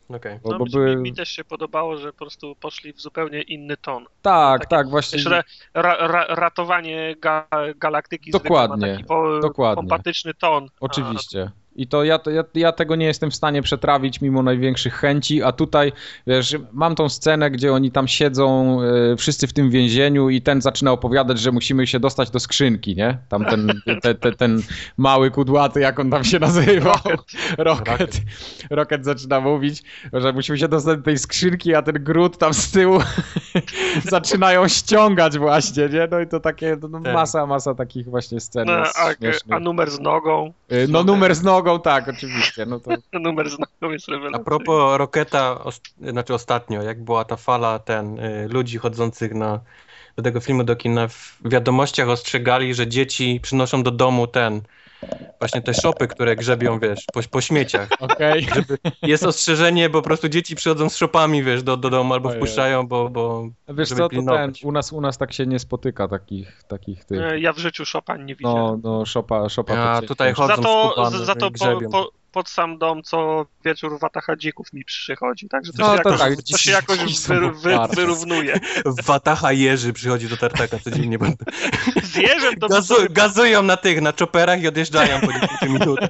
[0.09, 0.39] Okej.
[0.43, 0.95] Bo, No, bo mi, były...
[0.95, 4.05] mi też się podobało, że po prostu poszli w zupełnie inny ton.
[4.21, 5.17] Tak, takie- tak, właśnie.
[5.17, 9.75] Jeszcze ra, ra, ratowanie ga, galaktyki Dokładnie, ma taki po, dokładnie.
[9.75, 10.67] pompatyczny ton.
[10.79, 11.51] Oczywiście.
[11.75, 15.43] I to ja, to ja, ja tego nie jestem w stanie przetrawić mimo największych chęci,
[15.43, 15.91] a tutaj,
[16.27, 20.61] wiesz, mam tą scenę, gdzie oni tam siedzą e, wszyscy w tym więzieniu i ten
[20.61, 23.17] zaczyna opowiadać, że musimy się dostać do skrzynki, nie?
[23.29, 24.61] Tam ten, te, te, ten
[24.97, 26.95] mały kudłaty, jak on tam się nazywał.
[27.05, 27.21] Rocket.
[27.57, 28.21] Rocket.
[28.69, 29.05] Rocket.
[29.05, 29.83] zaczyna mówić,
[30.13, 32.99] że musimy się dostać do tej skrzynki, a ten Grut tam z tyłu
[34.11, 36.07] zaczynają ściągać właśnie, nie?
[36.11, 37.13] No i to takie, no, Tak.
[37.13, 40.53] masa, masa takich właśnie scen No, a, a numer z nogą?
[40.71, 42.65] Y, No numer z nogą, tak, oczywiście.
[42.65, 47.35] No to Numer z nogą jest A propos Roketa, os- znaczy ostatnio, jak była ta
[47.35, 49.59] fala ten y, ludzi chodzących na,
[50.15, 54.61] do tego filmu do kina, w wiadomościach ostrzegali, że dzieci przynoszą do domu ten,
[55.39, 57.89] właśnie te szopy, które grzebią, wiesz, po, po śmieciach.
[57.99, 58.47] okej.
[59.03, 62.87] Jest ostrzeżenie, bo po prostu dzieci przychodzą z szopami, wiesz, do, do domu albo wpuszczają,
[62.87, 66.07] bo, bo Wiesz żeby co, to ten, u nas, u nas tak się nie spotyka
[66.07, 67.21] takich, takich tych.
[67.21, 68.81] E, Ja w życiu Chopin nie widziałem.
[68.83, 69.73] No, no, szopa, szopa.
[69.73, 73.99] A tutaj chodzą za to, skubane, za to po, po, pod sam dom co wieczór
[73.99, 77.51] watacha dzików mi przychodzi, także to, No, się, to jakoś, tak, to się jakoś wy,
[77.51, 78.59] wy, wyrównuje.
[79.05, 81.17] Watacha Jerzy przychodzi do tartaka codziennie.
[82.03, 85.49] Z jeżem to bym gazu, sobie, gazują na tych, na czoperach i odjeżdżają po 10
[85.61, 86.09] minutach.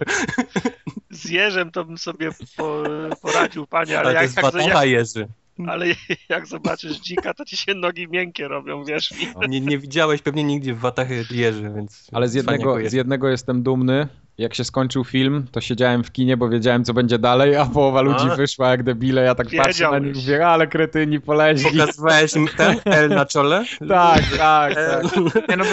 [1.10, 2.84] z jeżem to bym sobie po,
[3.22, 5.28] poradził, panie, ale, Ale to jak, jest jak, Watacha jak, Jerzy.
[5.68, 5.86] ale
[6.30, 9.50] jak zobaczysz dzika, to ci się nogi miękkie robią, wiesz mi.
[9.50, 12.08] Nie, nie widziałeś pewnie nigdzie w Watachy Jerzy, więc...
[12.12, 14.08] Ale z jednego, go z jednego jestem dumny.
[14.42, 18.02] Jak się skończył film, to siedziałem w kinie, bo wiedziałem, co będzie dalej, a połowa
[18.02, 18.36] ludzi A.
[18.36, 19.22] wyszła jak debile.
[19.24, 21.80] Ja tak patrzę na nich, mówię, ale kretyni poleźli.
[21.80, 23.64] Pokazywałeś im ten L na czole?
[23.90, 25.02] Tak, tak, L.
[25.34, 25.50] tak.
[25.50, 25.70] Nie, no bo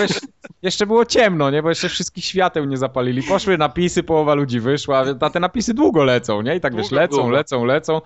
[0.63, 1.63] jeszcze, było ciemno, nie?
[1.63, 3.23] Bo jeszcze wszystkich świateł nie zapalili.
[3.23, 6.57] Poszły napisy, połowa ludzi wyszła, a te napisy długo lecą, nie?
[6.57, 7.31] I tak wiesz, Długo, lecą, długo.
[7.31, 8.01] lecą, lecą.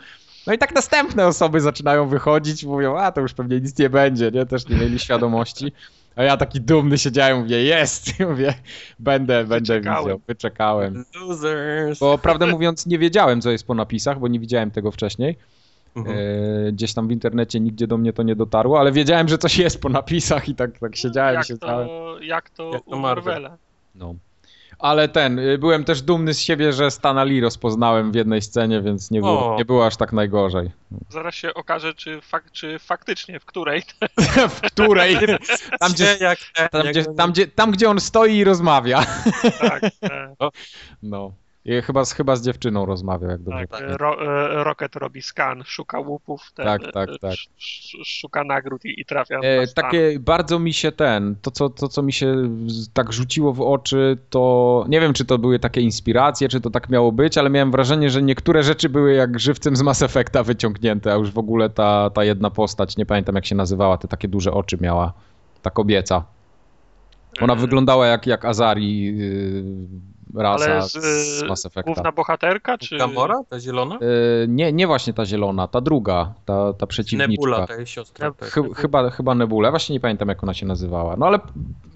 [0.47, 4.31] No i tak następne osoby zaczynają wychodzić, mówią, a to już pewnie nic nie będzie,
[4.31, 4.47] nie?
[4.47, 5.73] Też nie mieli świadomości.
[6.17, 8.55] A ja taki dumny siedziałem, mówię, jest, mówię,
[8.99, 11.05] będę, będę widział, wyczekałem.
[11.21, 11.99] Losers.
[11.99, 15.37] Bo prawdę mówiąc nie wiedziałem, co jest po napisach, bo nie widziałem tego wcześniej.
[15.97, 16.19] Mhm.
[16.19, 19.59] E, gdzieś tam w internecie nigdzie do mnie to nie dotarło, ale wiedziałem, że coś
[19.59, 21.89] jest po napisach i tak, tak siedziałem, jak siedziałem.
[21.89, 23.25] to, jak to Jak to u Marvel.
[23.35, 23.57] Marvela.
[23.95, 24.15] No.
[24.83, 28.83] Ale ten, y, byłem też dumny z siebie, że Stana Lee rozpoznałem w jednej scenie,
[28.83, 29.59] więc nie było, O.
[29.59, 30.71] nie było aż tak najgorzej.
[31.09, 33.83] Zaraz się okaże, czy, fak, czy faktycznie, w której.
[34.57, 35.17] w której?
[35.81, 36.19] Tam gdzie,
[36.71, 39.07] tam, gdzie, tam, gdzie, tam, gdzie on stoi i rozmawia.
[39.61, 40.35] Tak, e,
[41.03, 41.33] No.
[41.65, 44.17] I chyba, z- chyba z dziewczyną rozmawiał, jak dobrze tak, ro,
[44.61, 47.31] e, Rocket robi skan, szuka łupów, ten, Tak, tak, e, tak.
[47.33, 49.85] sz- sz- szuka nagród i, i trafia E, na stan.
[49.85, 52.37] takie bardzo mi się ten, to co, to co mi się
[52.93, 56.89] tak rzuciło w oczy, to nie wiem czy to były takie inspiracje, czy to tak
[56.91, 61.13] miało być, ale miałem wrażenie, że niektóre rzeczy były jak żywcem z Mass Effecta wyciągnięte,
[61.13, 64.29] a już w ogóle ta, ta jedna postać, nie pamiętam jak się nazywała, te takie
[64.29, 65.13] duże oczy miała,
[65.63, 66.25] ta kobieca.
[67.41, 69.65] Ona E, wyglądała jak, jak Azari yy,
[70.35, 71.93] rasa Ale z, z, Mass Effecta.
[71.93, 72.99] Główna bohaterka, czy...
[72.99, 73.99] Gamora, ta zielona?
[74.01, 77.31] Yy, nie, nie właśnie ta zielona, ta druga, ta, ta przeciwniczka.
[77.31, 78.33] Nebula, ta jest siostra.
[78.33, 78.49] Tak.
[78.51, 81.17] Chy, chyba, chyba Nebula, właśnie nie pamiętam jak ona się nazywała.
[81.17, 81.39] No ale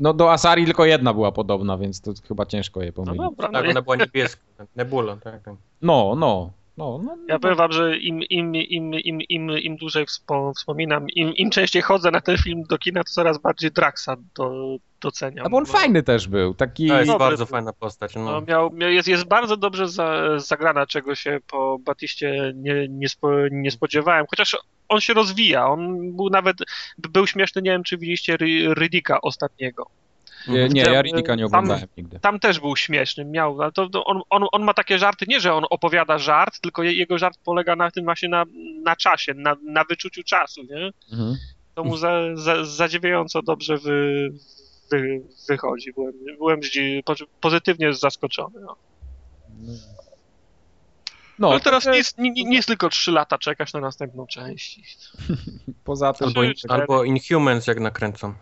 [0.01, 3.21] no, do Asari tylko jedna była podobna, więc to chyba ciężko je No pomylić.
[3.23, 4.43] dobra, no, Tak, ja, ona była niebieska.
[4.77, 5.43] Nebula, tak.
[5.43, 5.55] tak.
[5.83, 6.51] No, no.
[6.77, 11.07] No, no, Ja powiem wam, że im, im, im, im, im, im dłużej wspo, wspominam,
[11.11, 15.47] im, im częściej chodzę na ten film do kina, to coraz bardziej Draxa do, doceniam.
[15.47, 16.89] A bo on Bo- fajny też był, taki...
[16.89, 17.51] To jest Dobry bardzo był.
[17.51, 18.15] fajna postać.
[18.15, 18.41] No, No.
[18.41, 23.31] miał, miał, jest, jest bardzo dobrze za, zagrana, czego się po Batiście nie, nie, spo,
[23.51, 24.27] nie spodziewałem.
[24.31, 24.57] Chociaż
[24.89, 25.69] on się rozwija.
[25.69, 26.57] On był nawet,
[26.99, 29.87] był śmieszny, nie wiem czy widzieliście Ry- Rydika ostatniego.
[30.49, 32.21] Nie, nie Tam- ja Ridika nie tam- oglądałem nigdy.
[32.21, 35.41] Tam też był śmieszny, miał, ale to, to on, on, on ma takie żarty, nie
[35.41, 38.45] że on opowiada żart, tylko je, jego żart polega na tym właśnie na,
[38.85, 40.91] na czasie, na, na wyczuciu czasu, nie?
[41.13, 41.37] Mhm.
[41.75, 44.29] To mu za, za, zadziwiająco dobrze wy,
[44.91, 45.93] wy, wychodzi.
[45.93, 47.03] Byłem, byłem zdzi-
[47.41, 48.61] pozytywnie zaskoczony.
[48.61, 48.77] No.
[51.39, 54.27] No, Ale teraz nie jest, nie, nie nie jest tylko 3 lata czekasz na następną
[54.27, 54.81] część.
[55.85, 58.35] Poza tym, Albo, albo Inhumans jak nakręcą.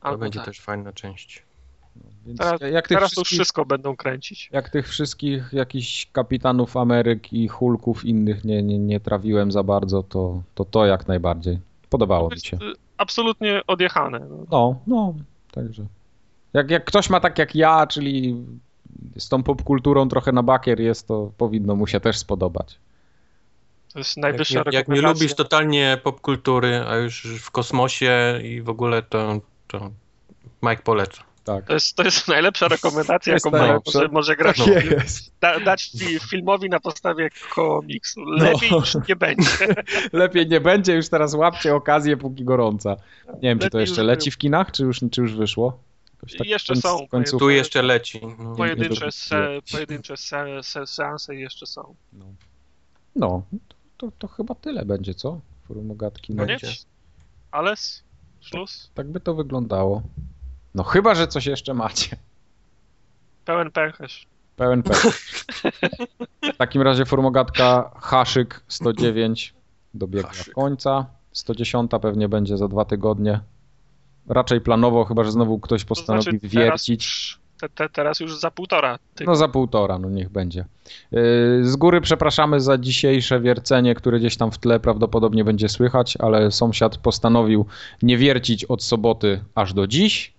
[0.00, 0.46] To Albo będzie tak.
[0.46, 1.42] też fajna część.
[2.26, 4.48] więc Teraz, jak tych teraz to już wszystko będą kręcić.
[4.52, 10.02] jak tych wszystkich jakichś kapitanów Ameryk i Hulków innych nie, nie, nie trawiłem za bardzo,
[10.02, 11.58] to, to to jak najbardziej.
[11.90, 12.56] Podobało To mi się.
[12.56, 12.60] y,
[12.96, 14.18] absolutnie odjechane.
[14.20, 14.36] No.
[14.50, 15.14] No, no,
[15.52, 15.86] także.
[16.52, 18.36] Jak, jak ktoś ma tak jak ja, czyli
[19.16, 22.78] z tą popkulturą trochę na bakier jest, to powinno mu się też spodobać.
[23.92, 25.08] To jest Jak najwyższa nie, jak nie rekomendacja.
[25.12, 29.90] lubisz totalnie popkultury, a już w kosmosie i w ogóle to, to
[30.62, 31.22] Mike poleca.
[31.44, 31.64] Tak.
[31.66, 33.98] To jest, to jest najlepsza rekomendacja, Jest jaką najlepsza.
[33.98, 34.56] może, może grać.
[34.58, 35.32] Tak jest.
[35.40, 38.24] Da, dać fi- filmowi na podstawie komiksu.
[38.24, 39.50] Lepiej już nie będzie.
[40.12, 42.96] Lepiej nie będzie, już teraz łapcie okazję, póki gorąca.
[43.34, 45.78] Nie wiem, czy to Lepiej jeszcze leci w kinach, czy już, czy już wyszło?
[46.38, 47.08] Tak Jeszcze są.
[47.08, 47.38] końcówka.
[47.38, 48.20] Tu jeszcze leci.
[48.38, 48.56] No.
[48.56, 51.94] Pojedyncze, se, pojedyncze se, se, seanse jeszcze są.
[52.12, 52.24] No,
[53.16, 53.42] no
[53.96, 55.40] to, to, chyba tyle będzie, co?
[55.68, 56.34] Formogatki.
[56.34, 56.66] No, Będzie.
[56.66, 56.86] Koniec?
[58.40, 58.90] Szlus?
[58.94, 60.02] tak by to wyglądało.
[60.74, 62.16] No chyba, że coś jeszcze macie.
[63.44, 64.26] Pełen pęcherz.
[64.56, 65.02] Pełen pełen.
[66.54, 69.54] W takim razie formogatka Haszyk 109
[69.94, 70.54] dobiegła Haszyk.
[70.54, 71.06] końca.
[71.32, 73.40] 110 pewnie będzie za dwa tygodnie.
[74.28, 77.37] Raczej planowo, chyba że znowu ktoś To postanowi znaczy wiercić.
[77.60, 78.98] Te, te, teraz już za półtora.
[79.26, 80.64] No za półtora, no niech będzie.
[81.12, 81.20] Yy,
[81.64, 86.50] Z góry przepraszamy za dzisiejsze wiercenie, które gdzieś tam w tle prawdopodobnie będzie słychać, ale
[86.50, 87.66] sąsiad postanowił
[88.02, 90.37] nie wiercić od soboty aż do dziś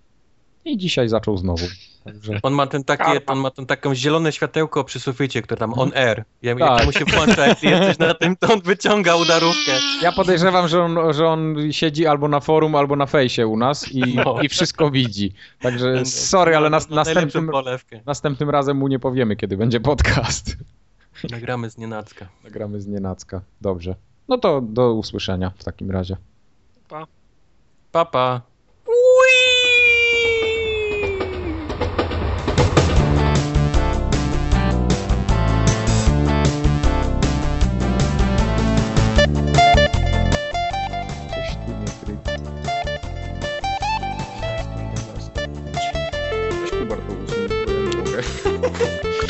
[0.69, 1.65] i dzisiaj zaczął znowu.
[2.03, 5.73] Także On ma ten takie, on ma ten taką zielone światełko przy suficie, które tam
[5.79, 6.23] on air.
[6.41, 6.77] Ja, Tak.
[6.77, 9.71] Jak mu się włącza, jak jesteś na tym, to on wyciąga udarówkę.
[10.01, 13.91] ja podejrzewam, że on, że on siedzi albo na forum, albo na fejsie u nas
[13.91, 14.41] i, No.
[14.41, 15.33] i wszystko widzi.
[15.61, 20.55] Także sorry, ale nas, Ma najlepszą następnym, następnym razem mu nie powiemy, kiedy będzie podcast.
[21.31, 22.27] Nagramy z nienacka.
[22.43, 23.41] Nagramy z nienacka.
[23.61, 23.95] Dobrze.
[24.27, 26.17] No to do usłyszenia w takim razie.
[26.89, 27.07] pa.
[27.91, 28.41] Papa.
[28.85, 28.93] Coś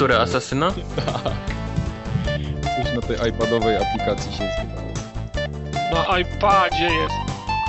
[0.10, 0.72] Który asasyna?
[2.62, 6.08] Coś na tej iPadowej aplikacji się zdało.
[6.08, 7.16] Na iPadzie jest.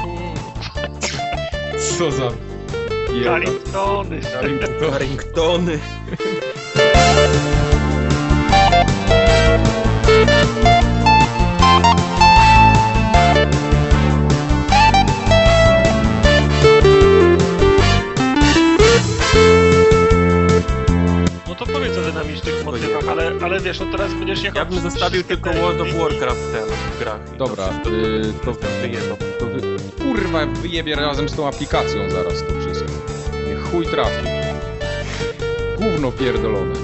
[0.02, 1.98] Kurwa.
[1.98, 2.30] Co za...
[3.24, 4.20] Carringtony.
[4.90, 5.78] Carringtony.
[22.12, 24.58] To powiedz o dynamicznych motywach, ale, ale wiesz, no teraz będziesz jechał...
[24.58, 25.94] Ja bym zostawił tylko World of.
[25.94, 27.36] Warcraft ten w grach.
[27.36, 28.66] Dobra, to, wszystko, y, to, to
[29.38, 29.60] to wy...
[30.04, 32.90] Kurwa, wyjebie razem z tą aplikacją zaraz to wszystko.
[33.48, 34.26] Niech chuj trafi.
[35.78, 36.74] Gówno pierdolone.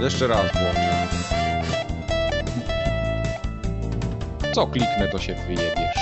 [0.00, 1.08] Jeszcze raz włączę.
[4.52, 6.00] Co kliknę, to się wyjebiesz.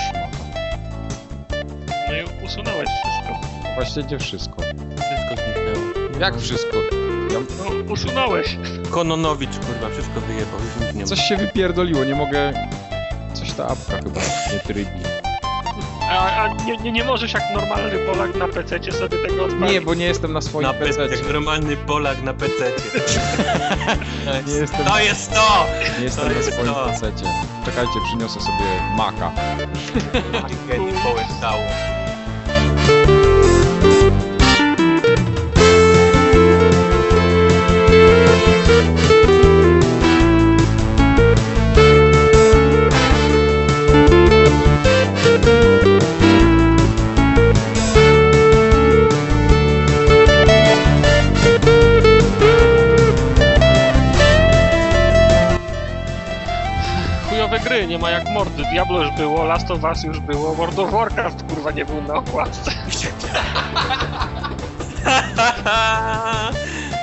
[2.07, 3.39] No i usunąłeś wszystko.
[3.75, 4.68] Właściwie wszystko.
[6.19, 6.77] Jak wszystko?
[7.31, 7.39] Ja...
[7.57, 8.57] No, usunąłeś.
[8.91, 10.59] Kononowicz, kurwa, wszystko wyjebał.
[10.59, 11.07] Już nic nie ma.
[11.07, 12.53] Coś się wypierdoliło, nie mogę...
[13.33, 14.21] Coś ta apka chyba
[14.53, 14.85] nie trybi.
[16.11, 19.71] A, a nie, nie, nie możesz jak normalny Polak na PC sobie tego odpalić.
[19.73, 20.99] Nie, bo nie jestem na swoim Na PC.
[21.01, 22.53] PC, jak normalny Polak na PC.
[24.47, 25.65] Nie jestem, To jest to!
[25.99, 26.85] nie jestem to na jest swoim to.
[26.85, 27.11] PC.
[27.65, 28.65] Czekajcie, przyniosę sobie
[57.99, 58.33] Kiedy połęczało.
[58.33, 62.01] mordy, Diablo już było, Last of Us już było, World of Warcraft kurwa nie był
[62.01, 62.71] na okładce.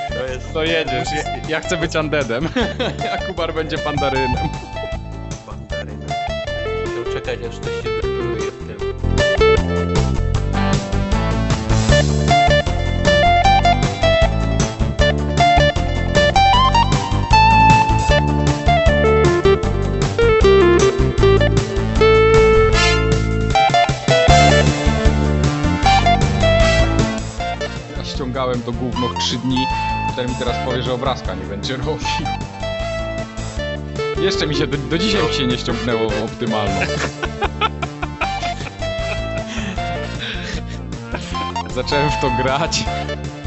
[0.09, 2.49] To jest To jedziesz, ja, ja chcę być undeadem,
[3.13, 4.49] a Kubar będzie pandarynem.
[5.47, 6.05] mandaryna.
[6.97, 7.86] Musiał czekać aż coś się
[28.67, 29.67] to gówno w 3 dni,
[30.15, 31.97] ten mi teraz powie, że obrazka nie będzie robił.
[34.21, 36.81] Jeszcze mi się, do, do dzisiaj mi się nie ściągnęło w optymalną.
[41.75, 42.85] Zacząłem w to grać,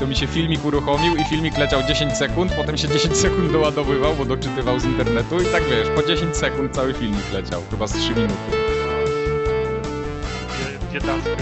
[0.00, 4.14] to mi się filmik uruchomił i filmik leciał 10 sekund, potem się 10 sekund doładowywał,
[4.14, 7.92] bo doczytywał z internetu i tak wiesz, po 10 sekund cały filmik leciał, chyba z
[7.92, 8.34] 3 minuty.
[10.92, 11.39] Biedackie